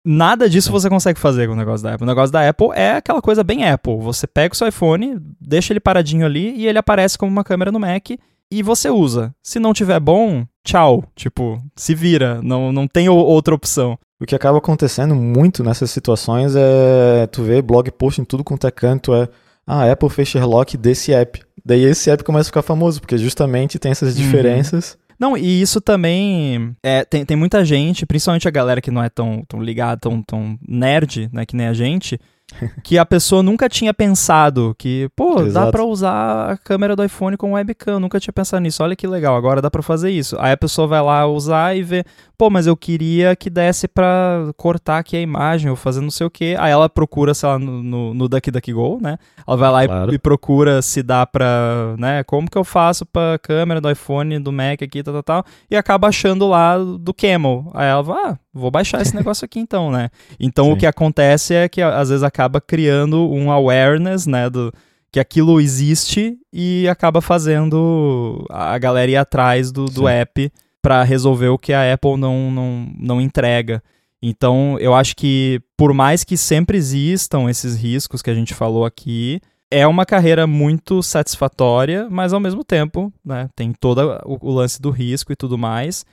nada 0.04 0.50
disso 0.50 0.72
você 0.72 0.90
consegue 0.90 1.20
fazer 1.20 1.46
com 1.46 1.52
o 1.52 1.56
negócio 1.56 1.84
da 1.84 1.94
Apple. 1.94 2.04
O 2.04 2.08
negócio 2.08 2.32
da 2.32 2.48
Apple 2.48 2.70
é 2.74 2.96
aquela 2.96 3.22
coisa 3.22 3.44
bem 3.44 3.64
Apple. 3.64 3.96
Você 4.00 4.26
pega 4.26 4.54
o 4.54 4.56
seu 4.56 4.66
iPhone, 4.66 5.20
deixa 5.40 5.72
ele 5.72 5.78
paradinho 5.78 6.26
ali 6.26 6.52
e 6.56 6.66
ele 6.66 6.78
aparece 6.78 7.16
como 7.16 7.30
uma 7.30 7.44
câmera 7.44 7.70
no 7.70 7.78
Mac 7.78 8.10
e 8.52 8.62
você 8.62 8.90
usa. 8.90 9.34
Se 9.42 9.58
não 9.58 9.72
tiver 9.72 9.98
bom, 9.98 10.44
tchau. 10.62 11.04
Tipo, 11.16 11.58
se 11.74 11.94
vira. 11.94 12.40
Não, 12.42 12.70
não 12.70 12.86
tem 12.86 13.08
outra 13.08 13.54
opção. 13.54 13.98
O 14.20 14.26
que 14.26 14.34
acaba 14.34 14.58
acontecendo 14.58 15.14
muito 15.14 15.64
nessas 15.64 15.90
situações 15.90 16.54
é 16.54 17.26
tu 17.26 17.42
vê 17.42 17.60
blog 17.62 17.90
post 17.90 18.20
em 18.20 18.24
tudo 18.24 18.44
quanto 18.44 18.66
é 18.66 18.70
canto, 18.70 19.14
é 19.14 19.28
ah, 19.66 19.84
a 19.84 19.92
Apple 19.92 20.10
fez 20.10 20.28
Sherlock 20.28 20.76
desse 20.76 21.12
app. 21.12 21.40
Daí 21.64 21.82
esse 21.84 22.10
app 22.10 22.22
começa 22.22 22.48
a 22.48 22.50
ficar 22.50 22.62
famoso, 22.62 23.00
porque 23.00 23.16
justamente 23.16 23.78
tem 23.78 23.90
essas 23.90 24.16
uhum. 24.16 24.22
diferenças. 24.22 24.92
Uhum. 24.92 25.02
Não, 25.18 25.36
e 25.36 25.62
isso 25.62 25.80
também. 25.80 26.76
É, 26.82 27.04
tem, 27.04 27.24
tem 27.24 27.36
muita 27.36 27.64
gente, 27.64 28.04
principalmente 28.04 28.46
a 28.46 28.50
galera 28.50 28.80
que 28.80 28.90
não 28.90 29.02
é 29.02 29.08
tão, 29.08 29.44
tão 29.48 29.62
ligada, 29.62 30.00
tão, 30.00 30.22
tão 30.22 30.58
nerd, 30.66 31.30
né, 31.32 31.46
que 31.46 31.56
nem 31.56 31.68
a 31.68 31.72
gente, 31.72 32.18
que 32.82 32.98
a 32.98 33.06
pessoa 33.06 33.42
nunca 33.42 33.68
tinha 33.68 33.92
pensado 33.92 34.74
que, 34.78 35.08
pô, 35.14 35.40
Exato. 35.40 35.66
dá 35.66 35.72
para 35.72 35.84
usar 35.84 36.50
a 36.50 36.56
câmera 36.56 36.96
do 36.96 37.04
iPhone 37.04 37.36
com 37.36 37.52
webcam, 37.52 38.00
nunca 38.00 38.20
tinha 38.20 38.32
pensado 38.32 38.62
nisso. 38.62 38.82
Olha 38.82 38.96
que 38.96 39.06
legal, 39.06 39.36
agora 39.36 39.60
dá 39.60 39.70
para 39.70 39.82
fazer 39.82 40.10
isso. 40.10 40.36
Aí 40.38 40.52
a 40.52 40.56
pessoa 40.56 40.86
vai 40.86 41.00
lá 41.00 41.26
usar 41.26 41.76
e 41.76 41.82
vê, 41.82 42.04
pô, 42.36 42.50
mas 42.50 42.66
eu 42.66 42.76
queria 42.76 43.36
que 43.36 43.48
desse 43.48 43.86
para 43.86 44.52
cortar 44.56 44.98
aqui 44.98 45.16
a 45.16 45.20
imagem 45.20 45.70
ou 45.70 45.76
fazer 45.76 46.00
não 46.00 46.10
sei 46.10 46.26
o 46.26 46.30
que. 46.30 46.56
Aí 46.58 46.72
ela 46.72 46.88
procura, 46.88 47.34
sei 47.34 47.48
lá, 47.48 47.58
no, 47.58 47.82
no, 47.82 48.14
no 48.14 48.28
DuckDuckGo, 48.28 48.98
né? 49.00 49.16
Ela 49.46 49.56
vai 49.56 49.70
lá 49.70 49.86
claro. 49.86 50.12
e, 50.12 50.14
e, 50.16 50.18
procura 50.18 50.82
se 50.82 51.02
dá 51.02 51.24
pra, 51.24 51.94
né, 51.98 52.24
como 52.24 52.50
que 52.50 52.58
eu 52.58 52.64
faço 52.64 53.06
pra 53.06 53.38
câmera 53.38 53.80
do 53.80 53.90
iPhone, 53.90 54.38
do 54.38 54.52
Mac 54.52 54.82
aqui, 54.82 55.02
tal, 55.02 55.14
tal, 55.14 55.22
tal, 55.22 55.44
e 55.70 55.76
acaba 55.76 56.08
achando 56.08 56.48
lá 56.48 56.76
do 56.78 57.14
Camel. 57.14 57.70
Aí 57.74 57.88
ela 57.88 58.02
vai, 58.02 58.18
ah, 58.24 58.38
vou 58.52 58.70
baixar 58.70 59.00
esse 59.00 59.14
negócio 59.16 59.44
aqui 59.44 59.60
então, 59.60 59.90
né? 59.90 60.10
Então 60.38 60.66
Sim. 60.66 60.72
o 60.72 60.76
que 60.76 60.86
acontece 60.86 61.54
é 61.54 61.68
que 61.68 61.80
às 61.80 62.08
vezes 62.08 62.22
acaba 62.22 62.41
acaba 62.42 62.60
criando 62.60 63.30
um 63.30 63.50
awareness, 63.52 64.26
né, 64.26 64.50
do, 64.50 64.72
que 65.12 65.20
aquilo 65.20 65.60
existe 65.60 66.36
e 66.52 66.88
acaba 66.88 67.20
fazendo 67.20 68.44
a 68.50 68.76
galera 68.78 69.10
ir 69.10 69.16
atrás 69.16 69.70
do, 69.70 69.84
do 69.84 70.08
app 70.08 70.50
para 70.80 71.04
resolver 71.04 71.48
o 71.48 71.58
que 71.58 71.72
a 71.72 71.92
Apple 71.92 72.16
não, 72.16 72.50
não, 72.50 72.92
não 72.98 73.20
entrega. 73.20 73.82
Então, 74.20 74.76
eu 74.80 74.94
acho 74.94 75.14
que 75.14 75.60
por 75.76 75.92
mais 75.92 76.24
que 76.24 76.36
sempre 76.36 76.76
existam 76.76 77.48
esses 77.48 77.76
riscos 77.76 78.22
que 78.22 78.30
a 78.30 78.34
gente 78.34 78.54
falou 78.54 78.84
aqui, 78.84 79.40
é 79.70 79.86
uma 79.86 80.04
carreira 80.04 80.46
muito 80.46 81.02
satisfatória, 81.02 82.08
mas 82.10 82.32
ao 82.32 82.40
mesmo 82.40 82.64
tempo, 82.64 83.12
né, 83.24 83.48
tem 83.54 83.72
todo 83.72 84.00
o, 84.24 84.38
o 84.48 84.52
lance 84.52 84.82
do 84.82 84.90
risco 84.90 85.32
e 85.32 85.36
tudo 85.36 85.56
mais. 85.56 86.04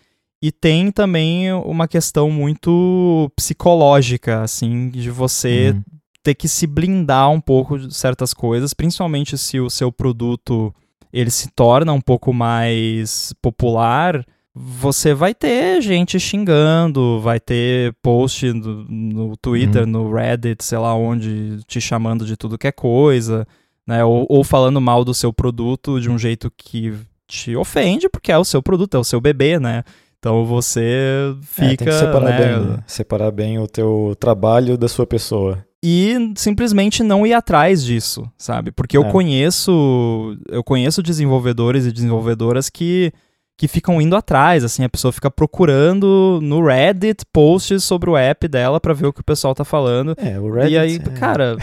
E 0.41 0.51
tem 0.51 0.91
também 0.91 1.51
uma 1.53 1.87
questão 1.87 2.31
muito 2.31 3.29
psicológica, 3.35 4.41
assim, 4.41 4.89
de 4.89 5.09
você 5.09 5.73
uhum. 5.75 5.83
Ter 6.23 6.35
que 6.35 6.47
se 6.47 6.67
blindar 6.67 7.29
um 7.29 7.39
pouco 7.39 7.77
de 7.79 7.93
certas 7.93 8.33
coisas, 8.33 8.73
principalmente 8.73 9.37
se 9.37 9.59
o 9.59 9.69
seu 9.69 9.91
produto 9.91 10.73
ele 11.11 11.31
se 11.31 11.49
torna 11.49 11.91
um 11.91 12.01
pouco 12.01 12.33
mais 12.33 13.33
popular, 13.41 14.23
você 14.53 15.13
vai 15.13 15.33
ter 15.33 15.81
gente 15.81 16.19
xingando, 16.19 17.19
vai 17.19 17.39
ter 17.39 17.93
post 18.01 18.51
no, 18.51 18.83
no 18.83 19.37
Twitter, 19.37 19.83
uhum. 19.83 19.89
no 19.89 20.13
Reddit, 20.13 20.63
sei 20.63 20.77
lá 20.77 20.93
onde, 20.93 21.63
te 21.65 21.79
chamando 21.79 22.25
de 22.25 22.35
tudo 22.35 22.57
que 22.57 22.67
é 22.67 22.71
coisa, 22.71 23.47
né? 23.87 24.03
Ou, 24.03 24.25
ou, 24.29 24.43
falando 24.43 24.81
mal 24.81 25.05
do 25.05 25.13
seu 25.13 25.31
produto 25.31 25.99
de 25.99 26.09
um 26.09 26.17
jeito 26.17 26.51
que 26.55 26.93
te 27.27 27.55
ofende, 27.55 28.09
porque 28.09 28.31
é 28.31 28.37
o 28.37 28.43
seu 28.43 28.61
produto, 28.61 28.95
é 28.95 28.99
o 28.99 29.03
seu 29.03 29.21
bebê, 29.21 29.59
né? 29.59 29.83
Então 30.19 30.45
você 30.45 31.33
fica. 31.41 31.65
É, 31.65 31.75
tem 31.77 31.87
que 31.87 31.93
separar, 31.93 32.29
né? 32.29 32.37
bem, 32.37 32.65
né? 32.67 32.83
separar 32.85 33.31
bem 33.31 33.59
o 33.59 33.67
teu 33.67 34.15
trabalho 34.19 34.77
da 34.77 34.87
sua 34.87 35.07
pessoa. 35.07 35.63
E 35.83 36.33
simplesmente 36.35 37.03
não 37.03 37.25
ir 37.25 37.33
atrás 37.33 37.83
disso, 37.83 38.29
sabe? 38.37 38.71
Porque 38.71 38.97
eu 38.97 39.03
é. 39.03 39.11
conheço. 39.11 40.37
Eu 40.49 40.63
conheço 40.63 41.01
desenvolvedores 41.01 41.85
e 41.85 41.91
desenvolvedoras 41.91 42.69
que 42.69 43.13
que 43.59 43.67
ficam 43.67 44.01
indo 44.01 44.15
atrás, 44.15 44.63
assim, 44.63 44.85
a 44.85 44.89
pessoa 44.89 45.11
fica 45.11 45.29
procurando 45.29 46.39
no 46.41 46.65
Reddit 46.65 47.25
posts 47.33 47.83
sobre 47.83 48.09
o 48.09 48.15
app 48.15 48.47
dela 48.47 48.79
para 48.79 48.93
ver 48.93 49.07
o 49.07 49.11
que 49.11 49.19
o 49.19 49.23
pessoal 49.23 49.53
tá 49.53 49.65
falando. 49.65 50.15
É, 50.17 50.39
o 50.39 50.49
Reddit. 50.49 50.73
E 50.73 50.77
aí, 50.77 50.95
é... 50.95 51.19
cara, 51.19 51.57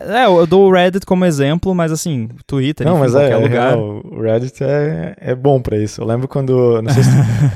é, 0.00 0.26
eu 0.26 0.44
dou 0.48 0.68
o 0.68 0.72
Reddit 0.72 1.06
como 1.06 1.24
exemplo, 1.24 1.72
mas 1.76 1.92
assim, 1.92 2.28
Twitter, 2.44 2.84
não, 2.84 2.94
enfim, 2.94 3.02
mas 3.02 3.12
qualquer 3.12 3.30
é, 3.30 3.36
lugar. 3.36 3.76
Não, 3.76 4.00
o 4.00 4.20
Reddit 4.20 4.64
é, 4.64 5.14
é 5.16 5.32
bom 5.32 5.62
para 5.62 5.78
isso. 5.78 6.00
Eu 6.00 6.06
lembro 6.06 6.26
quando, 6.26 6.82
não 6.82 6.92
sei 6.92 7.04
se, 7.04 7.10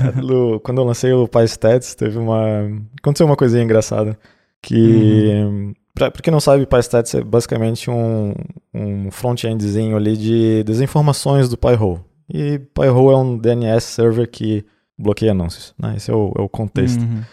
quando 0.63 0.77
eu 0.77 0.85
lancei 0.85 1.11
o 1.11 1.27
PyStats, 1.27 1.93
teve 1.93 2.17
uma, 2.17 2.71
aconteceu 3.01 3.25
uma 3.25 3.35
coisinha 3.35 3.61
engraçada 3.61 4.17
que 4.61 5.33
uhum. 5.33 5.73
Pra, 5.97 6.11
pra 6.11 6.21
quem 6.21 6.31
não 6.31 6.39
sabe, 6.39 6.67
PyStats 6.67 7.15
é 7.15 7.23
basicamente 7.23 7.89
um, 7.89 8.33
um 8.71 9.09
front-endzinho 9.09 9.97
ali 9.97 10.15
de 10.15 10.63
desinformações 10.63 11.49
do 11.49 11.57
PyHole. 11.57 12.01
E 12.31 12.59
PyHole 12.59 13.15
é 13.15 13.17
um 13.17 13.37
DNS 13.37 13.83
server 13.83 14.29
que 14.29 14.63
bloqueia 14.95 15.31
anúncios, 15.31 15.73
né? 15.77 15.95
Esse 15.97 16.11
é 16.11 16.13
o, 16.13 16.31
é 16.37 16.41
o 16.41 16.47
contexto. 16.47 17.01
Uhum. 17.01 17.23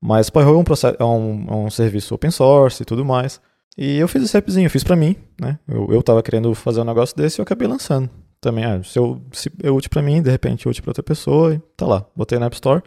Mas 0.00 0.30
PyHole 0.30 0.56
é 0.56 0.60
um, 0.60 0.64
processo, 0.64 0.96
é, 1.00 1.04
um, 1.04 1.46
é 1.48 1.54
um 1.54 1.70
serviço 1.70 2.14
open 2.14 2.30
source 2.30 2.82
e 2.82 2.86
tudo 2.86 3.04
mais. 3.04 3.40
E 3.76 3.98
eu 3.98 4.06
fiz 4.06 4.22
esse 4.22 4.36
appzinho, 4.36 4.70
fiz 4.70 4.84
para 4.84 4.94
mim, 4.94 5.16
né? 5.40 5.58
Eu, 5.66 5.88
eu 5.90 6.02
tava 6.02 6.22
querendo 6.22 6.54
fazer 6.54 6.80
um 6.80 6.84
negócio 6.84 7.16
desse 7.16 7.38
e 7.38 7.40
eu 7.40 7.42
acabei 7.42 7.66
lançando. 7.66 8.08
Também, 8.40 8.64
ah, 8.64 8.80
se, 8.84 8.98
eu, 8.98 9.20
se 9.32 9.50
é 9.62 9.70
útil 9.70 9.90
para 9.90 10.02
mim, 10.02 10.22
de 10.22 10.30
repente 10.30 10.68
é 10.68 10.70
útil 10.70 10.82
para 10.82 10.90
outra 10.90 11.02
pessoa, 11.02 11.54
e 11.54 11.58
tá 11.76 11.86
lá. 11.86 12.06
Botei 12.14 12.38
na 12.38 12.46
App 12.46 12.54
Store. 12.54 12.82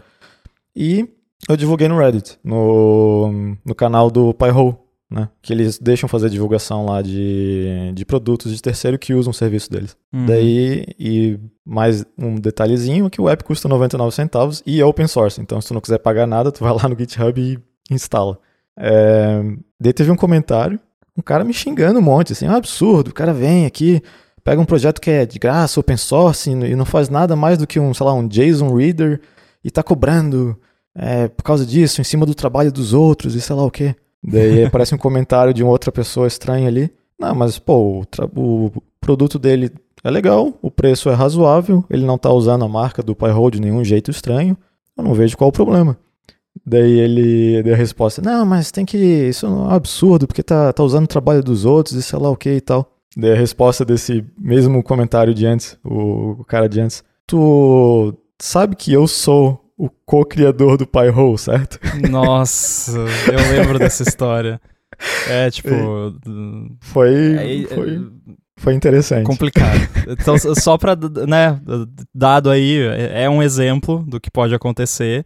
E 0.73 1.09
eu 1.47 1.57
divulguei 1.57 1.87
no 1.87 1.97
Reddit, 1.97 2.39
no, 2.43 3.55
no 3.63 3.75
canal 3.75 4.09
do 4.09 4.33
PyHole, 4.33 4.75
né? 5.09 5.29
Que 5.41 5.53
eles 5.53 5.77
deixam 5.77 6.09
fazer 6.09 6.29
divulgação 6.29 6.85
lá 6.85 7.01
de, 7.01 7.91
de 7.93 8.05
produtos 8.05 8.53
de 8.53 8.61
terceiro 8.61 8.97
que 8.97 9.13
usam 9.13 9.31
o 9.31 9.33
serviço 9.33 9.69
deles. 9.71 9.95
Uhum. 10.11 10.25
Daí, 10.25 10.85
e 10.99 11.39
mais 11.63 12.05
um 12.17 12.35
detalhezinho, 12.35 13.09
que 13.09 13.21
o 13.21 13.29
app 13.29 13.43
custa 13.43 13.67
99 13.67 14.13
centavos 14.13 14.63
e 14.65 14.81
é 14.81 14.85
open 14.85 15.07
source. 15.07 15.39
Então, 15.39 15.61
se 15.61 15.67
tu 15.67 15.73
não 15.73 15.81
quiser 15.81 15.99
pagar 15.99 16.25
nada, 16.25 16.51
tu 16.51 16.63
vai 16.63 16.73
lá 16.73 16.89
no 16.89 16.97
GitHub 16.97 17.39
e 17.39 17.59
instala. 17.93 18.39
É, 18.77 19.41
daí 19.79 19.93
teve 19.93 20.11
um 20.11 20.15
comentário, 20.15 20.79
um 21.17 21.21
cara 21.21 21.43
me 21.43 21.53
xingando 21.53 21.99
um 21.99 22.01
monte, 22.01 22.33
assim, 22.33 22.45
é 22.45 22.49
um 22.49 22.55
absurdo, 22.55 23.09
o 23.09 23.13
cara 23.13 23.33
vem 23.33 23.65
aqui, 23.65 24.01
pega 24.43 24.59
um 24.59 24.65
projeto 24.65 24.99
que 24.99 25.09
é 25.09 25.25
de 25.25 25.39
graça, 25.39 25.79
open 25.79 25.95
source, 25.95 26.49
e 26.49 26.75
não 26.75 26.83
faz 26.85 27.09
nada 27.09 27.35
mais 27.35 27.57
do 27.57 27.65
que 27.65 27.79
um, 27.79 27.93
sei 27.93 28.05
lá, 28.05 28.13
um 28.13 28.27
JSON 28.27 28.75
Reader, 28.75 29.21
e 29.63 29.71
tá 29.71 29.81
cobrando 29.81 30.59
é, 30.95 31.27
por 31.27 31.43
causa 31.43 31.65
disso, 31.65 31.99
em 31.99 32.03
cima 32.03 32.25
do 32.25 32.33
trabalho 32.33 32.71
dos 32.71 32.93
outros, 32.93 33.35
e 33.35 33.41
sei 33.41 33.55
lá 33.55 33.63
o 33.63 33.71
quê. 33.71 33.95
Daí 34.23 34.63
aparece 34.65 34.95
um 34.95 34.97
comentário 34.97 35.53
de 35.53 35.61
uma 35.61 35.71
outra 35.71 35.91
pessoa 35.91 36.27
estranha 36.27 36.67
ali. 36.67 36.89
Não, 37.19 37.35
mas 37.35 37.59
pô, 37.59 38.01
o, 38.35 38.65
o, 38.67 38.71
produto 38.99 39.37
dele 39.37 39.71
é 40.03 40.09
legal, 40.09 40.53
o 40.61 40.71
preço 40.71 41.09
é 41.09 41.13
razoável, 41.13 41.83
ele 41.89 42.05
não 42.05 42.17
tá 42.17 42.31
usando 42.31 42.65
a 42.65 42.69
marca 42.69 43.03
do 43.03 43.15
PyHole 43.15 43.51
de 43.51 43.61
nenhum 43.61 43.83
jeito 43.83 44.09
estranho. 44.09 44.57
Eu 44.97 45.03
não 45.03 45.13
vejo 45.13 45.37
qual 45.37 45.49
o 45.49 45.53
problema. 45.53 45.97
Daí 46.65 46.99
ele 46.99 47.61
deu 47.63 47.73
a 47.73 47.77
resposta: 47.77 48.21
Não, 48.21 48.45
mas 48.45 48.71
tem 48.71 48.85
que. 48.85 48.97
Isso 48.97 49.45
é 49.45 49.49
um 49.49 49.69
absurdo, 49.69 50.25
porque 50.25 50.41
tá, 50.41 50.71
tá 50.71 50.83
usando 50.83 51.03
o 51.03 51.09
trabalho 51.09 51.43
dos 51.43 51.65
outros 51.65 51.95
e 51.95 52.01
sei 52.01 52.17
lá 52.17 52.29
o 52.29 52.37
que 52.37 52.49
e 52.49 52.61
tal. 52.61 52.89
Daí 53.17 53.31
a 53.31 53.35
resposta 53.35 53.83
desse 53.83 54.23
mesmo 54.37 54.81
comentário 54.81 55.33
de 55.33 55.45
antes, 55.45 55.77
o, 55.83 56.37
o 56.39 56.45
cara 56.45 56.69
de 56.69 56.79
antes: 56.79 57.03
Tu 57.27 58.13
sabe 58.39 58.75
que 58.75 58.93
eu 58.93 59.07
sou 59.07 59.64
o 59.77 59.89
co-criador 60.05 60.77
do 60.77 60.87
Pyhole, 60.87 61.37
certo? 61.37 61.79
Nossa, 62.09 62.91
eu 62.91 63.57
lembro 63.57 63.77
dessa 63.77 64.03
história. 64.03 64.59
É, 65.27 65.49
tipo. 65.51 65.69
Foi. 66.79 67.63
É, 67.63 67.67
foi, 67.67 68.07
foi 68.57 68.73
interessante. 68.73 69.25
Complicado. 69.25 69.79
Então, 70.07 70.37
só 70.37 70.77
pra. 70.77 70.95
Né, 70.95 71.59
dado 72.13 72.49
aí, 72.49 72.79
é, 72.79 73.23
é 73.23 73.29
um 73.29 73.41
exemplo 73.41 74.03
do 74.07 74.19
que 74.19 74.29
pode 74.29 74.53
acontecer. 74.53 75.25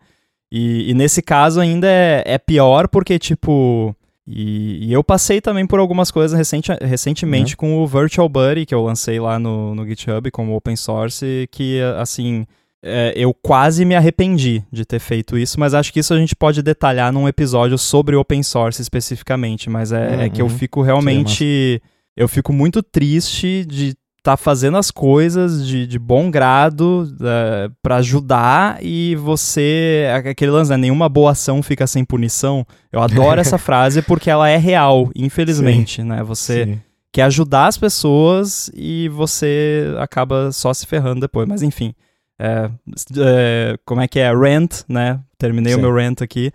E, 0.52 0.90
e 0.90 0.94
nesse 0.94 1.22
caso 1.22 1.60
ainda 1.60 1.88
é, 1.88 2.24
é 2.26 2.38
pior 2.38 2.88
porque, 2.88 3.20
tipo. 3.20 3.96
E, 4.26 4.88
e, 4.88 4.94
eu 4.94 5.04
passei 5.04 5.42
também 5.42 5.66
por 5.66 5.80
algumas 5.80 6.12
coisas 6.12 6.38
recenti 6.38 6.72
recentemente 6.82 7.54
uhum. 7.54 7.58
com 7.58 7.78
o 7.78 7.88
Virtual 7.88 8.30
Buddy, 8.30 8.66
que 8.66 8.76
eu 8.76 8.84
lancei 8.84 9.20
lá 9.20 9.40
no, 9.40 9.74
no 9.74 9.88
GitHub 9.88 10.30
como 10.30 10.56
open 10.56 10.76
source, 10.76 11.48
que, 11.52 11.82
assim, 11.98 12.46
é, 12.82 13.14
eu 13.16 13.34
quase 13.34 13.84
me 13.84 13.96
arrependi 13.96 14.64
de 14.72 14.86
ter 14.86 15.00
feito 15.00 15.38
isso, 15.38 15.60
mas 15.60 15.74
acho 15.74 15.92
que 15.92 16.00
isso 16.00 16.14
a 16.14 16.18
gente 16.18 16.36
pode 16.36 16.62
detalhar 16.62 17.12
num 17.12 17.28
episódio 17.28 17.78
sobre 17.78 18.16
open 18.16 18.42
source 18.42 18.82
especificamente. 18.82 19.70
Mas 19.70 19.92
é, 19.92 20.08
uhum. 20.08 20.22
é 20.22 20.30
que 20.30 20.42
eu 20.42 20.46
uhum. 20.46 20.58
fico 20.58 20.82
realmente. 20.82 21.82
Eu 22.16 22.28
fico 22.28 22.52
muito 22.52 22.82
triste 22.82 23.66
de 23.66 23.90
estar 24.18 24.32
tá 24.32 24.38
fazendo 24.38 24.78
as 24.78 24.92
coisas 24.92 25.66
de, 25.66 25.88
de 25.88 25.98
bom 25.98 26.30
grado 26.30 27.10
uh, 27.20 27.26
é, 27.26 27.70
para 27.82 27.98
ajudar 27.98 28.78
e 28.82 29.16
você. 29.16 30.08
Aquele 30.26 30.52
lance, 30.52 30.72
né? 30.72 30.78
Nenhuma 30.78 31.10
boa 31.10 31.32
ação 31.32 31.62
fica 31.62 31.86
sem 31.86 32.06
punição. 32.06 32.66
Eu 32.92 33.02
adoro 33.02 33.42
essa 33.42 33.58
frase 33.60 34.02
porque 34.02 34.30
ela 34.30 34.48
é 34.48 34.58
real, 34.58 35.12
infelizmente, 35.16 36.02
Sim. 36.02 36.08
né? 36.08 36.24
Você. 36.24 36.66
Sim. 36.66 36.82
Quer 37.12 37.24
ajudar 37.24 37.66
as 37.66 37.76
pessoas 37.76 38.70
e 38.72 39.10
você 39.10 39.96
acaba 39.98 40.52
só 40.52 40.72
se 40.76 40.86
ferrando 40.86 41.22
depois. 41.22 41.48
Mas 41.48 41.64
enfim, 41.64 41.92
é, 42.40 42.72
é, 43.18 43.78
como 43.86 44.00
é 44.00 44.08
que 44.08 44.18
é? 44.18 44.34
Rent, 44.34 44.84
né? 44.88 45.20
Terminei 45.38 45.74
Sim. 45.74 45.80
o 45.80 45.82
meu 45.82 45.94
rent 45.94 46.22
aqui. 46.22 46.52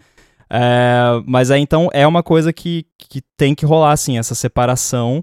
É, 0.49 1.23
mas 1.27 1.51
aí 1.51 1.61
então 1.61 1.91
é 1.93 2.07
uma 2.07 2.23
coisa 2.23 2.53
que, 2.53 2.87
que 2.97 3.21
tem 3.37 3.55
que 3.55 3.67
rolar, 3.67 3.93
assim, 3.93 4.19
essa 4.19 4.35
separação. 4.35 5.23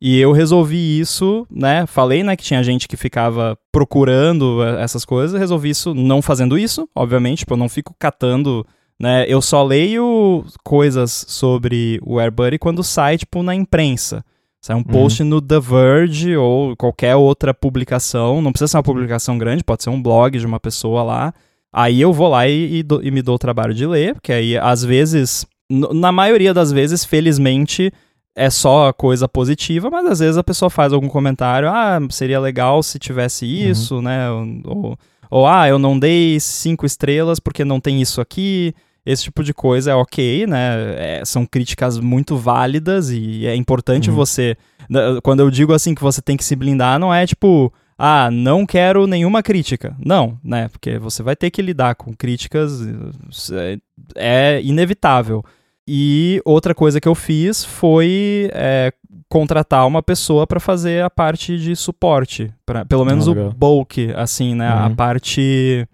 E 0.00 0.18
eu 0.18 0.32
resolvi 0.32 0.98
isso, 0.98 1.46
né? 1.48 1.86
Falei, 1.86 2.24
né, 2.24 2.36
que 2.36 2.42
tinha 2.42 2.62
gente 2.62 2.88
que 2.88 2.96
ficava 2.96 3.56
procurando 3.70 4.62
é, 4.62 4.82
essas 4.82 5.04
coisas, 5.04 5.38
resolvi 5.38 5.70
isso 5.70 5.94
não 5.94 6.20
fazendo 6.20 6.58
isso, 6.58 6.88
obviamente, 6.94 7.38
tipo, 7.38 7.54
eu 7.54 7.58
não 7.58 7.68
fico 7.68 7.94
catando, 7.98 8.66
né? 8.98 9.24
Eu 9.28 9.40
só 9.40 9.62
leio 9.62 10.44
coisas 10.64 11.24
sobre 11.28 12.00
o 12.02 12.18
AirBuddy 12.18 12.58
quando 12.58 12.82
sai, 12.82 13.16
tipo, 13.16 13.42
na 13.44 13.54
imprensa. 13.54 14.24
Sai 14.62 14.76
um 14.76 14.78
uhum. 14.78 14.84
post 14.84 15.24
no 15.24 15.42
The 15.42 15.58
Verge 15.58 16.36
ou 16.36 16.76
qualquer 16.76 17.16
outra 17.16 17.52
publicação. 17.52 18.40
Não 18.40 18.52
precisa 18.52 18.68
ser 18.68 18.76
uma 18.76 18.82
publicação 18.84 19.36
grande, 19.36 19.64
pode 19.64 19.82
ser 19.82 19.90
um 19.90 20.00
blog 20.00 20.38
de 20.38 20.46
uma 20.46 20.60
pessoa 20.60 21.02
lá. 21.02 21.34
Aí 21.72 22.00
eu 22.00 22.12
vou 22.12 22.28
lá 22.28 22.46
e, 22.46 22.76
e, 22.76 22.82
do, 22.84 23.04
e 23.04 23.10
me 23.10 23.22
dou 23.22 23.34
o 23.34 23.38
trabalho 23.40 23.74
de 23.74 23.84
ler, 23.84 24.14
porque 24.14 24.32
aí 24.32 24.56
às 24.56 24.84
vezes, 24.84 25.44
na 25.68 26.12
maioria 26.12 26.54
das 26.54 26.70
vezes, 26.70 27.04
felizmente, 27.04 27.92
é 28.36 28.48
só 28.50 28.92
coisa 28.92 29.26
positiva, 29.26 29.90
mas 29.90 30.06
às 30.06 30.20
vezes 30.20 30.36
a 30.36 30.44
pessoa 30.44 30.70
faz 30.70 30.92
algum 30.92 31.08
comentário, 31.08 31.68
ah, 31.68 31.98
seria 32.10 32.38
legal 32.38 32.84
se 32.84 33.00
tivesse 33.00 33.44
uhum. 33.44 33.70
isso, 33.70 33.96
uhum. 33.96 34.02
né? 34.02 34.30
Ou, 34.30 34.96
ou, 35.28 35.46
ah, 35.46 35.66
eu 35.68 35.78
não 35.78 35.98
dei 35.98 36.38
cinco 36.38 36.86
estrelas 36.86 37.40
porque 37.40 37.64
não 37.64 37.80
tem 37.80 38.00
isso 38.00 38.20
aqui. 38.20 38.72
Esse 39.04 39.24
tipo 39.24 39.42
de 39.42 39.52
coisa 39.52 39.90
é 39.90 39.94
ok, 39.94 40.46
né? 40.46 40.94
É, 40.96 41.24
são 41.24 41.44
críticas 41.44 41.98
muito 41.98 42.36
válidas 42.36 43.10
e 43.10 43.46
é 43.46 43.54
importante 43.54 44.10
uhum. 44.10 44.16
você. 44.16 44.56
Quando 45.22 45.40
eu 45.40 45.50
digo 45.50 45.72
assim 45.72 45.94
que 45.94 46.02
você 46.02 46.22
tem 46.22 46.36
que 46.36 46.44
se 46.44 46.54
blindar, 46.54 46.98
não 47.00 47.12
é 47.12 47.26
tipo, 47.26 47.72
ah, 47.98 48.30
não 48.30 48.64
quero 48.64 49.06
nenhuma 49.06 49.42
crítica. 49.42 49.96
Não, 49.98 50.38
né? 50.42 50.68
Porque 50.68 50.98
você 50.98 51.22
vai 51.22 51.34
ter 51.34 51.50
que 51.50 51.60
lidar 51.60 51.94
com 51.96 52.14
críticas, 52.14 52.80
é, 53.52 53.78
é 54.14 54.62
inevitável. 54.62 55.44
E 55.86 56.40
outra 56.44 56.74
coisa 56.74 57.00
que 57.00 57.08
eu 57.08 57.14
fiz 57.14 57.64
foi 57.64 58.50
é, 58.52 58.92
contratar 59.28 59.86
uma 59.86 60.02
pessoa 60.02 60.46
para 60.46 60.60
fazer 60.60 61.02
a 61.02 61.10
parte 61.10 61.58
de 61.58 61.74
suporte, 61.74 62.52
pra, 62.64 62.84
pelo 62.84 63.04
menos 63.04 63.26
ah, 63.26 63.32
o 63.32 63.50
bulk, 63.52 64.12
assim, 64.14 64.54
né? 64.54 64.72
Uhum. 64.72 64.84
A 64.84 64.90
parte 64.90 65.88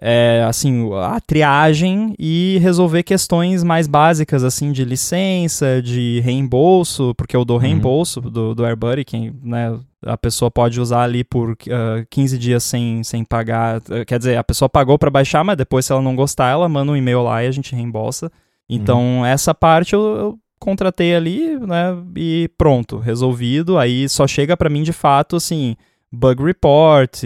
é, 0.00 0.44
assim, 0.46 0.88
a 0.94 1.20
triagem 1.20 2.14
e 2.18 2.58
resolver 2.60 3.02
questões 3.02 3.64
mais 3.64 3.86
básicas, 3.86 4.44
assim, 4.44 4.70
de 4.70 4.84
licença, 4.84 5.82
de 5.82 6.20
reembolso, 6.20 7.14
porque 7.16 7.36
eu 7.36 7.44
dou 7.44 7.56
uhum. 7.56 7.62
reembolso 7.62 8.20
uhum. 8.20 8.30
do, 8.30 8.54
do 8.54 8.64
AirBuddy, 8.64 9.04
quem, 9.04 9.34
né, 9.42 9.76
a 10.04 10.16
pessoa 10.16 10.50
pode 10.50 10.80
usar 10.80 11.02
ali 11.02 11.24
por 11.24 11.50
uh, 11.50 11.56
ah, 12.00 12.04
15 12.08 12.38
dias 12.38 12.62
sem, 12.62 13.02
sem 13.02 13.24
pagar, 13.24 13.78
uh, 13.78 14.04
quer 14.06 14.18
dizer, 14.18 14.36
a 14.36 14.44
pessoa 14.44 14.68
pagou 14.68 14.98
para 14.98 15.10
baixar, 15.10 15.42
mas 15.42 15.56
depois 15.56 15.84
se 15.84 15.92
ela 15.92 16.02
não 16.02 16.14
gostar, 16.14 16.50
ela 16.50 16.68
manda 16.68 16.92
um 16.92 16.96
e-mail 16.96 17.22
lá 17.22 17.42
e 17.42 17.48
a 17.48 17.52
gente 17.52 17.74
reembolsa. 17.74 18.30
Então, 18.68 19.00
uhum. 19.00 19.26
essa 19.26 19.52
parte 19.52 19.94
eu, 19.94 20.00
eu 20.00 20.38
contratei 20.60 21.14
ali, 21.14 21.58
né, 21.58 21.96
e 22.16 22.48
pronto, 22.56 22.98
resolvido, 22.98 23.76
aí 23.76 24.08
só 24.08 24.28
chega 24.28 24.56
para 24.56 24.70
mim 24.70 24.84
de 24.84 24.92
fato, 24.92 25.34
assim, 25.34 25.74
bug 26.10 26.42
report, 26.42 27.22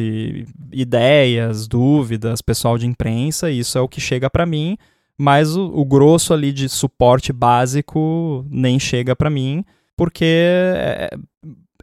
ideias, 0.72 1.68
dúvidas, 1.68 2.42
pessoal 2.42 2.76
de 2.76 2.86
imprensa, 2.86 3.50
isso 3.50 3.78
é 3.78 3.80
o 3.80 3.88
que 3.88 4.00
chega 4.00 4.28
para 4.28 4.46
mim, 4.46 4.76
mas 5.16 5.56
o, 5.56 5.66
o, 5.66 5.84
grosso 5.84 6.34
ali 6.34 6.52
de 6.52 6.68
suporte 6.68 7.32
básico 7.32 8.44
nem 8.50 8.78
chega 8.78 9.14
para 9.14 9.30
mim, 9.30 9.64
porque 9.96 10.24
é, 10.24 11.10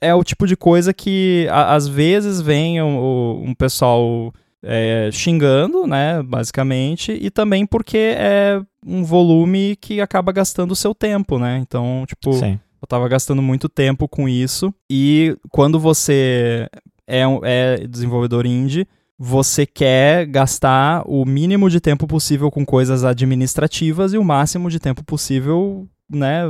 é, 0.02 0.14
o 0.14 0.24
tipo 0.24 0.46
de 0.46 0.58
coisa 0.58 0.94
que 0.94 1.48
a, 1.50 1.76
às 1.76 1.88
vezes 1.88 2.42
vem 2.42 2.82
um, 2.82 3.44
um 3.46 3.54
pessoal 3.54 4.34
é, 4.62 5.10
xingando, 5.14 5.88
né, 5.88 6.22
basicamente, 6.22 7.14
e 7.14 7.30
também 7.30 7.66
porque 7.66 8.16
é 8.18 8.62
um 8.86 9.06
volume 9.06 9.78
que 9.78 10.02
acaba 10.02 10.34
gastando 10.34 10.72
o 10.72 10.76
seu 10.76 10.94
tempo, 10.94 11.40
né, 11.40 11.60
então, 11.62 12.04
tipo... 12.08 12.34
Sim 12.34 12.60
eu 12.82 12.88
tava 12.88 13.08
gastando 13.08 13.42
muito 13.42 13.68
tempo 13.68 14.08
com 14.08 14.28
isso. 14.28 14.74
E 14.90 15.38
quando 15.50 15.80
você 15.80 16.70
é, 17.10 17.24
é 17.44 17.88
desenvolvedor 17.88 18.46
indie, 18.46 18.88
você 19.18 19.66
quer 19.66 20.26
gastar 20.28 21.04
o 21.06 21.26
mínimo 21.26 21.70
de 21.70 21.82
tempo 21.82 22.08
possível 22.08 22.50
com 22.50 22.66
coisas 22.66 23.04
administrativas 23.04 24.14
e 24.14 24.18
o 24.18 24.24
máximo 24.24 24.70
de 24.70 24.80
tempo 24.80 25.04
possível, 25.04 25.86
né, 26.10 26.44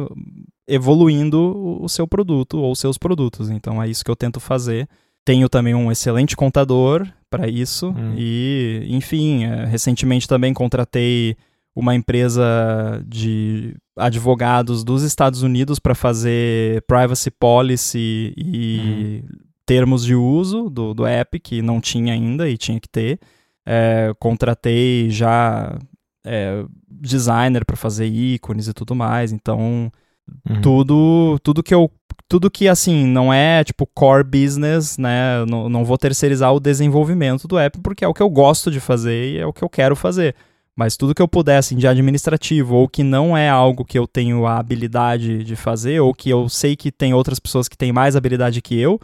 evoluindo 0.67 1.79
o 1.81 1.89
seu 1.89 2.07
produto 2.07 2.59
ou 2.59 2.75
seus 2.75 2.97
produtos. 2.97 3.49
Então 3.49 3.81
é 3.81 3.89
isso 3.89 4.05
que 4.05 4.11
eu 4.11 4.15
tento 4.15 4.39
fazer. 4.39 4.87
Tenho 5.25 5.49
também 5.49 5.73
um 5.73 5.91
excelente 5.91 6.35
contador 6.35 7.07
para 7.29 7.47
isso 7.47 7.89
hum. 7.89 8.13
e, 8.15 8.85
enfim, 8.89 9.45
é, 9.45 9.65
recentemente 9.65 10.27
também 10.27 10.53
contratei 10.53 11.35
uma 11.75 11.95
empresa 11.95 13.03
de 13.07 13.75
advogados 13.97 14.83
dos 14.83 15.01
Estados 15.03 15.41
Unidos 15.41 15.79
para 15.79 15.95
fazer 15.95 16.83
privacy 16.83 17.31
policy 17.31 18.33
e 18.37 19.23
uhum. 19.23 19.48
Termos 19.69 20.03
de 20.03 20.15
uso 20.15 20.67
do, 20.67 20.95
do 20.95 21.05
app, 21.05 21.39
que 21.39 21.61
não 21.61 21.79
tinha 21.79 22.11
ainda 22.11 22.49
e 22.49 22.57
tinha 22.57 22.79
que 22.79 22.89
ter. 22.89 23.19
É, 23.63 24.11
contratei 24.17 25.11
já 25.11 25.77
é, 26.25 26.65
designer 26.89 27.63
para 27.63 27.75
fazer 27.75 28.07
ícones 28.07 28.67
e 28.67 28.73
tudo 28.73 28.95
mais, 28.95 29.31
então 29.31 29.91
uhum. 30.49 30.61
tudo 30.63 31.37
tudo 31.43 31.61
que 31.61 31.75
eu 31.75 31.91
tudo 32.27 32.49
que 32.49 32.67
assim 32.67 33.05
não 33.05 33.31
é 33.31 33.63
tipo 33.63 33.85
core 33.85 34.23
business, 34.23 34.97
né? 34.97 35.45
Não, 35.45 35.69
não 35.69 35.85
vou 35.85 35.99
terceirizar 35.99 36.51
o 36.51 36.59
desenvolvimento 36.59 37.47
do 37.47 37.59
app 37.59 37.79
porque 37.79 38.03
é 38.03 38.07
o 38.07 38.13
que 38.13 38.23
eu 38.23 38.29
gosto 38.29 38.71
de 38.71 38.79
fazer 38.79 39.33
e 39.33 39.37
é 39.37 39.45
o 39.45 39.53
que 39.53 39.63
eu 39.63 39.69
quero 39.69 39.95
fazer. 39.95 40.35
Mas 40.75 40.97
tudo 40.97 41.13
que 41.13 41.21
eu 41.21 41.27
puder, 41.27 41.57
assim, 41.57 41.75
de 41.75 41.85
administrativo, 41.85 42.73
ou 42.75 42.87
que 42.87 43.03
não 43.03 43.35
é 43.35 43.49
algo 43.49 43.83
que 43.83 43.99
eu 43.99 44.07
tenho 44.07 44.45
a 44.47 44.57
habilidade 44.57 45.43
de 45.43 45.55
fazer, 45.55 45.99
ou 45.99 46.13
que 46.13 46.29
eu 46.29 46.47
sei 46.47 46.75
que 46.75 46.89
tem 46.89 47.13
outras 47.13 47.37
pessoas 47.37 47.67
que 47.67 47.77
têm 47.77 47.91
mais 47.91 48.15
habilidade 48.15 48.61
que 48.61 48.79
eu, 48.79 48.97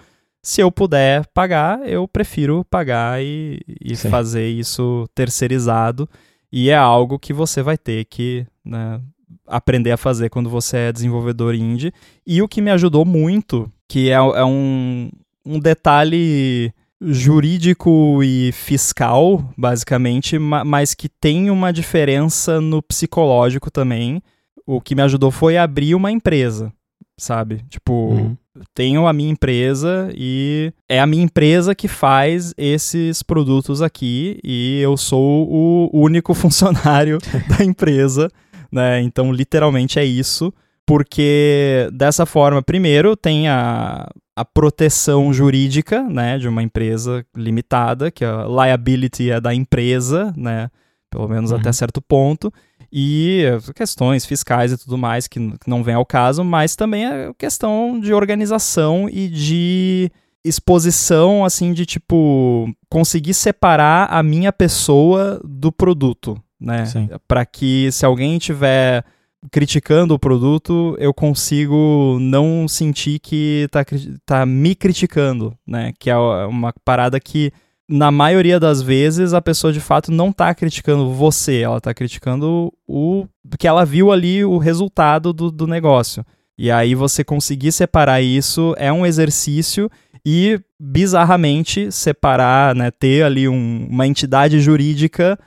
se 0.45 0.61
eu 0.61 0.71
puder 0.71 1.25
pagar, 1.33 1.89
eu 1.89 2.07
prefiro 2.07 2.63
pagar 2.69 3.19
e, 3.19 3.59
e 3.81 3.95
fazer 3.95 4.47
isso 4.47 5.09
terceirizado. 5.15 6.07
E 6.51 6.69
é 6.69 6.75
algo 6.75 7.17
que 7.17 7.33
você 7.33 7.63
vai 7.63 7.79
ter 7.79 8.05
que 8.05 8.45
né, 8.63 9.01
aprender 9.47 9.89
a 9.89 9.97
fazer 9.97 10.29
quando 10.29 10.47
você 10.47 10.77
é 10.77 10.91
desenvolvedor 10.91 11.55
indie. 11.55 11.91
E 12.27 12.43
o 12.43 12.47
que 12.47 12.61
me 12.61 12.69
ajudou 12.69 13.03
muito, 13.03 13.71
que 13.89 14.11
é, 14.11 14.13
é 14.13 14.45
um, 14.45 15.09
um 15.43 15.59
detalhe 15.59 16.71
jurídico 17.01 18.21
e 18.21 18.51
fiscal, 18.51 19.51
basicamente, 19.57 20.37
mas 20.37 20.93
que 20.93 21.09
tem 21.09 21.49
uma 21.49 21.73
diferença 21.73 22.61
no 22.61 22.83
psicológico 22.83 23.71
também. 23.71 24.21
O 24.63 24.79
que 24.79 24.93
me 24.93 25.01
ajudou 25.01 25.31
foi 25.31 25.57
abrir 25.57 25.95
uma 25.95 26.11
empresa, 26.11 26.71
sabe? 27.17 27.65
Tipo, 27.67 27.93
uhum. 27.93 28.37
Tenho 28.73 29.07
a 29.07 29.13
minha 29.13 29.29
empresa 29.29 30.09
e 30.15 30.71
é 30.87 30.99
a 30.99 31.05
minha 31.05 31.23
empresa 31.23 31.75
que 31.75 31.87
faz 31.87 32.53
esses 32.57 33.21
produtos 33.21 33.81
aqui 33.81 34.39
e 34.43 34.79
eu 34.81 34.95
sou 34.97 35.47
o 35.49 35.89
único 35.93 36.33
funcionário 36.35 37.17
da 37.49 37.63
empresa, 37.63 38.29
né? 38.71 39.01
Então, 39.01 39.31
literalmente 39.31 39.99
é 39.99 40.05
isso 40.05 40.53
porque 40.85 41.89
dessa 41.91 42.25
forma, 42.25 42.61
primeiro, 42.61 43.15
tem 43.15 43.47
a, 43.47 44.07
a 44.35 44.45
proteção 44.45 45.33
jurídica, 45.33 46.03
né, 46.03 46.37
de 46.37 46.47
uma 46.47 46.61
empresa 46.61 47.25
limitada, 47.35 48.11
que 48.11 48.23
a 48.23 48.45
liability 48.45 49.31
é 49.31 49.41
da 49.41 49.53
empresa, 49.53 50.31
né, 50.37 50.69
pelo 51.09 51.27
menos 51.27 51.51
uhum. 51.51 51.57
até 51.57 51.71
certo 51.71 52.01
ponto, 52.01 52.53
e 52.91 53.43
questões 53.75 54.25
fiscais 54.25 54.71
e 54.71 54.77
tudo 54.77 54.97
mais 54.97 55.27
que 55.27 55.39
não 55.67 55.83
vem 55.83 55.95
ao 55.95 56.05
caso, 56.05 56.43
mas 56.43 56.75
também 56.75 57.05
a 57.05 57.33
questão 57.37 57.99
de 57.99 58.13
organização 58.13 59.09
e 59.09 59.27
de 59.27 60.11
exposição, 60.43 61.43
assim, 61.43 61.73
de 61.73 61.85
tipo, 61.85 62.69
conseguir 62.89 63.33
separar 63.33 64.07
a 64.11 64.21
minha 64.21 64.53
pessoa 64.53 65.41
do 65.43 65.71
produto, 65.71 66.39
né, 66.59 66.83
para 67.27 67.45
que 67.45 67.91
se 67.91 68.05
alguém 68.05 68.37
tiver 68.37 69.03
criticando 69.51 70.13
o 70.13 70.19
produto, 70.19 70.95
eu 70.99 71.13
consigo 71.13 72.17
não 72.19 72.67
sentir 72.67 73.19
que 73.19 73.67
tá, 73.71 73.85
tá 74.25 74.45
me 74.45 74.75
criticando, 74.75 75.55
né? 75.65 75.93
Que 75.99 76.09
é 76.09 76.17
uma 76.17 76.73
parada 76.83 77.19
que, 77.19 77.51
na 77.87 78.11
maioria 78.11 78.59
das 78.59 78.81
vezes, 78.81 79.33
a 79.33 79.41
pessoa 79.41 79.71
de 79.71 79.79
fato 79.79 80.11
não 80.11 80.31
tá 80.31 80.53
criticando 80.55 81.11
você, 81.13 81.61
ela 81.61 81.79
tá 81.79 81.93
criticando 81.93 82.73
o. 82.87 83.27
que 83.59 83.67
ela 83.67 83.85
viu 83.85 84.11
ali 84.11 84.43
o 84.43 84.57
resultado 84.57 85.31
do, 85.31 85.51
do 85.51 85.67
negócio. 85.67 86.25
E 86.57 86.71
aí 86.71 86.95
você 86.95 87.23
conseguir 87.23 87.71
separar 87.71 88.21
isso 88.21 88.73
é 88.77 88.91
um 88.91 89.05
exercício 89.05 89.91
e, 90.25 90.59
bizarramente, 90.79 91.91
separar, 91.91 92.73
né, 92.73 92.89
ter 92.89 93.23
ali 93.23 93.47
um, 93.47 93.87
uma 93.89 94.07
entidade 94.07 94.59
jurídica 94.59 95.37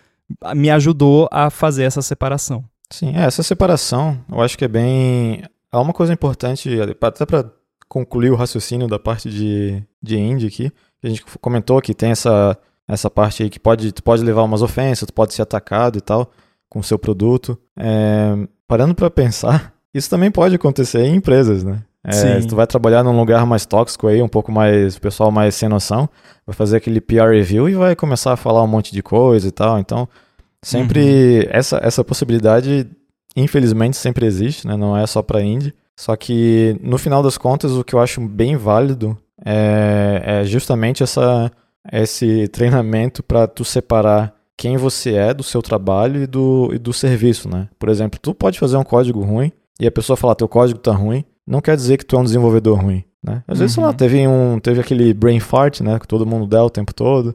me 0.55 0.71
ajudou 0.71 1.29
a 1.33 1.51
fazer 1.51 1.85
essa 1.85 2.03
separação. 2.03 2.65
Sim, 2.91 3.17
é, 3.17 3.25
essa 3.25 3.43
separação 3.43 4.19
eu 4.31 4.41
acho 4.41 4.57
que 4.57 4.65
é 4.65 4.69
bem. 4.69 5.43
Há 5.73 5.81
uma 5.81 5.93
coisa 5.93 6.13
importante, 6.13 6.71
até 7.01 7.27
para 7.27 7.51
concluir 7.89 8.31
o 8.31 8.37
raciocínio 8.37 8.87
da 8.87 8.99
parte 8.99 9.31
de, 9.31 9.83
de 10.03 10.19
indie 10.19 10.47
aqui, 10.47 10.73
a 11.03 11.09
gente 11.09 11.25
comentou 11.41 11.81
que 11.81 11.95
tem 11.95 12.11
essa, 12.11 12.57
essa 12.87 13.11
parte 13.11 13.43
aí 13.43 13.51
que 13.51 13.61
pode, 13.61 13.93
tu 13.93 14.03
pode 14.03 14.23
levar 14.23 14.43
umas 14.43 14.63
ofensas, 14.63 15.07
tu 15.07 15.13
pode 15.13 15.35
ser 15.35 15.43
atacado 15.43 15.99
e 15.99 16.01
tal 16.01 16.31
com 16.69 16.81
o 16.81 16.85
seu 16.85 16.99
produto. 16.99 17.59
É, 17.79 18.37
parando 18.67 18.95
para 18.95 19.11
pensar, 19.11 19.73
isso 19.95 20.11
também 20.11 20.31
pode 20.31 20.55
acontecer 20.55 21.01
em 21.01 21.17
empresas, 21.17 21.65
né? 21.65 21.83
É, 22.05 22.41
tu 22.41 22.55
vai 22.55 22.67
trabalhar 22.67 23.03
num 23.03 23.19
lugar 23.19 23.45
mais 23.45 23.67
tóxico 23.67 24.07
aí, 24.07 24.23
um 24.23 24.29
pouco 24.29 24.53
mais, 24.53 24.97
o 24.97 25.01
pessoal 25.01 25.31
mais 25.31 25.55
sem 25.55 25.69
noção, 25.69 26.09
vai 26.47 26.55
fazer 26.55 26.77
aquele 26.77 27.01
PR 27.01 27.31
review 27.31 27.69
e 27.69 27.75
vai 27.75 27.95
começar 27.95 28.33
a 28.33 28.37
falar 28.37 28.63
um 28.63 28.69
monte 28.69 28.93
de 28.93 29.03
coisa 29.03 29.49
e 29.49 29.51
tal. 29.51 29.79
Então, 29.79 30.09
Sempre 30.63 31.41
uhum. 31.45 31.51
essa, 31.51 31.79
essa 31.83 32.05
possibilidade, 32.05 32.87
infelizmente, 33.37 33.97
sempre 33.97 34.27
existe, 34.27 34.67
né? 34.67 34.77
Não 34.77 34.97
é 34.97 35.07
só 35.07 35.23
para 35.23 35.43
indie. 35.43 35.75
Só 35.97 36.15
que 36.17 36.77
no 36.83 36.99
final 36.99 37.23
das 37.23 37.39
contas, 37.39 37.73
o 37.73 37.85
que 37.85 37.95
eu 37.95 38.01
acho 38.01 38.21
bem 38.21 38.57
válido 38.57 39.17
é, 39.45 40.23
é 40.25 40.45
justamente 40.45 41.03
essa, 41.03 41.51
esse 41.93 42.49
treinamento 42.49 43.23
para 43.23 43.47
tu 43.47 43.65
separar 43.65 44.35
quem 44.57 44.77
você 44.77 45.15
é 45.15 45.33
do 45.33 45.43
seu 45.43 45.63
trabalho 45.63 46.23
e 46.23 46.27
do, 46.27 46.71
e 46.73 46.79
do 46.79 46.93
serviço, 46.93 47.49
né? 47.49 47.69
Por 47.79 47.89
exemplo, 47.89 48.19
tu 48.21 48.35
pode 48.35 48.59
fazer 48.59 48.77
um 48.77 48.85
código 48.85 49.23
ruim 49.23 49.53
e 49.81 49.87
a 49.87 49.93
pessoa 49.93 50.17
falar 50.17 50.35
teu 50.35 50.49
código 50.49 50.81
tá 50.81 50.93
ruim, 50.93 51.25
não 51.47 51.61
quer 51.61 51.77
dizer 51.77 51.97
que 51.97 52.05
tu 52.05 52.17
é 52.17 52.19
um 52.19 52.25
desenvolvedor 52.25 52.81
ruim, 52.81 53.05
né? 53.23 53.45
Às 53.47 53.55
uhum. 53.55 53.61
vezes, 53.61 53.75
sei 53.75 53.83
lá, 53.83 53.91
uhum. 53.91 53.95
teve, 53.95 54.27
um, 54.27 54.59
teve 54.59 54.81
aquele 54.81 55.15
brain 55.15 55.39
fart, 55.39 55.81
né? 55.81 55.99
Que 55.99 56.09
todo 56.09 56.27
mundo 56.27 56.47
dá 56.47 56.65
o 56.65 56.71
tempo 56.71 56.93
todo 56.93 57.35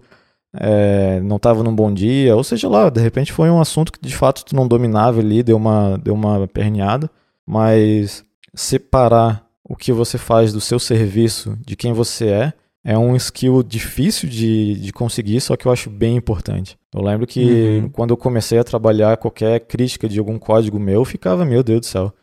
é, 0.56 1.20
não 1.22 1.38
estava 1.38 1.64
num 1.64 1.76
bom 1.76 1.92
dia, 1.92 2.36
ou 2.36 2.44
seja 2.44 2.70
lá, 2.70 2.90
de 2.90 3.02
repente 3.02 3.34
foi 3.34 3.50
um 3.50 3.60
assunto 3.60 3.92
que 3.92 4.00
de 4.00 4.16
fato 4.16 4.46
tu 4.46 4.56
não 4.56 4.68
dominava 4.68 5.20
ali, 5.20 5.42
deu 5.42 5.58
uma, 5.58 5.98
deu 5.98 6.14
uma 6.14 6.48
perneada, 6.48 7.10
mas 7.46 8.24
separar 8.54 9.44
o 9.74 9.76
que 9.76 9.92
você 9.92 10.20
faz 10.20 10.54
do 10.54 10.62
seu 10.62 10.78
serviço 10.78 11.58
de 11.66 11.76
quem 11.76 11.94
você 11.94 12.28
é, 12.28 12.54
é 12.86 12.96
um 12.96 13.16
skill 13.16 13.64
difícil 13.64 14.30
de, 14.30 14.76
de 14.76 14.94
conseguir, 14.94 15.42
só 15.42 15.56
que 15.56 15.66
eu 15.66 15.72
acho 15.72 15.90
bem 15.90 16.16
importante. 16.16 16.78
Eu 16.94 17.02
lembro 17.02 17.26
que 17.26 17.80
uhum. 17.82 17.90
quando 17.90 18.12
eu 18.12 18.18
comecei 18.18 18.60
a 18.60 18.64
trabalhar 18.64 19.18
qualquer 19.18 19.62
crítica 19.62 20.08
de 20.08 20.20
algum 20.20 20.38
código 20.38 20.80
meu, 20.80 21.02
eu 21.02 21.06
ficava, 21.06 21.44
meu 21.44 21.64
Deus 21.64 21.80
do 21.80 21.86
céu, 21.88 22.14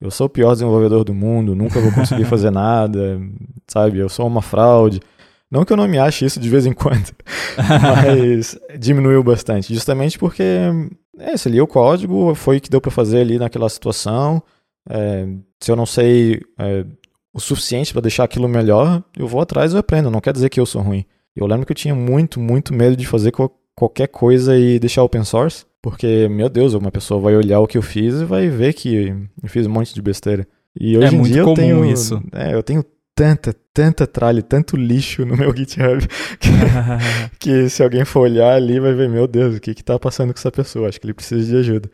eu 0.00 0.08
sou 0.08 0.28
o 0.28 0.30
pior 0.30 0.52
desenvolvedor 0.52 1.02
do 1.02 1.12
mundo, 1.12 1.56
nunca 1.56 1.80
vou 1.80 1.90
conseguir 1.90 2.24
fazer 2.26 2.52
nada, 2.52 3.20
sabe? 3.66 3.98
Eu 3.98 4.08
sou 4.08 4.26
uma 4.26 4.40
fraude. 4.40 5.00
Não 5.50 5.64
que 5.64 5.72
eu 5.72 5.76
não 5.76 5.88
me 5.88 5.98
ache 5.98 6.24
isso 6.24 6.38
de 6.38 6.48
vez 6.48 6.64
em 6.64 6.72
quando, 6.72 7.10
mas 7.58 8.56
diminuiu 8.78 9.20
bastante. 9.24 9.74
Justamente 9.74 10.16
porque 10.16 10.44
é, 11.18 11.36
se 11.36 11.48
li 11.48 11.60
o 11.60 11.66
código, 11.66 12.36
foi 12.36 12.58
o 12.58 12.60
que 12.60 12.70
deu 12.70 12.80
para 12.80 12.92
fazer 12.92 13.22
ali 13.22 13.36
naquela 13.36 13.68
situação. 13.68 14.40
É, 14.88 15.26
se 15.58 15.72
eu 15.72 15.76
não 15.76 15.86
sei 15.86 16.40
é, 16.56 16.86
o 17.32 17.40
suficiente 17.40 17.92
para 17.92 18.02
deixar 18.02 18.24
aquilo 18.24 18.48
melhor, 18.48 19.02
eu 19.16 19.26
vou 19.26 19.40
atrás 19.40 19.72
e 19.72 19.78
aprendo. 19.78 20.10
Não 20.10 20.20
quer 20.20 20.32
dizer 20.32 20.48
que 20.48 20.60
eu 20.60 20.66
sou 20.66 20.82
ruim. 20.82 21.04
Eu 21.34 21.46
lembro 21.46 21.64
que 21.64 21.72
eu 21.72 21.76
tinha 21.76 21.94
muito, 21.94 22.40
muito 22.40 22.74
medo 22.74 22.96
de 22.96 23.06
fazer 23.06 23.32
qualquer 23.74 24.08
coisa 24.08 24.56
e 24.56 24.78
deixar 24.78 25.02
open 25.02 25.24
source, 25.24 25.64
porque, 25.80 26.28
meu 26.28 26.48
Deus, 26.48 26.74
uma 26.74 26.90
pessoa 26.90 27.20
vai 27.20 27.36
olhar 27.36 27.60
o 27.60 27.66
que 27.66 27.78
eu 27.78 27.82
fiz 27.82 28.14
e 28.14 28.24
vai 28.24 28.48
ver 28.48 28.74
que 28.74 29.14
eu 29.42 29.48
fiz 29.48 29.66
um 29.66 29.70
monte 29.70 29.94
de 29.94 30.02
besteira. 30.02 30.46
E 30.78 30.96
hoje 30.96 31.14
é 31.14 31.18
em 31.18 31.22
dia 31.22 31.38
eu 31.38 31.54
tenho 31.54 31.84
isso. 31.84 32.22
É, 32.32 32.54
eu 32.54 32.62
tenho 32.62 32.84
tanta, 33.14 33.54
tanta 33.72 34.06
tralha, 34.06 34.42
tanto 34.42 34.76
lixo 34.76 35.24
no 35.24 35.36
meu 35.36 35.54
GitHub 35.56 36.06
que, 36.38 36.48
que, 37.38 37.68
se 37.68 37.82
alguém 37.82 38.04
for 38.04 38.20
olhar 38.20 38.54
ali 38.54 38.80
vai 38.80 38.94
ver, 38.94 39.08
meu 39.08 39.26
Deus, 39.26 39.56
o 39.56 39.60
que 39.60 39.74
que 39.74 39.84
tá 39.84 39.98
passando 39.98 40.32
com 40.32 40.38
essa 40.38 40.50
pessoa? 40.50 40.88
Acho 40.88 41.00
que 41.00 41.06
ele 41.06 41.14
precisa 41.14 41.44
de 41.44 41.56
ajuda. 41.56 41.90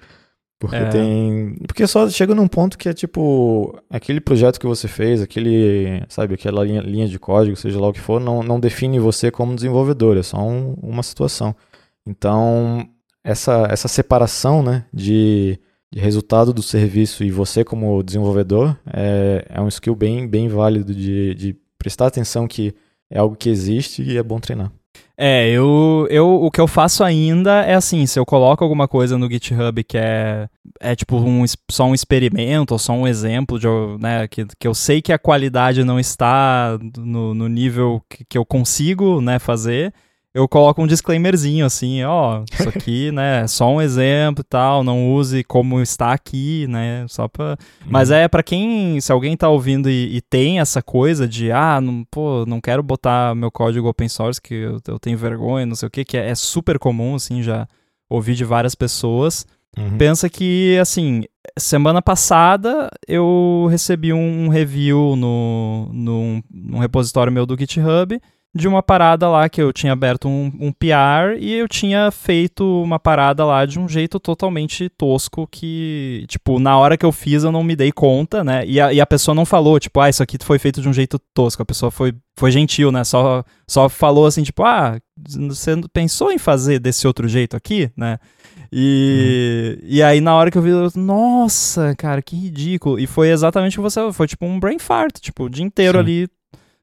Porque 0.59 0.77
é. 0.77 0.89
tem. 0.89 1.55
Porque 1.67 1.87
só 1.87 2.09
chega 2.09 2.35
num 2.35 2.49
ponto 2.49 2.79
que 2.79 2.89
é 2.89 2.95
tipo. 2.95 3.79
Aquele 3.91 4.21
projeto 4.21 4.59
que 4.59 4.67
você 4.67 4.89
fez, 4.89 5.21
aquele. 5.21 6.03
Sabe, 6.09 6.35
aquela 6.35 6.65
linha, 6.65 6.81
linha 6.81 7.07
de 7.07 7.19
código, 7.19 7.57
seja 7.57 7.79
lá 7.79 7.89
o 7.89 7.93
que 7.93 8.01
for, 8.01 8.21
não, 8.21 8.43
não 8.43 8.59
define 8.59 8.99
você 8.99 9.31
como 9.31 9.55
desenvolvedor, 9.55 10.17
é 10.17 10.23
só 10.23 10.39
um, 10.39 10.75
uma 10.83 11.03
situação. 11.03 11.55
Então, 12.07 12.89
essa, 13.23 13.67
essa 13.71 13.89
separação 13.89 14.63
né, 14.63 14.87
de, 14.95 15.59
de 15.93 16.01
resultado 16.01 16.55
do 16.55 16.63
serviço 16.63 17.25
e 17.25 17.31
você 17.31 17.65
como 17.65 18.03
desenvolvedor 18.03 18.79
é, 18.87 19.45
é 19.51 19.61
um 19.61 19.69
skill 19.69 19.97
bem, 19.97 20.29
bem 20.29 20.49
válido 20.49 20.95
de, 20.95 21.35
de 21.35 21.57
prestar 21.77 22.07
atenção 22.07 22.47
que 22.47 22.73
é 23.11 23.19
algo 23.19 23.37
que 23.37 23.51
existe 23.51 24.03
e 24.03 24.17
é 24.17 24.23
bom 24.23 24.39
treinar. 24.39 24.73
É, 25.19 25.49
eu, 25.49 26.07
eu 26.11 26.29
o 26.29 26.51
que 26.51 26.61
eu 26.61 26.67
faço 26.67 27.03
ainda 27.03 27.63
é 27.63 27.75
assim, 27.75 28.05
se 28.05 28.19
eu 28.19 28.27
coloco 28.27 28.63
alguma 28.63 28.87
coisa 28.87 29.17
no 29.17 29.31
GitHub 29.31 29.83
que 29.83 29.97
é, 29.97 30.47
é 30.79 30.95
tipo 30.95 31.17
um, 31.17 31.43
só 31.71 31.87
um 31.87 31.95
experimento 31.95 32.75
ou 32.75 32.79
só 32.79 32.93
um 32.93 33.09
exemplo 33.09 33.59
de, 33.59 33.67
né, 33.99 34.29
que, 34.29 34.45
que 34.59 34.69
eu 34.69 34.75
sei 34.75 35.01
que 35.01 35.15
a 35.15 35.19
qualidade 35.19 35.85
não 35.85 35.99
está 35.99 36.79
no, 36.99 37.33
no 37.35 37.49
nível 37.49 38.03
que, 38.11 38.27
que 38.27 38.37
eu 38.37 38.45
consigo 38.45 39.23
né, 39.23 39.39
fazer, 39.39 39.95
eu 40.37 40.47
coloco 40.47 40.83
um 40.83 40.87
disclaimerzinho 40.87 41.65
assim, 41.65 42.05
ó, 42.05 42.45
isso 42.53 42.69
aqui, 42.69 43.11
né, 43.13 43.41
é 43.45 43.47
só 43.47 43.73
um 43.73 43.81
exemplo 43.81 44.43
e 44.43 44.45
tal, 44.45 44.85
não 44.85 45.11
use 45.15 45.43
como 45.43 45.81
está 45.81 46.13
aqui, 46.13 46.67
né, 46.69 47.07
só 47.09 47.27
pra... 47.27 47.53
Uhum. 47.53 47.57
Mas 47.87 48.11
é 48.11 48.29
para 48.29 48.43
quem, 48.43 49.01
se 49.01 49.11
alguém 49.11 49.35
tá 49.35 49.49
ouvindo 49.49 49.89
e, 49.89 50.15
e, 50.15 50.21
tem 50.21 50.61
essa 50.61 50.83
coisa 50.83 51.27
de, 51.27 51.51
ah, 51.51 51.81
não, 51.81 52.05
pô, 52.11 52.45
não 52.47 52.61
quero 52.61 52.83
botar 52.83 53.35
meu 53.35 53.51
código 53.51 53.89
open 53.89 54.11
source, 54.11 54.41
que 54.41 54.55
eu, 54.55 54.79
eu 54.87 54.99
tenho 54.99 55.17
vergonha, 55.17 55.65
não 55.65 55.75
sei 55.75 55.87
o 55.87 55.91
que, 55.91 56.05
que 56.05 56.19
é, 56.19 56.29
é, 56.29 56.35
super 56.35 56.79
comum, 56.79 57.15
assim, 57.15 57.43
já 57.43 57.67
ouvi 58.11 58.35
de 58.35 58.45
várias 58.45 58.75
pessoas, 58.75 59.47
uhum. 59.75 59.97
pensa 59.97 60.29
que, 60.29 60.77
assim, 60.79 61.23
semana 61.59 62.03
passada 62.03 62.91
eu 63.09 63.69
recebi 63.71 64.13
um 64.13 64.49
review 64.49 65.17
no, 65.17 65.89
no, 65.95 66.45
num 66.53 66.79
repositório 66.79 67.33
meu 67.33 67.47
do 67.47 67.57
GitHub, 67.59 68.21
de 68.57 68.67
uma 68.67 68.83
parada 68.83 69.29
lá 69.29 69.49
que 69.49 69.61
eu 69.61 69.73
tinha 69.73 69.93
aberto 69.93 70.29
um, 70.29 70.51
um 70.59 70.73
PR 70.73 71.39
e 71.39 71.53
eu 71.53 71.69
tinha 71.69 72.11
feito 72.11 72.83
uma 72.83 72.99
parada 72.99 73.45
lá 73.45 73.67
de 73.67 73.79
um 73.79 73.89
jeito 73.89 74.19
totalmente 74.19 74.89
tosco 74.89 75.47
que, 75.47 76.25
tipo, 76.27 76.59
na 76.59 76.77
hora 76.79 76.97
que 76.97 77.05
eu 77.05 77.13
fiz 77.13 77.45
eu 77.45 77.53
não 77.53 77.63
me 77.63 77.77
dei 77.77 77.93
conta, 77.93 78.43
né? 78.43 78.65
E 78.67 78.81
a, 78.81 78.93
e 78.93 79.01
a 79.01 79.07
pessoa 79.07 79.35
não 79.35 79.45
falou, 79.45 79.79
tipo, 79.79 80.01
ah, 80.01 80.09
isso 80.09 80.23
aqui 80.23 80.39
foi 80.43 80.59
feito 80.59 80.81
de 80.81 80.89
um 80.89 80.93
jeito 80.93 81.19
tosco. 81.35 81.63
A 81.63 81.67
pessoa 81.67 81.91
foi, 81.91 82.15
foi 82.37 82.51
gentil, 82.51 82.91
né? 82.91 83.05
Só, 83.05 83.45
só 83.69 83.89
falou 83.89 84.27
assim, 84.27 84.43
tipo, 84.43 84.65
ah, 84.65 84.99
você 85.49 85.77
pensou 85.93 86.33
em 86.33 86.39
fazer 86.39 86.79
desse 86.79 87.07
outro 87.07 87.29
jeito 87.29 87.57
aqui, 87.57 87.91
né? 87.97 88.19
E, 88.73 89.79
uhum. 89.81 89.89
e 89.89 90.03
aí, 90.03 90.21
na 90.21 90.35
hora 90.35 90.51
que 90.51 90.59
eu 90.59 90.63
vi, 90.63 90.71
eu, 90.71 90.91
nossa, 90.97 91.95
cara, 91.97 92.21
que 92.21 92.35
ridículo. 92.37 92.99
E 92.99 93.07
foi 93.07 93.31
exatamente 93.31 93.79
o 93.79 93.83
que 93.83 93.91
você 93.91 94.13
foi 94.13 94.27
tipo 94.27 94.45
um 94.45 94.59
brain 94.59 94.79
fart, 94.79 95.19
tipo, 95.21 95.45
o 95.45 95.49
dia 95.49 95.65
inteiro 95.65 95.99
Sim. 95.99 96.05
ali 96.05 96.29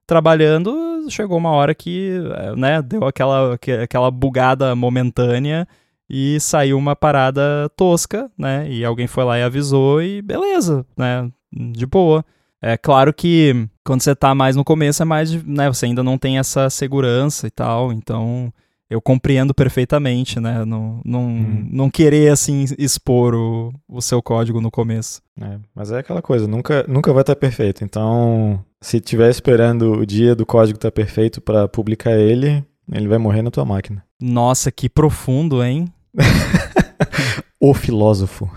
trabalhando, 0.05 1.09
chegou 1.09 1.37
uma 1.37 1.51
hora 1.51 1.73
que, 1.73 2.11
eh, 2.35 2.55
né, 2.55 2.81
deu 2.81 3.05
aquela, 3.05 3.57
aquela 3.81 4.11
bugada 4.11 4.75
momentânea 4.75 5.67
e 6.09 6.39
saiu 6.39 6.77
uma 6.77 6.95
parada 6.95 7.69
tosca, 7.75 8.29
né? 8.37 8.69
E 8.69 8.85
alguém 8.85 9.07
foi 9.07 9.23
lá 9.23 9.39
e 9.39 9.43
avisou 9.43 10.01
e 10.01 10.21
beleza, 10.21 10.85
né? 10.97 11.29
De 11.51 11.85
boa. 11.85 12.23
É 12.61 12.77
claro 12.77 13.13
que 13.13 13.67
quando 13.83 14.01
você 14.01 14.15
tá 14.15 14.33
mais 14.33 14.55
no 14.55 14.63
começo 14.63 15.01
é 15.01 15.05
mais, 15.05 15.31
né, 15.43 15.67
você 15.67 15.85
ainda 15.85 16.03
não 16.03 16.17
tem 16.17 16.37
essa 16.37 16.69
segurança 16.69 17.47
e 17.47 17.51
tal, 17.51 17.91
então 17.91 18.53
eu 18.89 19.01
compreendo 19.01 19.53
perfeitamente, 19.53 20.39
né? 20.39 20.63
Não, 20.65 21.01
não, 21.03 21.27
hum. 21.27 21.67
não 21.71 21.89
querer, 21.89 22.31
assim, 22.31 22.65
expor 22.77 23.33
o, 23.33 23.73
o 23.87 24.01
seu 24.01 24.21
código 24.21 24.61
no 24.61 24.69
começo. 24.69 25.21
É, 25.41 25.57
mas 25.73 25.91
é 25.91 25.99
aquela 25.99 26.21
coisa, 26.21 26.47
nunca, 26.47 26.85
nunca 26.87 27.11
vai 27.11 27.21
estar 27.21 27.35
perfeito. 27.35 27.83
Então, 27.83 28.63
se 28.81 28.97
estiver 28.97 29.29
esperando 29.29 29.93
o 29.93 30.05
dia 30.05 30.35
do 30.35 30.45
código 30.45 30.77
estar 30.77 30.91
perfeito 30.91 31.41
para 31.41 31.67
publicar 31.67 32.17
ele, 32.17 32.63
ele 32.91 33.07
vai 33.07 33.17
morrer 33.17 33.41
na 33.41 33.51
tua 33.51 33.65
máquina. 33.65 34.03
Nossa, 34.21 34.71
que 34.71 34.89
profundo, 34.89 35.63
hein? 35.63 35.91
o 37.59 37.73
filósofo. 37.73 38.49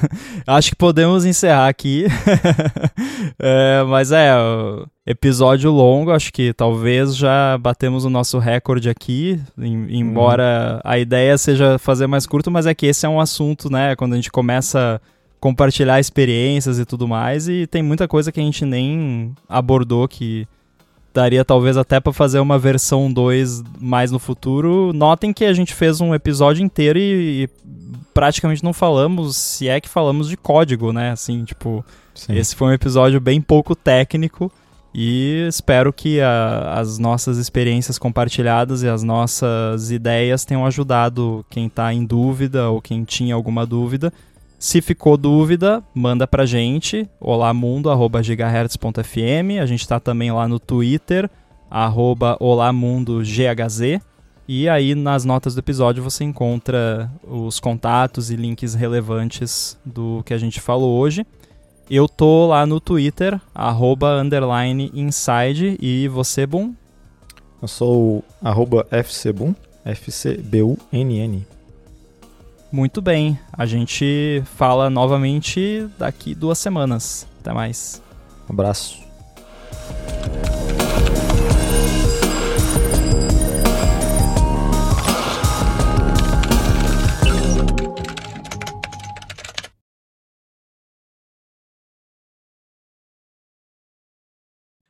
Acho 0.46 0.70
que 0.70 0.76
podemos 0.76 1.24
encerrar 1.24 1.68
aqui. 1.68 2.06
é, 3.38 3.82
mas 3.84 4.12
é, 4.12 4.30
episódio 5.06 5.70
longo, 5.70 6.10
acho 6.10 6.32
que 6.32 6.52
talvez 6.52 7.16
já 7.16 7.56
batemos 7.58 8.04
o 8.04 8.10
nosso 8.10 8.38
recorde 8.38 8.88
aqui, 8.88 9.40
em, 9.56 10.00
embora 10.00 10.80
a 10.84 10.98
ideia 10.98 11.38
seja 11.38 11.78
fazer 11.78 12.06
mais 12.06 12.26
curto, 12.26 12.50
mas 12.50 12.66
é 12.66 12.74
que 12.74 12.86
esse 12.86 13.06
é 13.06 13.08
um 13.08 13.20
assunto, 13.20 13.70
né, 13.70 13.94
quando 13.94 14.14
a 14.14 14.16
gente 14.16 14.32
começa 14.32 14.96
a 14.96 15.40
compartilhar 15.40 16.00
experiências 16.00 16.78
e 16.78 16.84
tudo 16.84 17.06
mais, 17.06 17.48
e 17.48 17.66
tem 17.66 17.82
muita 17.82 18.08
coisa 18.08 18.32
que 18.32 18.40
a 18.40 18.42
gente 18.42 18.64
nem 18.64 19.32
abordou 19.48 20.08
que 20.08 20.46
daria 21.16 21.44
talvez 21.44 21.78
até 21.78 21.98
para 21.98 22.12
fazer 22.12 22.38
uma 22.40 22.58
versão 22.58 23.10
2 23.10 23.62
mais 23.80 24.12
no 24.12 24.18
futuro. 24.18 24.92
Notem 24.92 25.32
que 25.32 25.46
a 25.46 25.52
gente 25.54 25.74
fez 25.74 25.98
um 26.00 26.14
episódio 26.14 26.62
inteiro 26.62 26.98
e, 26.98 27.44
e, 27.44 27.48
praticamente 28.12 28.62
não 28.62 28.74
falamos, 28.74 29.34
se 29.34 29.66
é 29.66 29.80
que 29.80 29.88
falamos 29.88 30.28
de 30.28 30.36
código, 30.36 30.92
né? 30.92 31.12
Assim, 31.12 31.42
tipo, 31.44 31.84
Sim. 32.14 32.34
esse 32.34 32.54
foi 32.54 32.68
um 32.68 32.72
episódio 32.72 33.18
bem 33.18 33.40
pouco 33.40 33.74
técnico 33.74 34.52
e 34.94 35.46
espero 35.48 35.90
que 35.90 36.20
a, 36.20 36.74
as 36.78 36.98
nossas 36.98 37.38
experiências 37.38 37.98
compartilhadas 37.98 38.82
e 38.82 38.88
as 38.88 39.02
nossas 39.02 39.90
ideias 39.90 40.44
tenham 40.44 40.66
ajudado 40.66 41.46
quem 41.48 41.66
está 41.66 41.94
em 41.94 42.04
dúvida 42.04 42.68
ou 42.68 42.82
quem 42.82 43.04
tinha 43.04 43.34
alguma 43.34 43.64
dúvida 43.64 44.12
se 44.58 44.80
ficou 44.80 45.16
dúvida, 45.16 45.82
manda 45.94 46.26
pra 46.26 46.46
gente, 46.46 47.08
olamundo.gigahertz.fm. 47.20 49.60
A 49.60 49.66
gente 49.66 49.86
tá 49.86 50.00
também 50.00 50.32
lá 50.32 50.48
no 50.48 50.58
Twitter, 50.58 51.30
arroba 51.70 52.36
olamundogHz. 52.40 54.00
E 54.48 54.68
aí 54.68 54.94
nas 54.94 55.24
notas 55.24 55.54
do 55.54 55.58
episódio 55.58 56.02
você 56.02 56.24
encontra 56.24 57.10
os 57.22 57.60
contatos 57.60 58.30
e 58.30 58.36
links 58.36 58.74
relevantes 58.74 59.78
do 59.84 60.22
que 60.24 60.32
a 60.32 60.38
gente 60.38 60.60
falou 60.60 60.98
hoje. 60.98 61.26
Eu 61.90 62.08
tô 62.08 62.46
lá 62.46 62.64
no 62.64 62.80
Twitter, 62.80 63.38
arroba 63.54 64.20
underline 64.20 64.90
inside. 64.94 65.76
E 65.80 66.08
você, 66.08 66.46
Boom? 66.46 66.74
Eu 67.60 67.68
sou 67.68 68.24
arroba 68.42 68.86
FCBoom, 68.90 69.54
F-C-B-U-N-N. 69.84 71.46
Muito 72.70 73.00
bem, 73.00 73.38
a 73.52 73.64
gente 73.64 74.42
fala 74.44 74.90
novamente 74.90 75.88
daqui 75.96 76.34
duas 76.34 76.58
semanas. 76.58 77.26
Até 77.40 77.52
mais. 77.52 78.02
Um 78.48 78.52
abraço. 78.52 79.06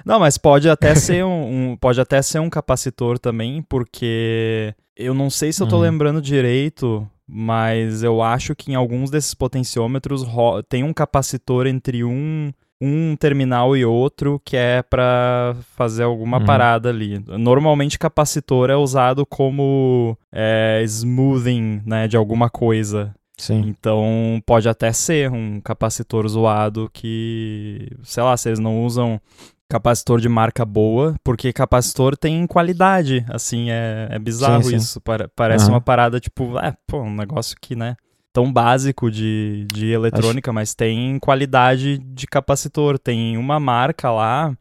Não, 0.05 0.21
mas 0.21 0.39
pode 0.39 0.71
até 0.71 0.95
ser 0.97 1.25
um, 1.25 1.73
um, 1.73 1.77
pode 1.77 2.01
até 2.01 2.23
ser 2.23 2.39
um 2.39 2.49
capacitor 2.49 3.19
também, 3.19 3.61
porque 3.63 4.73
eu 4.97 5.13
não 5.13 5.29
sei 5.29 5.53
se 5.53 5.61
eu 5.63 5.67
tô 5.67 5.77
hum. 5.77 5.81
lembrando 5.81 6.23
direito, 6.23 7.07
mas 7.29 8.03
eu 8.03 8.23
acho 8.23 8.55
que 8.55 8.73
em 8.73 8.75
alguns 8.75 9.11
desses 9.11 9.35
potenciômetros 9.35 10.25
tem 10.69 10.83
um 10.85 10.93
capacitor 10.93 11.67
entre 11.67 12.05
um 12.05 12.53
um 12.79 13.17
terminal 13.17 13.75
e 13.75 13.87
outro 13.87 14.39
que 14.45 14.55
é 14.55 14.83
para 14.83 15.57
fazer 15.77 16.03
alguma 16.03 16.39
Uhum. 16.39 16.45
parada 16.45 16.91
ali. 16.91 17.25
Normalmente 17.27 17.99
capacitor 17.99 18.69
é 18.69 18.77
usado 18.77 19.25
como 19.25 20.15
é, 20.31 20.83
smoothing, 20.85 21.81
né, 21.87 22.07
de 22.07 22.19
alguma 22.19 22.51
coisa. 22.51 23.15
Sim. 23.39 23.65
Então 23.67 24.43
pode 24.45 24.69
até 24.69 24.93
ser 24.93 25.31
um 25.31 25.59
capacitor 25.61 26.29
zoado 26.29 26.91
que, 26.93 27.89
sei 28.03 28.23
lá, 28.23 28.37
se 28.37 28.51
eles 28.51 28.59
não 28.59 28.85
usam 28.85 29.19
capacitor 29.69 30.21
de 30.21 30.29
marca 30.29 30.65
boa, 30.65 31.15
porque 31.25 31.53
capacitor 31.53 32.17
tem 32.17 32.47
qualidade, 32.47 33.25
assim, 33.29 33.71
é, 33.71 34.09
é 34.11 34.19
bizarro 34.19 34.63
Sim, 34.63 34.71
sim. 34.71 34.77
isso. 34.77 35.01
Pare- 35.01 35.29
parece 35.35 35.69
uma 35.69 35.81
parada 35.81 36.21
tipo, 36.21 36.59
é, 36.59 36.75
pô, 36.87 37.03
um 37.03 37.15
negócio 37.15 37.57
que, 37.61 37.75
né, 37.75 37.97
tão 38.37 38.53
básico 38.53 39.11
de, 39.11 39.67
de 39.73 39.91
eletrônica, 39.93 40.53
mas 40.53 40.75
tem 40.75 41.19
qualidade 41.19 41.97
de 41.97 42.27
capacitor. 42.27 42.99
Tem 42.99 43.39
uma 43.39 43.59
marca 43.59 44.11
lá. 44.11 44.55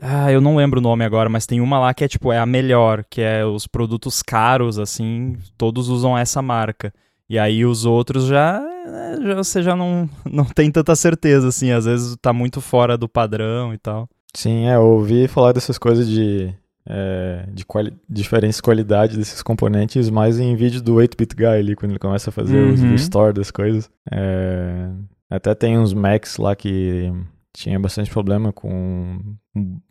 Ah, 0.00 0.30
eu 0.30 0.40
não 0.40 0.54
lembro 0.54 0.78
o 0.78 0.82
nome 0.82 1.04
agora, 1.04 1.28
mas 1.28 1.44
tem 1.44 1.60
uma 1.60 1.80
lá 1.80 1.92
que 1.92 2.04
é 2.04 2.08
tipo, 2.08 2.32
é 2.32 2.38
a 2.38 2.46
melhor, 2.46 3.04
que 3.10 3.20
é 3.20 3.44
os 3.44 3.66
produtos 3.66 4.22
caros, 4.22 4.78
assim, 4.78 5.36
todos 5.56 5.88
usam 5.88 6.16
essa 6.16 6.40
marca. 6.40 6.94
E 7.28 7.36
aí 7.36 7.64
os 7.64 7.84
outros 7.84 8.26
já, 8.26 8.62
eh, 8.86 9.18
já 9.20 9.34
você 9.34 9.62
já 9.64 9.74
não, 9.74 10.08
não 10.30 10.44
tem 10.44 10.70
tanta 10.70 10.94
certeza, 10.94 11.48
assim, 11.48 11.72
às 11.72 11.86
vezes 11.86 12.16
tá 12.22 12.32
muito 12.32 12.60
fora 12.60 12.96
do 12.96 13.08
padrão 13.08 13.74
e 13.74 13.78
tal. 13.78 14.08
Sim, 14.34 14.66
é, 14.66 14.76
eu 14.76 14.82
ouvi 14.84 15.26
falar 15.28 15.52
dessas 15.52 15.78
coisas 15.78 16.08
de, 16.08 16.52
é, 16.86 17.44
de 17.52 17.64
quali 17.64 17.92
diferentes 18.08 18.60
qualidades 18.60 19.16
desses 19.16 19.42
componentes 19.42 20.10
mais 20.10 20.38
em 20.38 20.54
vídeo 20.54 20.82
do 20.82 20.94
8-bit 20.96 21.34
guy 21.34 21.46
ali, 21.46 21.74
quando 21.76 21.92
ele 21.92 21.98
começa 21.98 22.30
a 22.30 22.32
fazer 22.32 22.58
os 22.62 22.80
Uhum. 22.80 22.90
restore 22.90 23.32
das 23.32 23.50
coisas. 23.50 23.90
É, 24.10 24.88
até 25.30 25.54
tem 25.54 25.78
uns 25.78 25.92
Macs 25.92 26.36
lá 26.36 26.54
que 26.54 27.12
tinha 27.52 27.78
bastante 27.80 28.10
problema 28.10 28.52
com 28.52 29.18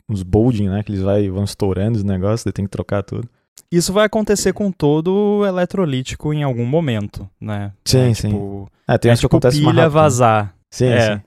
os 0.08 0.22
bolding, 0.22 0.68
né, 0.70 0.82
que 0.82 0.90
eles 0.90 1.02
vai, 1.02 1.28
vão 1.28 1.44
estourando 1.44 1.98
os 1.98 2.04
negócios, 2.04 2.44
daí 2.44 2.52
tem 2.52 2.64
que 2.64 2.70
trocar 2.70 3.02
tudo. 3.02 3.28
Isso 3.70 3.92
vai 3.92 4.06
acontecer 4.06 4.54
com 4.54 4.72
todo 4.72 5.44
eletrolítico 5.46 6.32
em 6.32 6.42
algum 6.42 6.64
momento, 6.64 7.28
né? 7.38 7.72
Sim, 7.84 8.10
é, 8.10 8.14
sim. 8.14 8.28
Tipo, 8.30 8.70
É, 8.88 8.96
tem 8.96 9.10
é 9.10 9.12
uns 9.12 9.18
que 9.18 9.26
tipo 9.26 9.36
acontece 9.36 9.58
pilha 9.60 9.72
né? 9.82 9.88
vazar. 9.88 10.54
Sim, 10.70 10.86
é. 10.86 11.16
sim. 11.16 11.22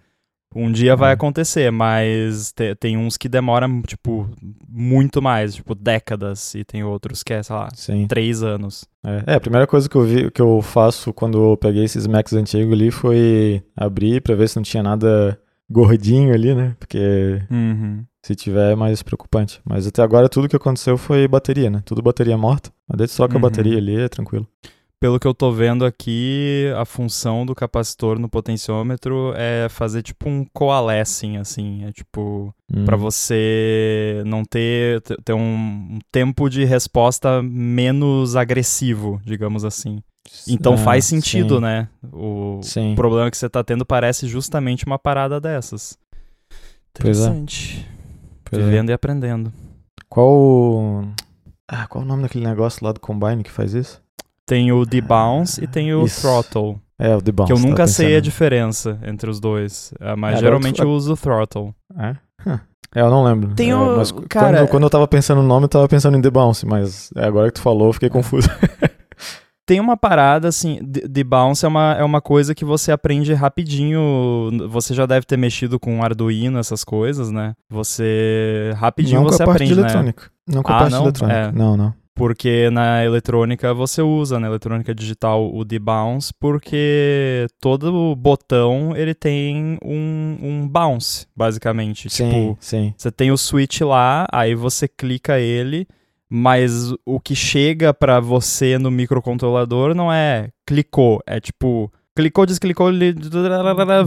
Um 0.53 0.71
dia 0.71 0.95
vai 0.95 1.09
Uhum. 1.09 1.13
acontecer, 1.13 1.71
mas 1.71 2.51
te- 2.51 2.75
tem 2.75 2.97
uns 2.97 3.15
que 3.15 3.29
demoram, 3.29 3.81
tipo, 3.83 4.29
muito 4.67 5.21
mais, 5.21 5.55
tipo, 5.55 5.73
décadas, 5.73 6.53
e 6.55 6.63
tem 6.65 6.83
outros 6.83 7.23
que 7.23 7.33
é, 7.33 7.41
sei 7.41 7.55
lá, 7.55 7.69
Sim. 7.73 8.05
três 8.07 8.43
anos. 8.43 8.85
É, 9.03 9.23
é, 9.27 9.35
a 9.35 9.39
primeira 9.39 9.65
coisa 9.65 9.87
que 9.89 9.95
eu 9.95 10.03
vi, 10.03 10.29
que 10.29 10.41
eu 10.41 10.61
faço 10.61 11.13
quando 11.13 11.51
eu 11.51 11.57
peguei 11.57 11.85
esses 11.85 12.05
Macs 12.05 12.33
antigos 12.33 12.73
ali 12.73 12.91
foi 12.91 13.63
abrir 13.75 14.21
pra 14.21 14.35
ver 14.35 14.49
se 14.49 14.57
não 14.57 14.63
tinha 14.63 14.83
nada 14.83 15.39
gordinho 15.69 16.33
ali, 16.33 16.53
né? 16.53 16.75
Porque 16.77 17.41
Uhum. 17.49 18.03
se 18.21 18.35
tiver 18.35 18.73
é 18.73 18.75
mais 18.75 19.01
preocupante. 19.01 19.61
Mas 19.63 19.87
até 19.87 20.01
agora 20.01 20.27
tudo 20.27 20.49
que 20.49 20.55
aconteceu 20.57 20.97
foi 20.97 21.25
bateria, 21.29 21.69
né? 21.69 21.81
Tudo 21.85 22.01
bateria 22.01 22.37
morta. 22.37 22.69
Mas 22.89 22.97
daí 22.97 23.07
tu 23.07 23.15
troca 23.15 23.35
Uhum. 23.35 23.39
a 23.39 23.41
bateria 23.43 23.77
ali, 23.77 23.95
é 24.01 24.09
tranquilo. 24.09 24.45
Pelo 25.01 25.19
que 25.19 25.25
eu 25.25 25.33
tô 25.33 25.51
vendo 25.51 25.83
aqui, 25.83 26.71
a 26.77 26.85
função 26.85 27.43
do 27.43 27.55
capacitor 27.55 28.19
no 28.19 28.29
potenciômetro 28.29 29.33
é 29.35 29.67
fazer 29.67 30.03
tipo 30.03 30.29
um 30.29 30.45
coalescing, 30.53 31.37
assim. 31.37 31.83
É 31.85 31.91
tipo, 31.91 32.53
Hum. 32.71 32.85
Pra 32.85 32.95
você 32.95 34.21
não 34.27 34.45
ter, 34.45 35.01
ter- 35.01 35.33
um, 35.33 35.39
um 35.95 35.99
tempo 36.11 36.47
de 36.49 36.63
resposta 36.65 37.41
menos 37.41 38.35
agressivo, 38.35 39.19
digamos 39.25 39.65
assim. 39.65 40.03
Então 40.47 40.75
Ah, 40.75 40.77
faz 40.77 41.03
sentido, 41.05 41.55
sim. 41.55 41.61
né? 41.61 41.89
O 42.13 42.59
Sim. 42.63 42.93
problema 42.95 43.29
que 43.31 43.37
você 43.37 43.49
tá 43.49 43.63
tendo 43.63 43.83
parece 43.85 44.27
justamente 44.27 44.85
uma 44.85 44.99
parada 44.99 45.41
dessas. 45.41 45.97
É. 46.51 46.55
Interessante. 46.99 47.89
Pois 48.45 48.61
é. 48.61 48.65
Vivendo 48.65 48.89
e 48.91 48.93
aprendendo. 48.93 49.51
Qual 50.07 50.29
o... 50.31 51.07
Ah, 51.67 51.87
qual 51.87 52.03
o 52.03 52.07
nome 52.07 52.21
daquele 52.23 52.45
negócio 52.45 52.85
lá 52.85 52.91
do 52.91 52.99
Combine 52.99 53.43
que 53.43 53.51
faz 53.51 53.73
isso? 53.73 54.01
Tem 54.45 54.71
o 54.71 54.85
debounce 54.85 55.63
e 55.63 55.67
tem 55.67 55.93
o 55.93 56.05
Isso. 56.05 56.21
throttle. 56.21 56.79
É, 56.99 57.15
o 57.15 57.21
debounce. 57.21 57.51
que 57.51 57.59
eu 57.59 57.63
nunca 57.67 57.87
sei 57.87 58.15
a 58.15 58.19
diferença 58.21 58.99
entre 59.03 59.29
os 59.29 59.39
dois. 59.39 59.93
Ah, 59.99 60.15
Mas 60.15 60.35
É, 60.37 60.39
geralmente 60.41 60.75
tu- 60.77 60.83
eu 60.83 60.89
uso 60.91 61.13
o 61.13 61.17
throttle. 61.17 61.73
É? 61.97 62.15
Huh. 62.47 62.59
É, 62.93 63.01
eu 63.01 63.09
não 63.09 63.23
lembro. 63.23 63.55
Tem 63.55 63.71
É, 63.71 63.75
o- 63.75 63.97
mas 63.97 64.11
cara- 64.29 64.57
quando, 64.59 64.69
quando 64.69 64.83
eu 64.83 64.89
tava 64.89 65.07
pensando 65.07 65.41
no 65.41 65.47
nome, 65.47 65.63
eu 65.65 65.69
tava 65.69 65.87
pensando 65.87 66.17
em 66.17 66.21
debounce, 66.21 66.65
mas 66.65 67.09
é, 67.15 67.25
agora 67.25 67.47
que 67.47 67.53
tu 67.55 67.61
falou, 67.61 67.87
eu 67.87 67.93
fiquei 67.93 68.09
confuso. 68.09 68.47
Tem 69.65 69.79
uma 69.79 69.95
parada, 69.95 70.49
assim, 70.49 70.79
de 70.83 71.23
bounce 71.23 71.63
é 71.63 71.67
uma, 71.67 71.93
é 71.97 72.03
uma 72.03 72.19
coisa 72.19 72.53
que 72.53 72.65
você 72.65 72.91
aprende 72.91 73.33
rapidinho. 73.33 74.01
Você 74.69 74.93
já 74.93 75.05
deve 75.05 75.25
ter 75.25 75.37
mexido 75.37 75.79
com 75.79 76.03
Arduino, 76.03 76.59
essas 76.59 76.83
coisas, 76.83 77.31
né? 77.31 77.53
Você. 77.69 78.73
Rapidinho 78.75 79.21
não 79.21 79.29
você 79.29 79.37
com 79.37 79.43
a 79.43 79.45
parte 79.53 79.57
aprende, 79.63 79.75
de 79.75 79.79
né? 79.79 79.83
eletrônica. 79.87 80.23
Não 80.47 80.61
com 80.63 80.71
a 80.71 80.75
Ah, 80.75 80.79
parte 80.79 80.91
não? 80.91 81.03
eletrônica. 81.03 81.39
É. 81.39 81.51
Não, 81.53 81.77
não. 81.77 81.93
Porque 82.21 82.69
na 82.69 83.03
eletrônica 83.03 83.73
você 83.73 83.99
usa, 84.01 84.39
na 84.39 84.45
eletrônica 84.47 84.93
digital, 84.93 85.51
o 85.51 85.65
debounce, 85.65 86.31
porque 86.39 87.47
todo 87.59 88.15
botão 88.15 88.95
ele 88.95 89.15
tem 89.15 89.79
um, 89.83 90.37
um 90.39 90.67
bounce, 90.67 91.25
basicamente. 91.35 92.11
Sim, 92.11 92.29
Tipo, 92.29 92.57
sim. 92.61 92.93
Você 92.95 93.11
tem 93.11 93.31
o 93.31 93.37
switch 93.37 93.81
lá, 93.81 94.27
aí 94.31 94.53
você 94.53 94.87
clica 94.87 95.39
ele, 95.39 95.87
mas 96.29 96.93
o 97.05 97.19
que 97.19 97.33
chega 97.35 97.91
pra 97.91 98.19
você 98.19 98.77
no 98.77 98.91
microcontrolador 98.91 99.95
não 99.95 100.13
é 100.13 100.49
clicou, 100.65 101.21
é 101.25 101.39
tipo 101.39 101.91
clicou, 102.15 102.45
desclicou, 102.45 102.89
ele 102.89 103.13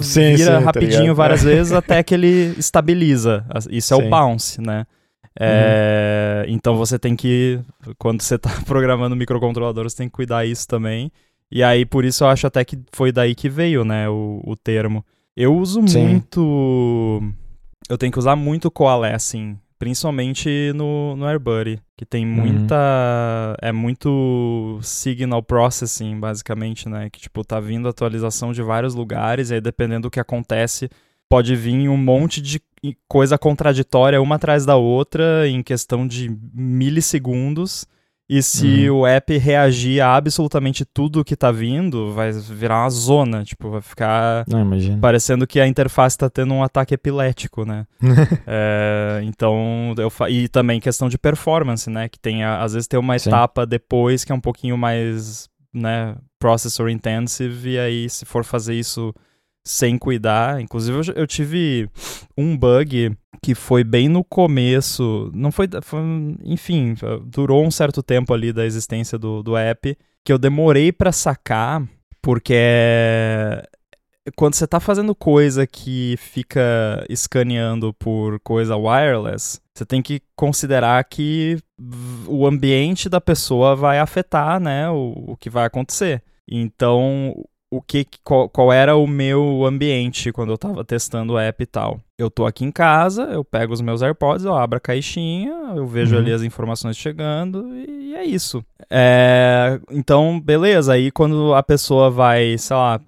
Sim, 0.00 0.36
vira 0.36 0.58
sim, 0.58 0.58
tá 0.58 0.58
rapidinho 0.60 1.00
ligado. 1.00 1.16
várias 1.16 1.42
vezes 1.44 1.72
até 1.72 2.00
que 2.02 2.14
ele 2.14 2.54
estabiliza. 2.58 3.44
Isso 3.70 3.92
é 3.92 3.96
Sim. 3.96 4.06
o 4.06 4.10
bounce, 4.10 4.60
né? 4.60 4.86
É, 5.38 6.44
Então 6.48 6.76
você 6.76 6.98
tem 6.98 7.16
que, 7.16 7.60
quando 7.98 8.22
você 8.22 8.38
tá 8.38 8.50
programando 8.66 9.16
microcontrolador, 9.16 9.84
você 9.88 9.96
tem 9.96 10.08
que 10.08 10.14
cuidar 10.14 10.44
isso 10.44 10.66
também. 10.68 11.10
E 11.50 11.62
aí, 11.62 11.84
por 11.84 12.04
isso 12.04 12.24
eu 12.24 12.28
acho 12.28 12.46
até 12.46 12.64
que 12.64 12.78
foi 12.92 13.12
daí 13.12 13.34
que 13.34 13.48
veio, 13.48 13.84
né, 13.84 14.08
o, 14.08 14.40
o 14.44 14.56
termo. 14.56 15.04
Eu 15.36 15.54
uso 15.56 15.86
Sim. 15.86 16.06
muito. 16.08 17.22
Eu 17.88 17.98
tenho 17.98 18.10
que 18.10 18.18
usar 18.18 18.34
muito 18.34 18.70
coalescing, 18.70 19.58
principalmente 19.78 20.72
no, 20.74 21.14
no 21.16 21.26
AirBuddy, 21.26 21.80
que 21.96 22.06
tem 22.06 22.24
Uhum. 22.24 22.32
muita. 22.32 23.56
É 23.60 23.70
muito 23.72 24.78
signal 24.82 25.42
processing, 25.42 26.18
basicamente, 26.18 26.88
né? 26.88 27.08
Que, 27.10 27.20
tipo, 27.20 27.44
tá 27.44 27.60
vindo 27.60 27.88
atualização 27.88 28.52
de 28.52 28.62
vários 28.62 28.94
lugares, 28.94 29.50
e 29.50 29.54
aí 29.54 29.60
dependendo 29.60 30.02
do 30.08 30.10
que 30.10 30.20
acontece, 30.20 30.88
pode 31.28 31.54
vir 31.54 31.88
um 31.88 31.96
monte 31.96 32.40
de 32.40 32.60
coisa 33.08 33.38
contraditória 33.38 34.20
uma 34.20 34.34
atrás 34.34 34.66
da 34.66 34.76
outra 34.76 35.48
em 35.48 35.62
questão 35.62 36.06
de 36.06 36.28
milissegundos. 36.52 37.86
E 38.26 38.42
se 38.42 38.88
Uhum. 38.88 39.00
o 39.00 39.06
app 39.06 39.36
reagir 39.36 40.00
a 40.00 40.16
absolutamente 40.16 40.82
tudo 40.82 41.22
que 41.22 41.36
tá 41.36 41.52
vindo, 41.52 42.10
vai 42.12 42.32
virar 42.32 42.80
uma 42.82 42.88
zona. 42.90 43.44
Tipo, 43.44 43.70
vai 43.70 43.82
ficar 43.82 44.46
Não, 44.48 44.66
parecendo 44.98 45.46
que 45.46 45.60
a 45.60 45.66
interface 45.66 46.16
tá 46.16 46.30
tendo 46.30 46.54
um 46.54 46.62
ataque 46.62 46.94
epilético, 46.94 47.66
né? 47.66 47.86
É, 48.46 49.20
então, 49.24 49.94
eu 49.98 50.08
fa... 50.08 50.30
e 50.30 50.48
também 50.48 50.80
questão 50.80 51.08
de 51.08 51.18
performance, 51.18 51.90
né? 51.90 52.08
Que 52.08 52.18
tem, 52.18 52.42
às 52.44 52.72
vezes 52.72 52.88
tem 52.88 52.98
uma 52.98 53.18
Sim. 53.18 53.28
etapa 53.28 53.66
depois 53.66 54.24
que 54.24 54.32
é 54.32 54.34
um 54.34 54.40
pouquinho 54.40 54.78
mais, 54.78 55.48
né, 55.72 56.16
processor 56.38 56.88
intensive, 56.88 57.72
e 57.72 57.78
aí 57.78 58.08
se 58.08 58.24
for 58.24 58.42
fazer 58.42 58.74
isso 58.74 59.12
sem 59.66 59.96
cuidar, 59.96 60.60
inclusive 60.60 60.98
eu, 60.98 61.14
eu 61.14 61.26
tive 61.26 61.88
um 62.36 62.56
bug 62.56 63.16
que 63.42 63.54
foi 63.54 63.84
bem 63.84 64.08
no 64.08 64.24
começo, 64.24 65.30
não 65.34 65.52
foi, 65.52 65.68
foi 65.82 66.00
enfim, 66.44 66.94
durou 67.26 67.64
um 67.64 67.70
certo 67.70 68.02
tempo 68.02 68.32
ali 68.32 68.52
da 68.52 68.64
existência 68.64 69.18
do, 69.18 69.42
do 69.42 69.56
app, 69.56 69.96
que 70.24 70.32
eu 70.32 70.38
demorei 70.38 70.90
pra 70.92 71.12
sacar, 71.12 71.86
porque 72.22 72.54
quando 74.34 74.54
você 74.54 74.66
tá 74.66 74.80
fazendo 74.80 75.14
coisa 75.14 75.66
que 75.66 76.16
fica 76.18 77.04
escaneando 77.10 77.92
por 77.92 78.40
coisa 78.40 78.76
wireless, 78.76 79.60
você 79.74 79.84
tem 79.84 80.00
que 80.00 80.22
considerar 80.34 81.04
que 81.04 81.58
o 82.26 82.46
ambiente 82.46 83.08
da 83.08 83.20
pessoa 83.20 83.76
vai 83.76 83.98
afetar, 83.98 84.58
né, 84.58 84.88
o, 84.88 85.32
o 85.32 85.36
que 85.36 85.50
vai 85.50 85.66
acontecer. 85.66 86.22
Então, 86.48 87.34
o 87.76 87.82
que 87.82 88.06
qual, 88.22 88.48
qual 88.48 88.72
era 88.72 88.94
o 88.96 89.06
meu 89.06 89.64
ambiente 89.64 90.30
quando 90.32 90.52
eu 90.52 90.58
tava 90.58 90.84
testando 90.84 91.32
o 91.34 91.38
app 91.38 91.62
e 91.62 91.66
tal? 91.66 92.00
Eu 92.18 92.30
tô 92.30 92.46
aqui 92.46 92.64
em 92.64 92.70
casa, 92.70 93.22
eu 93.24 93.44
pego 93.44 93.72
os 93.72 93.80
meus 93.80 94.02
AirPods, 94.02 94.44
eu 94.44 94.54
abro 94.54 94.76
a 94.76 94.80
caixinha, 94.80 95.52
eu 95.74 95.86
vejo 95.86 96.14
Uhum. 96.14 96.22
ali 96.22 96.32
as 96.32 96.42
informações 96.42 96.96
chegando 96.96 97.74
e 97.74 98.14
é 98.14 98.24
isso. 98.24 98.64
É, 98.90 99.80
então, 99.90 100.40
beleza, 100.40 100.92
aí 100.92 101.10
quando 101.10 101.52
a 101.54 101.62
pessoa 101.62 102.10
vai, 102.10 102.56
sei 102.58 102.76
lá, 102.76 103.00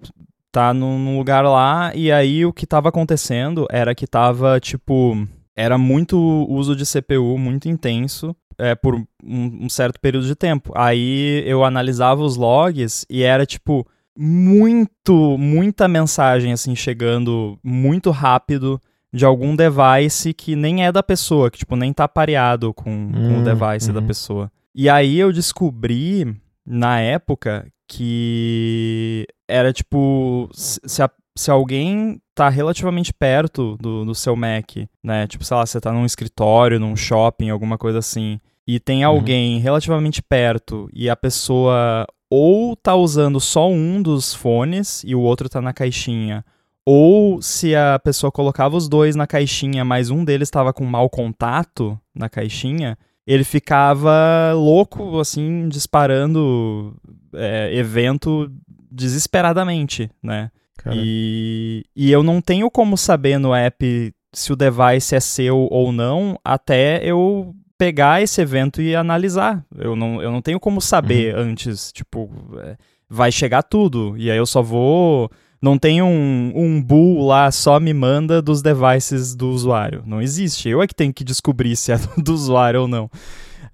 tá 0.50 0.72
num, 0.74 0.98
num 0.98 1.18
lugar 1.18 1.44
lá 1.44 1.92
e 1.94 2.10
aí 2.10 2.44
o 2.44 2.52
que 2.52 2.66
tava 2.66 2.88
acontecendo 2.88 3.66
era 3.70 3.94
que 3.94 4.06
tava, 4.06 4.58
tipo, 4.58 5.16
era 5.54 5.78
muito 5.78 6.18
uso 6.48 6.74
de 6.74 6.84
CPU, 6.84 7.38
muito 7.38 7.68
intenso, 7.68 8.34
é, 8.58 8.74
por 8.74 8.94
um, 8.96 9.04
um 9.22 9.68
certo 9.68 10.00
período 10.00 10.26
de 10.26 10.34
tempo. 10.34 10.72
Aí 10.74 11.42
eu 11.46 11.62
analisava 11.64 12.22
os 12.22 12.36
logs 12.36 13.04
e 13.08 13.22
era, 13.22 13.44
tipo, 13.46 13.86
muito, 14.16 15.36
muita 15.38 15.86
mensagem, 15.86 16.52
assim, 16.52 16.74
chegando 16.74 17.58
muito 17.62 18.10
rápido 18.10 18.80
de 19.12 19.24
algum 19.24 19.54
device 19.56 20.34
que 20.34 20.54
nem 20.54 20.84
é 20.84 20.92
da 20.92 21.02
pessoa, 21.02 21.50
que 21.50 21.58
tipo 21.58 21.76
nem 21.76 21.92
tá 21.92 22.06
pareado 22.06 22.74
com, 22.74 22.90
hum, 22.90 23.12
com 23.12 23.18
o 23.18 23.38
hum, 23.38 23.44
device 23.44 23.88
uhum. 23.88 23.94
da 23.94 24.02
pessoa. 24.02 24.52
E 24.74 24.88
aí 24.88 25.18
eu 25.18 25.32
descobri 25.32 26.36
na 26.66 27.00
época 27.00 27.66
que 27.88 29.26
era 29.48 29.72
tipo 29.72 30.50
se, 30.52 31.02
a, 31.02 31.10
se 31.36 31.50
alguém 31.50 32.20
tá 32.34 32.48
relativamente 32.48 33.12
perto 33.12 33.76
do, 33.80 34.04
do 34.04 34.14
seu 34.14 34.36
Mac, 34.36 34.76
né? 35.02 35.26
Tipo, 35.26 35.44
sei 35.44 35.56
lá, 35.56 35.64
você 35.64 35.80
tá 35.80 35.92
num 35.92 36.04
escritório, 36.04 36.78
num 36.78 36.96
shopping, 36.96 37.48
alguma 37.48 37.78
coisa 37.78 37.98
assim, 37.98 38.38
e 38.66 38.80
tem 38.80 39.04
uhum. 39.04 39.12
alguém 39.12 39.56
uhum. 39.56 39.62
relativamente 39.62 40.22
perto 40.22 40.90
e 40.92 41.08
a 41.08 41.16
pessoa 41.16 42.06
ou 42.30 42.76
tá 42.76 42.94
usando 42.94 43.40
só 43.40 43.70
um 43.70 44.02
dos 44.02 44.34
fones 44.34 45.02
e 45.04 45.14
o 45.14 45.20
outro 45.20 45.48
tá 45.48 45.60
na 45.60 45.72
caixinha, 45.72 46.44
ou 46.84 47.42
se 47.42 47.74
a 47.74 47.98
pessoa 47.98 48.30
colocava 48.30 48.76
os 48.76 48.88
dois 48.88 49.16
na 49.16 49.26
caixinha, 49.26 49.84
mas 49.84 50.10
um 50.10 50.24
deles 50.24 50.46
estava 50.46 50.72
com 50.72 50.84
mau 50.84 51.10
contato 51.10 51.98
na 52.14 52.28
caixinha, 52.28 52.96
ele 53.26 53.42
ficava 53.42 54.52
louco, 54.54 55.18
assim, 55.18 55.68
disparando 55.68 56.96
é, 57.34 57.74
evento 57.74 58.48
desesperadamente, 58.90 60.08
né? 60.22 60.50
E, 60.94 61.84
e 61.96 62.12
eu 62.12 62.22
não 62.22 62.40
tenho 62.40 62.70
como 62.70 62.96
saber 62.96 63.38
no 63.38 63.52
app 63.52 64.14
se 64.32 64.52
o 64.52 64.56
device 64.56 65.16
é 65.16 65.20
seu 65.20 65.66
ou 65.70 65.90
não, 65.90 66.38
até 66.44 67.00
eu 67.02 67.52
pegar 67.78 68.22
esse 68.22 68.40
evento 68.40 68.80
e 68.80 68.94
analisar. 68.94 69.64
Eu 69.76 69.94
não, 69.94 70.22
eu 70.22 70.30
não 70.30 70.42
tenho 70.42 70.60
como 70.60 70.80
saber 70.80 71.34
uhum. 71.34 71.42
antes, 71.42 71.92
tipo, 71.92 72.30
é, 72.58 72.76
vai 73.08 73.30
chegar 73.30 73.62
tudo. 73.62 74.14
E 74.16 74.30
aí 74.30 74.36
eu 74.36 74.46
só 74.46 74.62
vou. 74.62 75.30
Não 75.60 75.78
tem 75.78 76.02
um, 76.02 76.52
um 76.54 76.82
bull 76.82 77.26
lá 77.26 77.50
só 77.50 77.80
me 77.80 77.94
manda 77.94 78.42
dos 78.42 78.62
devices 78.62 79.34
do 79.34 79.48
usuário. 79.48 80.02
Não 80.06 80.20
existe. 80.20 80.68
Eu 80.68 80.82
é 80.82 80.86
que 80.86 80.94
tenho 80.94 81.12
que 81.12 81.24
descobrir 81.24 81.76
se 81.76 81.92
é 81.92 81.96
do 82.22 82.34
usuário 82.34 82.82
ou 82.82 82.88
não. 82.88 83.10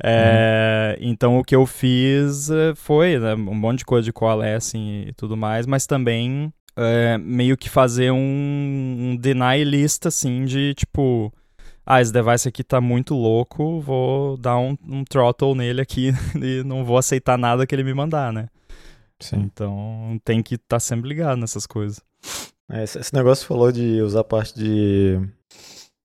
É, 0.03 0.97
uhum. 0.99 1.09
Então 1.11 1.39
o 1.39 1.45
que 1.45 1.55
eu 1.55 1.67
fiz 1.67 2.51
é, 2.51 2.75
foi 2.75 3.19
né, 3.19 3.35
um 3.35 3.55
monte 3.55 3.79
de 3.79 3.85
coisa 3.85 4.05
de 4.05 4.13
coalescing 4.13 5.05
e 5.09 5.13
tudo 5.13 5.37
mais, 5.37 5.67
mas 5.67 5.87
também 5.87 6.53
é, 6.77 7.19
meio 7.19 7.57
que 7.57 7.69
fazer 7.69 8.11
um, 8.11 8.17
um 8.17 9.17
deny 9.17 9.63
list 9.65 10.07
assim 10.07 10.45
de 10.45 10.75
tipo 10.75 11.33
ah, 11.85 12.01
esse 12.01 12.13
device 12.13 12.49
aqui 12.49 12.63
tá 12.63 12.81
muito 12.81 13.15
louco, 13.15 13.81
vou 13.81 14.37
dar 14.37 14.59
um, 14.59 14.77
um 14.89 15.05
throttle 15.05 15.55
nele 15.55 15.81
aqui 15.81 16.13
e 16.41 16.63
não 16.65 16.85
vou 16.85 16.97
aceitar 16.97 17.37
nada 17.37 17.67
que 17.67 17.75
ele 17.75 17.85
me 17.85 17.93
mandar, 17.93 18.33
né? 18.33 18.49
Sim. 19.21 19.37
Então 19.41 20.21
tem 20.25 20.43
que 20.43 20.55
estar 20.57 20.77
tá 20.77 20.81
sempre 20.81 21.09
ligado 21.09 21.39
nessas 21.39 21.67
coisas. 21.67 22.01
É, 22.71 22.85
esse 22.85 23.15
negócio 23.15 23.47
falou 23.47 23.71
de 23.71 24.01
usar 24.01 24.25
parte 24.25 24.55
de 24.55 25.21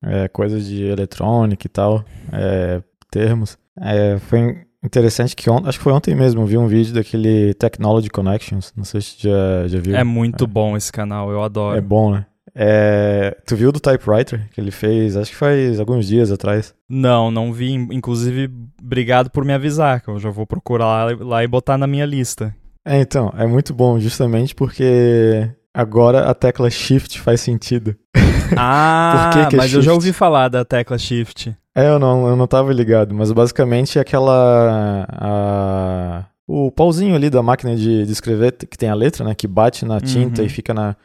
é, 0.03 0.27
coisas 0.27 0.65
de 0.65 0.83
eletrônica 0.83 1.65
e 1.65 1.69
tal, 1.69 2.03
é, 2.31 2.81
termos. 3.09 3.57
É, 3.79 4.17
foi 4.19 4.65
interessante 4.83 5.35
que 5.35 5.49
ontem, 5.49 5.69
acho 5.69 5.77
que 5.77 5.83
foi 5.83 5.93
ontem 5.93 6.15
mesmo, 6.15 6.45
vi 6.45 6.57
um 6.57 6.67
vídeo 6.67 6.93
daquele 6.93 7.53
Technology 7.53 8.09
Connections. 8.09 8.73
Não 8.75 8.83
sei 8.83 9.01
se 9.01 9.15
já, 9.19 9.67
já 9.67 9.79
viu. 9.79 9.95
É 9.95 10.03
muito 10.03 10.43
é. 10.45 10.47
bom 10.47 10.75
esse 10.75 10.91
canal, 10.91 11.31
eu 11.31 11.43
adoro. 11.43 11.77
É 11.77 11.81
bom, 11.81 12.11
né? 12.11 12.25
É, 12.59 13.37
tu 13.45 13.55
viu 13.55 13.71
do 13.71 13.79
typewriter 13.79 14.49
que 14.51 14.59
ele 14.59 14.71
fez? 14.71 15.15
Acho 15.15 15.29
que 15.29 15.37
faz 15.37 15.79
alguns 15.79 16.07
dias 16.07 16.31
atrás. 16.31 16.73
Não, 16.89 17.29
não 17.29 17.53
vi. 17.53 17.73
Inclusive, 17.73 18.49
obrigado 18.81 19.29
por 19.29 19.45
me 19.45 19.53
avisar, 19.53 20.01
que 20.01 20.07
eu 20.07 20.17
já 20.17 20.31
vou 20.31 20.47
procurar 20.47 21.15
lá 21.19 21.43
e 21.43 21.47
botar 21.47 21.77
na 21.77 21.85
minha 21.85 22.05
lista. 22.05 22.55
É, 22.83 22.99
então, 22.99 23.31
é 23.37 23.45
muito 23.45 23.75
bom, 23.75 23.99
justamente 23.99 24.55
porque 24.55 25.47
agora 25.71 26.27
a 26.27 26.33
tecla 26.33 26.69
Shift 26.69 27.21
faz 27.21 27.41
sentido. 27.41 27.95
Ah, 28.55 29.29
que 29.33 29.45
que 29.47 29.55
é 29.55 29.57
mas 29.57 29.65
shift? 29.65 29.75
eu 29.75 29.81
já 29.81 29.93
ouvi 29.93 30.13
falar 30.13 30.47
da 30.47 30.63
tecla 30.63 30.97
Shift. 30.97 31.53
É, 31.75 31.89
eu 31.89 31.99
não, 31.99 32.29
eu 32.29 32.35
não 32.37 32.47
tava 32.47 32.71
ligado, 32.71 33.13
mas 33.13 33.29
basicamente 33.29 33.99
é 33.99 34.01
aquela. 34.01 35.05
A, 35.09 36.25
o 36.47 36.71
pauzinho 36.71 37.13
ali 37.13 37.29
da 37.29 37.43
máquina 37.43 37.75
de, 37.75 38.05
de 38.05 38.11
escrever, 38.11 38.53
que 38.53 38.77
tem 38.77 38.87
a 38.87 38.95
letra, 38.95 39.25
né? 39.25 39.35
Que 39.35 39.45
bate 39.47 39.83
na 39.83 39.99
tinta 39.99 40.39
uhum. 40.39 40.47
e 40.47 40.49
fica 40.49 40.73
na, 40.73 40.95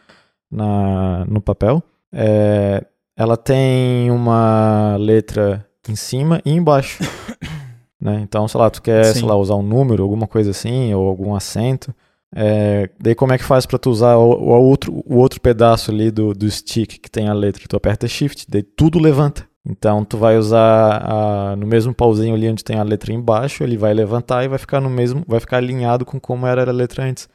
na, 0.53 1.25
no 1.25 1.41
papel. 1.41 1.83
É, 2.13 2.85
ela 3.17 3.37
tem 3.37 4.11
uma 4.11 4.97
letra 4.99 5.67
em 5.89 5.97
cima 5.97 6.41
e 6.45 6.51
embaixo. 6.53 7.03
né? 8.01 8.21
Então, 8.23 8.47
sei 8.47 8.61
lá, 8.61 8.71
tu 8.71 8.83
quer, 8.83 9.05
Sim. 9.07 9.21
sei 9.21 9.29
lá, 9.29 9.37
usar 9.37 9.57
um 9.57 9.63
número, 9.63 10.03
alguma 10.03 10.27
coisa 10.27 10.51
assim, 10.51 10.93
ou 10.93 11.09
algum 11.09 11.35
acento. 11.35 11.95
É, 12.35 12.89
daí 12.99 13.15
como 13.15 13.33
é 13.33 13.39
que 13.39 13.45
faz 13.45 13.67
para 13.67 13.79
tu 13.79 13.91
usar 13.91 14.17
o, 14.17 14.31
o, 14.31 14.63
outro, 14.63 15.03
o 15.07 15.19
outro 15.19 15.41
pedaço 15.41 15.91
ali 15.91 16.11
do, 16.11 16.33
do 16.33 16.51
stick 16.51 16.99
que 16.99 17.11
tem 17.11 17.29
a 17.29 17.35
letra? 17.35 17.65
Tu 17.69 17.77
aperta 17.77 18.09
Shift, 18.09 18.47
daí 18.49 18.63
tudo 18.63 18.99
levanta. 18.99 19.47
Então 19.65 20.05
tu 20.05 20.17
vai 20.17 20.37
usar 20.37 21.03
a, 21.05 21.57
no 21.57 21.67
mesmo 21.67 21.95
pauzinho 21.95 22.35
ali 22.35 22.49
onde 22.49 22.65
tem 22.65 22.79
a 22.79 22.83
letra 22.83 23.13
embaixo, 23.13 23.63
ele 23.63 23.77
vai 23.77 23.95
levantar 23.95 24.45
e 24.45 24.49
vai 24.49 24.59
ficar 24.59 24.81
no 24.81 24.91
mesmo, 24.91 25.25
vai 25.27 25.39
ficar 25.39 25.59
alinhado 25.59 26.05
com 26.05 26.19
como 26.19 26.47
era 26.47 26.69
a 26.69 26.73
letra 26.73 27.05
antes. 27.05 27.29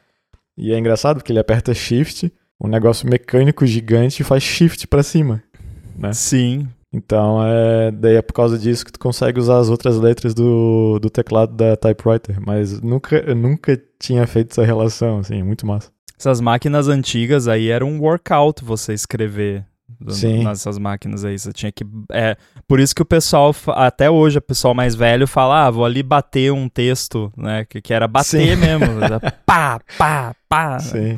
E 0.57 0.73
é 0.73 0.77
engraçado 0.77 1.17
porque 1.17 1.31
ele 1.31 1.39
aperta 1.39 1.73
Shift, 1.73 2.31
um 2.59 2.67
negócio 2.67 3.09
mecânico 3.09 3.65
gigante 3.65 4.23
faz 4.23 4.43
Shift 4.43 4.87
para 4.87 5.03
cima, 5.03 5.43
né? 5.95 6.13
Sim. 6.13 6.67
Então 6.91 7.45
é 7.45 7.91
daí 7.91 8.15
é 8.15 8.21
por 8.21 8.33
causa 8.33 8.57
disso 8.57 8.85
que 8.85 8.91
tu 8.91 8.99
consegue 8.99 9.39
usar 9.39 9.59
as 9.59 9.69
outras 9.69 9.97
letras 9.97 10.33
do, 10.33 10.99
do 10.99 11.09
teclado 11.09 11.53
da 11.55 11.75
typewriter, 11.75 12.39
mas 12.39 12.81
nunca 12.81 13.17
eu 13.17 13.35
nunca 13.35 13.79
tinha 13.99 14.25
feito 14.25 14.51
essa 14.51 14.65
relação, 14.65 15.19
assim, 15.19 15.39
é 15.39 15.43
muito 15.43 15.65
massa. 15.65 15.91
Essas 16.17 16.41
máquinas 16.41 16.87
antigas 16.87 17.47
aí 17.47 17.69
era 17.69 17.85
um 17.85 17.99
workout 17.99 18.63
você 18.63 18.93
escrever 18.93 19.65
Sim. 20.09 20.43
nessas 20.43 20.77
máquinas 20.77 21.23
aí. 21.25 21.37
Você 21.37 21.51
tinha 21.51 21.71
que. 21.71 21.85
É, 22.11 22.35
por 22.67 22.79
isso 22.79 22.95
que 22.95 23.01
o 23.01 23.05
pessoal, 23.05 23.55
até 23.69 24.09
hoje, 24.09 24.37
o 24.37 24.41
pessoal 24.41 24.73
mais 24.73 24.95
velho 24.95 25.27
fala: 25.27 25.67
ah, 25.67 25.71
vou 25.71 25.85
ali 25.85 26.03
bater 26.03 26.51
um 26.51 26.67
texto, 26.69 27.31
né? 27.35 27.65
Que, 27.65 27.81
que 27.81 27.93
era 27.93 28.07
bater 28.07 28.55
Sim. 28.55 28.61
mesmo. 28.61 28.87
pá, 29.45 29.79
pá, 29.97 30.35
pá. 30.47 30.79
Sim. 30.79 31.17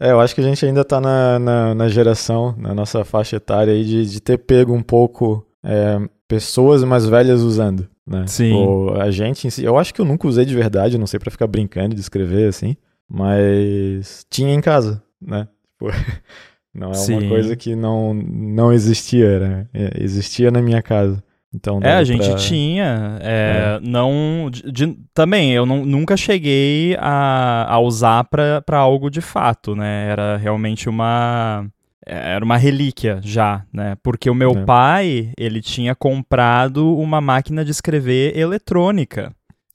É, 0.00 0.12
eu 0.12 0.20
acho 0.20 0.34
que 0.34 0.40
a 0.40 0.44
gente 0.44 0.64
ainda 0.64 0.84
tá 0.84 1.00
na, 1.00 1.38
na, 1.38 1.74
na 1.74 1.88
geração, 1.88 2.54
na 2.56 2.72
nossa 2.72 3.04
faixa 3.04 3.36
etária 3.36 3.72
aí, 3.72 3.84
de, 3.84 4.06
de 4.06 4.20
ter 4.20 4.38
pego 4.38 4.72
um 4.72 4.82
pouco 4.82 5.44
é, 5.64 5.98
pessoas 6.28 6.84
mais 6.84 7.06
velhas 7.06 7.40
usando. 7.40 7.88
Né? 8.06 8.26
Sim. 8.26 8.52
Ou 8.52 8.94
a 8.94 9.10
gente 9.10 9.46
em 9.46 9.50
si, 9.50 9.64
eu 9.64 9.76
acho 9.76 9.92
que 9.92 10.00
eu 10.00 10.04
nunca 10.04 10.26
usei 10.26 10.44
de 10.44 10.54
verdade, 10.54 10.96
não 10.96 11.06
sei 11.06 11.18
para 11.20 11.30
ficar 11.30 11.46
brincando 11.46 11.94
de 11.94 12.00
escrever 12.00 12.48
assim, 12.48 12.76
mas 13.08 14.24
tinha 14.30 14.54
em 14.54 14.60
casa, 14.60 15.02
né? 15.20 15.46
Tipo, 15.72 15.90
não 16.78 16.90
é 16.90 16.94
Sim. 16.94 17.18
uma 17.18 17.28
coisa 17.28 17.56
que 17.56 17.74
não, 17.74 18.14
não 18.14 18.72
existia, 18.72 19.38
né? 19.38 19.66
Existia 19.96 20.50
na 20.50 20.62
minha 20.62 20.80
casa. 20.82 21.22
Então, 21.54 21.80
é, 21.82 21.94
a 21.94 22.04
gente 22.04 22.28
pra... 22.28 22.36
tinha. 22.36 23.18
É, 23.20 23.78
é. 23.78 23.80
Não. 23.88 24.50
De, 24.50 24.70
de, 24.70 24.98
também, 25.14 25.52
eu 25.52 25.64
não, 25.64 25.84
nunca 25.84 26.16
cheguei 26.16 26.94
a, 26.98 27.66
a 27.68 27.78
usar 27.80 28.24
para 28.24 28.78
algo 28.78 29.10
de 29.10 29.20
fato, 29.20 29.74
né? 29.74 30.08
Era 30.10 30.36
realmente 30.36 30.88
uma. 30.88 31.66
Era 32.06 32.42
uma 32.42 32.56
relíquia 32.56 33.20
já, 33.22 33.64
né? 33.72 33.94
Porque 34.02 34.30
o 34.30 34.34
meu 34.34 34.52
é. 34.52 34.64
pai, 34.64 35.32
ele 35.36 35.60
tinha 35.60 35.94
comprado 35.94 36.96
uma 36.96 37.20
máquina 37.20 37.62
de 37.62 37.70
escrever 37.70 38.34
eletrônica. 38.36 39.30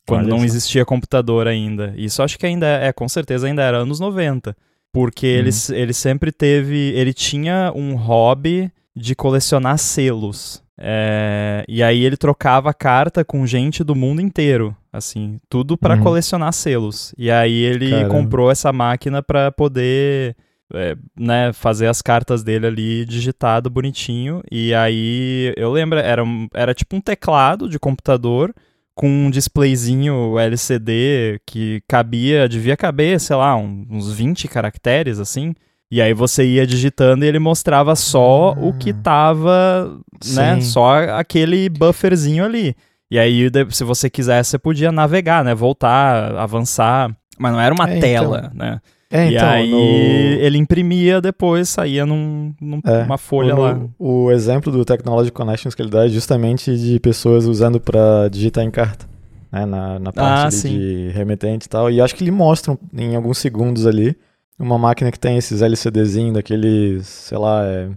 Quando 0.07 0.25
Olha 0.25 0.29
não 0.31 0.37
isso. 0.37 0.55
existia 0.55 0.83
computador 0.83 1.47
ainda. 1.47 1.93
Isso 1.95 2.23
acho 2.23 2.37
que 2.37 2.45
ainda 2.45 2.65
é, 2.65 2.91
com 2.91 3.07
certeza 3.07 3.45
ainda 3.45 3.61
era 3.61 3.77
anos 3.77 3.99
90. 3.99 4.55
Porque 4.93 5.25
uhum. 5.25 5.39
ele, 5.39 5.49
ele 5.71 5.93
sempre 5.93 6.31
teve. 6.31 6.93
Ele 6.95 7.13
tinha 7.13 7.73
um 7.75 7.95
hobby 7.95 8.71
de 8.95 9.15
colecionar 9.15 9.77
selos. 9.79 10.63
É, 10.77 11.63
e 11.67 11.83
aí 11.83 12.03
ele 12.03 12.17
trocava 12.17 12.73
carta 12.73 13.23
com 13.23 13.45
gente 13.45 13.83
do 13.83 13.95
mundo 13.95 14.21
inteiro, 14.21 14.75
assim, 14.91 15.39
tudo 15.49 15.77
para 15.77 15.95
uhum. 15.95 16.03
colecionar 16.03 16.53
selos. 16.53 17.13
E 17.17 17.31
aí 17.31 17.63
ele 17.63 17.89
Caramba. 17.89 18.09
comprou 18.09 18.51
essa 18.51 18.71
máquina 18.71 19.21
para 19.21 19.51
poder 19.51 20.35
é, 20.73 20.95
né, 21.17 21.53
fazer 21.53 21.87
as 21.87 22.01
cartas 22.01 22.43
dele 22.43 22.67
ali 22.67 23.05
digitado 23.05 23.69
bonitinho. 23.69 24.41
E 24.51 24.73
aí 24.73 25.53
eu 25.57 25.71
lembro, 25.71 25.99
era, 25.99 26.23
era 26.53 26.73
tipo 26.73 26.95
um 26.95 27.01
teclado 27.01 27.69
de 27.69 27.79
computador 27.79 28.53
com 28.95 29.07
um 29.07 29.29
displayzinho 29.29 30.37
LCD 30.37 31.39
que 31.45 31.81
cabia, 31.87 32.47
devia 32.47 32.77
caber, 32.77 33.19
sei 33.19 33.35
lá, 33.35 33.55
uns 33.55 34.11
20 34.11 34.47
caracteres 34.47 35.19
assim. 35.19 35.53
E 35.91 36.01
aí 36.01 36.13
você 36.13 36.43
ia 36.43 36.65
digitando 36.65 37.23
e 37.23 37.27
ele 37.27 37.39
mostrava 37.39 37.95
só 37.95 38.53
o 38.53 38.73
que 38.73 38.89
ah. 38.89 38.99
tava, 39.03 39.99
né? 40.33 40.59
Só 40.61 40.95
aquele 41.19 41.69
bufferzinho 41.69 42.43
ali. 42.43 42.75
E 43.11 43.19
aí, 43.19 43.47
se 43.69 43.83
você 43.83 44.09
quisesse, 44.09 44.49
você 44.51 44.57
podia 44.57 44.91
navegar, 44.91 45.43
né? 45.43 45.53
Voltar, 45.53 46.35
avançar. 46.35 47.15
Mas 47.37 47.51
não 47.51 47.61
era 47.61 47.73
uma 47.73 47.87
é, 47.87 47.99
tela, 47.99 48.51
então. 48.51 48.65
né? 48.65 48.81
É, 49.13 49.29
e 49.29 49.35
então, 49.35 49.47
aí 49.47 49.69
no... 49.69 49.77
ele 49.77 50.57
imprimia 50.57 51.21
depois, 51.21 51.69
saía 51.69 52.03
numa 52.03 52.55
num, 52.59 52.81
é, 52.83 53.17
folha 53.19 53.53
no, 53.53 53.61
lá. 53.61 53.79
O 53.99 54.31
exemplo 54.31 54.71
do 54.71 54.83
Technology 54.83 55.31
Connections 55.31 55.75
que 55.75 55.83
ele 55.83 55.91
dá 55.91 56.07
é 56.07 56.09
justamente 56.09 56.75
de 56.75 56.99
pessoas 56.99 57.45
usando 57.45 57.79
para 57.79 58.27
digitar 58.27 58.63
em 58.63 58.71
carta. 58.71 59.05
Né, 59.51 59.67
na, 59.67 59.99
na 59.99 60.11
parte 60.11 60.65
ah, 60.65 60.67
de 60.67 61.11
remetente 61.13 61.67
e 61.67 61.69
tal. 61.69 61.91
E 61.91 62.01
acho 62.01 62.15
que 62.15 62.23
ele 62.23 62.31
mostra 62.31 62.75
em 62.91 63.15
alguns 63.15 63.37
segundos 63.37 63.85
ali 63.85 64.17
uma 64.57 64.79
máquina 64.79 65.11
que 65.11 65.19
tem 65.19 65.37
esses 65.37 65.61
LCDzinhos 65.61 66.33
daqueles, 66.33 67.05
sei 67.05 67.37
lá, 67.37 67.63
é, 67.63 67.89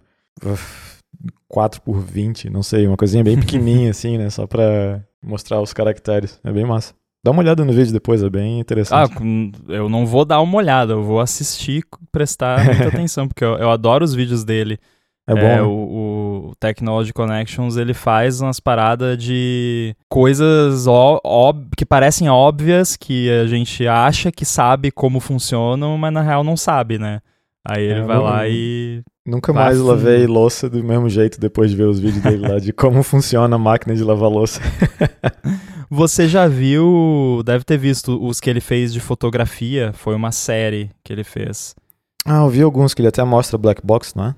4 1.48 1.80
por 1.80 1.98
20, 1.98 2.50
não 2.50 2.62
sei, 2.62 2.86
uma 2.86 2.96
coisinha 2.98 3.24
bem 3.24 3.38
pequenininha 3.40 3.90
assim, 3.90 4.18
né? 4.18 4.28
Só 4.28 4.46
pra 4.46 5.00
mostrar 5.24 5.62
os 5.62 5.72
caracteres. 5.72 6.38
É 6.44 6.52
bem 6.52 6.66
massa. 6.66 6.92
Dá 7.26 7.32
uma 7.32 7.42
olhada 7.42 7.64
no 7.64 7.72
vídeo 7.72 7.92
depois, 7.92 8.22
é 8.22 8.30
bem 8.30 8.60
interessante. 8.60 9.12
Ah, 9.12 9.72
eu 9.72 9.88
não 9.88 10.06
vou 10.06 10.24
dar 10.24 10.40
uma 10.40 10.56
olhada, 10.58 10.92
eu 10.92 11.02
vou 11.02 11.18
assistir, 11.18 11.82
prestar 12.12 12.64
muita 12.64 12.86
atenção, 12.86 13.26
porque 13.26 13.44
eu, 13.44 13.56
eu 13.56 13.68
adoro 13.68 14.04
os 14.04 14.14
vídeos 14.14 14.44
dele. 14.44 14.78
É 15.26 15.34
bom. 15.34 15.40
É, 15.40 15.60
o, 15.60 16.50
o 16.50 16.52
Technology 16.60 17.12
Connections 17.12 17.76
ele 17.76 17.92
faz 17.94 18.40
umas 18.40 18.60
paradas 18.60 19.18
de 19.18 19.92
coisas 20.08 20.86
ó, 20.86 21.20
ó, 21.24 21.52
que 21.76 21.84
parecem 21.84 22.28
óbvias, 22.28 22.94
que 22.94 23.28
a 23.28 23.44
gente 23.48 23.88
acha 23.88 24.30
que 24.30 24.44
sabe 24.44 24.92
como 24.92 25.18
funcionam, 25.18 25.98
mas 25.98 26.12
na 26.12 26.22
real 26.22 26.44
não 26.44 26.56
sabe, 26.56 26.96
né? 26.96 27.20
Aí 27.66 27.82
ele 27.82 28.00
É, 28.00 28.04
vai 28.04 28.18
lá 28.18 28.48
e. 28.48 29.02
Nunca 29.26 29.52
Vai 29.52 29.64
mais 29.64 29.80
lavei 29.80 30.24
louça 30.24 30.70
do 30.70 30.84
mesmo 30.84 31.08
jeito 31.08 31.40
depois 31.40 31.70
de 31.72 31.76
ver 31.76 31.88
os 31.88 31.98
vídeos 31.98 32.22
dele 32.22 32.46
lá, 32.46 32.60
de 32.60 32.72
como 32.72 33.02
funciona 33.04 33.56
a 33.56 33.58
máquina 33.58 33.96
de 33.96 34.04
lavar 34.04 34.30
louça. 34.30 34.60
Você 35.90 36.28
já 36.28 36.46
viu, 36.46 37.42
deve 37.44 37.64
ter 37.64 37.76
visto 37.76 38.24
os 38.24 38.40
que 38.40 38.48
ele 38.48 38.60
fez 38.60 38.92
de 38.92 39.00
fotografia, 39.00 39.92
foi 39.94 40.14
uma 40.14 40.30
série 40.30 40.90
que 41.02 41.12
ele 41.12 41.24
fez. 41.24 41.74
Ah, 42.24 42.38
eu 42.38 42.48
vi 42.48 42.62
alguns 42.62 42.94
que 42.94 43.00
ele 43.00 43.08
até 43.08 43.22
mostra 43.24 43.58
Black 43.58 43.80
Box, 43.84 44.14
não 44.14 44.26
é? 44.26 44.34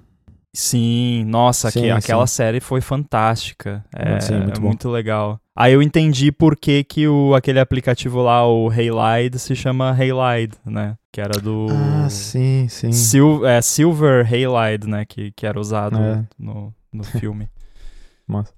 Sim, 0.55 1.25
nossa, 1.27 1.71
Sim, 1.71 1.83
que, 1.83 1.91
aquela 1.91 2.27
sim. 2.27 2.35
série 2.37 2.61
foi 2.61 2.81
fantástica. 2.81 3.85
É, 3.95 4.19
Sim, 4.21 4.39
muito 4.39 4.51
é 4.57 4.61
bom. 4.61 4.67
muito 4.69 4.89
legal. 4.89 5.41
Aí 5.55 5.73
eu 5.73 5.83
entendi 5.83 6.33
por 6.33 6.57
que, 6.57 6.83
que 6.85 7.07
o, 7.07 7.35
aquele 7.35 7.61
aplicativo 7.61 8.23
lá, 8.23 8.47
o 8.49 8.69
Halide, 8.71 9.39
se 9.39 9.55
chama 9.55 9.91
Halide, 9.91 10.57
né? 10.65 10.97
Que 11.13 11.21
era 11.21 11.39
do. 11.41 11.67
Ah, 11.71 12.09
sim, 12.09 12.67
sim. 12.69 12.93
Sil 12.93 13.45
é, 13.47 13.61
Silver 13.61 14.27
Halide, 14.27 14.89
né? 14.89 15.05
Que, 15.05 15.33
que 15.33 15.47
era 15.47 15.61
usado 15.61 15.99
É. 15.99 16.25
no, 16.39 16.73
no 16.93 17.05
filme. 17.05 17.49
Massa. 18.27 18.53